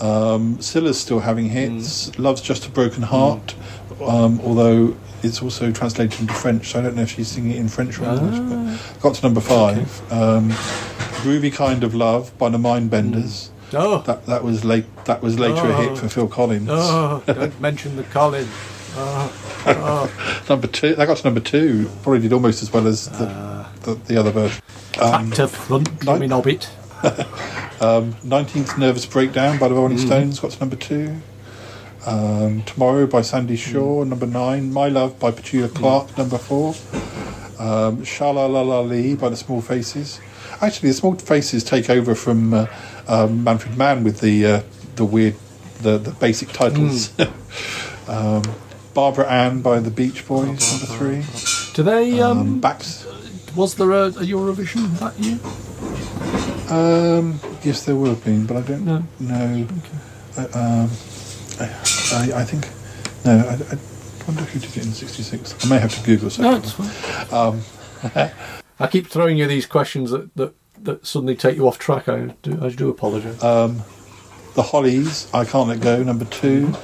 Um, 0.00 0.60
Cilla's 0.60 1.00
still 1.00 1.20
having 1.20 1.48
hits. 1.48 2.16
Love's 2.20 2.40
Just 2.40 2.66
a 2.66 2.70
Broken 2.70 3.02
Heart, 3.02 3.56
um, 4.00 4.40
although 4.42 4.96
it's 5.24 5.42
also 5.42 5.72
translated 5.72 6.20
into 6.20 6.34
French, 6.34 6.70
so 6.70 6.78
I 6.78 6.82
don't 6.82 6.96
know 6.96 7.02
if 7.02 7.10
she's 7.10 7.28
singing 7.28 7.52
it 7.52 7.56
in 7.58 7.68
French 7.68 7.98
or 7.98 8.04
English. 8.04 8.38
But 8.38 8.56
ah. 8.56 8.98
got 9.00 9.14
to 9.16 9.22
number 9.22 9.40
five. 9.40 10.12
Um, 10.12 10.50
Groovy 11.22 11.52
Kind 11.52 11.84
of 11.84 11.94
Love 11.94 12.36
by 12.38 12.48
the 12.50 12.58
Mindbenders. 12.58 13.48
Mm. 13.48 13.50
Oh, 13.72 14.02
That 14.02 14.26
that 14.26 14.44
was 14.44 14.64
late. 14.64 14.84
That 15.06 15.22
was 15.22 15.38
later 15.38 15.66
a 15.66 15.74
Oh. 15.74 15.88
hit 15.88 15.98
for 15.98 16.08
Phil 16.08 16.28
Collins. 16.28 16.68
oh, 16.70 17.22
don't 17.26 17.60
mention 17.60 17.96
the 17.96 18.04
Colin. 18.04 18.46
Oh, 18.96 19.62
oh. 19.66 20.44
Number 20.48 20.66
two. 20.68 20.94
That 20.94 21.06
got 21.06 21.16
to 21.16 21.24
number 21.24 21.40
two. 21.40 21.90
Probably 22.02 22.20
did 22.20 22.32
almost 22.32 22.62
as 22.62 22.72
well 22.72 22.86
as 22.86 23.08
the, 23.08 23.28
ah. 23.28 23.72
the, 23.82 23.94
the 23.94 24.16
other 24.16 24.30
version. 24.30 24.62
Um, 25.00 25.30
Back 25.30 25.36
to 25.38 25.48
front, 25.48 26.00
coming 26.00 26.30
of 26.30 26.46
it. 26.46 26.70
Nineteenth 28.22 28.78
Nervous 28.78 29.06
Breakdown 29.06 29.58
by 29.58 29.66
the 29.68 29.74
Rolling 29.74 29.96
mm. 29.96 30.06
Stones 30.06 30.38
got 30.38 30.52
to 30.52 30.60
number 30.60 30.76
two. 30.76 31.20
Um, 32.06 32.62
Tomorrow 32.64 33.06
by 33.06 33.22
Sandie 33.22 33.56
Shaw, 33.56 34.04
number 34.04 34.26
nine. 34.26 34.72
My 34.72 34.88
Love 34.88 35.18
by 35.18 35.30
Petula 35.30 35.72
Clark, 35.74 36.16
number 36.18 36.38
four. 36.38 36.74
Um, 37.58 37.98
Shala 38.02 38.50
La 38.50 38.60
La 38.62 38.80
Lee 38.80 39.14
by 39.14 39.28
the 39.30 39.36
Small 39.36 39.60
Faces. 39.60 40.20
Actually, 40.60 40.90
the 40.90 40.94
Small 40.94 41.14
Faces 41.14 41.64
take 41.64 41.88
over 41.88 42.14
from 42.14 42.52
uh, 42.52 42.66
um, 43.08 43.42
Manfred 43.44 43.76
Mann 43.78 44.04
with 44.04 44.20
the 44.20 44.44
uh, 44.46 44.62
the 44.96 45.04
weird 45.04 45.34
the, 45.80 45.98
the 45.98 46.10
basic 46.12 46.50
titles. 46.52 47.12
um, 48.08 48.42
Barbara 48.92 49.26
Ann 49.28 49.60
by 49.62 49.80
the 49.80 49.90
Beach 49.90 50.26
Boys, 50.26 50.70
number 50.72 50.86
three. 50.98 51.24
Do 51.74 51.82
they? 51.82 52.20
Um, 52.20 52.38
Um, 52.38 52.60
Backs. 52.60 53.06
was 53.56 53.74
there 53.76 53.90
a, 53.92 54.06
a 54.06 54.10
Eurovision 54.24 54.98
that 55.00 55.18
year? 55.18 55.38
Um, 56.70 57.40
yes, 57.62 57.84
there 57.84 57.96
would 57.96 58.08
have 58.08 58.24
been, 58.24 58.46
but 58.46 58.56
I 58.56 58.60
don't 58.62 58.84
No. 58.84 59.02
know. 59.20 59.66
I, 60.36 60.42
um, 60.58 60.90
I, 61.60 61.64
I 62.12 62.44
think 62.44 62.68
no. 63.24 63.38
I, 63.38 63.52
I 63.54 63.78
wonder 64.26 64.42
who 64.42 64.58
did 64.60 64.76
it 64.76 64.84
in 64.86 64.92
'66. 64.92 65.64
I 65.64 65.68
may 65.68 65.78
have 65.78 65.94
to 65.94 66.04
Google 66.04 66.26
No, 66.26 66.60
something. 66.60 66.62
it's 66.62 67.30
fine. 67.30 67.34
Um, 67.34 68.30
I 68.80 68.86
keep 68.88 69.06
throwing 69.06 69.38
you 69.38 69.46
these 69.46 69.66
questions 69.66 70.10
that, 70.10 70.34
that, 70.36 70.54
that 70.82 71.06
suddenly 71.06 71.36
take 71.36 71.56
you 71.56 71.66
off 71.68 71.78
track. 71.78 72.08
I 72.08 72.34
do, 72.42 72.58
I 72.64 72.68
do 72.70 72.88
apologise. 72.90 73.42
um, 73.42 73.82
the 74.54 74.62
Hollies, 74.62 75.28
I 75.32 75.44
can't 75.44 75.68
let 75.68 75.80
go. 75.80 76.02
Number 76.02 76.24
two. 76.26 76.74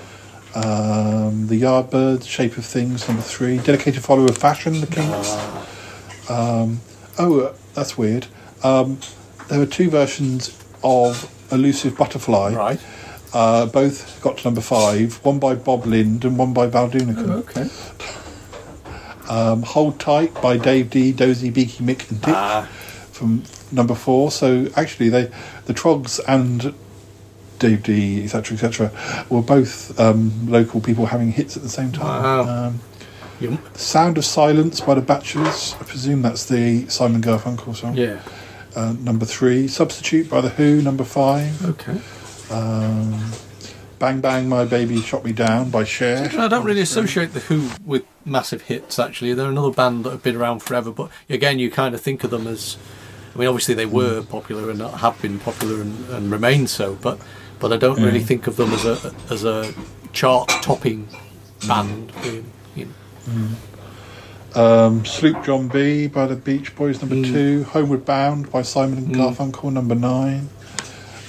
Um, 0.55 1.47
the 1.47 1.61
Yardbirds, 1.63 2.27
Shape 2.27 2.57
of 2.57 2.65
Things. 2.65 3.07
Number 3.07 3.23
three. 3.23 3.59
Dedicated 3.59 4.03
follower 4.03 4.27
of 4.27 4.37
fashion. 4.39 4.81
The 4.81 4.87
Kinks. 4.89 5.35
Um, 6.31 6.81
oh, 7.19 7.41
uh, 7.41 7.55
that's 7.75 7.97
weird. 7.97 8.27
Um, 8.65 8.99
there 9.49 9.59
were 9.61 9.67
two 9.67 9.91
versions 9.91 10.57
of 10.83 11.31
Elusive 11.53 11.97
Butterfly. 11.97 12.55
right. 12.55 12.81
Uh, 13.33 13.67
both 13.67 14.21
got 14.23 14.39
to 14.39 14.45
number 14.45 14.61
five. 14.61 15.15
One 15.25 15.39
by 15.39 15.55
Bob 15.55 15.87
Lind 15.87 16.25
and 16.25 16.37
one 16.37 16.53
by 16.53 16.67
Val 16.67 16.91
Doonican. 16.91 17.31
Okay. 17.31 17.69
Um, 19.29 19.63
Hold 19.63 20.01
Tight 20.01 20.35
by 20.43 20.57
Dave 20.57 20.91
Dee, 20.91 21.13
Dozy, 21.13 21.51
Beaky, 21.51 21.85
Mick, 21.85 22.11
and 22.11 22.21
Dick 22.21 22.35
Ah. 22.35 22.69
from 23.13 23.45
number 23.71 23.95
four. 23.95 24.31
So 24.33 24.69
actually, 24.75 25.09
they 25.09 25.31
the 25.67 25.75
Troggs 25.75 26.19
and 26.27 26.75
Dave 27.61 27.83
Dee, 27.85 28.25
etc., 28.25 28.55
etc., 28.57 28.91
were 29.29 29.43
both 29.43 29.99
um, 30.01 30.51
local 30.51 30.81
people 30.81 31.07
having 31.07 31.31
hits 31.31 31.57
at 31.57 31.63
the 31.63 31.69
same 31.69 31.93
time. 31.93 32.23
Wow. 32.23 32.67
Um, 32.67 32.81
You, 33.39 33.59
Sound 33.75 34.19
of 34.19 34.25
Silence 34.25 34.81
by 34.81 34.95
the 34.95 35.01
Bachelors. 35.03 35.75
I 35.81 35.85
presume 35.85 36.23
that's 36.23 36.47
the 36.47 36.87
Simon 36.89 37.23
Garfunkel 37.23 37.75
song. 37.77 37.95
yeah. 37.97 38.21
Uh, 38.77 38.95
number 39.01 39.25
three. 39.25 39.67
Substitute 39.69 40.29
by 40.31 40.41
the 40.41 40.49
Who. 40.51 40.81
Number 40.83 41.05
five. 41.05 41.65
Okay. 41.65 42.01
Um, 42.51 43.33
Bang 43.99 44.21
Bang 44.21 44.49
My 44.49 44.65
Baby 44.65 45.01
Shot 45.03 45.25
Me 45.25 45.33
Down 45.33 45.71
by 45.71 45.85
Cher. 45.85 46.31
I 46.39 46.49
don't 46.49 46.65
really 46.65 46.81
associate 46.81 47.33
the 47.35 47.41
Who 47.41 47.69
with 47.85 48.05
massive 48.25 48.63
hits. 48.63 48.99
Actually, 48.99 49.35
they're 49.35 49.51
another 49.51 49.71
band 49.73 50.05
that 50.05 50.11
have 50.11 50.23
been 50.23 50.37
around 50.37 50.61
forever. 50.61 50.91
But 50.91 51.11
again, 51.29 51.59
you 51.59 51.71
kind 51.71 51.95
of 51.95 52.01
think 52.01 52.25
of 52.25 52.31
them 52.31 52.47
as. 52.47 52.77
I 53.35 53.39
mean, 53.39 53.47
obviously 53.47 53.75
they 53.75 53.87
were 53.87 54.23
popular 54.23 54.71
and 54.71 54.81
have 54.81 55.21
been 55.23 55.39
popular 55.39 55.81
and, 55.83 56.09
and 56.11 56.33
remain 56.33 56.67
so. 56.67 56.95
But 56.95 57.21
but 57.59 57.73
I 57.73 57.77
don't 57.77 58.03
really 58.03 58.21
think 58.21 58.47
of 58.47 58.57
them 58.57 58.73
as 58.73 58.85
a 58.87 59.15
as 59.31 59.45
a 59.45 59.73
chart 60.13 60.49
topping 60.63 61.09
band. 61.69 62.13
being, 62.23 62.51
You 62.75 62.87
know. 62.87 62.93
Um, 64.53 65.05
Sloop 65.05 65.45
John 65.45 65.69
B 65.69 66.09
by 66.09 66.27
the 66.27 66.35
Beach 66.35 66.75
Boys, 66.75 67.01
number 67.01 67.15
Mm. 67.17 67.33
two. 67.33 67.65
Homeward 67.65 68.05
Bound 68.05 68.51
by 68.51 68.63
Simon 68.63 68.99
and 68.99 69.15
Garfunkel, 69.15 69.71
number 69.73 69.95
nine. 69.95 70.49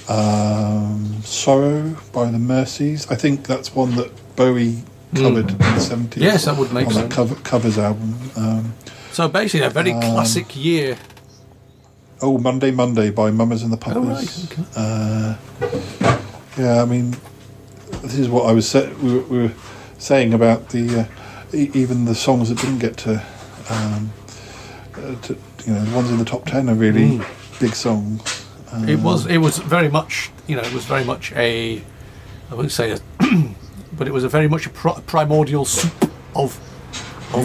Um, 0.08 1.22
Sorrow 1.22 1.96
by 2.12 2.30
the 2.30 2.38
Merseys. 2.38 3.10
I 3.10 3.14
think 3.14 3.46
that's 3.46 3.74
one 3.74 3.94
that 3.96 4.10
Bowie 4.36 4.82
covered 5.14 5.50
in 5.50 5.58
the 5.58 5.64
70s. 5.64 6.08
Mm. 6.08 6.16
Yes, 6.22 6.44
that 6.46 6.56
would 6.56 6.72
make 6.72 6.86
on 6.88 6.92
sense. 6.94 7.08
that 7.08 7.14
cover, 7.14 7.34
covers 7.36 7.78
album. 7.78 8.14
Um, 8.36 8.74
So 9.12 9.28
basically, 9.28 9.66
a 9.66 9.70
very 9.70 9.92
Um, 9.92 10.00
classic 10.00 10.56
year. 10.56 10.96
oh, 12.20 12.38
Monday 12.38 12.70
Monday 12.70 13.10
by 13.10 13.30
Mamas 13.30 13.62
and 13.62 13.72
the 13.72 13.78
Oh, 13.90 14.00
right, 14.00 14.16
Papas. 14.16 14.44
okay. 14.52 14.62
Uh, 14.74 15.34
yeah, 16.58 16.82
I 16.82 16.84
mean, 16.86 17.16
this 18.02 18.14
is 18.18 18.28
what 18.28 18.46
I 18.46 18.52
was 18.52 18.68
sa- 18.68 18.88
we, 19.02 19.14
were, 19.14 19.20
we 19.22 19.38
were 19.44 19.52
saying 19.98 20.32
about 20.34 20.70
the 20.70 21.00
uh, 21.00 21.04
e- 21.54 21.70
even 21.74 22.06
the 22.06 22.14
songs 22.14 22.48
that 22.48 22.58
didn't 22.58 22.78
get 22.78 22.96
to, 22.98 23.22
um, 23.70 24.12
uh, 24.96 25.14
to 25.22 25.36
you 25.66 25.72
know 25.74 25.84
the 25.84 25.94
ones 25.94 26.10
in 26.10 26.18
the 26.18 26.24
top 26.24 26.46
ten 26.46 26.68
are 26.70 26.74
really 26.74 27.20
big 27.60 27.74
songs. 27.74 28.22
Um, 28.72 28.88
It 28.88 28.98
was 29.00 29.26
it 29.26 29.38
was 29.38 29.58
very 29.58 29.88
much 29.88 30.30
you 30.46 30.56
know 30.56 30.62
it 30.62 30.72
was 30.72 30.84
very 30.84 31.04
much 31.04 31.32
a 31.32 31.82
I 32.50 32.54
wouldn't 32.54 32.72
say 32.72 32.92
a 32.92 32.98
but 33.98 34.06
it 34.08 34.12
was 34.12 34.24
a 34.24 34.28
very 34.28 34.48
much 34.48 34.66
a 34.66 34.70
pri- 34.70 35.00
primordial 35.06 35.64
soup 35.64 36.10
of 36.34 36.58
of 37.34 37.44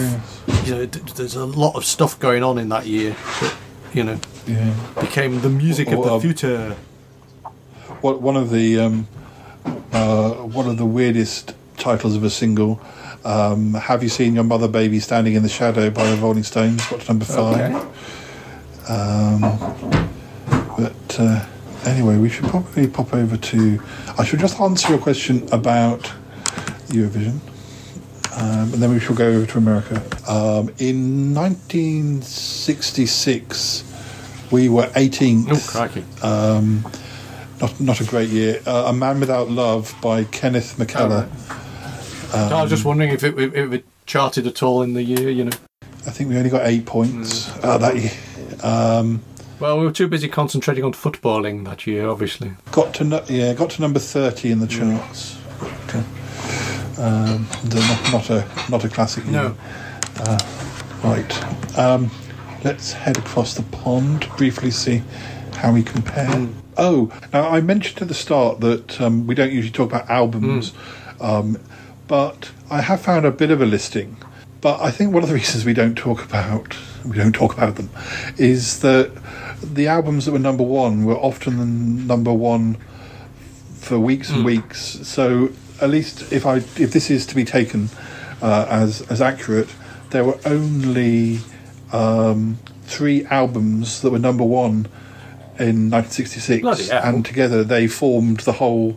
you 0.66 0.74
know 0.74 0.86
d- 0.86 1.00
there's 1.16 1.36
a 1.36 1.44
lot 1.44 1.74
of 1.76 1.84
stuff 1.84 2.18
going 2.18 2.42
on 2.42 2.58
in 2.58 2.68
that 2.70 2.86
year 2.86 3.14
that 3.40 3.54
you 3.94 4.04
know 4.04 4.18
yeah. 4.46 4.72
became 5.00 5.40
the 5.40 5.48
music 5.50 5.88
of 5.88 5.98
Oh, 5.98 6.04
the 6.04 6.12
um, 6.14 6.20
future. 6.20 6.76
What 8.00 8.22
one 8.22 8.36
of 8.36 8.50
the 8.50 8.78
um, 8.78 9.06
uh, 9.92 10.30
one 10.30 10.68
of 10.68 10.76
the 10.78 10.86
weirdest 10.86 11.54
titles 11.76 12.16
of 12.16 12.24
a 12.24 12.30
single. 12.30 12.80
Um, 13.24 13.74
Have 13.74 14.02
you 14.02 14.08
seen 14.08 14.34
your 14.34 14.44
mother 14.44 14.68
baby 14.68 15.00
standing 15.00 15.34
in 15.34 15.42
the 15.42 15.48
shadow 15.48 15.90
by 15.90 16.08
the 16.08 16.16
Rolling 16.16 16.44
Stones? 16.44 16.86
To 16.88 16.98
number 17.08 17.24
five. 17.24 17.74
Okay. 17.74 17.86
Um, 18.88 20.08
but 20.78 21.18
uh, 21.18 21.44
anyway, 21.84 22.16
we 22.18 22.28
should 22.28 22.44
probably 22.46 22.86
pop 22.86 23.12
over 23.12 23.36
to. 23.36 23.82
I 24.16 24.24
should 24.24 24.38
just 24.38 24.60
answer 24.60 24.90
your 24.90 25.00
question 25.00 25.42
about 25.52 26.02
Eurovision, 26.86 27.40
um, 28.36 28.72
and 28.72 28.74
then 28.74 28.92
we 28.92 29.00
shall 29.00 29.16
go 29.16 29.26
over 29.26 29.46
to 29.46 29.58
America. 29.58 29.96
Um, 30.28 30.72
in 30.78 31.34
1966, 31.34 33.82
we 34.52 34.68
were 34.68 34.86
18th. 34.86 35.48
Oh 35.50 35.58
crikey! 35.68 36.04
Um, 36.22 36.86
not 37.60 37.80
not 37.80 38.00
a 38.00 38.04
great 38.04 38.28
year. 38.28 38.62
Uh, 38.64 38.84
a 38.86 38.92
Man 38.92 39.18
Without 39.18 39.50
Love 39.50 39.92
by 40.00 40.22
Kenneth 40.24 40.76
McKellar. 40.78 41.28
I 42.32 42.62
was 42.62 42.70
just 42.70 42.84
wondering 42.84 43.10
if 43.10 43.24
it, 43.24 43.36
if 43.36 43.72
it 43.72 43.84
charted 44.06 44.46
at 44.46 44.62
all 44.62 44.82
in 44.82 44.94
the 44.94 45.02
year. 45.02 45.28
You 45.28 45.46
know, 45.46 45.56
I 46.06 46.10
think 46.10 46.30
we 46.30 46.36
only 46.36 46.50
got 46.50 46.64
eight 46.66 46.86
points 46.86 47.50
uh, 47.64 47.78
that 47.78 47.96
year. 47.96 48.12
Um, 48.62 49.24
well 49.60 49.78
we 49.78 49.84
were 49.84 49.92
too 49.92 50.08
busy 50.08 50.28
concentrating 50.28 50.84
on 50.84 50.92
footballing 50.92 51.64
that 51.64 51.86
year, 51.86 52.08
obviously. 52.08 52.52
Got 52.72 52.94
to 52.94 53.04
nu- 53.04 53.20
yeah, 53.28 53.54
got 53.54 53.70
to 53.70 53.80
number 53.82 53.98
thirty 53.98 54.50
in 54.50 54.60
the 54.60 54.66
charts. 54.66 55.38
Okay. 55.88 56.02
Um, 56.98 57.46
not, 57.72 58.12
not 58.12 58.30
a 58.30 58.48
not 58.70 58.84
a 58.84 58.88
classic. 58.88 59.24
year. 59.24 59.32
No. 59.32 59.56
Right. 61.04 61.78
Um, 61.78 62.10
let's 62.64 62.92
head 62.92 63.16
across 63.18 63.54
the 63.54 63.62
pond 63.64 64.28
briefly 64.36 64.70
see 64.70 65.02
how 65.54 65.72
we 65.72 65.82
compare. 65.82 66.48
Oh, 66.76 67.12
now 67.32 67.48
I 67.48 67.60
mentioned 67.60 68.02
at 68.02 68.08
the 68.08 68.14
start 68.14 68.60
that 68.60 69.00
um, 69.00 69.26
we 69.26 69.34
don't 69.34 69.52
usually 69.52 69.72
talk 69.72 69.90
about 69.92 70.08
albums, 70.10 70.72
um, 71.20 71.58
but 72.06 72.50
I 72.70 72.80
have 72.80 73.00
found 73.00 73.26
a 73.26 73.30
bit 73.30 73.50
of 73.50 73.60
a 73.60 73.66
listing. 73.66 74.16
But 74.60 74.80
I 74.80 74.90
think 74.90 75.14
one 75.14 75.22
of 75.22 75.28
the 75.28 75.34
reasons 75.42 75.64
we 75.64 75.72
don't 75.74 75.96
talk 75.96 76.24
about 76.24 76.76
we 77.04 77.16
don't 77.16 77.32
talk 77.34 77.54
about 77.56 77.76
them 77.76 77.90
is 78.36 78.80
that 78.80 79.12
the 79.62 79.86
albums 79.86 80.24
that 80.26 80.32
were 80.32 80.38
number 80.38 80.62
one 80.64 81.04
were 81.04 81.16
often 81.16 81.58
the 81.58 81.64
number 81.66 82.32
one 82.32 82.76
for 83.74 83.98
weeks 83.98 84.30
and 84.30 84.44
weeks. 84.44 84.78
So 85.06 85.50
at 85.80 85.90
least 85.90 86.32
if 86.32 86.46
I 86.46 86.56
if 86.56 86.92
this 86.92 87.10
is 87.10 87.26
to 87.26 87.34
be 87.34 87.44
taken 87.44 87.88
uh, 88.42 88.66
as 88.68 89.02
as 89.10 89.20
accurate, 89.20 89.68
there 90.10 90.24
were 90.24 90.38
only 90.44 91.40
um, 91.92 92.58
three 92.84 93.24
albums 93.26 94.02
that 94.02 94.10
were 94.10 94.18
number 94.18 94.44
one 94.44 94.86
in 95.58 95.90
1966, 95.90 96.62
Bloody 96.62 96.86
hell. 96.86 97.02
and 97.04 97.24
together 97.26 97.64
they 97.64 97.86
formed 97.88 98.40
the 98.40 98.52
whole. 98.52 98.96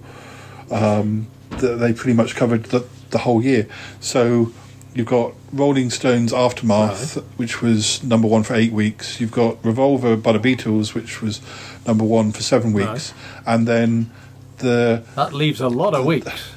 Um, 0.70 1.28
th- 1.60 1.80
they 1.80 1.92
pretty 1.92 2.14
much 2.14 2.36
covered 2.36 2.66
the, 2.66 2.86
the 3.10 3.18
whole 3.20 3.44
year. 3.44 3.68
So 4.00 4.54
you've 4.94 5.08
got 5.08 5.34
Rolling 5.54 5.90
Stones 5.90 6.34
Aftermath, 6.34 7.16
which 7.38 7.62
was 7.62 8.04
number 8.04 8.28
one 8.28 8.44
for 8.44 8.54
eight 8.56 8.72
weeks. 8.74 9.20
You've 9.22 9.32
got 9.32 9.64
Revolver 9.64 10.16
by 10.16 10.34
the 10.34 10.40
Beatles, 10.40 10.94
which 10.94 11.22
was 11.22 11.42
number 11.88 12.04
one 12.04 12.32
for 12.32 12.42
seven 12.42 12.74
weeks, 12.74 13.14
and 13.46 13.68
then 13.68 14.12
the 14.58 15.04
That 15.16 15.34
leaves 15.34 15.60
a 15.62 15.70
lot 15.70 15.94
of 15.96 16.06
weeks. 16.06 16.52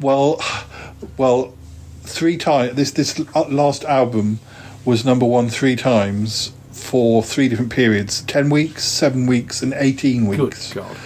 well, 0.00 0.40
well, 1.16 1.54
three 2.02 2.36
times. 2.36 2.74
This 2.74 2.90
this 2.90 3.18
last 3.48 3.84
album 3.84 4.38
was 4.84 5.04
number 5.04 5.26
one 5.26 5.48
three 5.48 5.76
times 5.76 6.52
for 6.72 7.22
three 7.22 7.48
different 7.48 7.72
periods: 7.72 8.22
ten 8.22 8.50
weeks, 8.50 8.84
seven 8.84 9.26
weeks, 9.26 9.62
and 9.62 9.72
eighteen 9.76 10.26
weeks. 10.26 10.72
Good. 10.72 10.82
God. 10.82 10.96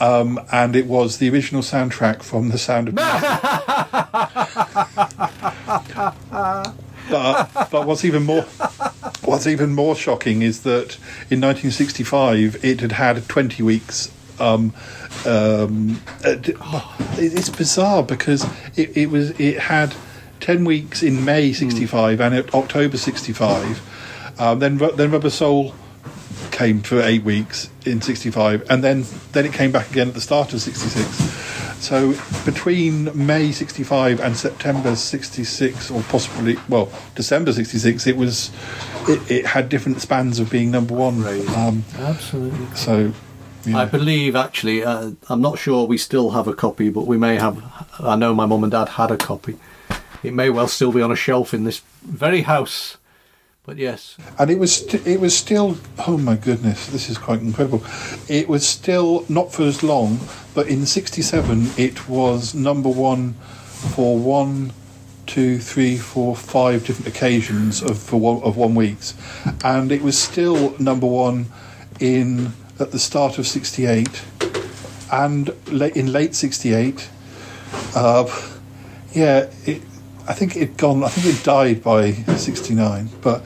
Um, 0.00 0.40
and 0.50 0.74
it 0.74 0.86
was 0.86 1.18
the 1.18 1.28
original 1.30 1.62
soundtrack 1.62 2.22
from 2.22 2.48
The 2.50 2.58
Sound 2.58 2.88
of 2.88 2.94
Music. 2.94 3.12
but, 7.10 7.68
but 7.70 7.86
what's 7.86 8.04
even 8.04 8.24
more 8.24 8.42
what's 9.22 9.46
even 9.46 9.74
more 9.74 9.94
shocking 9.94 10.42
is 10.42 10.62
that 10.62 10.96
in 11.30 11.40
1965 11.40 12.64
it 12.64 12.80
had 12.80 12.92
had 12.92 13.28
20 13.28 13.62
weeks. 13.62 14.10
Um, 14.40 14.74
um, 15.26 16.00
it- 16.24 16.56
it's 17.16 17.48
bizarre 17.50 18.02
because 18.02 18.44
it, 18.76 18.96
it 18.96 19.10
was 19.10 19.30
it 19.38 19.58
had 19.60 19.94
10 20.40 20.64
weeks 20.64 21.02
in 21.02 21.24
May 21.24 21.52
65 21.52 22.20
and 22.20 22.34
in 22.34 22.44
October 22.52 22.96
65. 22.96 24.40
Um, 24.40 24.58
then 24.58 24.78
then 24.96 25.12
Rubber 25.12 25.30
Soul 25.30 25.74
came 26.64 26.80
for 26.80 27.02
eight 27.02 27.22
weeks 27.24 27.68
in 27.84 28.00
65 28.00 28.70
and 28.70 28.82
then 28.82 29.04
then 29.32 29.44
it 29.44 29.52
came 29.52 29.70
back 29.70 29.90
again 29.90 30.08
at 30.08 30.14
the 30.14 30.20
start 30.20 30.54
of 30.54 30.62
66 30.62 31.06
so 31.78 32.14
between 32.46 33.10
may 33.26 33.52
65 33.52 34.18
and 34.18 34.34
september 34.34 34.96
66 34.96 35.90
or 35.90 36.00
possibly 36.04 36.56
well 36.70 36.90
december 37.14 37.52
66 37.52 38.06
it 38.06 38.16
was 38.16 38.50
it, 39.06 39.30
it 39.30 39.46
had 39.46 39.68
different 39.68 40.00
spans 40.00 40.38
of 40.38 40.50
being 40.50 40.70
number 40.70 40.94
one 40.94 41.22
um, 41.54 41.84
Absolutely. 41.98 42.74
so 42.74 43.12
yeah. 43.66 43.78
I 43.78 43.84
believe 43.86 44.36
actually, 44.36 44.84
uh, 44.84 45.12
I'm 45.30 45.40
not 45.40 45.58
sure 45.58 45.86
we 45.86 45.96
still 45.96 46.32
have 46.32 46.46
a 46.46 46.52
copy, 46.52 46.90
but 46.90 47.06
we 47.06 47.16
may 47.16 47.36
have. 47.36 47.64
I 47.98 48.14
know 48.14 48.34
my 48.34 48.44
mum 48.44 48.62
and 48.62 48.70
dad 48.70 48.90
had 48.90 49.10
a 49.10 49.16
copy. 49.16 49.56
It 50.22 50.34
may 50.34 50.50
well 50.50 50.68
still 50.68 50.92
be 50.92 51.00
on 51.00 51.10
a 51.10 51.16
shelf 51.16 51.54
in 51.54 51.64
this 51.64 51.80
very 52.02 52.42
house. 52.42 52.98
But 53.66 53.78
yes, 53.78 54.18
and 54.38 54.50
it 54.50 54.58
was 54.58 54.76
st- 54.76 55.06
it 55.06 55.20
was 55.20 55.34
still 55.34 55.78
oh 56.06 56.18
my 56.18 56.36
goodness 56.36 56.86
this 56.88 57.08
is 57.08 57.16
quite 57.16 57.40
incredible. 57.40 57.82
It 58.28 58.46
was 58.46 58.68
still 58.68 59.24
not 59.30 59.54
for 59.54 59.62
as 59.62 59.82
long 59.82 60.20
but 60.54 60.68
in 60.68 60.84
67 60.84 61.70
it 61.78 62.06
was 62.06 62.54
number 62.54 62.90
one 62.90 63.32
for 63.32 64.18
one 64.18 64.74
two 65.26 65.58
three 65.58 65.96
four 65.96 66.36
five 66.36 66.84
different 66.84 67.08
occasions 67.08 67.82
of 67.82 67.98
for 67.98 68.18
one, 68.18 68.42
of 68.42 68.58
one 68.58 68.74
weeks. 68.74 69.14
And 69.64 69.90
it 69.90 70.02
was 70.02 70.18
still 70.18 70.78
number 70.78 71.06
one 71.06 71.46
in 72.00 72.52
at 72.78 72.90
the 72.92 72.98
start 72.98 73.38
of 73.38 73.46
68 73.46 74.24
and 75.10 75.54
late, 75.68 75.96
in 75.96 76.12
late 76.12 76.34
68 76.34 77.08
uh, 77.94 78.50
yeah, 79.12 79.48
it, 79.64 79.80
I 80.26 80.32
think 80.32 80.56
it 80.56 80.76
gone. 80.76 81.04
I 81.04 81.08
think 81.08 81.38
it 81.38 81.44
died 81.44 81.82
by 81.82 82.12
'69. 82.12 83.08
But 83.20 83.42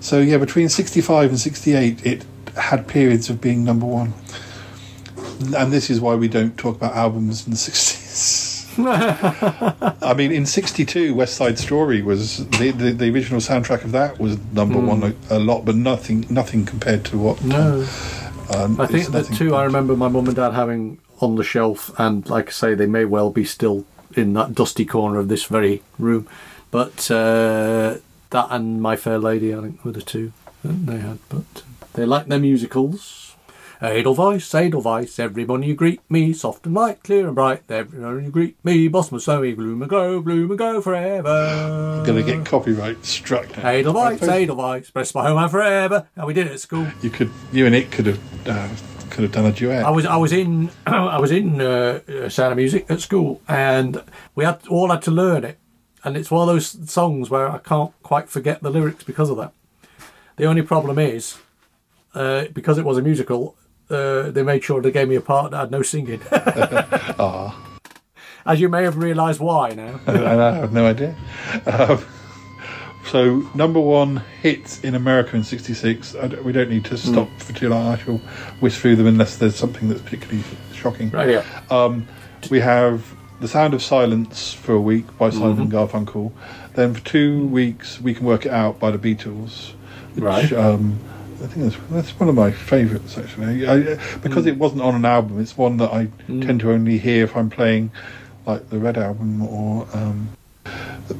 so 0.00 0.20
yeah, 0.20 0.38
between 0.38 0.68
'65 0.68 1.30
and 1.30 1.40
'68, 1.40 2.06
it 2.06 2.24
had 2.56 2.86
periods 2.86 3.30
of 3.30 3.40
being 3.40 3.64
number 3.64 3.86
one. 3.86 4.14
And 5.56 5.72
this 5.72 5.90
is 5.90 6.00
why 6.00 6.14
we 6.14 6.28
don't 6.28 6.56
talk 6.56 6.76
about 6.76 6.94
albums 6.94 7.46
in 7.46 7.52
the 7.52 7.56
'60s. 7.56 8.52
I 10.02 10.14
mean, 10.14 10.32
in 10.32 10.46
'62, 10.46 11.14
West 11.14 11.34
Side 11.34 11.58
Story 11.58 12.00
was 12.02 12.46
the, 12.58 12.70
the 12.70 12.92
the 12.92 13.10
original 13.10 13.40
soundtrack 13.40 13.84
of 13.84 13.92
that 13.92 14.18
was 14.18 14.38
number 14.52 14.78
one 14.78 15.02
a, 15.02 15.36
a 15.36 15.38
lot, 15.38 15.64
but 15.64 15.74
nothing 15.74 16.26
nothing 16.30 16.64
compared 16.64 17.04
to 17.06 17.18
what. 17.18 17.42
no. 17.44 17.86
Um, 18.54 18.78
I 18.80 18.86
think 18.86 19.12
the 19.12 19.22
two 19.22 19.54
I 19.54 19.64
remember 19.64 19.96
my 19.96 20.08
mum 20.08 20.26
and 20.26 20.36
dad 20.36 20.52
having 20.52 20.98
on 21.20 21.36
the 21.36 21.44
shelf, 21.44 21.90
and 21.98 22.28
like 22.28 22.48
I 22.48 22.50
say, 22.50 22.74
they 22.74 22.86
may 22.86 23.04
well 23.04 23.30
be 23.30 23.44
still 23.44 23.84
in 24.18 24.32
that 24.34 24.54
dusty 24.54 24.84
corner 24.84 25.18
of 25.18 25.28
this 25.28 25.44
very 25.44 25.82
room. 25.98 26.26
But 26.70 27.10
uh, 27.10 27.96
that 28.30 28.46
and 28.50 28.80
My 28.80 28.96
Fair 28.96 29.18
Lady, 29.18 29.54
I 29.54 29.60
think, 29.60 29.84
were 29.84 29.92
the 29.92 30.02
two 30.02 30.32
that 30.64 30.86
they 30.86 30.98
had. 30.98 31.18
But 31.28 31.62
they 31.94 32.04
like 32.06 32.26
their 32.26 32.38
musicals. 32.38 33.18
Edelweiss, 33.82 34.54
Edelweiss, 34.54 35.18
everyone 35.18 35.64
you 35.64 35.74
greet 35.74 36.00
me, 36.08 36.32
soft 36.32 36.66
and 36.66 36.74
light, 36.76 37.02
clear 37.02 37.26
and 37.26 37.34
bright. 37.34 37.62
Everyone 37.68 38.24
you 38.24 38.30
greet 38.30 38.64
me, 38.64 38.88
show 39.18 39.40
me, 39.40 39.54
bloom 39.54 39.82
and 39.82 39.88
grow, 39.88 40.20
bloom 40.20 40.50
and 40.50 40.58
go 40.58 40.80
forever. 40.80 41.28
I'm 41.28 42.06
Going 42.06 42.24
to 42.24 42.32
get 42.32 42.46
copyright 42.46 43.04
struck. 43.04 43.56
now. 43.56 43.68
Edelweiss, 43.68 44.22
Edelweiss, 44.22 44.90
bless 44.92 45.12
my 45.16 45.26
home 45.26 45.38
and 45.38 45.50
forever. 45.50 46.06
And 46.14 46.26
we 46.28 46.32
did 46.32 46.46
it 46.46 46.52
at 46.52 46.60
school. 46.60 46.86
You 47.02 47.10
could, 47.10 47.30
you 47.52 47.66
and 47.66 47.74
it 47.74 47.90
could 47.90 48.06
have, 48.06 48.48
uh, 48.48 48.68
could 49.12 49.24
have 49.24 49.32
done 49.32 49.46
a 49.46 49.52
duet. 49.52 49.84
I 49.84 49.90
was 49.90 50.06
I 50.06 50.16
was 50.16 50.32
in 50.32 50.70
I 50.86 51.20
was 51.20 51.30
in 51.30 51.60
uh, 51.60 52.00
uh, 52.08 52.28
Sound 52.28 52.52
of 52.52 52.56
Music 52.56 52.86
at 52.88 53.00
school, 53.00 53.40
and 53.46 54.02
we 54.34 54.44
had 54.44 54.66
all 54.68 54.90
had 54.90 55.02
to 55.02 55.10
learn 55.10 55.44
it. 55.44 55.58
And 56.04 56.16
it's 56.16 56.30
one 56.32 56.48
of 56.48 56.52
those 56.52 56.90
songs 56.90 57.30
where 57.30 57.48
I 57.48 57.58
can't 57.58 57.92
quite 58.02 58.28
forget 58.28 58.60
the 58.60 58.70
lyrics 58.70 59.04
because 59.04 59.30
of 59.30 59.36
that. 59.36 59.52
The 60.36 60.46
only 60.46 60.62
problem 60.62 60.98
is 60.98 61.38
uh, 62.14 62.46
because 62.52 62.76
it 62.78 62.84
was 62.84 62.98
a 62.98 63.02
musical, 63.02 63.54
uh, 63.88 64.30
they 64.30 64.42
made 64.42 64.64
sure 64.64 64.82
they 64.82 64.90
gave 64.90 65.08
me 65.08 65.14
a 65.14 65.20
part 65.20 65.52
that 65.52 65.58
had 65.58 65.70
no 65.70 65.82
singing. 65.82 66.20
As 68.44 68.60
you 68.60 68.68
may 68.68 68.82
have 68.82 68.96
realised 68.96 69.38
why 69.38 69.70
now. 69.74 70.00
and 70.06 70.24
I 70.24 70.54
have 70.56 70.72
no 70.72 70.86
idea. 70.86 71.14
Um, 71.66 72.04
so 73.10 73.42
number 73.54 73.80
one 73.80 74.22
hits 74.40 74.80
in 74.82 74.94
America 74.94 75.36
in 75.36 75.44
'66. 75.44 76.14
I 76.14 76.28
don't- 76.28 76.44
We 76.44 76.52
don't 76.52 76.70
need 76.70 76.84
to 76.86 76.96
stop 76.96 77.28
for 77.38 77.52
too 77.52 77.68
long. 77.68 77.86
I 77.86 77.96
shall 77.98 78.18
whisk 78.60 78.80
through 78.80 78.96
them 78.96 79.06
unless 79.06 79.36
there's 79.36 79.56
something 79.56 79.88
that's 79.88 80.00
particularly 80.02 80.42
shocking. 80.74 81.10
Right 81.10 81.28
here. 81.28 81.44
Um, 81.70 82.06
we 82.50 82.60
have 82.60 83.04
"The 83.40 83.48
Sound 83.48 83.74
of 83.74 83.82
Silence" 83.82 84.52
for 84.52 84.72
a 84.74 84.80
week 84.80 85.06
by 85.18 85.30
Simon 85.30 85.70
Garfunkel. 85.70 86.32
Then 86.74 86.94
for 86.94 87.00
two 87.04 87.46
weeks, 87.46 88.00
"We 88.00 88.14
Can 88.14 88.24
Work 88.26 88.46
It 88.46 88.52
Out" 88.52 88.78
by 88.78 88.90
the 88.90 88.98
Beatles. 88.98 89.72
Which, 90.14 90.22
Right. 90.24 90.52
Um, 90.52 90.98
I 91.42 91.46
think 91.46 91.64
that's, 91.72 91.76
that's 91.90 92.20
one 92.20 92.28
of 92.28 92.34
my 92.36 92.50
favourites 92.52 93.18
actually. 93.18 93.66
I, 93.66 93.96
because 94.22 94.46
it 94.46 94.58
wasn't 94.58 94.82
on 94.82 94.94
an 94.94 95.04
album, 95.04 95.40
it's 95.40 95.56
one 95.58 95.76
that 95.78 95.92
I 95.92 96.06
tend 96.28 96.60
to 96.60 96.70
only 96.70 96.98
hear 96.98 97.24
if 97.24 97.36
I'm 97.36 97.50
playing, 97.50 97.90
like 98.46 98.70
the 98.70 98.78
Red 98.78 98.96
album 98.96 99.42
or. 99.42 99.86
Um, 99.92 100.28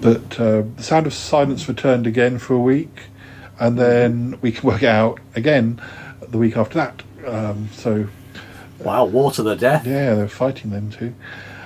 but 0.00 0.40
uh, 0.40 0.62
the 0.76 0.82
sound 0.82 1.06
of 1.06 1.14
silence 1.14 1.68
returned 1.68 2.06
again 2.06 2.38
for 2.38 2.54
a 2.54 2.58
week, 2.60 3.02
and 3.60 3.78
then 3.78 4.38
we 4.40 4.52
can 4.52 4.66
work 4.68 4.82
it 4.82 4.88
out 4.88 5.20
again 5.34 5.80
the 6.28 6.38
week 6.38 6.56
after 6.56 6.74
that. 6.78 7.02
Um, 7.26 7.68
so 7.72 8.08
Wow, 8.80 9.04
War 9.04 9.30
to 9.32 9.42
the 9.42 9.54
Death. 9.54 9.86
yeah, 9.86 10.14
they're 10.14 10.28
fighting 10.28 10.70
them 10.70 10.90
too. 10.90 11.14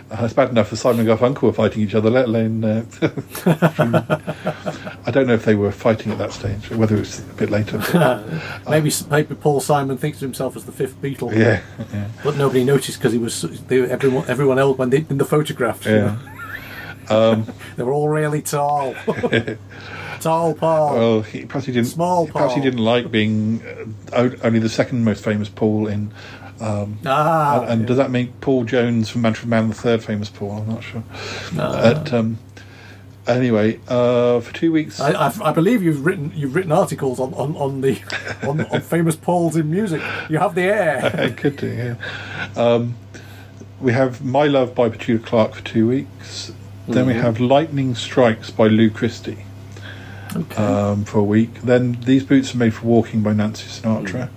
Uh, 0.08 0.18
it's 0.24 0.34
bad 0.34 0.50
enough 0.50 0.70
that 0.70 0.76
Simon 0.76 1.08
and 1.08 1.18
Garfunkel 1.18 1.42
were 1.42 1.52
fighting 1.52 1.82
each 1.82 1.94
other, 1.94 2.10
let 2.10 2.26
alone. 2.26 2.62
Uh, 2.62 2.84
I 5.06 5.10
don't 5.10 5.26
know 5.26 5.34
if 5.34 5.44
they 5.44 5.54
were 5.54 5.72
fighting 5.72 6.12
at 6.12 6.18
that 6.18 6.32
stage, 6.32 6.70
whether 6.70 6.96
it 6.96 7.00
was 7.00 7.18
a 7.20 7.22
bit 7.34 7.50
later. 7.50 7.78
but- 7.92 8.26
Maybe, 8.68 8.92
maybe 9.10 9.34
Paul 9.34 9.60
Simon 9.60 9.96
thinks 9.98 10.18
of 10.18 10.22
himself 10.22 10.56
as 10.56 10.64
the 10.64 10.72
fifth 10.72 11.00
Beatle. 11.02 11.34
yeah, 11.34 11.62
yeah. 11.92 12.08
But 12.22 12.36
nobody 12.36 12.64
noticed 12.64 12.98
because 12.98 13.12
he 13.12 13.18
was 13.18 13.42
they, 13.66 13.80
everyone 13.82 14.28
everyone 14.28 14.58
else 14.58 14.76
when 14.78 14.90
they 14.90 15.06
in 15.08 15.18
the 15.18 15.24
photographs. 15.24 15.86
you 15.86 15.94
yeah. 15.96 16.18
Know, 17.10 17.46
they 17.76 17.82
were 17.82 17.92
all 17.92 18.08
really 18.08 18.42
tall. 18.42 18.94
tall 20.20 20.54
Paul. 20.54 20.94
Well, 20.94 21.22
he, 21.22 21.46
perhaps 21.46 21.66
he 21.66 21.72
didn't. 21.72 21.88
Small 21.88 22.26
perhaps 22.26 22.54
he 22.54 22.60
didn't 22.60 22.84
like 22.84 23.10
being 23.10 23.62
uh, 24.12 24.30
only 24.42 24.58
the 24.58 24.68
second 24.68 25.04
most 25.04 25.24
famous 25.24 25.48
Paul 25.48 25.86
in. 25.86 26.12
Um, 26.58 26.98
ah, 27.04 27.62
and 27.62 27.70
and 27.70 27.86
does 27.86 27.98
that 27.98 28.10
make 28.10 28.40
Paul 28.40 28.64
Jones 28.64 29.10
from 29.10 29.20
Manfred 29.22 29.48
Mann 29.48 29.68
the 29.68 29.74
third 29.74 30.02
famous 30.02 30.30
Paul? 30.30 30.52
I'm 30.52 30.68
not 30.68 30.82
sure. 30.82 31.04
But, 31.54 32.12
um, 32.14 32.38
anyway, 33.26 33.80
uh, 33.88 34.40
for 34.40 34.54
two 34.54 34.72
weeks. 34.72 35.00
I, 35.00 35.10
I, 35.10 35.32
I 35.50 35.52
believe 35.52 35.82
you've 35.82 36.04
written 36.04 36.32
you've 36.34 36.54
written 36.54 36.72
articles 36.72 37.20
on, 37.20 37.34
on, 37.34 37.56
on 37.56 37.80
the 37.80 38.00
on, 38.48 38.62
on 38.66 38.80
famous 38.80 39.16
Pauls 39.16 39.56
in 39.56 39.70
music. 39.70 40.00
You 40.28 40.38
have 40.38 40.54
the 40.54 40.62
air. 40.62 41.12
I 41.14 41.30
could 41.30 41.56
do, 41.56 41.68
yeah. 41.68 41.96
Um, 42.56 42.96
we 43.80 43.92
have 43.92 44.24
My 44.24 44.46
Love 44.46 44.74
by 44.74 44.88
Petula 44.88 45.22
Clark 45.22 45.54
for 45.54 45.62
two 45.62 45.88
weeks. 45.88 46.52
Then 46.88 47.06
we 47.06 47.14
have 47.14 47.40
Lightning 47.40 47.94
Strikes 47.94 48.50
by 48.50 48.68
Lou 48.68 48.90
Christie 48.90 49.38
um, 50.56 51.04
for 51.04 51.18
a 51.18 51.24
week. 51.24 51.62
Then 51.62 51.98
These 52.02 52.24
Boots 52.24 52.54
Are 52.54 52.58
Made 52.58 52.74
for 52.74 52.86
Walking 52.86 53.22
by 53.22 53.32
Nancy 53.32 53.66
Sinatra. 53.68 54.28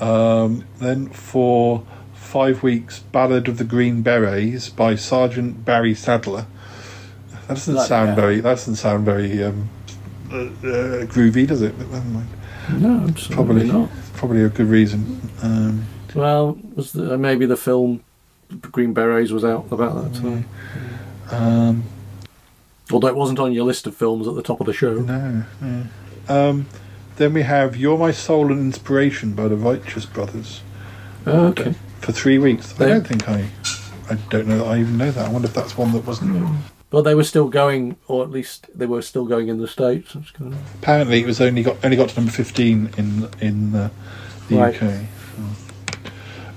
Um, 0.00 0.64
then 0.78 1.08
for 1.10 1.84
five 2.14 2.62
weeks, 2.62 3.00
Ballad 3.00 3.48
of 3.48 3.58
the 3.58 3.64
Green 3.64 4.02
Berets 4.02 4.68
by 4.68 4.94
Sergeant 4.96 5.64
Barry 5.64 5.94
Sadler. 5.94 6.46
That 7.48 7.48
doesn't 7.48 7.74
Bloody 7.74 7.88
sound 7.88 8.06
hell. 8.08 8.16
very. 8.16 8.36
That 8.40 8.50
doesn't 8.50 8.76
sound 8.76 9.04
very 9.04 9.42
um, 9.44 9.68
uh, 10.30 10.36
uh, 10.36 10.46
groovy, 11.06 11.46
does 11.46 11.62
it? 11.62 11.76
But 11.78 11.88
never 11.90 12.04
mind. 12.08 12.28
No, 12.78 13.04
absolutely 13.08 13.34
Probably, 13.34 13.66
not. 13.66 13.90
probably 14.14 14.42
a 14.42 14.48
good 14.48 14.66
reason. 14.68 15.20
Um, 15.42 15.84
Well, 16.14 16.58
was 16.74 16.92
the, 16.92 17.16
maybe 17.18 17.46
the 17.46 17.56
film 17.56 18.02
Green 18.60 18.92
Berets 18.92 19.30
was 19.32 19.44
out 19.44 19.66
about 19.70 19.94
that 20.12 20.20
time. 20.20 20.44
Um, 21.32 21.84
Although 22.92 23.06
it 23.08 23.14
wasn't 23.14 23.38
on 23.38 23.52
your 23.52 23.64
list 23.64 23.86
of 23.86 23.94
films 23.96 24.26
at 24.26 24.34
the 24.34 24.42
top 24.42 24.58
of 24.60 24.66
the 24.66 24.72
show. 24.72 24.94
No, 24.94 25.44
no. 25.60 25.84
Um, 26.28 26.66
then 27.16 27.32
we 27.34 27.42
have 27.42 27.76
"You're 27.76 27.96
My 27.96 28.10
Soul 28.10 28.50
and 28.50 28.58
Inspiration" 28.60 29.32
by 29.34 29.46
the 29.46 29.54
Righteous 29.56 30.06
Brothers 30.06 30.62
Okay. 31.26 31.74
for 32.00 32.10
three 32.12 32.38
weeks. 32.38 32.74
I 32.74 32.78
They- 32.84 32.88
don't 32.88 33.06
think 33.06 33.28
I, 33.28 33.44
I 34.10 34.14
don't 34.28 34.48
know 34.48 34.58
that 34.58 34.64
I 34.66 34.80
even 34.80 34.96
know 34.98 35.12
that. 35.12 35.28
I 35.28 35.30
wonder 35.30 35.46
if 35.46 35.54
that's 35.54 35.78
one 35.78 35.92
that 35.92 36.04
wasn't. 36.04 36.56
But 36.90 37.02
they 37.02 37.14
were 37.14 37.22
still 37.22 37.46
going, 37.48 37.94
or 38.08 38.24
at 38.24 38.30
least 38.32 38.66
they 38.74 38.86
were 38.86 39.02
still 39.02 39.24
going 39.24 39.46
in 39.46 39.58
the 39.60 39.68
States. 39.68 40.12
That's 40.14 40.32
kind 40.32 40.52
of- 40.52 40.58
Apparently, 40.82 41.20
it 41.20 41.26
was 41.26 41.40
only 41.40 41.62
got 41.62 41.76
only 41.84 41.96
got 41.96 42.08
to 42.08 42.16
number 42.16 42.32
fifteen 42.32 42.90
in 42.96 43.28
in 43.40 43.76
uh, 43.76 43.90
the 44.48 44.56
Right. 44.56 44.74
UK. 44.74 44.90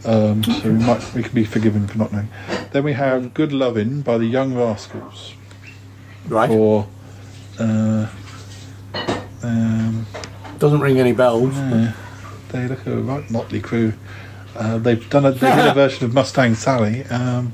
Um, 0.06 0.44
so 0.44 0.64
we 0.70 0.74
might 0.74 1.14
we 1.14 1.24
can 1.24 1.34
be 1.34 1.46
forgiven 1.46 1.88
for 1.88 1.98
not 1.98 2.12
knowing. 2.12 2.28
Then 2.72 2.84
we 2.84 2.94
have 2.94 3.34
"Good 3.34 3.54
Lovin'" 3.54 4.02
by 4.02 4.18
the 4.18 4.26
Young 4.26 4.54
Rascals 4.56 5.34
Right. 6.28 6.50
for. 6.50 6.88
Uh, 7.60 8.08
um, 9.44 10.06
Doesn't 10.60 10.80
ring 10.80 11.00
any 11.00 11.12
bells. 11.14 11.54
yeah, 11.56 11.94
they 12.50 12.68
look 12.68 12.86
a 12.88 12.96
right 12.98 13.30
motley 13.30 13.60
crew. 13.62 13.94
Uh, 14.56 14.78
they've 14.78 15.10
done 15.10 15.26
a 15.26 15.32
they 15.32 15.56
did 15.56 15.68
a 15.68 15.74
version 15.84 16.06
of 16.06 16.14
Mustang 16.14 16.56
Sally, 16.56 17.04
um, 17.06 17.52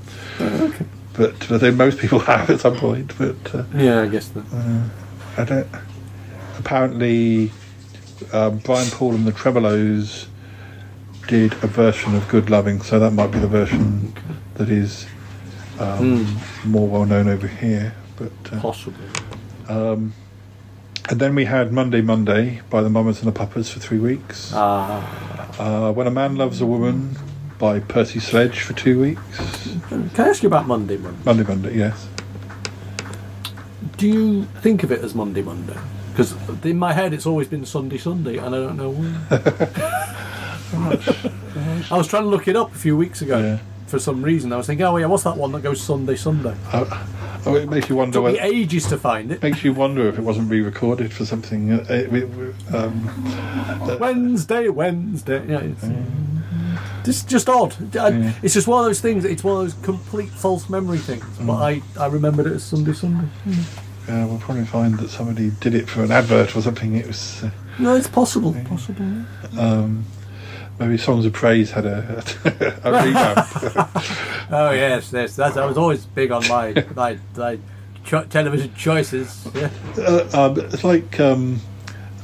but 1.14 1.52
I 1.52 1.58
think 1.58 1.76
most 1.76 1.98
people 2.00 2.20
have 2.32 2.50
at 2.50 2.60
some 2.60 2.76
point. 2.78 3.14
But 3.18 3.56
uh, 3.56 3.64
Yeah, 3.76 4.02
I 4.02 4.08
guess 4.08 4.30
that. 4.30 4.90
I 5.38 5.44
don't. 5.44 5.68
Apparently, 6.58 7.52
um, 8.34 8.58
Brian 8.60 8.90
Poole 8.90 9.16
and 9.16 9.26
the 9.26 9.32
Tremeloes 9.32 10.28
did 11.30 11.54
a 11.64 11.68
version 11.68 12.16
of 12.16 12.28
"Good 12.28 12.50
Loving," 12.50 12.82
so 12.82 12.98
that 13.00 13.12
might 13.12 13.30
be 13.30 13.38
the 13.38 13.48
version 13.48 14.14
that 14.56 14.68
is 14.68 15.06
um, 15.78 16.40
more 16.66 16.88
well 16.88 17.06
known 17.06 17.28
over 17.28 17.48
here. 17.48 17.94
But 18.18 18.32
uh, 18.52 18.60
Possibly. 18.60 19.06
um, 19.68 20.14
and 21.08 21.20
then 21.20 21.36
we 21.36 21.46
had 21.46 21.72
"Monday 21.72 22.02
Monday" 22.02 22.62
by 22.72 22.82
the 22.82 22.90
Mamas 22.90 23.20
and 23.20 23.28
the 23.28 23.32
Papas 23.32 23.70
for 23.70 23.80
three 23.80 24.00
weeks. 24.00 24.52
Ah. 24.56 25.60
Uh, 25.60 25.92
"When 25.94 26.08
a 26.08 26.12
Man 26.12 26.36
Loves 26.36 26.62
a 26.62 26.66
Woman" 26.66 27.16
by 27.60 27.80
Percy 27.80 28.20
Sledge 28.20 28.62
for 28.62 28.74
two 28.74 29.00
weeks. 29.00 29.70
Can 29.90 30.10
I 30.18 30.30
ask 30.30 30.42
you 30.42 30.48
about 30.48 30.66
Monday, 30.66 30.98
Monday? 30.98 31.20
Monday 31.26 31.44
Monday, 31.44 31.78
yes. 31.78 32.08
Do 33.98 34.08
you 34.08 34.46
think 34.62 34.82
of 34.84 34.92
it 34.92 35.02
as 35.04 35.14
Monday, 35.14 35.44
Monday? 35.44 35.78
Because 36.12 36.34
in 36.66 36.80
my 36.80 36.94
head 36.94 37.14
it's 37.14 37.26
always 37.28 37.50
been 37.50 37.66
Sunday, 37.66 37.98
Sunday, 37.98 38.38
and 38.38 38.56
I 38.56 38.60
don't 38.60 38.78
know 38.78 38.92
why. 38.92 40.16
I 40.74 41.98
was 41.98 42.08
trying 42.08 42.24
to 42.24 42.30
look 42.30 42.48
it 42.48 42.56
up 42.56 42.74
a 42.74 42.78
few 42.78 42.96
weeks 42.98 43.22
ago 43.22 43.40
Yeah. 43.40 43.60
for 43.88 44.00
some 44.00 44.22
reason. 44.22 44.54
I 44.54 44.58
was 44.58 44.68
thinking, 44.68 44.86
oh 44.86 44.98
yeah, 44.98 45.08
what's 45.08 45.24
that 45.24 45.38
one 45.38 45.52
that 45.54 45.62
goes 45.64 45.82
Sunday, 45.82 46.16
Sunday? 46.16 46.56
Oh, 46.74 47.08
oh, 47.46 47.56
it 47.56 47.70
makes 47.70 47.90
you 47.90 47.96
wonder. 47.96 48.20
Took 48.22 48.34
me 48.34 48.40
ages 48.40 48.86
to 48.88 48.98
find 48.98 49.32
it. 49.32 49.42
makes 49.42 49.64
you 49.64 49.74
wonder 49.74 50.08
if 50.08 50.18
it 50.18 50.22
wasn't 50.22 50.50
re-recorded 50.50 51.12
for 51.14 51.26
something. 51.26 51.72
Uh, 51.72 51.86
it, 51.90 52.14
it, 52.14 52.74
um, 52.76 53.98
Wednesday, 54.00 54.70
Wednesday. 54.70 55.46
Yeah, 55.48 55.60
it's, 55.60 55.84
it's 57.08 57.24
just 57.24 57.50
odd. 57.50 57.74
I- 57.98 58.36
It's 58.44 58.54
just 58.54 58.68
one 58.68 58.80
of 58.82 58.86
those 58.86 59.02
things. 59.02 59.26
It's 59.26 59.44
one 59.44 59.56
of 59.58 59.62
those 59.64 59.74
complete 59.86 60.30
false 60.30 60.70
memory 60.70 61.00
things. 61.00 61.26
But 61.42 61.54
I, 61.56 61.82
I 62.00 62.08
remembered 62.08 62.46
it 62.46 62.54
as 62.54 62.64
Sunday, 62.64 62.94
Sunday. 62.94 63.28
Uh, 64.08 64.26
we'll 64.28 64.40
probably 64.40 64.66
find 64.66 64.98
that 65.00 65.10
somebody 65.10 65.52
did 65.60 65.76
it 65.76 65.88
for 65.88 66.04
an 66.04 66.12
advert 66.12 66.56
or 66.56 66.62
something. 66.62 66.96
It 66.96 67.06
was 67.08 67.44
uh, 67.44 67.52
No, 67.80 67.96
it's 67.96 68.08
possible. 68.08 68.56
Possible. 68.66 69.06
um, 69.58 70.04
maybe 70.80 70.98
Songs 70.98 71.26
of 71.26 71.34
Praise 71.34 71.72
had 71.72 71.86
a, 71.86 72.24
a 72.84 72.92
revamp. 72.92 73.96
Oh 74.52 74.72
yes, 74.72 75.14
yes. 75.14 75.36
That's, 75.36 75.58
I 75.58 75.66
was 75.66 75.78
always 75.78 76.06
big 76.06 76.32
on 76.32 76.48
my 76.48 76.74
my, 76.96 77.20
my 77.38 77.60
cho- 78.04 78.24
television 78.26 78.74
choices. 78.74 79.48
Yeah. 79.54 79.70
uh, 79.98 80.28
um, 80.34 80.60
it's 80.60 80.84
like 80.84 81.20
um, 81.20 81.60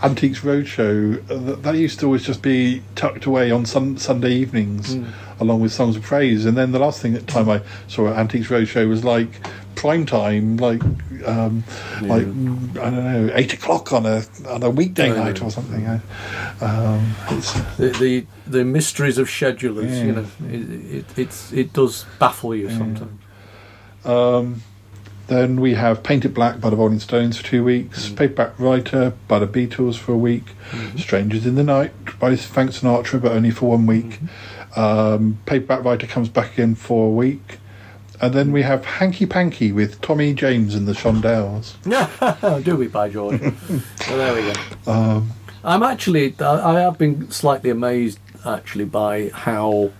Antiques 0.01 0.39
Roadshow. 0.39 1.19
Uh, 1.29 1.37
that- 1.51 1.63
that 1.63 1.75
used 1.75 1.99
to 1.99 2.07
always 2.07 2.23
just 2.25 2.41
be 2.41 2.81
tucked 2.95 3.25
away 3.25 3.51
on 3.51 3.65
sun, 3.67 3.97
Sunday 3.97 4.31
evenings, 4.31 4.97
along 5.39 5.61
with 5.61 5.71
Songs 5.71 5.95
of 5.95 6.01
Praise. 6.01 6.45
And 6.45 6.57
then 6.57 6.71
the 6.71 6.79
last 6.79 6.99
thing 6.99 7.13
that 7.13 7.27
time 7.27 7.47
I 7.47 7.61
saw 7.87 8.07
at 8.09 8.17
Antiques 8.17 8.47
Roadshow 8.47 8.89
was 8.89 9.03
like 9.03 9.29
prime 9.75 10.05
time, 10.05 10.57
like 10.57 10.81
um, 11.25 11.63
like 12.01 12.25
I 12.25 12.89
don't 12.89 13.03
know, 13.03 13.31
eight 13.33 13.53
o'clock 13.53 13.93
on 13.93 14.05
a 14.05 14.23
on 14.47 14.63
a 14.63 14.69
weekday 14.69 15.09
night 15.09 15.39
yeah. 15.39 15.45
or 15.45 15.51
something. 15.51 15.85
Uh, 15.85 15.99
Um, 16.61 17.15
it's, 17.29 17.53
The, 17.77 17.89
the 17.89 18.25
the 18.47 18.63
mysteries 18.63 19.17
of 19.17 19.27
schedulers. 19.27 19.89
Yeah. 19.89 20.03
You 20.03 20.11
know, 20.13 20.25
it, 20.49 20.95
it 20.95 21.05
it's 21.17 21.51
it 21.51 21.73
does 21.73 22.05
baffle 22.19 22.55
you 22.55 22.69
sometimes. 22.69 23.19
Um, 24.05 24.61
then 25.27 25.59
we 25.59 25.73
have 25.73 26.03
Paint 26.03 26.25
It 26.25 26.33
Black 26.35 26.61
by 26.61 26.69
the 26.69 26.75
Rolling 26.75 26.99
Stones 26.99 27.37
for 27.37 27.43
two 27.43 27.63
weeks, 27.63 28.09
Paperback 28.09 28.59
Writer 28.59 29.13
by 29.27 29.39
the 29.39 29.47
Beatles 29.47 29.97
for 29.97 30.11
a 30.13 30.17
week, 30.17 30.43
Strangers 30.97 31.47
in 31.47 31.55
the 31.55 31.63
Night 31.63 31.91
by 32.19 32.35
Frank 32.35 32.71
Sinatra, 32.71 33.19
but 33.19 33.31
only 33.31 33.49
for 33.49 33.69
one 33.69 33.87
week. 33.87 34.19
Um, 34.75 35.39
Paperback 35.47 35.83
Writer 35.83 36.05
comes 36.05 36.29
back 36.29 36.53
again 36.53 36.75
for 36.75 37.07
a 37.07 37.09
week. 37.09 37.57
And 38.21 38.33
then 38.33 38.51
we 38.51 38.61
have 38.61 38.85
Hanky 38.85 39.25
Panky 39.25 39.71
with 39.71 40.01
Tommy 40.01 40.33
James 40.33 40.75
and 40.75 40.87
the 40.87 40.93
Shondells. 40.93 41.73
Yeah, 41.85 42.59
do 42.63 42.75
we, 42.75 42.87
by 42.87 43.09
George? 43.09 43.41
well, 43.41 43.81
there 44.07 44.33
we 44.33 44.53
go. 44.53 44.91
Um, 44.91 45.31
I'm 45.63 45.83
actually, 45.83 46.35
I 46.39 46.75
I 46.75 46.79
have 46.81 46.97
been 46.97 47.29
slightly 47.31 47.69
amazed 47.69 48.19
actually 48.45 48.85
by 48.85 49.29
how. 49.29 49.91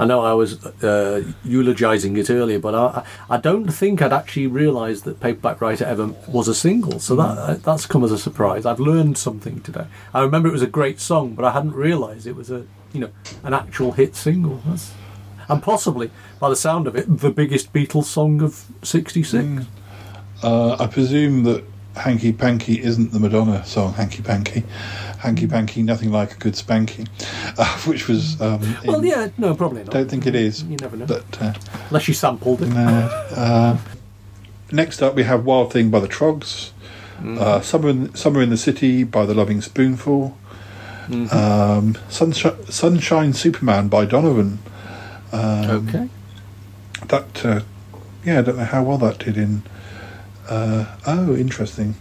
I 0.00 0.04
know 0.04 0.20
I 0.20 0.32
was 0.32 0.64
uh, 0.64 1.24
eulogising 1.42 2.16
it 2.18 2.30
earlier, 2.30 2.60
but 2.60 2.72
I, 2.72 3.04
I 3.28 3.36
don't 3.36 3.66
think 3.66 4.00
I'd 4.00 4.12
actually 4.12 4.46
realised 4.46 5.02
that 5.06 5.18
Paperback 5.18 5.60
Writer 5.60 5.84
ever 5.84 6.14
was 6.28 6.46
a 6.46 6.54
single. 6.54 7.00
So 7.00 7.16
that 7.16 7.64
that's 7.64 7.84
come 7.84 8.04
as 8.04 8.12
a 8.12 8.18
surprise. 8.18 8.64
I've 8.64 8.78
learned 8.78 9.18
something 9.18 9.60
today. 9.62 9.88
I 10.14 10.20
remember 10.20 10.48
it 10.48 10.52
was 10.52 10.62
a 10.62 10.68
great 10.68 11.00
song, 11.00 11.34
but 11.34 11.44
I 11.44 11.50
hadn't 11.50 11.74
realised 11.74 12.28
it 12.28 12.36
was 12.36 12.48
a 12.48 12.64
you 12.92 13.00
know 13.00 13.10
an 13.42 13.54
actual 13.54 13.90
hit 13.90 14.14
single. 14.14 14.62
That's, 14.66 14.92
and 15.48 15.62
possibly, 15.62 16.10
by 16.40 16.48
the 16.48 16.56
sound 16.56 16.86
of 16.86 16.96
it, 16.96 17.04
the 17.20 17.30
biggest 17.30 17.72
Beatles 17.72 18.04
song 18.04 18.42
of 18.42 18.64
'66. 18.82 19.64
uh, 20.42 20.76
I 20.78 20.86
presume 20.86 21.42
that 21.44 21.64
Hanky 21.96 22.32
Panky 22.32 22.80
isn't 22.82 23.12
the 23.12 23.18
Madonna 23.18 23.64
song, 23.64 23.94
Hanky 23.94 24.22
Panky. 24.22 24.62
Hanky 25.18 25.48
Panky, 25.48 25.82
nothing 25.82 26.12
like 26.12 26.32
a 26.32 26.36
good 26.36 26.52
spanky, 26.54 27.08
uh, 27.58 27.78
which 27.80 28.06
was. 28.06 28.40
Um, 28.40 28.76
Well, 28.86 29.04
yeah, 29.04 29.28
no, 29.36 29.54
probably 29.54 29.82
not. 29.82 29.92
Don't 29.92 30.08
think 30.08 30.26
it 30.26 30.34
is. 30.36 30.62
You 30.62 30.76
never 30.76 30.96
know. 30.96 31.06
But 31.06 31.24
uh, 31.42 31.54
Unless 31.90 32.06
you 32.06 32.14
sampled 32.14 32.62
it. 32.62 32.68
no. 32.68 33.26
Uh, 33.34 33.78
next 34.70 35.02
up, 35.02 35.14
we 35.16 35.24
have 35.24 35.44
Wild 35.44 35.72
Thing 35.72 35.90
by 35.90 35.98
the 36.00 36.08
Troggs. 36.08 36.70
Uh, 37.20 37.60
Summer, 37.60 37.88
in, 37.88 38.14
Summer 38.14 38.40
in 38.42 38.50
the 38.50 38.56
City 38.56 39.02
by 39.02 39.26
the 39.26 39.34
Lovin' 39.34 39.60
Spoonful. 39.60 40.38
Um, 41.32 41.96
Sunshine, 42.08 42.64
Sunshine 42.70 43.32
Superman 43.32 43.88
by 43.88 44.04
Donovan. 44.04 44.60
Um, 45.32 45.88
okay. 45.88 46.08
That, 47.06 47.44
uh, 47.44 47.60
yeah, 48.24 48.40
I 48.40 48.42
don't 48.42 48.56
know 48.56 48.64
how 48.64 48.82
well 48.82 48.98
that 48.98 49.18
did 49.18 49.36
in. 49.36 49.62
Uh, 50.48 50.86
oh, 51.06 51.36
interesting. 51.36 51.96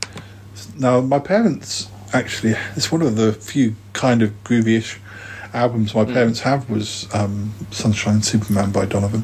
Now, 0.78 1.02
my 1.02 1.20
parents 1.20 1.90
actually, 2.14 2.56
it's 2.76 2.91
one 2.91 3.02
of 3.02 3.16
the 3.16 3.34
few 3.34 3.76
kind 3.94 4.22
of 4.22 4.32
groovy-ish 4.44 4.99
albums 5.54 5.94
my 5.95 6.06
parents 6.06 6.41
have 6.41 6.70
was 6.70 7.08
um, 7.14 7.54
Sunshine 7.72 8.22
Superman 8.22 8.72
by 8.72 8.86
Donovan. 8.86 9.24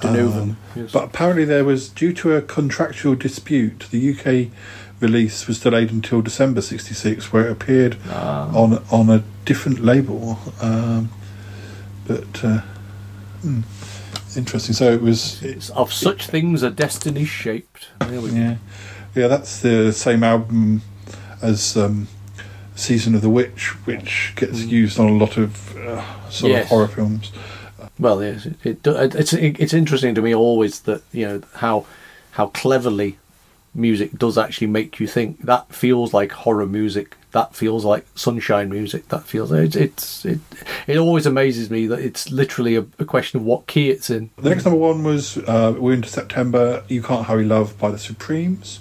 Donovan, 0.00 0.50
Um, 0.50 0.56
yes. 0.74 0.92
But 0.92 1.04
apparently, 1.04 1.44
there 1.44 1.64
was 1.64 1.88
due 1.88 2.12
to 2.14 2.34
a 2.36 2.42
contractual 2.42 3.14
dispute, 3.14 3.86
the 3.90 4.10
UK 4.12 4.50
release 5.00 5.46
was 5.46 5.60
delayed 5.60 5.90
until 5.90 6.22
December 6.22 6.60
'66, 6.60 7.32
where 7.32 7.46
it 7.46 7.52
appeared 7.52 7.96
on 8.10 8.82
on 8.90 9.10
a 9.10 9.22
different 9.44 9.80
label. 9.84 10.38
Um, 10.60 11.10
but 12.06 12.44
uh, 12.44 12.60
hmm, 13.44 13.60
interesting. 14.36 14.74
So 14.74 14.92
it 14.92 15.02
was. 15.02 15.42
It's 15.42 15.70
of 15.70 15.92
such 15.92 16.26
things 16.26 16.62
are 16.64 16.70
destiny 16.70 17.24
shaped. 17.24 17.88
There 18.00 18.20
we 18.20 18.30
go. 18.30 18.36
Yeah, 18.36 18.56
yeah, 19.14 19.28
that's 19.28 19.60
the 19.60 19.92
same 19.92 20.22
album 20.24 20.82
as 21.42 21.76
um, 21.76 22.08
Season 22.74 23.14
of 23.14 23.22
the 23.22 23.30
Witch, 23.30 23.68
which 23.86 24.32
gets 24.36 24.60
used 24.64 24.98
on 24.98 25.08
a 25.08 25.12
lot 25.12 25.36
of 25.36 25.76
uh, 25.76 26.30
sort 26.30 26.52
Yes. 26.52 26.64
of 26.64 26.68
horror 26.70 26.88
films. 26.88 27.32
Well, 27.98 28.22
yes, 28.24 28.46
it, 28.46 28.56
it, 28.64 29.14
it's 29.14 29.32
it's 29.32 29.72
interesting 29.74 30.14
to 30.16 30.22
me 30.22 30.34
always 30.34 30.80
that 30.80 31.02
you 31.12 31.26
know 31.28 31.42
how 31.56 31.86
how 32.32 32.46
cleverly 32.48 33.18
music 33.74 34.18
does 34.18 34.36
actually 34.38 34.66
make 34.68 34.98
you 34.98 35.06
think. 35.06 35.42
That 35.42 35.72
feels 35.72 36.12
like 36.12 36.32
horror 36.32 36.66
music. 36.66 37.16
That 37.34 37.54
feels 37.54 37.84
like 37.84 38.06
sunshine 38.14 38.68
music. 38.70 39.08
That 39.08 39.24
feels 39.24 39.50
it's 39.50 39.74
it's 39.76 40.24
it. 40.24 40.38
It 40.86 40.98
always 40.98 41.26
amazes 41.26 41.68
me 41.68 41.86
that 41.88 41.98
it's 41.98 42.30
literally 42.30 42.76
a, 42.76 42.86
a 43.00 43.04
question 43.04 43.40
of 43.40 43.44
what 43.44 43.66
key 43.66 43.90
it's 43.90 44.08
in. 44.08 44.30
The 44.36 44.50
next 44.50 44.64
number 44.64 44.78
one 44.78 45.02
was 45.02 45.36
uh, 45.38 45.74
we're 45.76 45.94
into 45.94 46.08
September. 46.08 46.84
You 46.88 47.02
can't 47.02 47.26
hurry 47.26 47.44
love 47.44 47.76
by 47.78 47.90
the 47.90 47.98
Supremes. 47.98 48.80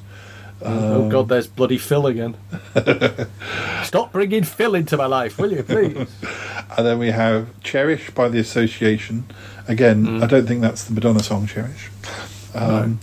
oh 0.62 1.10
God, 1.10 1.30
there's 1.30 1.48
bloody 1.48 1.78
Phil 1.80 2.06
again. 2.08 2.38
Stop 3.84 4.12
bringing 4.14 4.44
Phil 4.44 4.76
into 4.76 4.98
my 4.98 5.06
life, 5.08 5.38
will 5.38 5.52
you, 5.52 5.64
please? 5.64 6.08
And 6.78 6.88
then 6.88 6.98
we 6.98 7.12
have 7.12 7.48
Cherish 7.62 8.10
by 8.12 8.30
the 8.30 8.40
Association. 8.40 9.26
Again, 9.68 10.06
Mm. 10.08 10.24
I 10.24 10.26
don't 10.28 10.48
think 10.48 10.62
that's 10.62 10.86
the 10.86 10.94
Madonna 10.94 11.22
song 11.22 11.46
Cherish. 11.48 11.90
Um, 12.56 13.00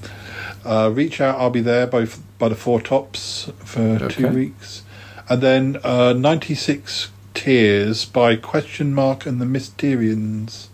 Uh, 0.65 0.91
Reach 0.93 1.21
Out, 1.21 1.39
I'll 1.39 1.51
be 1.51 1.61
there 1.61 1.87
by, 1.87 2.07
by 2.39 2.49
the 2.49 2.55
Four 2.57 2.81
Tops 2.81 3.51
for 3.65 4.09
two 4.09 4.29
weeks. 4.29 4.83
And 5.31 5.41
then 5.41 5.79
uh, 5.85 6.13
96 6.13 7.11
Tears 7.35 8.05
by 8.05 8.35
Question 8.37 8.93
Mark 8.93 9.25
and 9.27 9.41
the 9.41 9.45
Mysterians. 9.47 10.67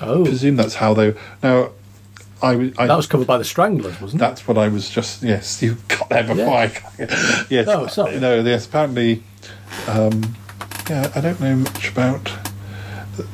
Oh, 0.00 0.24
presume 0.24 0.54
that's 0.56 0.76
how 0.76 0.94
they. 0.94 1.14
Now, 1.42 1.70
I, 2.40 2.54
was- 2.54 2.72
I 2.78 2.86
that 2.86 2.96
was 2.96 3.08
covered 3.08 3.26
by 3.26 3.36
the 3.38 3.44
Stranglers, 3.44 4.00
wasn't 4.00 4.22
it? 4.22 4.24
that's 4.24 4.46
what 4.46 4.56
I 4.56 4.68
was 4.68 4.88
just. 4.88 5.24
Yes, 5.24 5.60
you 5.60 5.76
got 5.88 6.08
there 6.10 6.22
before 6.22 6.48
I. 6.48 6.64
yes. 7.50 7.66
Oh, 7.68 7.88
sorry. 7.88 8.20
No, 8.20 8.40
yes. 8.40 8.66
Apparently, 8.66 9.24
um, 9.88 10.36
yeah. 10.88 11.10
I 11.16 11.20
don't 11.20 11.40
know 11.40 11.56
much 11.56 11.90
about. 11.90 12.30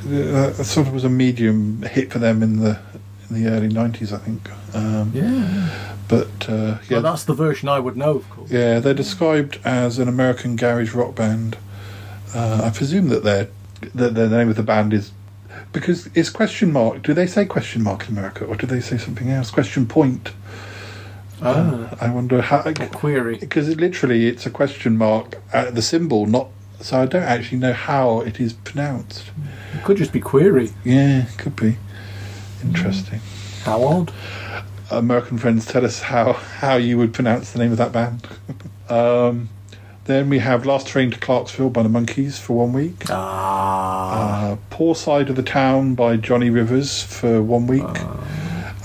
Uh, 0.07 0.49
it 0.49 0.63
sort 0.63 0.87
of 0.87 0.93
was 0.93 1.03
a 1.03 1.09
medium 1.09 1.83
hit 1.83 2.11
for 2.11 2.17
them 2.17 2.41
in 2.41 2.59
the 2.59 2.79
in 3.29 3.43
the 3.43 3.51
early 3.51 3.67
nineties, 3.67 4.11
I 4.11 4.17
think. 4.17 4.49
Um, 4.75 5.11
yeah. 5.13 5.91
But 6.07 6.47
uh, 6.49 6.77
yeah, 6.87 6.97
Well, 6.97 7.01
that's 7.01 7.23
the 7.23 7.33
version 7.33 7.67
I 7.69 7.79
would 7.79 7.97
know, 7.97 8.17
of 8.17 8.29
course. 8.29 8.51
yeah, 8.51 8.79
they're 8.79 8.93
described 8.93 9.59
as 9.65 9.97
an 9.97 10.07
American 10.07 10.55
garage 10.55 10.93
rock 10.93 11.15
band. 11.15 11.57
Uh, 12.33 12.61
I 12.65 12.69
presume 12.69 13.07
that 13.09 13.23
their 13.23 13.47
that 13.95 14.13
the 14.15 14.27
name 14.29 14.49
of 14.49 14.55
the 14.55 14.63
band 14.63 14.93
is 14.93 15.11
because 15.71 16.07
it's 16.13 16.29
question 16.29 16.71
mark. 16.71 17.01
Do 17.01 17.13
they 17.13 17.25
say 17.27 17.45
question 17.45 17.81
mark 17.83 18.07
in 18.07 18.17
America, 18.17 18.45
or 18.45 18.55
do 18.55 18.67
they 18.67 18.81
say 18.81 18.97
something 18.97 19.29
else? 19.31 19.49
Question 19.49 19.85
point. 19.87 20.31
Ah, 21.41 21.95
I 21.99 22.09
wonder 22.09 22.41
how. 22.41 22.61
or 22.65 22.73
query. 22.73 23.37
Because 23.37 23.67
it, 23.69 23.79
literally, 23.79 24.27
it's 24.27 24.45
a 24.45 24.49
question 24.49 24.97
mark 24.97 25.41
at 25.53 25.75
the 25.75 25.81
symbol, 25.81 26.25
not. 26.25 26.47
So 26.81 27.01
I 27.01 27.05
don't 27.05 27.23
actually 27.23 27.57
know 27.59 27.73
how 27.73 28.19
it 28.21 28.39
is 28.39 28.53
pronounced. 28.53 29.31
It 29.73 29.83
could 29.83 29.97
just 29.97 30.11
be 30.13 30.19
query. 30.19 30.71
Yeah, 30.83 31.25
could 31.37 31.55
be 31.55 31.77
interesting. 32.63 33.21
How 33.65 33.79
old? 33.79 34.13
American 34.91 35.39
friends, 35.39 35.65
tell 35.65 35.83
us 35.83 35.99
how 35.99 36.33
how 36.33 36.75
you 36.75 36.99
would 36.99 37.15
pronounce 37.15 37.51
the 37.51 37.57
name 37.57 37.71
of 37.71 37.79
that 37.79 37.91
band. 37.91 38.27
um, 38.89 39.49
then 40.03 40.29
we 40.29 40.37
have 40.37 40.67
Last 40.67 40.85
Train 40.87 41.09
to 41.09 41.17
Clarksville 41.17 41.71
by 41.71 41.81
the 41.81 41.89
Monkees 41.89 42.37
for 42.37 42.53
one 42.53 42.73
week. 42.73 43.05
Ah. 43.09 44.51
Uh, 44.51 44.57
Poor 44.69 44.93
Side 44.93 45.31
of 45.31 45.35
the 45.35 45.41
Town 45.41 45.95
by 45.95 46.15
Johnny 46.15 46.51
Rivers 46.51 47.01
for 47.01 47.41
one 47.41 47.65
week. 47.65 47.83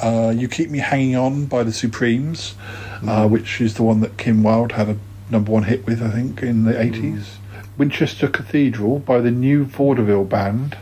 Uh, 0.03 0.33
you 0.35 0.49
Keep 0.49 0.71
Me 0.71 0.79
Hanging 0.79 1.15
On 1.15 1.45
by 1.45 1.63
the 1.63 1.75
Supremes, 1.75 2.55
uh, 3.07 3.29
which 3.29 3.61
is 3.61 3.75
the 3.75 3.83
one 3.83 4.01
that 4.01 4.17
Kim 4.17 4.43
Wilde 4.43 4.73
had 4.73 4.89
a 4.89 4.97
number 5.29 5.53
one 5.53 5.65
hit 5.65 5.85
with, 5.85 6.03
I 6.03 6.11
think, 6.11 6.43
in 6.43 6.65
the 6.65 6.73
80s. 6.73 7.37
Winchester 7.77 8.29
Cathedral 8.29 8.99
by 9.01 9.21
the 9.21 9.31
New 9.31 9.65
Vaudeville 9.65 10.25
Band. 10.25 10.79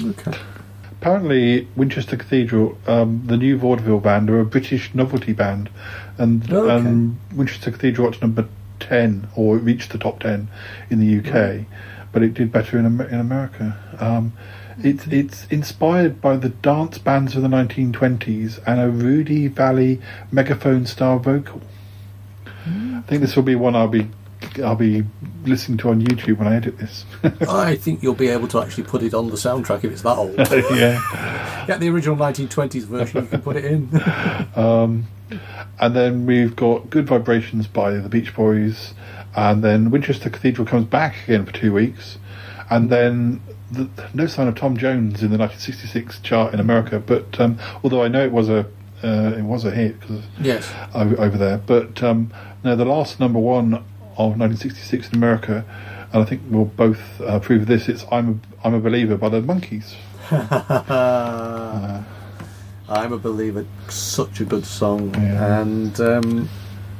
Okay. 0.00 0.38
Apparently, 1.00 1.66
Winchester 1.76 2.14
Cathedral, 2.14 2.76
um, 2.86 3.22
the 3.24 3.38
New 3.38 3.56
Vaudeville 3.56 4.00
Band, 4.00 4.28
are 4.28 4.38
a 4.38 4.44
British 4.44 4.94
novelty 4.94 5.32
band, 5.32 5.70
and 6.18 6.52
Okay. 6.52 6.70
um, 6.70 7.18
Winchester 7.34 7.70
Cathedral 7.70 8.10
got 8.10 8.20
number 8.20 8.46
10, 8.80 9.28
or 9.34 9.56
it 9.56 9.60
reached 9.60 9.92
the 9.92 9.98
top 9.98 10.20
10 10.20 10.48
in 10.90 11.00
the 11.00 11.18
UK, 11.18 11.64
but 12.12 12.22
it 12.22 12.34
did 12.34 12.52
better 12.52 12.78
in, 12.78 12.84
in 12.84 13.18
America. 13.18 13.78
Um, 13.98 14.34
it's, 14.82 15.06
it's 15.06 15.46
inspired 15.46 16.20
by 16.20 16.36
the 16.36 16.50
dance 16.50 16.98
bands 16.98 17.34
of 17.34 17.40
the 17.40 17.48
1920s 17.48 18.60
and 18.66 18.78
a 18.78 18.90
Rudy 18.90 19.48
Vallée 19.48 20.02
megaphone 20.30 20.84
style 20.84 21.18
vocal. 21.18 21.62
I 22.66 23.00
think 23.06 23.22
this 23.22 23.36
will 23.36 23.42
be 23.42 23.54
one 23.54 23.74
I'll 23.74 23.88
be 23.88 24.08
I'll 24.62 24.74
be 24.74 25.04
listening 25.44 25.78
to 25.78 25.90
on 25.90 26.00
YouTube 26.02 26.38
when 26.38 26.48
I 26.48 26.56
edit 26.56 26.78
this. 26.78 27.04
I 27.48 27.76
think 27.76 28.02
you'll 28.02 28.14
be 28.14 28.28
able 28.28 28.48
to 28.48 28.60
actually 28.60 28.84
put 28.84 29.02
it 29.02 29.14
on 29.14 29.28
the 29.28 29.36
soundtrack 29.36 29.84
if 29.84 29.92
it's 29.92 30.02
that 30.02 30.16
old. 30.16 30.36
yeah. 30.76 31.64
Get 31.66 31.80
the 31.80 31.88
original 31.88 32.16
1920s 32.16 32.82
version, 32.84 33.24
you 33.24 33.28
can 33.28 33.42
put 33.42 33.56
it 33.56 33.64
in. 33.64 33.88
Um, 34.56 35.06
and 35.78 35.94
then 35.94 36.26
we've 36.26 36.56
got 36.56 36.90
Good 36.90 37.06
Vibrations 37.06 37.66
by 37.66 37.92
the 37.92 38.08
Beach 38.08 38.34
Boys, 38.34 38.94
and 39.36 39.62
then 39.62 39.90
Winchester 39.90 40.28
Cathedral 40.28 40.66
comes 40.66 40.86
back 40.86 41.14
again 41.24 41.46
for 41.46 41.52
two 41.52 41.72
weeks, 41.72 42.18
and 42.68 42.90
then 42.90 43.40
the, 43.70 43.88
no 44.12 44.26
sign 44.26 44.48
of 44.48 44.56
Tom 44.56 44.76
Jones 44.76 45.22
in 45.22 45.30
the 45.30 45.38
1966 45.38 46.20
chart 46.20 46.52
in 46.52 46.60
America. 46.60 46.98
But 46.98 47.38
um, 47.40 47.58
although 47.84 48.02
I 48.02 48.08
know 48.08 48.24
it 48.24 48.32
was 48.32 48.48
a 48.48 48.66
uh, 49.02 49.34
it 49.36 49.42
was 49.42 49.64
a 49.64 49.70
hit 49.70 50.00
'cause 50.00 50.22
yes. 50.40 50.70
over, 50.94 51.18
over 51.20 51.38
there, 51.38 51.58
but 51.58 52.02
um, 52.02 52.32
no, 52.64 52.76
the 52.76 52.84
last 52.84 53.20
number 53.20 53.38
one 53.38 53.82
of 54.26 54.38
1966 54.38 55.08
in 55.08 55.14
America, 55.16 55.64
and 56.12 56.22
I 56.22 56.24
think 56.26 56.42
we'll 56.48 56.64
both 56.66 57.20
uh, 57.20 57.38
prove 57.40 57.66
this. 57.66 57.88
It's 57.88 58.04
I'm 58.12 58.40
a, 58.62 58.66
I'm 58.66 58.74
a 58.74 58.80
Believer 58.80 59.16
by 59.16 59.28
the 59.28 59.40
Monkees. 59.40 59.94
Uh, 60.30 62.02
I'm 62.88 63.12
a 63.12 63.18
believer. 63.18 63.64
Such 63.88 64.40
a 64.40 64.44
good 64.44 64.66
song. 64.66 65.14
Yeah. 65.14 65.60
And 65.60 66.00
um, 66.00 66.48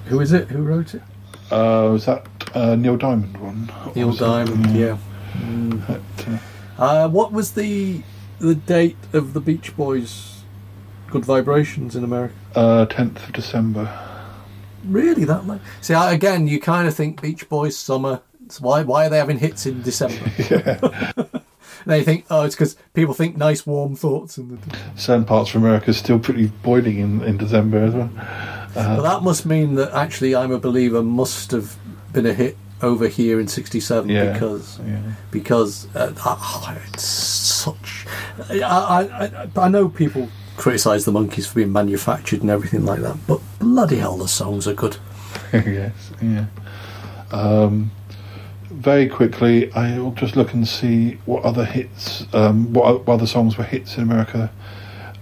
who 0.06 0.20
is 0.20 0.32
it? 0.32 0.48
Who 0.48 0.62
wrote 0.62 0.94
it? 0.94 1.02
Uh, 1.50 1.88
was 1.92 2.06
that 2.06 2.26
uh, 2.54 2.76
Neil 2.76 2.96
Diamond 2.96 3.36
one? 3.38 3.70
Neil 3.96 4.08
was 4.08 4.16
it- 4.16 4.24
Diamond. 4.24 4.66
Yeah. 4.76 4.98
But, 5.88 6.00
uh, 6.28 6.38
Uh, 6.78 7.08
what 7.08 7.32
was 7.32 7.52
the 7.52 8.02
the 8.38 8.54
date 8.54 8.96
of 9.12 9.32
the 9.32 9.40
Beach 9.40 9.76
Boys' 9.76 10.42
Good 11.08 11.24
Vibrations 11.24 11.94
in 11.96 12.04
America? 12.04 12.34
Uh, 12.54 12.86
10th 12.86 13.26
of 13.26 13.32
December. 13.32 13.86
Really, 14.84 15.24
that 15.24 15.44
much. 15.44 15.60
See, 15.80 15.94
I, 15.94 16.12
again, 16.12 16.46
you 16.46 16.60
kind 16.60 16.88
of 16.88 16.94
think 16.94 17.20
Beach 17.20 17.48
Boys 17.48 17.76
summer. 17.76 18.20
Why 18.58 18.82
why 18.82 19.06
are 19.06 19.08
they 19.10 19.18
having 19.18 19.38
hits 19.38 19.66
in 19.66 19.82
December? 19.82 20.18
and 21.86 21.96
you 21.96 22.02
think, 22.04 22.24
oh, 22.30 22.42
it's 22.42 22.54
because 22.54 22.76
people 22.94 23.14
think 23.14 23.36
nice 23.36 23.66
warm 23.66 23.94
thoughts. 23.94 24.38
And 24.38 24.58
Certain 24.96 25.24
parts 25.24 25.50
of 25.54 25.62
America 25.62 25.90
is 25.90 25.98
still 25.98 26.18
pretty 26.18 26.46
boiling 26.62 26.98
in, 26.98 27.22
in 27.22 27.36
December 27.36 27.78
as 27.84 27.94
well. 27.94 28.10
but 28.74 29.02
that 29.02 29.22
must 29.22 29.46
mean 29.46 29.76
that 29.76 29.92
actually, 29.92 30.34
I'm 30.34 30.50
a 30.52 30.58
believer 30.58 31.02
must 31.02 31.50
have 31.52 31.76
been 32.12 32.26
a 32.26 32.32
hit 32.32 32.56
over 32.82 33.06
here 33.08 33.38
in 33.38 33.46
'67 33.46 34.08
Yeah. 34.08 34.32
because 34.32 34.80
Yeah. 34.86 35.00
because 35.30 35.86
uh, 35.94 36.12
oh, 36.24 36.76
it's 36.92 37.04
such. 37.04 38.06
I, 38.48 38.62
I 38.62 39.26
I 39.26 39.48
I 39.56 39.68
know 39.68 39.88
people 39.88 40.28
criticise 40.56 41.04
the 41.04 41.12
Monkees 41.12 41.46
for 41.46 41.56
being 41.56 41.72
manufactured 41.72 42.40
and 42.40 42.50
everything 42.50 42.84
like 42.84 43.00
that, 43.00 43.16
but 43.26 43.40
bloody 43.60 43.96
hell, 43.98 44.16
the 44.16 44.26
songs 44.26 44.66
are 44.66 44.74
good. 44.74 44.96
yes, 45.52 46.10
yeah. 46.20 46.46
Um, 47.30 47.92
very 48.70 49.08
quickly, 49.08 49.72
I'll 49.72 50.10
just 50.12 50.34
look 50.34 50.52
and 50.52 50.66
see 50.66 51.18
what 51.26 51.44
other 51.44 51.64
hits, 51.64 52.26
um, 52.34 52.72
what, 52.72 53.06
what 53.06 53.14
other 53.14 53.26
songs 53.26 53.56
were 53.56 53.64
hits 53.64 53.96
in 53.96 54.02
America. 54.02 54.50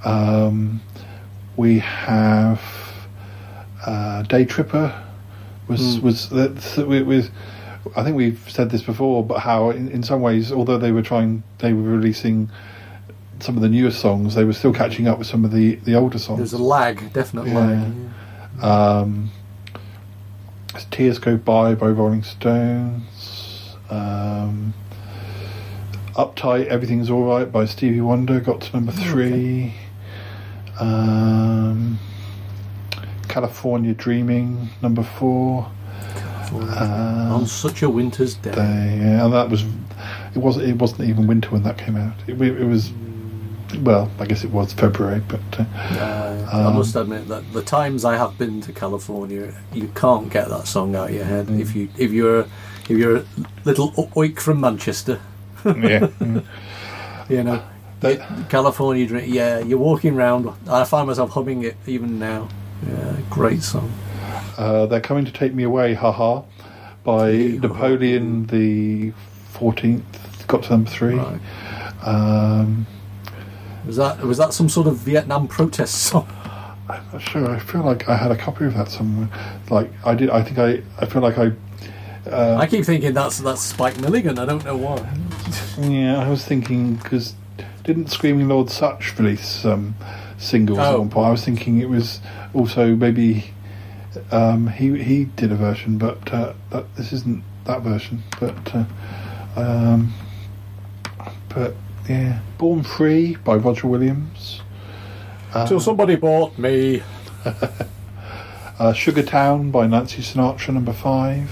Um, 0.04 0.80
we 1.56 1.80
have 1.80 2.62
uh, 3.84 4.22
Day 4.22 4.44
Tripper 4.44 5.04
was 5.66 6.00
was 6.00 6.30
that's 6.30 6.76
with, 6.76 7.06
with. 7.06 7.30
I 7.96 8.02
think 8.04 8.16
we've 8.16 8.42
said 8.48 8.70
this 8.70 8.82
before, 8.82 9.24
but 9.24 9.40
how 9.40 9.70
in, 9.70 9.88
in 9.90 10.02
some 10.02 10.20
ways, 10.20 10.52
although 10.52 10.78
they 10.78 10.92
were 10.92 11.02
trying, 11.02 11.42
they 11.58 11.72
were 11.72 11.82
releasing 11.82 12.50
some 13.40 13.56
of 13.56 13.62
the 13.62 13.68
newer 13.68 13.90
songs, 13.90 14.34
they 14.34 14.44
were 14.44 14.52
still 14.52 14.72
catching 14.72 15.06
up 15.08 15.18
with 15.18 15.26
some 15.26 15.44
of 15.44 15.52
the 15.52 15.76
the 15.76 15.94
older 15.94 16.18
songs. 16.18 16.38
There's 16.38 16.52
a 16.52 16.58
lag, 16.62 17.12
definite 17.12 17.48
Yeah. 17.48 17.58
lag. 17.58 17.92
Um, 18.62 19.30
as 20.74 20.84
Tears 20.86 21.18
Go 21.18 21.36
By 21.36 21.74
by 21.74 21.86
Rolling 21.88 22.22
Stones. 22.22 23.76
Um, 23.90 24.74
Uptight, 26.14 26.66
Everything's 26.66 27.10
Alright 27.10 27.52
by 27.52 27.64
Stevie 27.64 28.00
Wonder 28.00 28.40
got 28.40 28.60
to 28.62 28.72
number 28.72 28.92
three. 28.92 29.74
Um, 30.80 31.98
California 33.28 33.94
Dreaming, 33.94 34.68
number 34.82 35.02
four. 35.02 35.70
On 36.52 37.32
Um, 37.40 37.46
such 37.46 37.82
a 37.82 37.90
winter's 37.90 38.34
day. 38.34 38.50
they, 38.50 38.98
yeah, 39.02 39.24
and 39.24 39.32
that 39.34 39.50
was 39.50 39.62
it 40.34 40.38
wasn't 40.38 40.66
it 40.66 40.76
wasn't 40.76 41.08
even 41.08 41.26
winter 41.26 41.50
when 41.50 41.62
that 41.64 41.76
came 41.78 41.94
out. 41.96 42.14
It, 42.26 42.40
it 42.40 42.64
was 42.64 42.90
well, 43.82 44.10
I 44.18 44.26
guess 44.26 44.44
it 44.44 44.50
was 44.50 44.72
February, 44.72 45.20
but 45.28 45.40
uh, 45.60 45.64
Uh, 45.76 46.48
I 46.52 46.64
Um, 46.64 46.74
must 46.76 46.96
admit 46.96 47.28
that 47.28 47.52
the 47.52 47.62
times 47.62 48.04
I 48.04 48.16
have 48.16 48.36
been 48.38 48.60
to 48.62 48.72
California, 48.72 49.52
you 49.72 49.88
can't 49.94 50.30
get 50.30 50.48
that 50.48 50.66
song 50.66 50.96
out 50.96 51.10
of 51.10 51.14
your 51.14 51.24
head. 51.24 51.46
Mm. 51.46 51.60
If 51.60 51.74
you 51.76 51.88
if 51.98 52.10
you're 52.12 52.46
if 52.88 52.96
you're 52.96 53.16
a 53.18 53.24
little 53.64 53.92
oik 54.16 54.40
from 54.40 54.60
Manchester, 54.60 55.20
yeah. 55.64 56.08
you 57.28 57.42
know, 57.44 57.62
That- 58.00 58.48
California 58.48 59.06
Dream. 59.06 59.24
Yeah, 59.32 59.58
you're 59.58 59.78
walking 59.78 60.14
around. 60.14 60.48
I 60.68 60.84
find 60.84 61.06
myself 61.06 61.30
humming 61.30 61.64
it 61.64 61.76
even 61.86 62.18
now. 62.18 62.48
Yeah, 62.88 63.16
great 63.28 63.62
song. 63.62 63.90
Uh, 64.56 64.86
they're 64.86 65.00
coming 65.00 65.24
to 65.24 65.32
take 65.32 65.52
me 65.54 65.62
away, 65.64 65.94
haha, 65.94 66.42
by 67.04 67.30
Hey-ho. 67.32 67.58
Napoleon 67.68 68.46
the 68.46 69.12
Fourteenth. 69.52 70.04
Got 70.46 70.62
to 70.64 70.70
number 70.70 70.90
three. 70.90 71.16
Right. 71.16 71.40
Um, 72.02 72.86
Was 73.88 73.96
that 73.96 74.20
was 74.22 74.36
that 74.38 74.52
some 74.52 74.68
sort 74.68 74.86
of 74.86 74.96
Vietnam 74.98 75.48
protest 75.48 75.94
song? 76.04 76.28
I'm 76.90 77.02
not 77.12 77.22
sure. 77.22 77.50
I 77.50 77.58
feel 77.58 77.82
like 77.82 78.06
I 78.08 78.16
had 78.16 78.30
a 78.30 78.36
copy 78.36 78.66
of 78.66 78.74
that 78.74 78.88
somewhere. 78.90 79.28
Like 79.70 79.90
I 80.04 80.14
did. 80.14 80.28
I 80.30 80.42
think 80.42 80.58
I. 80.58 80.82
I 81.02 81.06
feel 81.06 81.22
like 81.22 81.38
I. 81.38 81.52
Uh, 82.30 82.56
I 82.60 82.66
keep 82.66 82.84
thinking 82.84 83.14
that's 83.14 83.38
that's 83.38 83.62
Spike 83.62 83.98
Milligan. 83.98 84.38
I 84.38 84.44
don't 84.44 84.62
know 84.64 84.76
why. 84.76 84.98
yeah, 85.80 86.18
I 86.18 86.28
was 86.28 86.44
thinking 86.44 86.96
because 86.96 87.34
didn't 87.82 88.10
Screaming 88.10 88.48
Lord 88.48 88.68
Sutch 88.70 89.18
release 89.18 89.64
um, 89.64 89.94
singles 90.36 90.78
at 90.78 90.94
Oh. 90.94 90.98
one 91.00 91.08
point. 91.08 91.26
I 91.26 91.30
was 91.30 91.42
thinking 91.44 91.80
it 91.80 91.88
was 91.88 92.20
also 92.52 92.94
maybe 92.94 93.52
um, 94.30 94.66
he 94.68 95.02
he 95.02 95.24
did 95.24 95.50
a 95.50 95.56
version, 95.56 95.96
but 95.96 96.30
uh, 96.32 96.52
that, 96.70 96.94
this 96.96 97.10
isn't 97.14 97.42
that 97.64 97.80
version. 97.80 98.22
But 98.38 98.74
uh, 98.74 98.84
um, 99.56 100.12
but 101.48 101.74
yeah, 102.08 102.40
Born 102.58 102.82
Free 102.82 103.36
by 103.36 103.56
Roger 103.56 103.86
Williams. 103.86 104.62
Till 105.66 105.80
somebody 105.80 106.16
bought 106.16 106.58
me. 106.58 107.02
Uh, 108.78 108.92
Sugar 108.92 109.24
Town 109.24 109.72
by 109.72 109.88
Nancy 109.88 110.22
Sinatra, 110.22 110.72
number 110.72 110.92
five. 110.92 111.50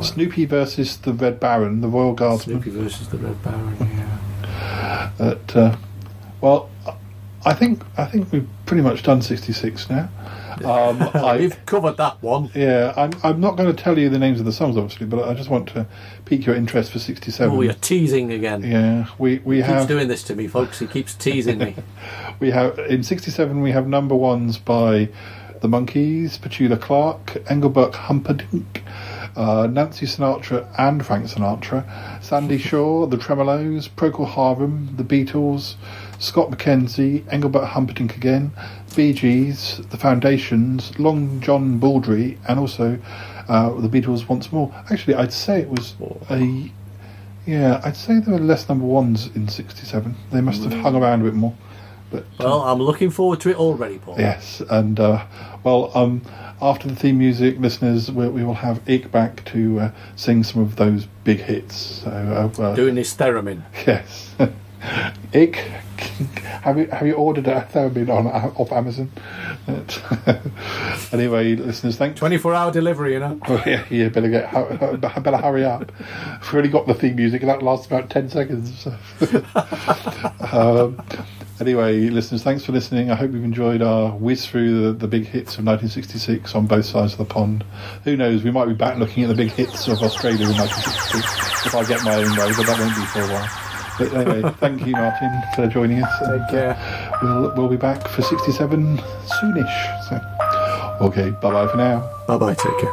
Snoopy 0.00 0.46
versus 0.46 0.96
the 0.96 1.12
Red 1.12 1.38
Baron, 1.38 1.82
the 1.82 1.88
Royal 1.88 2.14
Guardsman. 2.14 2.62
Snoopy 2.62 2.78
versus 2.80 3.08
the 3.10 3.18
Red 3.18 3.42
Baron. 3.42 3.76
Yeah. 3.78 5.10
That, 5.18 5.54
uh, 5.56 5.76
well, 6.40 6.70
I 7.44 7.52
think 7.52 7.82
I 7.98 8.06
think 8.06 8.32
we've 8.32 8.48
pretty 8.64 8.82
much 8.82 9.02
done 9.02 9.20
sixty 9.20 9.52
six 9.52 9.90
now. 9.90 10.08
Um, 10.64 11.02
I, 11.12 11.36
We've 11.36 11.66
covered 11.66 11.98
that 11.98 12.22
one. 12.22 12.50
yeah, 12.54 12.94
I'm, 12.96 13.10
I'm 13.22 13.40
not 13.40 13.58
going 13.58 13.68
to 13.74 13.82
tell 13.82 13.98
you 13.98 14.08
the 14.08 14.18
names 14.18 14.40
of 14.40 14.46
the 14.46 14.52
songs, 14.52 14.78
obviously, 14.78 15.04
but 15.06 15.28
I 15.28 15.34
just 15.34 15.50
want 15.50 15.68
to 15.74 15.86
pique 16.26 16.44
your 16.44 16.54
interest 16.54 16.92
for 16.92 16.98
sixty 16.98 17.30
seven. 17.30 17.56
Oh, 17.56 17.62
you're 17.62 17.72
teasing 17.72 18.30
again. 18.32 18.62
yeah, 18.62 19.06
we 19.18 19.38
we 19.38 19.56
He 19.56 19.62
keeps 19.62 19.72
have 19.72 19.88
doing 19.88 20.08
this 20.08 20.22
to 20.24 20.36
me, 20.36 20.46
folks. 20.46 20.80
He 20.80 20.86
keeps 20.86 21.14
teasing 21.14 21.58
me. 21.58 21.74
we 22.40 22.50
have 22.50 22.78
in 22.78 23.02
sixty 23.02 23.30
seven 23.30 23.62
we 23.62 23.70
have 23.70 23.88
number 23.88 24.14
ones 24.14 24.58
by 24.58 25.08
the 25.60 25.68
Monkees, 25.68 26.38
Petula 26.38 26.78
Clark, 26.78 27.42
Engelbert 27.48 27.94
Humperdinck. 27.94 28.82
Uh, 29.34 29.66
Nancy 29.66 30.06
Sinatra 30.06 30.66
and 30.78 31.04
Frank 31.04 31.26
Sinatra, 31.26 31.84
Sandie 32.22 32.56
Shaw, 32.68 33.04
The 33.04 33.18
Tremeloes, 33.18 33.86
Procol 33.90 34.26
Harum, 34.26 34.94
The 34.96 35.04
Beatles, 35.04 35.74
Scott 36.18 36.50
McKenzie, 36.50 37.24
Engelbert 37.30 37.66
Humperdinck 37.66 38.16
again, 38.16 38.52
Bee 38.94 39.12
Gees, 39.12 39.80
The 39.90 39.96
Foundations, 39.96 40.98
Long 40.98 41.40
John 41.40 41.78
Baldry, 41.78 42.38
and 42.48 42.58
also 42.58 42.98
uh, 43.48 43.70
The 43.80 43.88
Beatles 43.88 44.28
once 44.28 44.52
more. 44.52 44.72
Actually, 44.90 45.14
I'd 45.14 45.32
say 45.32 45.60
it 45.60 45.68
was 45.68 45.94
a 46.30 46.70
yeah, 47.46 47.80
I'd 47.84 47.96
say 47.96 48.18
there 48.18 48.34
were 48.34 48.40
less 48.40 48.68
number 48.68 48.84
ones 48.84 49.30
in 49.36 49.46
'67. 49.48 50.16
They 50.32 50.40
must 50.40 50.64
have 50.64 50.72
hung 50.72 50.96
around 50.96 51.20
a 51.20 51.24
bit 51.24 51.34
more. 51.34 51.54
But 52.10 52.24
well, 52.38 52.62
I'm 52.62 52.80
looking 52.80 53.10
forward 53.10 53.40
to 53.40 53.50
it 53.50 53.56
already, 53.56 53.98
Paul. 53.98 54.16
yes, 54.18 54.62
and 54.70 54.98
uh, 54.98 55.24
well, 55.64 55.90
um, 55.94 56.22
after 56.60 56.88
the 56.88 56.96
theme 56.96 57.18
music, 57.18 57.58
listeners, 57.58 58.10
we, 58.10 58.28
we 58.28 58.44
will 58.44 58.54
have 58.54 58.80
Ikk 58.86 59.10
back 59.10 59.44
to 59.46 59.80
uh, 59.80 59.90
sing 60.14 60.42
some 60.44 60.62
of 60.62 60.76
those 60.76 61.06
big 61.24 61.40
hits. 61.40 61.76
So 61.76 62.10
uh, 62.10 62.62
uh, 62.62 62.74
Doing 62.74 62.96
his 62.96 63.12
theremin. 63.14 63.62
yes, 63.86 64.34
Ikk, 65.32 65.56
have 66.62 66.78
you 66.78 66.86
have 66.86 67.06
you 67.06 67.14
ordered 67.14 67.46
a 67.48 67.68
theremin 67.72 68.08
on 68.08 68.26
off 68.26 68.72
Amazon? 68.72 69.10
anyway, 71.12 71.56
listeners, 71.56 71.96
thank 71.96 72.16
24 72.16 72.54
hour 72.54 72.72
delivery, 72.72 73.14
you 73.14 73.20
know. 73.20 73.40
Oh, 73.48 73.62
yeah, 73.66 73.84
yeah, 73.90 74.08
better 74.08 74.28
get, 74.28 74.52
better 75.00 75.36
hurry 75.36 75.64
up. 75.64 75.90
We've 75.98 76.54
already 76.54 76.68
got 76.68 76.86
the 76.86 76.94
theme 76.94 77.16
music, 77.16 77.42
and 77.42 77.50
that 77.50 77.62
lasts 77.62 77.86
about 77.86 78.10
ten 78.10 78.28
seconds. 78.28 78.78
so. 78.78 78.94
um, 80.52 81.02
anyway, 81.60 82.08
listeners, 82.08 82.42
thanks 82.42 82.64
for 82.64 82.72
listening. 82.72 83.10
I 83.10 83.14
hope 83.14 83.32
you've 83.32 83.44
enjoyed 83.44 83.82
our 83.82 84.10
whiz 84.10 84.46
through 84.46 84.82
the, 84.82 84.92
the 84.92 85.08
big 85.08 85.24
hits 85.24 85.58
of 85.58 85.64
1966 85.64 86.54
on 86.54 86.66
both 86.66 86.84
sides 86.84 87.12
of 87.12 87.18
the 87.18 87.24
pond. 87.24 87.64
Who 88.04 88.16
knows? 88.16 88.42
We 88.42 88.50
might 93.98 94.14
be 94.14 94.20
back 94.20 94.36
looking 94.36 94.36
at 94.36 94.36
the 94.36 94.36
big 94.36 94.36
hits 94.36 94.36
of 94.36 94.36
Australia 94.36 94.36
in 94.36 94.36
1966 94.36 94.36
if 94.36 94.36
I 94.36 94.36
get 94.36 94.36
my 94.36 94.36
own 94.36 94.36
way, 94.36 94.36
but 94.36 94.36
that 94.36 94.36
won't 94.36 94.36
be 94.36 94.36
for 94.36 94.36
a 94.36 94.36
while. 94.36 94.36
But 94.36 94.36
anyway, 94.36 94.54
thank 94.60 94.86
you, 94.86 94.92
Martin, 94.92 95.42
for 95.54 95.66
joining 95.68 96.02
us. 96.02 96.20
and, 96.22 96.40
Take 96.40 96.50
care. 96.50 96.70
uh, 96.70 97.18
we'll, 97.22 97.54
we'll 97.56 97.68
be 97.68 97.76
back 97.76 98.08
for 98.08 98.22
67 98.22 98.98
soonish. 99.26 100.02
So, 100.08 100.20
okay, 101.06 101.30
bye 101.30 101.50
bye 101.52 101.68
for 101.68 101.76
now. 101.76 102.10
Bye 102.26 102.38
bye. 102.38 102.54
Take 102.54 102.78
care. 102.78 102.92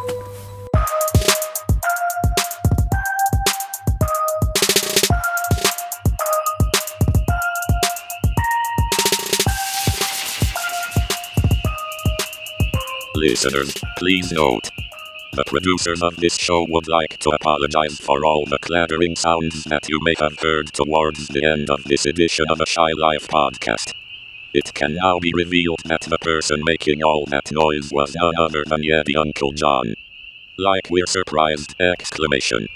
Listeners, 13.15 13.73
please 13.97 14.31
note. 14.31 14.69
The 15.35 15.43
producers 15.47 16.03
of 16.03 16.17
this 16.17 16.37
show 16.37 16.63
would 16.69 16.87
like 16.87 17.17
to 17.21 17.31
apologize 17.31 17.97
for 17.99 18.23
all 18.23 18.45
the 18.45 18.59
clattering 18.59 19.15
sounds 19.15 19.63
that 19.63 19.89
you 19.89 19.99
may 20.03 20.13
have 20.19 20.37
heard 20.37 20.71
towards 20.71 21.27
the 21.27 21.43
end 21.43 21.71
of 21.71 21.83
this 21.85 22.05
edition 22.05 22.45
of 22.51 22.59
the 22.59 22.67
Shy 22.67 22.91
Life 22.95 23.27
podcast. 23.29 23.95
It 24.53 24.75
can 24.75 24.93
now 24.93 25.17
be 25.17 25.33
revealed 25.33 25.81
that 25.85 26.01
the 26.01 26.19
person 26.19 26.61
making 26.63 27.01
all 27.01 27.25
that 27.31 27.51
noise 27.51 27.89
was 27.91 28.13
none 28.15 28.35
other 28.37 28.63
than 28.63 28.83
Yeti 28.83 29.17
Uncle 29.17 29.53
John. 29.53 29.95
Like 30.59 30.91
we're 30.91 31.07
surprised! 31.07 31.73
Exclamation. 31.81 32.67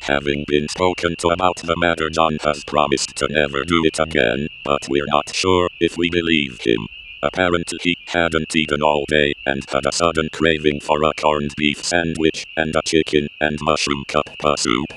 Having 0.00 0.44
been 0.46 0.68
spoken 0.68 1.16
to 1.20 1.28
about 1.28 1.56
the 1.56 1.76
matter, 1.78 2.10
John 2.10 2.36
has 2.44 2.64
promised 2.64 3.16
to 3.16 3.28
never 3.30 3.64
do 3.64 3.82
it 3.86 3.98
again, 3.98 4.48
but 4.62 4.88
we're 4.90 5.08
not 5.08 5.34
sure 5.34 5.70
if 5.80 5.96
we 5.96 6.10
believe 6.10 6.60
him. 6.60 6.86
Apparently, 7.22 7.78
he 7.82 7.96
hadn't 8.06 8.54
eaten 8.54 8.82
all 8.82 9.04
day 9.08 9.34
and 9.44 9.64
had 9.70 9.86
a 9.86 9.92
sudden 9.92 10.28
craving 10.32 10.80
for 10.80 11.02
a 11.02 11.12
corned 11.20 11.54
beef 11.56 11.84
sandwich 11.84 12.46
and 12.56 12.74
a 12.76 12.82
chicken 12.84 13.26
and 13.40 13.58
mushroom 13.60 14.04
cuppa 14.08 14.58
soup. 14.58 14.92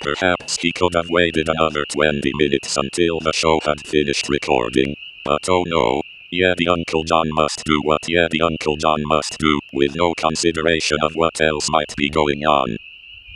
Perhaps 0.00 0.58
he 0.58 0.72
could 0.72 0.94
have 0.94 1.10
waited 1.10 1.48
another 1.48 1.84
20 1.84 2.30
minutes 2.36 2.76
until 2.76 3.20
the 3.20 3.32
show 3.32 3.60
had 3.64 3.86
finished 3.86 4.28
recording, 4.28 4.94
but 5.24 5.48
oh 5.48 5.64
no. 5.66 6.02
Yeti 6.32 6.68
Uncle 6.68 7.04
John 7.04 7.28
must 7.32 7.64
do 7.64 7.80
what 7.84 8.02
Yeti 8.02 8.40
Uncle 8.42 8.76
John 8.76 9.02
must 9.04 9.38
do, 9.38 9.60
with 9.72 9.94
no 9.94 10.12
consideration 10.14 10.98
of 11.02 11.12
what 11.14 11.40
else 11.40 11.68
might 11.70 11.94
be 11.96 12.10
going 12.10 12.44
on. 12.44 12.76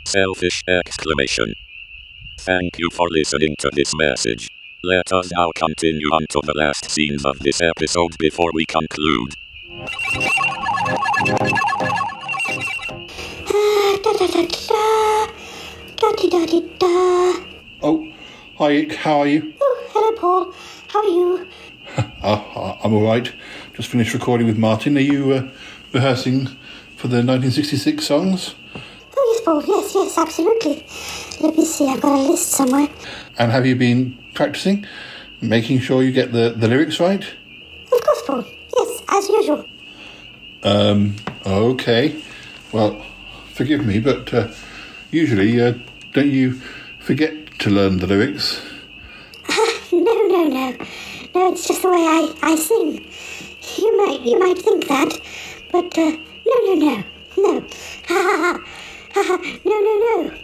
Selfish 0.05 0.63
exclamation. 0.67 1.53
Thank 2.39 2.79
you 2.79 2.89
for 2.91 3.07
listening 3.09 3.55
to 3.59 3.69
this 3.73 3.93
message. 3.95 4.49
Let 4.83 5.13
us 5.13 5.29
now 5.31 5.51
continue 5.53 6.07
on 6.07 6.25
to 6.31 6.41
the 6.43 6.55
last 6.55 6.89
scenes 6.89 7.23
of 7.23 7.37
this 7.37 7.61
episode 7.61 8.17
before 8.17 8.49
we 8.51 8.65
conclude. 8.65 9.35
Oh, 17.83 18.11
hi, 18.57 18.71
Ikk, 18.71 18.95
how 18.95 19.19
are 19.19 19.27
you? 19.27 19.53
Oh, 19.61 19.87
hello, 19.91 20.17
Paul. 20.17 20.53
How 20.87 20.99
are 20.99 21.07
you? 21.07 21.47
Uh, 22.23 22.77
I'm 22.83 22.93
all 22.93 23.03
right. 23.03 23.31
Just 23.75 23.89
finished 23.89 24.13
recording 24.13 24.47
with 24.47 24.57
Martin. 24.57 24.97
Are 24.97 25.01
you 25.01 25.31
uh, 25.31 25.49
rehearsing 25.93 26.45
for 26.95 27.07
the 27.07 27.17
1966 27.17 28.05
songs? 28.05 28.55
Oh, 29.15 29.31
yes, 29.33 29.41
Paul. 29.45 29.63
Yes, 29.65 29.93
yes, 29.95 30.17
absolutely. 30.17 30.85
Let 31.41 31.57
me 31.57 31.65
see. 31.65 31.87
I've 31.87 32.01
got 32.01 32.19
a 32.19 32.21
list 32.21 32.49
somewhere. 32.51 32.87
And 33.41 33.51
have 33.51 33.65
you 33.65 33.75
been 33.75 34.19
practicing, 34.35 34.85
making 35.41 35.79
sure 35.79 36.03
you 36.03 36.11
get 36.11 36.31
the, 36.31 36.53
the 36.55 36.67
lyrics 36.67 36.99
right? 36.99 37.25
Of 37.91 38.01
course, 38.03 38.21
Paul. 38.27 38.45
Yes, 38.77 39.01
as 39.09 39.29
usual. 39.29 39.65
Um, 40.61 41.15
okay. 41.43 42.23
Well, 42.71 43.03
forgive 43.53 43.83
me, 43.83 43.99
but 43.99 44.31
uh, 44.31 44.49
usually, 45.09 45.59
uh, 45.59 45.73
don't 46.13 46.29
you 46.29 46.61
forget 46.99 47.33
to 47.61 47.71
learn 47.71 47.97
the 47.97 48.05
lyrics? 48.05 48.61
No, 49.91 50.27
no, 50.27 50.47
no. 50.47 50.77
No, 51.33 51.51
it's 51.51 51.67
just 51.67 51.81
the 51.81 51.89
way 51.89 51.97
I, 51.97 52.33
I 52.43 52.55
sing. 52.55 53.03
You 53.77 53.97
might 54.05 54.21
you 54.21 54.39
might 54.39 54.57
think 54.57 54.87
that, 54.87 55.19
but 55.71 55.97
uh, 55.97 56.11
no, 56.45 56.55
no, 56.63 56.75
no, 56.75 57.03
no. 57.37 57.67
Ha 58.07 58.13
ha 58.13 58.37
ha. 58.37 58.63
Ha 59.13 59.23
ha. 59.23 59.59
No, 59.65 59.79
no, 59.79 59.93
no. 60.05 60.37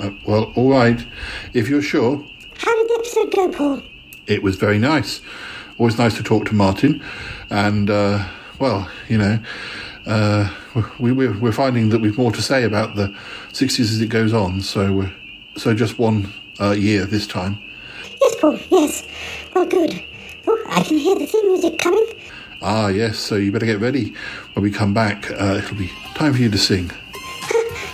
Uh, 0.00 0.10
well, 0.26 0.52
all 0.54 0.70
right. 0.70 1.04
If 1.52 1.68
you're 1.68 1.82
sure, 1.82 2.24
How 2.58 2.74
did 2.76 2.88
the 2.88 2.94
episode 2.98 3.32
go, 3.34 3.48
Paul? 3.50 3.82
it 4.26 4.42
was 4.42 4.56
very 4.56 4.78
nice. 4.78 5.20
Always 5.78 5.98
nice 5.98 6.16
to 6.16 6.22
talk 6.22 6.46
to 6.46 6.54
Martin, 6.54 7.02
and 7.50 7.88
uh, 7.90 8.26
well, 8.58 8.90
you 9.08 9.18
know, 9.18 9.38
uh, 10.06 10.50
we, 10.98 11.12
we're, 11.12 11.38
we're 11.38 11.52
finding 11.52 11.90
that 11.90 12.00
we've 12.00 12.16
more 12.18 12.32
to 12.32 12.42
say 12.42 12.64
about 12.64 12.96
the 12.96 13.14
60s 13.52 13.80
as 13.80 14.00
it 14.00 14.08
goes 14.08 14.32
on. 14.32 14.62
So, 14.62 14.92
we're, 14.92 15.12
so 15.56 15.74
just 15.74 15.98
one 15.98 16.32
uh, 16.60 16.70
year 16.70 17.04
this 17.04 17.26
time. 17.26 17.58
Yes, 18.20 18.36
Paul. 18.40 18.58
Yes. 18.70 19.06
Well, 19.54 19.66
good. 19.66 20.02
Oh, 20.46 20.64
I 20.70 20.82
can 20.82 20.96
hear 20.98 21.14
the 21.16 21.26
theme 21.26 21.46
music 21.46 21.78
coming. 21.78 22.06
Ah, 22.62 22.88
yes. 22.88 23.18
So 23.18 23.36
you 23.36 23.52
better 23.52 23.66
get 23.66 23.78
ready 23.78 24.14
when 24.54 24.62
we 24.62 24.70
come 24.70 24.94
back. 24.94 25.30
Uh, 25.30 25.60
it'll 25.62 25.76
be 25.76 25.90
time 26.14 26.32
for 26.32 26.40
you 26.40 26.50
to 26.50 26.58
sing. 26.58 26.90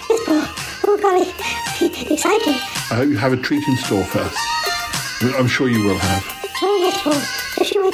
Yes, 0.09 0.27
Paul. 0.27 0.45
Oh, 0.85 0.99
golly. 1.01 2.11
Exciting. 2.13 2.59
I 2.93 2.95
hope 2.95 3.09
you 3.09 3.17
have 3.17 3.33
a 3.33 3.39
treat 3.39 3.67
in 3.67 3.75
store 3.79 4.05
for 4.05 4.19
us. 4.19 4.37
I'm 5.39 5.47
sure 5.47 5.67
you 5.67 5.83
will 5.83 5.97
have. 5.97 6.25
Oh, 6.61 6.77
yes, 6.79 7.01
Paul. 7.01 7.15
I 7.15 7.65
sure. 7.65 7.87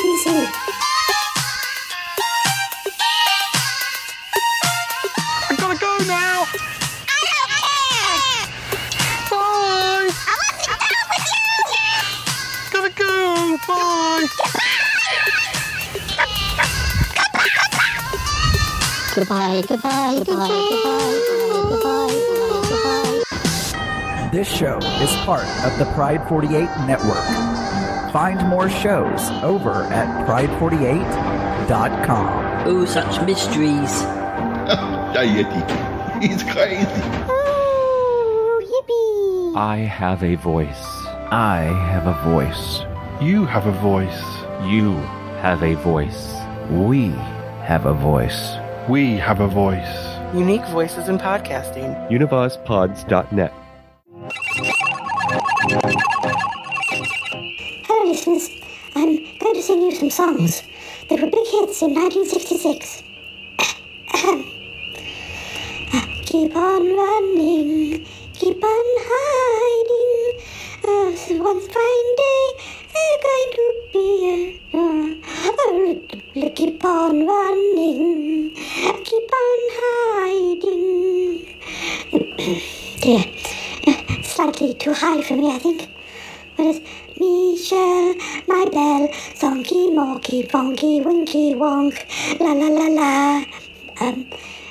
I've 5.49 5.57
got 5.57 5.73
to 5.73 5.79
go 5.79 5.99
now. 6.09 6.47
Bye. 9.31 10.11
Gotta 12.73 12.91
go. 12.91 13.57
Bye. 13.69 14.27
Goodbye, 19.15 19.63
goodbye, 19.69 20.15
goodbye, 20.19 20.25
goodbye. 20.25 20.49
goodbye. 20.49 21.38
This 24.31 24.47
show 24.55 24.77
is 24.77 25.11
part 25.25 25.47
of 25.65 25.79
the 25.79 25.87
Pride 25.95 26.23
48 26.29 26.51
network. 26.87 27.25
Find 28.13 28.47
more 28.47 28.69
shows 28.69 29.31
over 29.43 29.85
at 29.85 30.27
pride48.com. 30.27 32.69
Oh, 32.69 32.85
such 32.85 33.23
mysteries. 33.25 34.03
He's 36.21 36.43
crazy. 36.43 36.87
Oh, 37.31 38.61
yippee! 38.63 39.57
I 39.59 39.79
have 39.79 40.23
a 40.23 40.35
voice. 40.35 40.85
I 41.31 41.63
have 41.91 42.07
a 42.07 42.13
voice. 42.31 42.83
You 43.23 43.47
have 43.47 43.67
a 43.67 43.73
voice. 43.81 44.23
You 44.71 44.93
have 45.41 45.63
a 45.63 45.75
voice. 45.77 46.35
We 46.71 47.13
have 47.65 47.87
a 47.87 47.95
voice. 47.95 48.57
We 48.91 49.17
have 49.17 49.41
a 49.41 49.49
voice. 49.49 49.89
Unique 50.35 50.67
voices 50.67 51.09
in 51.09 51.17
podcasting. 51.17 52.11
UnivazPods.net. 52.11 53.55
Hello, 57.87 58.05
listeners. 58.05 58.51
I'm 58.95 59.17
going 59.39 59.55
to 59.55 59.63
sing 59.63 59.81
you 59.81 59.95
some 59.95 60.11
songs 60.11 60.65
that 61.09 61.19
were 61.19 61.31
big 61.31 61.47
hits 61.47 61.81
in 61.81 61.95
1966. 61.95 63.03
keep 66.27 66.55
on 66.55 66.95
running, 66.95 68.05
keep 68.35 68.63
on 68.63 68.85
hiding. 69.09 70.39
Uh, 70.85 71.11
one 71.43 71.61
fine 71.61 72.17
day, 72.21 72.53
I'm 72.97 73.21
going 73.25 73.51
to 73.57 73.67
be 73.95 74.07
a. 74.29 74.31
Uh, 74.77 75.15
keep 76.51 76.85
on 76.85 77.27
running, 77.27 78.51
keep 79.05 79.33
on 79.33 79.61
hiding. 79.81 81.47
Dear, 83.01 83.21
uh, 83.21 83.68
slightly 84.23 84.75
too 84.75 84.93
high 84.93 85.23
for 85.23 85.35
me, 85.35 85.55
I 85.55 85.59
think. 85.59 85.89
What 86.57 86.69
is 86.69 86.81
Michelle, 87.19 88.15
my 88.47 88.65
bell, 88.71 89.09
sonky, 89.41 89.91
morky, 89.97 90.49
fonky, 90.51 91.01
winky, 91.05 91.55
wonk, 91.55 91.97
la 92.41 92.53
la 92.53 92.69
la 92.69 92.87
la. 92.89 93.45
Um, 94.01 94.31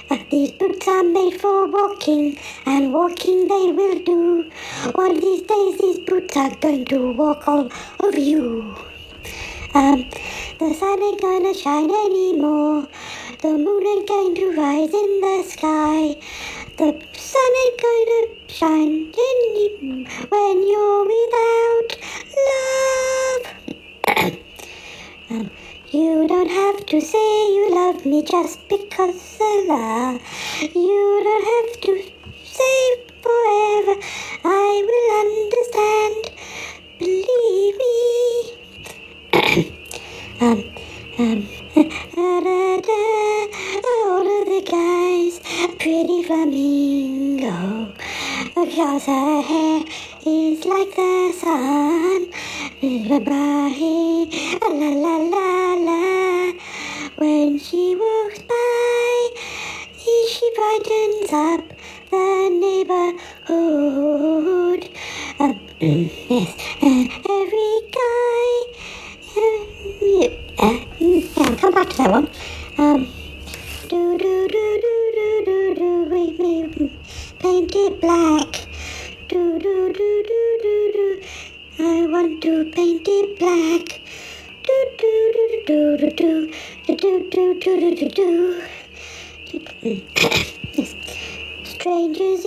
uh, 0.09 0.17
these 0.29 0.51
boots 0.51 0.87
are 0.87 1.03
made 1.03 1.39
for 1.41 1.67
walking, 1.67 2.37
and 2.65 2.93
walking 2.93 3.47
they 3.47 3.71
will 3.71 3.99
do. 4.03 4.51
One 4.93 5.11
of 5.11 5.21
these 5.21 5.41
days, 5.41 5.77
these 5.79 5.99
boots 5.99 6.37
are 6.37 6.53
going 6.55 6.85
to 6.85 7.11
walk 7.13 7.47
all 7.47 7.69
over 8.03 8.19
you. 8.19 8.75
Um, 9.73 10.09
the 10.59 10.73
sun 10.73 11.01
ain't 11.01 11.21
gonna 11.21 11.53
shine 11.53 11.89
anymore. 11.89 12.87
The 13.41 13.49
moon 13.49 13.87
ain't 13.87 14.07
going 14.07 14.35
to 14.35 14.51
rise 14.61 14.93
in 14.93 15.21
the 15.21 15.43
sky. 15.47 16.15
The 16.77 16.93
sun 17.17 17.51
ain't 17.63 17.81
gonna 17.81 18.21
shine 18.47 19.11
any 19.11 20.05
when 20.29 20.67
you're 20.67 21.05
without 21.09 21.89
love. 22.47 23.43
um, 25.31 25.49
you 25.91 26.27
don't 26.27 26.51
have 26.51 26.85
to 26.85 27.01
say 27.01 27.53
you 27.55 27.71
love 27.73 28.05
me 28.05 28.21
just 28.21 28.69
because 28.69 29.39
I 29.41 29.65
love. 29.67 30.21
You 30.75 31.21
don't 31.23 31.45
have 31.55 31.81
to 31.81 31.93
say 32.45 32.95
forever. 33.23 33.99
I 34.45 34.83
will 34.87 35.11
understand. 35.25 36.29
Believe 36.99 37.77
me. 37.81 37.97
um, 40.41 40.59
um, 41.17 41.56
because 48.97 49.13
her 49.13 49.41
hair 49.41 49.83
is 50.25 50.65
like 50.65 50.95
the 50.95 51.31
sun. 51.37 52.31
La 52.81 53.17
la 54.79 55.17
la 55.17 55.73
la. 55.75 56.53
When 57.17 57.59
she 57.59 57.95
walks 57.95 58.39
by, 58.39 59.29
she 60.01 60.51
brightens 60.55 61.31
up 61.31 61.76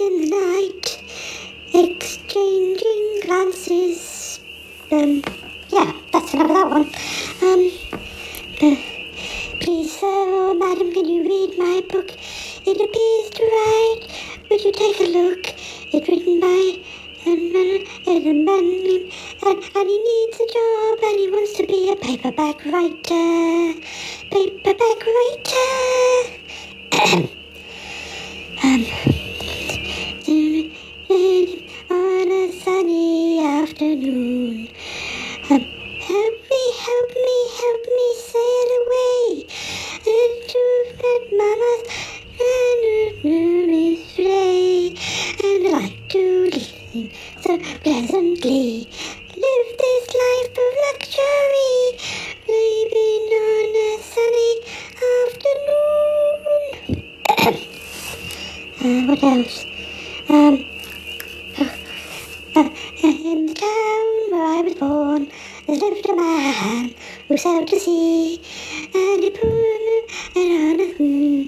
The 0.00 0.08
night, 0.30 0.86
exchanging 1.74 3.20
glances. 3.22 4.40
Um, 4.90 5.22
yeah, 5.68 5.92
that's 6.10 6.32
of 6.32 6.48
that 6.48 6.70
one. 6.70 6.88
Um, 7.42 7.70
uh, 8.62 8.76
please, 9.60 9.92
sir 10.00 10.06
or 10.06 10.54
madam, 10.54 10.90
can 10.94 11.06
you 11.06 11.22
read 11.22 11.58
my 11.58 11.82
book? 11.90 12.08
It 12.64 12.80
appears 12.80 13.30
to 13.36 13.42
write. 13.44 14.08
Would 14.48 14.64
you 14.64 14.72
take 14.72 15.00
a 15.00 15.08
look? 15.18 15.54
It's 15.92 16.08
written 16.08 16.40
by 16.40 16.80
a 17.26 17.36
man, 17.36 17.84
a 18.06 18.32
man, 18.32 19.10
and, 19.44 19.58
and 19.76 19.86
he 19.90 19.98
needs 19.98 20.40
a 20.40 20.46
job, 20.56 20.98
and 21.04 21.18
he 21.20 21.28
wants 21.30 21.52
to 21.58 21.66
be 21.66 21.92
a 21.92 21.96
paperback 21.96 22.64
writer. 22.64 23.74
Paperback 24.30 25.04
writer. 25.12 25.68
um, 28.64 29.19
on 31.90 32.30
a 32.30 32.52
sunny 32.52 33.44
afternoon. 33.44 34.68
Um, 35.50 35.60
help 35.98 36.36
me, 36.50 36.62
help 36.86 37.10
me, 37.26 37.36
help 37.58 37.84
me 37.98 38.08
sail 38.14 38.70
away 38.80 39.42
into 40.06 40.62
that 41.02 41.22
mama's 41.32 41.82
and 42.38 43.98
sleigh. 44.06 44.94
And 45.42 45.66
I 45.66 45.70
like 45.80 45.98
to 46.10 46.22
listen 46.52 47.10
so 47.40 47.58
pleasantly. 47.82 48.86
Live 49.34 49.68
this 49.82 50.06
life 50.22 50.54
of 50.62 50.72
luxury, 50.86 51.74
living 52.46 53.26
on 53.48 53.74
a 53.82 53.98
sunny 54.14 54.54
afternoon. 55.26 56.36
uh, 58.84 59.00
what 59.08 59.22
else? 59.24 59.56
Um, 60.28 60.79
in 62.56 63.46
the 63.46 63.54
town 63.54 64.30
where 64.30 64.58
I 64.58 64.62
was 64.64 64.74
born, 64.74 65.30
there 65.66 65.76
lived 65.76 66.08
a 66.08 66.16
man 66.16 66.94
who 67.28 67.36
sailed 67.36 67.68
to 67.68 67.78
sea, 67.78 68.40
and 68.92 69.22
he 69.22 69.30
put 69.30 69.70
and 70.34 70.50
on 70.58 70.80
a 70.80 70.92
hmm, 70.94 71.42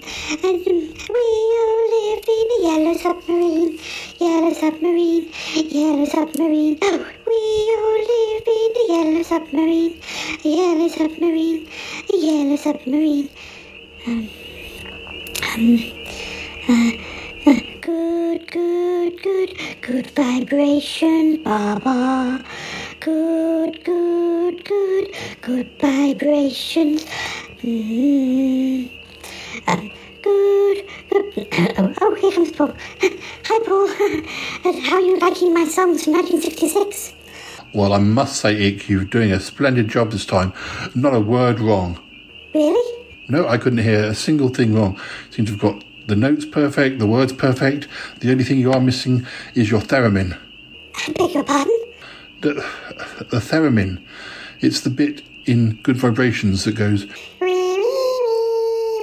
and 0.47 0.65
we 0.65 1.25
all 1.59 1.85
lived 1.97 2.29
in 2.29 2.47
a 2.55 2.63
yellow 2.63 2.95
submarine, 2.95 3.79
yellow 4.21 4.53
submarine, 4.53 5.29
yellow 5.55 6.05
submarine. 6.05 6.79
Oh, 6.83 7.07
we 7.27 7.41
all 7.79 7.99
lived 8.13 8.49
in 8.49 8.71
a 8.79 8.85
yellow 8.93 9.23
submarine, 9.23 10.01
a 10.45 10.49
yellow 10.49 10.89
submarine, 10.89 11.69
a 12.13 12.17
yellow 12.17 12.57
submarine. 12.57 13.29
Um, 14.07 14.31
um, 15.55 15.79
uh, 16.69 17.51
uh, 17.51 17.72
good, 17.93 18.51
good, 18.51 19.23
good, 19.23 19.51
good 19.83 20.11
vibration, 20.13 21.43
Baba. 21.43 22.43
Good, 23.01 23.85
good, 23.85 24.65
good, 24.65 25.15
good 25.43 25.69
vibrations. 25.79 27.05
Mm. 27.63 28.91
Um, 29.67 29.91
good, 30.23 30.87
good. 31.11 31.75
Oh, 31.79 31.95
oh, 32.01 32.15
here 32.15 32.33
comes 32.33 32.53
Paul. 32.53 32.75
Hi, 33.03 33.59
Paul. 33.67 33.89
How 34.89 34.97
are 34.97 35.01
you 35.01 35.19
liking 35.19 35.53
my 35.53 35.67
songs 35.67 36.05
from 36.05 36.15
1966? 36.15 37.13
Well, 37.75 37.93
I 37.93 37.99
must 37.99 38.41
say, 38.41 38.55
Ikk, 38.55 38.89
you're 38.89 39.05
doing 39.05 39.33
a 39.33 39.41
splendid 39.41 39.89
job 39.89 40.13
this 40.13 40.25
time. 40.25 40.55
Not 40.95 41.15
a 41.15 41.21
word 41.21 41.61
wrong. 41.61 42.01
Really? 42.55 43.05
No, 43.29 43.47
I 43.49 43.59
couldn't 43.59 43.81
hear 43.81 44.05
a 44.05 44.15
single 44.15 44.49
thing 44.49 44.75
wrong. 44.75 44.99
Seem 45.31 45.45
to 45.47 45.53
have 45.53 45.61
got 45.61 45.85
the 46.07 46.17
notes 46.17 46.45
perfect, 46.45 46.99
the 46.99 47.07
words 47.07 47.33
perfect. 47.33 47.89
The 48.21 48.31
only 48.31 48.45
thing 48.45 48.59
you 48.59 48.73
are 48.73 48.81
missing 48.81 49.27
is 49.55 49.71
your 49.71 49.81
theremin. 49.81 50.39
I 50.95 51.13
beg 51.13 51.35
your 51.35 51.45
pardon? 51.45 51.79
The, 52.41 52.55
the 53.31 53.39
theremin. 53.39 54.03
It's 54.61 54.81
the 54.81 54.91
bit 54.91 55.23
in 55.47 55.75
Good 55.83 55.97
Vibrations 55.97 56.65
that 56.65 56.77
goes. 56.77 57.07
Wee, 57.07 57.13
wee, 57.41 57.79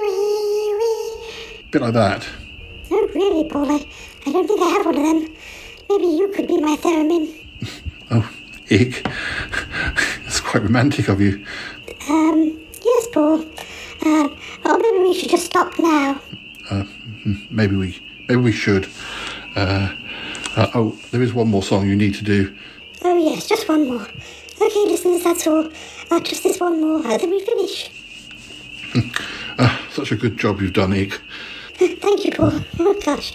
wee, 0.02 0.14
wee, 0.42 0.74
wee. 0.78 1.66
bit 1.70 1.82
like 1.82 1.94
that. 1.94 2.28
Oh, 2.90 3.08
really, 3.14 3.48
Paul? 3.48 3.70
I, 3.70 3.86
I 4.26 4.32
don't 4.32 4.46
think 4.46 4.60
I 4.60 4.68
have 4.70 4.86
one 4.86 4.96
of 4.96 5.02
them. 5.02 5.34
Maybe 5.88 6.06
you 6.06 6.28
could 6.34 6.48
be 6.48 6.60
my 6.60 6.76
theremin. 6.76 7.36
Oh, 8.12 8.28
Ikk. 8.70 9.04
That's 10.24 10.40
quite 10.40 10.64
romantic 10.64 11.08
of 11.08 11.20
you. 11.20 11.44
Um, 12.08 12.60
yes, 12.84 13.06
Paul. 13.12 13.40
Uh, 14.04 14.28
oh, 14.64 14.78
maybe 14.82 14.98
we 15.04 15.14
should 15.14 15.30
just 15.30 15.46
stop 15.46 15.78
now. 15.78 16.20
Uh, 16.70 16.84
maybe 17.50 17.76
we, 17.76 17.98
maybe 18.28 18.40
we 18.40 18.52
should. 18.52 18.88
Uh, 19.56 19.94
uh, 20.56 20.70
oh, 20.74 20.98
there 21.10 21.22
is 21.22 21.34
one 21.34 21.48
more 21.48 21.62
song 21.62 21.88
you 21.88 21.96
need 21.96 22.14
to 22.14 22.24
do. 22.24 22.56
Oh, 23.02 23.16
yes, 23.16 23.48
just 23.48 23.68
one 23.68 23.88
more. 23.88 24.02
Okay, 24.02 24.84
listeners, 24.86 25.24
that's 25.24 25.46
all. 25.46 25.68
Uh, 26.10 26.20
just 26.20 26.42
this 26.42 26.60
one 26.60 26.80
more, 26.80 26.98
uh, 27.06 27.16
then 27.16 27.30
we 27.30 27.44
finish. 27.44 27.90
Such 29.90 30.12
a 30.12 30.16
good 30.16 30.36
job 30.36 30.60
you've 30.60 30.72
done, 30.72 30.92
Ikk. 30.92 31.18
Thank 32.00 32.24
you, 32.24 32.32
Paul. 32.32 32.60
Oh, 32.78 33.00
gosh. 33.04 33.34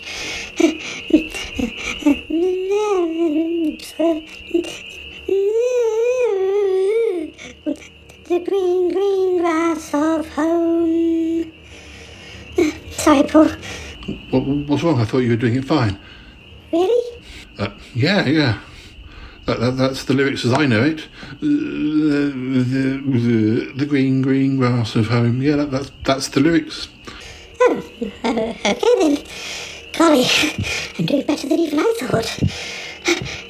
The 8.28 8.40
green, 8.40 8.92
green 8.92 9.38
grass 9.40 9.94
of 9.94 10.28
home. 10.30 11.52
Sorry, 12.92 13.24
Paul. 13.24 13.50
What, 14.30 14.44
what's 14.68 14.84
wrong? 14.84 15.00
I 15.00 15.06
thought 15.06 15.20
you 15.20 15.32
were 15.32 15.36
doing 15.36 15.56
it 15.56 15.66
fine. 15.66 16.00
Really? 16.72 17.22
Uh, 17.58 17.70
yeah, 17.94 18.26
yeah. 18.26 18.60
That, 19.46 19.60
that, 19.60 19.78
that's 19.78 20.06
the 20.06 20.14
lyrics 20.14 20.44
as 20.44 20.54
I 20.54 20.66
know 20.66 20.84
it. 20.84 21.08
Uh, 21.34 21.38
the, 21.42 23.02
the, 23.06 23.74
the 23.76 23.86
green, 23.86 24.22
green 24.22 24.58
grass 24.58 24.96
of 24.96 25.08
home. 25.08 25.42
Yeah, 25.42 25.56
that, 25.58 25.72
that's, 25.72 25.92
that's 26.04 26.28
the 26.30 26.40
lyrics. 26.40 26.88
Oh, 27.62 27.84
uh, 28.24 28.28
okay 28.66 29.00
then. 29.00 29.24
Golly, 29.98 30.26
I'm 31.00 31.06
doing 31.06 31.26
better 31.26 31.48
than 31.48 31.60
even 31.60 31.80
I 31.80 31.94
thought. 32.00 32.38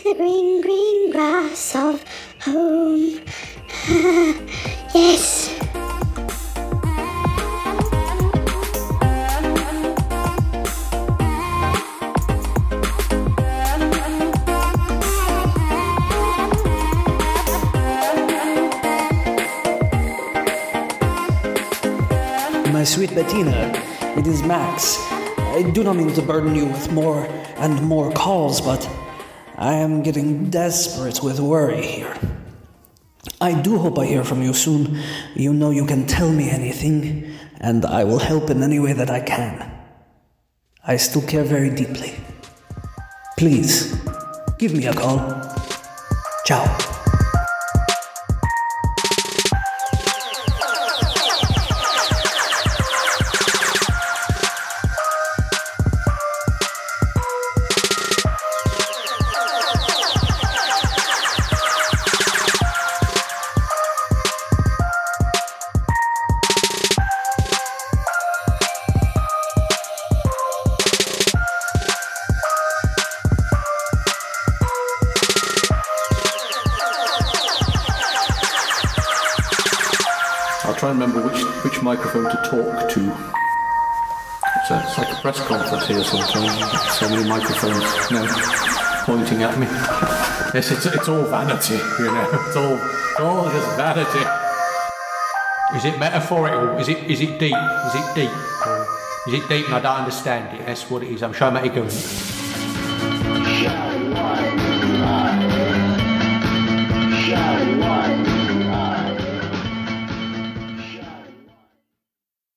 The 0.03 0.13
green, 0.15 0.61
green 0.61 1.11
grass 1.11 1.75
of 1.75 2.03
home. 2.41 3.21
yes. 4.93 5.49
Sweet 22.85 23.15
Bettina, 23.15 23.71
it 24.17 24.27
is 24.27 24.43
Max. 24.43 24.97
I 25.37 25.69
do 25.73 25.83
not 25.83 25.95
mean 25.95 26.13
to 26.13 26.21
burden 26.21 26.55
you 26.55 26.65
with 26.67 26.91
more 26.91 27.25
and 27.57 27.81
more 27.81 28.11
calls, 28.11 28.61
but 28.61 28.87
I 29.57 29.73
am 29.73 30.03
getting 30.03 30.49
desperate 30.49 31.23
with 31.23 31.39
worry 31.39 31.85
here. 31.85 32.15
I 33.41 33.59
do 33.59 33.77
hope 33.77 33.97
I 33.97 34.05
hear 34.05 34.23
from 34.23 34.41
you 34.41 34.53
soon. 34.53 34.99
You 35.35 35.53
know 35.53 35.71
you 35.71 35.85
can 35.85 36.05
tell 36.05 36.31
me 36.31 36.49
anything, 36.49 37.35
and 37.59 37.85
I 37.85 38.03
will 38.03 38.19
help 38.19 38.49
in 38.49 38.61
any 38.61 38.79
way 38.79 38.93
that 38.93 39.09
I 39.09 39.21
can. 39.21 39.71
I 40.85 40.97
still 40.97 41.23
care 41.23 41.43
very 41.43 41.69
deeply. 41.69 42.13
Please, 43.37 43.95
give 44.59 44.73
me 44.73 44.85
a 44.85 44.93
call. 44.93 45.19
Ciao. 46.45 46.94
Press 85.25 85.39
conference 85.47 85.87
here 85.87 86.03
sometimes. 86.03 86.99
So 86.99 87.09
many 87.09 87.27
microphones 87.27 87.83
pointing 89.05 89.41
at 89.41 89.57
me. 89.57 89.65
Yes, 90.53 90.69
it's, 90.69 90.85
it's 90.85 91.09
all 91.09 91.23
vanity, 91.23 91.73
you 91.97 92.05
know. 92.05 92.29
It's 92.45 92.55
all, 92.55 92.75
it's 92.75 93.19
all 93.19 93.49
just 93.49 93.75
vanity. 93.75 94.23
Is 95.75 95.85
it 95.85 95.97
metaphorical? 95.97 96.77
Is 96.77 96.89
it 96.89 97.03
is 97.09 97.21
it 97.21 97.39
deep? 97.39 97.57
Is 97.87 97.95
it 97.95 98.13
deep? 98.13 98.29
Is 99.25 99.33
it 99.33 99.49
deep 99.49 99.65
and 99.65 99.73
I 99.73 99.79
don't 99.81 99.97
understand 100.01 100.59
it? 100.59 100.63
That's 100.63 100.87
what 100.91 101.01
it 101.01 101.09
is. 101.09 101.23
I'm 101.23 101.33
showing 101.33 101.55
it 101.55 101.73
going. 101.73 101.89